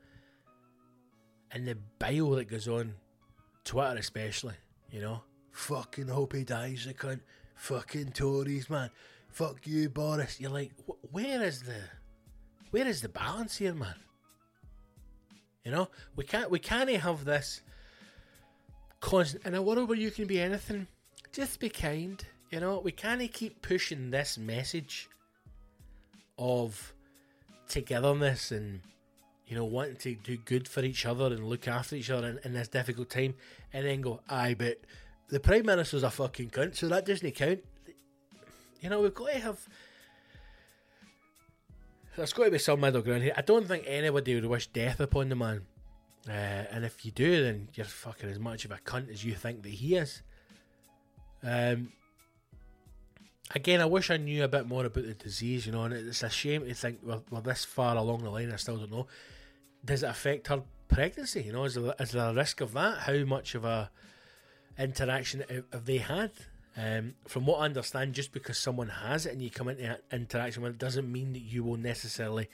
And 1.50 1.66
the 1.66 1.76
bile 1.98 2.30
that 2.30 2.48
goes 2.48 2.68
on, 2.68 2.94
Twitter 3.64 3.96
especially, 3.96 4.54
you 4.90 5.00
know, 5.00 5.22
fucking 5.52 6.08
hope 6.08 6.34
he 6.34 6.44
dies, 6.44 6.84
the 6.86 6.94
cunt. 6.94 7.20
Fucking 7.56 8.12
Tories, 8.12 8.68
man. 8.68 8.90
Fuck 9.30 9.66
you, 9.66 9.88
Boris. 9.88 10.38
You're 10.40 10.50
like, 10.50 10.72
wh- 10.86 11.14
where 11.14 11.42
is 11.42 11.62
the, 11.62 11.80
where 12.70 12.86
is 12.86 13.00
the 13.00 13.08
balance 13.08 13.56
here, 13.56 13.74
man? 13.74 13.94
You 15.64 15.72
know, 15.72 15.88
we 16.14 16.24
can't, 16.24 16.50
we 16.50 16.58
can't 16.58 16.90
have 16.90 17.24
this 17.24 17.62
constant 19.00 19.46
in 19.46 19.54
a 19.54 19.62
world 19.62 19.88
where 19.88 19.98
you 19.98 20.10
can 20.10 20.26
be 20.26 20.40
anything. 20.40 20.86
Just 21.32 21.58
be 21.60 21.68
kind. 21.68 22.22
You 22.50 22.60
know, 22.60 22.80
we 22.84 22.92
can't 22.92 23.32
keep 23.32 23.62
pushing 23.62 24.10
this 24.10 24.38
message 24.38 25.08
of 26.38 26.92
togetherness 27.68 28.52
and 28.52 28.80
you 29.46 29.56
know 29.56 29.64
wanting 29.64 29.96
to 29.96 30.14
do 30.14 30.36
good 30.36 30.68
for 30.68 30.82
each 30.82 31.06
other 31.06 31.26
and 31.26 31.44
look 31.48 31.66
after 31.68 31.96
each 31.96 32.10
other 32.10 32.28
in, 32.28 32.38
in 32.44 32.52
this 32.52 32.68
difficult 32.68 33.10
time, 33.10 33.34
and 33.72 33.86
then 33.86 34.00
go, 34.00 34.20
aye, 34.28 34.54
but 34.56 34.78
the 35.28 35.40
prime 35.40 35.66
minister's 35.66 36.02
a 36.02 36.10
fucking 36.10 36.50
cunt, 36.50 36.76
so 36.76 36.88
that 36.88 37.06
doesn't 37.06 37.32
count. 37.32 37.60
You 38.80 38.90
know, 38.90 39.00
we've 39.00 39.14
got 39.14 39.32
to 39.32 39.38
have. 39.38 39.68
There's 42.16 42.32
got 42.32 42.44
to 42.44 42.50
be 42.50 42.58
some 42.58 42.80
middle 42.80 43.02
ground 43.02 43.22
here. 43.22 43.34
I 43.36 43.42
don't 43.42 43.66
think 43.66 43.84
anybody 43.86 44.34
would 44.34 44.46
wish 44.46 44.68
death 44.68 45.00
upon 45.00 45.28
the 45.28 45.36
man. 45.36 45.62
Uh, 46.28 46.32
and 46.32 46.84
if 46.84 47.04
you 47.04 47.10
do, 47.10 47.42
then 47.42 47.68
you're 47.74 47.84
fucking 47.84 48.30
as 48.30 48.38
much 48.38 48.64
of 48.64 48.70
a 48.70 48.76
cunt 48.78 49.10
as 49.10 49.24
you 49.24 49.34
think 49.34 49.62
that 49.62 49.68
he 49.68 49.96
is. 49.96 50.22
Um, 51.42 51.92
again, 53.54 53.80
I 53.80 53.86
wish 53.86 54.10
I 54.10 54.16
knew 54.16 54.44
a 54.44 54.48
bit 54.48 54.66
more 54.66 54.84
about 54.84 55.04
the 55.04 55.14
disease, 55.14 55.66
you 55.66 55.72
know, 55.72 55.84
and 55.84 55.94
it's 55.94 56.22
a 56.22 56.30
shame 56.30 56.64
to 56.64 56.74
think 56.74 57.00
we're, 57.02 57.20
we're 57.30 57.40
this 57.40 57.64
far 57.64 57.96
along 57.96 58.22
the 58.22 58.30
line. 58.30 58.52
I 58.52 58.56
still 58.56 58.76
don't 58.76 58.90
know. 58.90 59.06
Does 59.84 60.02
it 60.02 60.10
affect 60.10 60.48
her 60.48 60.62
pregnancy? 60.88 61.42
You 61.42 61.52
know, 61.52 61.64
is 61.64 61.74
there, 61.74 61.94
is 61.98 62.12
there 62.12 62.30
a 62.30 62.34
risk 62.34 62.60
of 62.60 62.72
that? 62.72 62.98
How 62.98 63.24
much 63.24 63.54
of 63.54 63.64
a 63.64 63.90
interaction 64.78 65.44
have 65.72 65.84
they 65.84 65.98
had? 65.98 66.32
Um, 66.78 67.14
from 67.26 67.46
what 67.46 67.60
I 67.60 67.64
understand, 67.64 68.14
just 68.14 68.32
because 68.32 68.58
someone 68.58 68.88
has 68.88 69.24
it 69.24 69.32
and 69.32 69.40
you 69.40 69.48
come 69.48 69.68
into 69.68 69.98
interaction 70.12 70.62
with 70.62 70.72
it 70.72 70.78
doesn't 70.78 71.10
mean 71.10 71.32
that 71.32 71.40
you 71.40 71.64
will 71.64 71.78
necessarily 71.78 72.50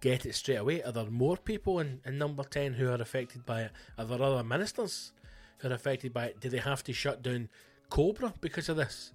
get 0.00 0.26
it 0.26 0.34
straight 0.36 0.56
away. 0.56 0.82
Are 0.82 0.92
there 0.92 1.06
more 1.06 1.36
people 1.36 1.80
in, 1.80 2.00
in 2.04 2.16
number 2.16 2.44
10 2.44 2.74
who 2.74 2.88
are 2.88 3.00
affected 3.00 3.44
by 3.44 3.62
it? 3.62 3.72
Are 3.98 4.04
there 4.04 4.22
other 4.22 4.44
ministers 4.44 5.12
who 5.58 5.68
are 5.68 5.72
affected 5.72 6.12
by 6.12 6.26
it? 6.26 6.40
Do 6.40 6.48
they 6.50 6.58
have 6.58 6.84
to 6.84 6.92
shut 6.92 7.22
down 7.22 7.48
Cobra 7.90 8.32
because 8.40 8.68
of 8.68 8.76
this? 8.76 9.12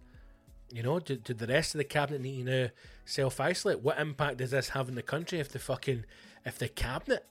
You 0.72 0.84
know, 0.84 1.00
do, 1.00 1.16
do 1.16 1.34
the 1.34 1.48
rest 1.48 1.74
of 1.74 1.80
the 1.80 1.84
cabinet 1.84 2.22
need 2.22 2.46
to 2.46 2.64
now 2.64 2.70
self 3.06 3.40
isolate? 3.40 3.82
What 3.82 4.00
impact 4.00 4.38
does 4.38 4.52
this 4.52 4.70
have 4.70 4.88
in 4.88 4.96
the 4.96 5.02
country 5.02 5.40
if 5.40 5.50
the 5.50 5.60
fucking 5.60 6.06
if 6.46 6.58
the 6.58 6.70
cabinet 6.70 7.26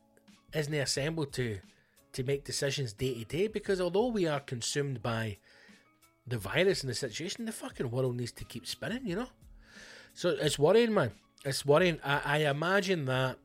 isn't 0.53 0.75
assembled 0.75 1.33
to 1.35 1.61
to 2.13 2.25
make 2.25 2.45
decisions 2.45 2.93
day 2.93 3.15
to 3.15 3.25
day? 3.25 3.47
Because 3.47 3.81
although 3.81 4.09
we 4.09 4.27
are 4.27 4.41
consumed 4.41 5.03
by 5.03 5.39
the 6.27 6.39
virus 6.39 6.83
and 6.83 6.91
the 6.91 6.95
situation, 6.95 7.47
the 7.47 7.53
fucking 7.53 7.91
world 7.91 8.17
needs 8.17 8.33
to 8.33 8.45
keep 8.45 8.67
spinning, 8.67 9.07
you 9.07 9.17
know? 9.17 9.29
So 10.15 10.31
it's 10.31 10.59
worrying, 10.59 10.93
man. 10.93 11.13
It's 11.45 11.65
worrying. 11.65 12.01
I, 12.05 12.21
I 12.25 12.51
imagine 12.51 13.07
that 13.07 13.39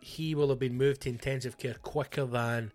he 0.00 0.34
will 0.34 0.48
have 0.48 0.58
been 0.58 0.76
moved 0.76 1.02
to 1.02 1.08
intensive 1.08 1.56
care 1.56 1.74
quicker 1.74 2.24
than, 2.24 2.72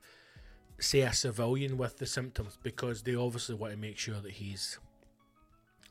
say, 0.79 1.01
a 1.01 1.13
civilian 1.13 1.77
with 1.77 1.97
the 1.97 2.05
symptoms 2.05 2.57
because 2.61 3.03
they 3.03 3.15
obviously 3.15 3.55
want 3.55 3.73
to 3.73 3.79
make 3.79 3.97
sure 3.97 4.21
that 4.21 4.33
he's 4.33 4.79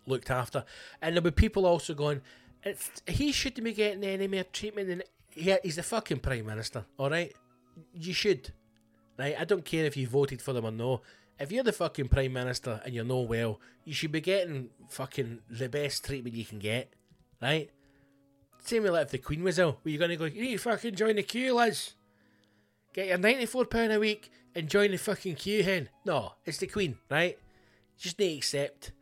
looked 0.07 0.31
after. 0.31 0.65
And 1.01 1.15
there'll 1.15 1.25
be 1.25 1.31
people 1.31 1.67
also 1.67 1.95
going, 1.95 2.21
he 3.07 3.33
shouldn't 3.33 3.65
be 3.65 3.73
getting 3.73 4.05
any 4.05 4.27
more 4.29 4.45
treatment. 4.45 4.91
And 4.91 5.03
he, 5.31 5.55
he's 5.63 5.77
the 5.77 5.83
fucking 5.83 6.21
prime 6.21 6.47
minister, 6.47 6.85
all 6.99 7.11
right? 7.11 7.35
You 7.93 8.13
should, 8.13 8.53
right? 9.19 9.35
I 9.39 9.45
don't 9.45 9.65
care 9.65 9.85
if 9.85 9.97
you 9.97 10.07
voted 10.07 10.41
for 10.41 10.53
them 10.53 10.65
or 10.65 10.71
no. 10.71 11.03
If 11.39 11.51
you're 11.51 11.65
the 11.65 11.73
fucking 11.73 12.09
prime 12.09 12.33
minister 12.33 12.81
and 12.85 12.95
you're 12.95 13.05
no 13.05 13.21
well, 13.21 13.61
you 13.85 13.93
should 13.93 14.13
be 14.13 14.21
getting 14.21 14.71
fucking 14.89 15.41
the 15.51 15.69
best 15.69 16.05
treatment 16.05 16.37
you 16.37 16.45
can 16.45 16.61
get, 16.61 16.93
right? 17.43 17.71
Same 18.63 18.85
with 18.85 18.93
like 18.93 19.07
if 19.07 19.11
the 19.11 19.19
Queen 19.19 19.43
was 19.43 19.59
ill, 19.59 19.79
were 19.83 19.91
you 19.91 19.99
gonna 19.99 20.17
go? 20.17 20.27
You 20.27 20.43
need 20.43 20.53
to 20.53 20.59
fucking 20.59 20.95
join 20.95 21.17
the 21.17 21.23
queue, 21.23 21.53
lads. 21.53 21.95
Get 22.93 23.09
your 23.09 23.19
ninety-four 23.19 23.65
pound 23.65 23.93
a 23.93 23.99
week 23.99 24.31
and 24.55 24.71
join 24.71 24.93
the 24.93 24.97
fucking 24.97 25.35
queue, 25.35 25.65
hen. 25.65 25.89
No, 26.07 26.35
it's 26.45 26.59
the 26.59 26.69
Queen, 26.69 26.97
right? 27.11 27.37
Just 27.99 28.19
need 28.19 28.31
to 28.31 28.37
accept 28.37 28.93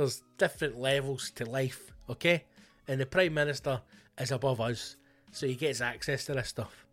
there's 0.00 0.22
different 0.38 0.78
levels 0.78 1.30
to 1.32 1.44
life, 1.44 1.92
okay? 2.08 2.44
And 2.88 3.00
the 3.00 3.06
prime 3.06 3.34
minister 3.34 3.80
is 4.18 4.32
above 4.32 4.60
us, 4.60 4.96
so 5.32 5.46
he 5.46 5.54
gets 5.54 5.80
access 5.80 6.24
to 6.26 6.34
this 6.34 6.48
stuff. 6.48 6.86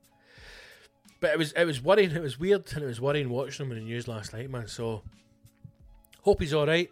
But 1.20 1.32
it 1.32 1.38
was 1.38 1.52
it 1.54 1.66
was 1.66 1.82
worrying, 1.82 2.12
it 2.12 2.22
was 2.22 2.40
weird, 2.40 2.72
and 2.74 2.84
it 2.84 2.88
was 2.88 3.02
worrying 3.02 3.30
watching 3.30 3.66
him 3.66 3.72
in 3.72 3.80
the 3.80 3.84
news 3.84 4.08
last 4.08 4.34
night, 4.34 4.50
man. 4.50 4.68
So 4.68 5.04
hope 6.22 6.42
he's 6.42 6.54
alright. 6.54 6.90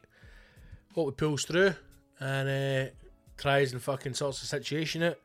Hope 0.96 1.08
he 1.08 1.12
pulls 1.12 1.46
through 1.46 1.76
and 2.20 2.50
uh, 2.50 2.92
tries 3.38 3.74
and 3.74 3.82
fucking 3.82 4.14
sorts 4.14 4.40
the 4.40 4.48
situation 4.48 5.04
out. 5.04 5.18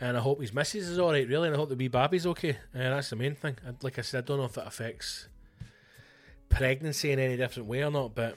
And 0.00 0.16
I 0.16 0.20
hope 0.20 0.40
his 0.40 0.52
missus 0.52 0.88
is 0.88 0.98
alright, 0.98 1.28
really, 1.28 1.46
and 1.48 1.54
I 1.54 1.58
hope 1.58 1.68
the 1.68 1.76
wee 1.76 1.88
baby's 1.88 2.26
okay. 2.26 2.58
Uh, 2.74 2.90
that's 2.90 3.10
the 3.10 3.16
main 3.16 3.36
thing. 3.36 3.56
And 3.64 3.76
like 3.84 3.98
I 3.98 4.02
said, 4.02 4.24
I 4.24 4.26
don't 4.26 4.38
know 4.38 4.46
if 4.46 4.58
it 4.58 4.66
affects 4.66 5.28
pregnancy 6.48 7.12
in 7.12 7.18
any 7.18 7.36
different 7.36 7.68
way 7.68 7.84
or 7.84 7.90
not, 7.90 8.14
but 8.14 8.36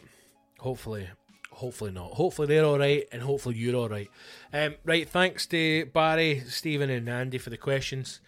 hopefully, 0.59 1.09
hopefully 1.55 1.91
not. 1.91 2.11
Hopefully 2.11 2.47
they're 2.47 2.65
alright, 2.65 3.07
and 3.11 3.21
hopefully 3.21 3.55
you're 3.55 3.75
alright. 3.75 4.09
Um, 4.53 4.75
right, 4.83 5.07
thanks 5.07 5.45
to 5.47 5.85
Barry, 5.87 6.41
Stephen, 6.47 6.89
and 6.89 7.09
Andy 7.09 7.37
for 7.37 7.49
the 7.49 7.57
questions. 7.57 8.19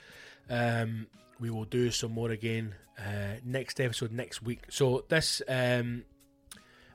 Um, 0.50 1.08
we 1.40 1.50
will 1.50 1.66
do 1.66 1.92
some 1.92 2.14
more 2.14 2.32
again 2.32 2.76
uh, 2.98 3.36
next 3.44 3.80
episode 3.80 4.12
next 4.12 4.42
week. 4.42 4.64
So 4.70 5.06
this, 5.10 5.42
um, 5.48 6.06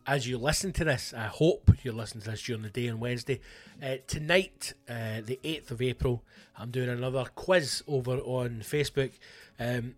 as 0.07 0.27
you 0.27 0.39
listen 0.39 0.73
to 0.73 0.85
this, 0.85 1.15
I 1.17 1.27
hope 1.27 1.71
you 1.83 1.93
listen 1.93 2.21
to 2.23 2.31
this 2.31 2.43
during 2.43 2.63
the 2.63 2.71
day 2.71 2.89
on 2.89 2.99
Wednesday. 2.99 3.41
Uh, 3.83 3.97
tonight, 4.07 4.73
uh, 4.89 5.21
the 5.25 5.39
eighth 5.45 5.71
of 5.71 5.81
April, 5.81 6.25
I'm 6.57 6.71
doing 6.71 6.89
another 6.89 7.25
quiz 7.35 7.83
over 7.87 8.17
on 8.19 8.61
Facebook. 8.61 9.13
Um, 9.61 9.95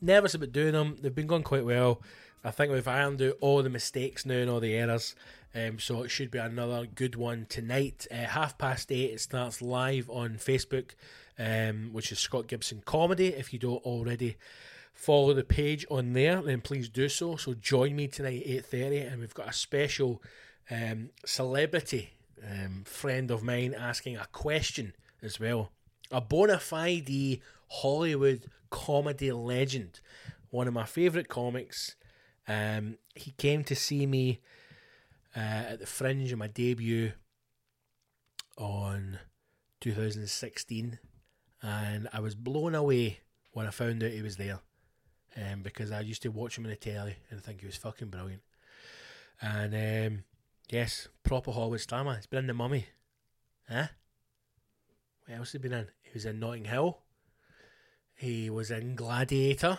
nervous 0.00 0.34
about 0.34 0.52
doing 0.52 0.72
them. 0.72 0.96
They've 1.00 1.14
been 1.14 1.26
going 1.26 1.44
quite 1.44 1.64
well. 1.64 2.02
I 2.44 2.50
think 2.50 2.72
we've 2.72 2.88
ironed 2.88 3.22
out 3.22 3.36
all 3.40 3.62
the 3.62 3.70
mistakes 3.70 4.26
now 4.26 4.34
and 4.34 4.50
all 4.50 4.60
the 4.60 4.74
errors. 4.74 5.14
Um, 5.54 5.78
so 5.78 6.02
it 6.02 6.10
should 6.10 6.30
be 6.30 6.38
another 6.38 6.86
good 6.86 7.14
one 7.14 7.46
tonight. 7.48 8.06
Uh, 8.10 8.16
half 8.16 8.56
past 8.56 8.90
eight, 8.90 9.12
it 9.12 9.20
starts 9.20 9.60
live 9.60 10.08
on 10.08 10.36
Facebook, 10.36 10.92
um, 11.38 11.90
which 11.92 12.10
is 12.10 12.18
Scott 12.18 12.46
Gibson 12.46 12.82
Comedy. 12.84 13.28
If 13.28 13.52
you 13.52 13.58
don't 13.58 13.84
already 13.84 14.36
follow 14.94 15.34
the 15.34 15.44
page 15.44 15.84
on 15.90 16.14
there, 16.14 16.40
then 16.40 16.62
please 16.62 16.88
do 16.88 17.08
so. 17.08 17.36
So 17.36 17.54
join 17.54 17.96
me 17.96 18.08
tonight 18.08 18.42
at 18.42 18.48
eight 18.48 18.66
thirty, 18.66 18.98
and 18.98 19.20
we've 19.20 19.34
got 19.34 19.50
a 19.50 19.52
special 19.52 20.22
um, 20.70 21.10
celebrity 21.24 22.10
um, 22.42 22.84
friend 22.84 23.30
of 23.30 23.42
mine 23.42 23.74
asking 23.78 24.16
a 24.16 24.26
question 24.32 24.94
as 25.22 25.38
well. 25.38 25.70
A 26.10 26.20
bona 26.20 26.58
fide 26.58 27.40
Hollywood 27.68 28.46
comedy 28.70 29.32
legend, 29.32 30.00
one 30.50 30.66
of 30.66 30.74
my 30.74 30.86
favourite 30.86 31.28
comics. 31.28 31.94
Um, 32.52 32.98
he 33.14 33.32
came 33.32 33.64
to 33.64 33.74
see 33.74 34.06
me 34.06 34.40
uh, 35.36 35.64
at 35.70 35.80
the 35.80 35.86
Fringe 35.86 36.30
of 36.32 36.38
my 36.38 36.48
debut 36.48 37.12
on 38.58 39.18
2016, 39.80 40.98
and 41.62 42.08
I 42.12 42.20
was 42.20 42.34
blown 42.34 42.74
away 42.74 43.20
when 43.52 43.66
I 43.66 43.70
found 43.70 44.02
out 44.02 44.10
he 44.10 44.22
was 44.22 44.36
there. 44.36 44.60
Um, 45.34 45.62
because 45.62 45.90
I 45.90 46.00
used 46.00 46.20
to 46.22 46.28
watch 46.28 46.58
him 46.58 46.64
on 46.64 46.70
the 46.70 46.76
telly 46.76 47.16
and 47.30 47.42
think 47.42 47.60
he 47.60 47.66
was 47.66 47.76
fucking 47.76 48.08
brilliant. 48.08 48.42
And 49.40 49.74
um, 49.74 50.24
yes, 50.70 51.08
proper 51.22 51.52
Hollywood 51.52 51.84
man. 51.90 52.16
He's 52.16 52.26
been 52.26 52.40
in 52.40 52.46
The 52.48 52.54
Mummy. 52.54 52.86
Huh? 53.66 53.86
What 55.24 55.38
else 55.38 55.52
has 55.52 55.52
he 55.52 55.58
been 55.58 55.72
in? 55.72 55.86
He 56.02 56.10
was 56.12 56.26
in 56.26 56.38
Notting 56.38 56.66
Hill. 56.66 56.98
He 58.14 58.50
was 58.50 58.70
in 58.70 58.94
Gladiator. 58.94 59.78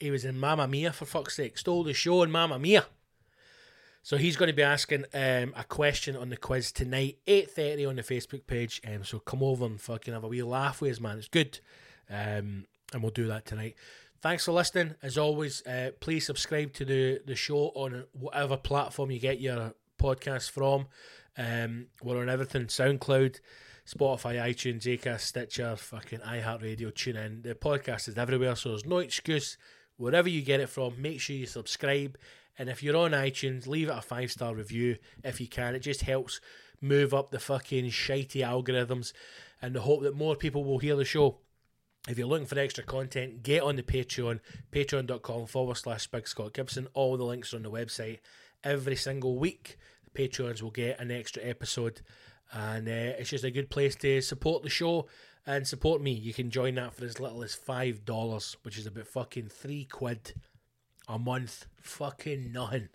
He 0.00 0.10
was 0.10 0.24
in 0.24 0.38
Mamma 0.38 0.66
Mia, 0.66 0.92
for 0.92 1.04
fuck's 1.04 1.36
sake. 1.36 1.58
Stole 1.58 1.84
the 1.84 1.92
show 1.92 2.22
in 2.22 2.30
Mamma 2.30 2.58
Mia. 2.58 2.86
So 4.02 4.16
he's 4.16 4.36
going 4.36 4.48
to 4.48 4.56
be 4.56 4.62
asking 4.62 5.04
um, 5.12 5.52
a 5.54 5.64
question 5.68 6.16
on 6.16 6.30
the 6.30 6.36
quiz 6.38 6.72
tonight, 6.72 7.18
8.30 7.26 7.88
on 7.88 7.96
the 7.96 8.02
Facebook 8.02 8.46
page. 8.46 8.80
Um, 8.86 9.04
so 9.04 9.18
come 9.18 9.42
over 9.42 9.66
and 9.66 9.78
fucking 9.78 10.14
have 10.14 10.24
a 10.24 10.28
wee 10.28 10.42
laugh 10.42 10.80
with 10.80 10.92
us, 10.92 11.00
man. 11.00 11.18
It's 11.18 11.28
good. 11.28 11.60
Um, 12.08 12.64
and 12.92 13.02
we'll 13.02 13.10
do 13.10 13.26
that 13.26 13.44
tonight. 13.44 13.76
Thanks 14.22 14.46
for 14.46 14.52
listening. 14.52 14.94
As 15.02 15.18
always, 15.18 15.64
uh, 15.66 15.90
please 16.00 16.24
subscribe 16.26 16.72
to 16.74 16.84
the, 16.86 17.20
the 17.26 17.36
show 17.36 17.72
on 17.74 18.04
whatever 18.12 18.56
platform 18.56 19.10
you 19.10 19.18
get 19.18 19.38
your 19.38 19.74
podcast 19.98 20.50
from. 20.50 20.86
Um, 21.36 21.86
we're 22.02 22.20
on 22.20 22.30
everything 22.30 22.66
SoundCloud, 22.66 23.40
Spotify, 23.86 24.36
iTunes, 24.36 24.82
Acast, 24.84 25.20
Stitcher, 25.20 25.76
fucking 25.76 26.20
iHeartRadio, 26.20 26.94
tune 26.94 27.16
in. 27.16 27.42
The 27.42 27.54
podcast 27.54 28.08
is 28.08 28.16
everywhere, 28.16 28.56
so 28.56 28.70
there's 28.70 28.86
no 28.86 28.98
excuse. 28.98 29.58
Wherever 30.00 30.30
you 30.30 30.40
get 30.40 30.60
it 30.60 30.70
from, 30.70 30.94
make 30.96 31.20
sure 31.20 31.36
you 31.36 31.44
subscribe. 31.44 32.16
And 32.58 32.70
if 32.70 32.82
you're 32.82 32.96
on 32.96 33.10
iTunes, 33.10 33.66
leave 33.66 33.90
it 33.90 33.96
a 33.96 34.00
five 34.00 34.32
star 34.32 34.54
review 34.54 34.96
if 35.22 35.42
you 35.42 35.46
can. 35.46 35.74
It 35.74 35.80
just 35.80 36.00
helps 36.00 36.40
move 36.80 37.12
up 37.12 37.30
the 37.30 37.38
fucking 37.38 37.84
shitey 37.90 38.42
algorithms 38.42 39.12
and 39.60 39.74
the 39.74 39.82
hope 39.82 40.00
that 40.04 40.16
more 40.16 40.36
people 40.36 40.64
will 40.64 40.78
hear 40.78 40.96
the 40.96 41.04
show. 41.04 41.36
If 42.08 42.16
you're 42.16 42.26
looking 42.26 42.46
for 42.46 42.58
extra 42.58 42.82
content, 42.82 43.42
get 43.42 43.62
on 43.62 43.76
the 43.76 43.82
Patreon, 43.82 44.40
patreon.com 44.72 45.46
forward 45.46 45.76
slash 45.76 46.06
Big 46.06 46.26
Scott 46.26 46.54
Gibson. 46.54 46.88
All 46.94 47.18
the 47.18 47.24
links 47.24 47.52
are 47.52 47.58
on 47.58 47.62
the 47.62 47.70
website. 47.70 48.20
Every 48.64 48.96
single 48.96 49.38
week, 49.38 49.76
the 50.10 50.28
Patreons 50.28 50.62
will 50.62 50.70
get 50.70 50.98
an 50.98 51.10
extra 51.10 51.42
episode. 51.44 52.00
And 52.50 52.88
uh, 52.88 53.18
it's 53.18 53.28
just 53.28 53.44
a 53.44 53.50
good 53.50 53.68
place 53.68 53.96
to 53.96 54.22
support 54.22 54.62
the 54.62 54.70
show 54.70 55.08
and 55.46 55.66
support 55.66 56.00
me. 56.02 56.12
You 56.12 56.32
can 56.32 56.50
join 56.50 56.74
that 56.76 56.94
for 56.94 57.04
as 57.04 57.20
little 57.20 57.42
as 57.42 57.56
$5, 57.56 58.56
which 58.62 58.78
is 58.78 58.86
about 58.86 59.06
fucking 59.06 59.48
three 59.48 59.84
quid 59.84 60.34
a 61.08 61.18
month. 61.18 61.66
Fucking 61.80 62.52
nothing. 62.52 62.88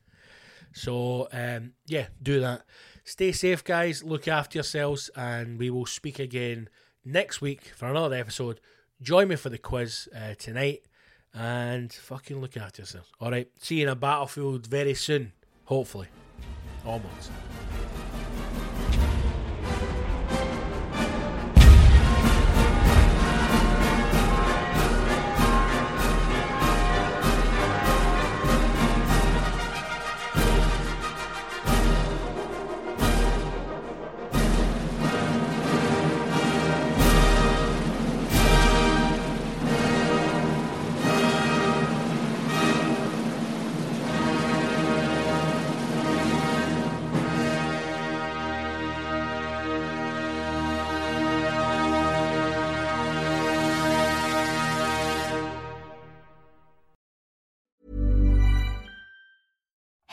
So, 0.73 1.27
um, 1.31 1.73
yeah, 1.87 2.07
do 2.21 2.39
that. 2.41 2.63
Stay 3.03 3.31
safe, 3.31 3.63
guys. 3.63 4.03
Look 4.03 4.27
after 4.27 4.57
yourselves, 4.57 5.09
and 5.15 5.57
we 5.57 5.69
will 5.69 5.85
speak 5.85 6.19
again 6.19 6.69
next 7.05 7.39
week 7.39 7.71
for 7.75 7.87
another 7.87 8.15
episode. 8.15 8.59
Join 9.01 9.27
me 9.29 9.35
for 9.35 9.49
the 9.49 9.57
quiz 9.57 10.09
uh, 10.15 10.33
tonight, 10.37 10.81
and 11.33 11.93
fucking 11.93 12.41
look 12.41 12.57
after 12.57 12.81
yourselves. 12.81 13.09
All 13.19 13.31
right, 13.31 13.47
see 13.59 13.75
you 13.75 13.83
in 13.83 13.89
a 13.89 13.95
battlefield 13.95 14.67
very 14.67 14.95
soon, 14.95 15.31
hopefully. 15.65 16.07
Almost. 16.85 17.31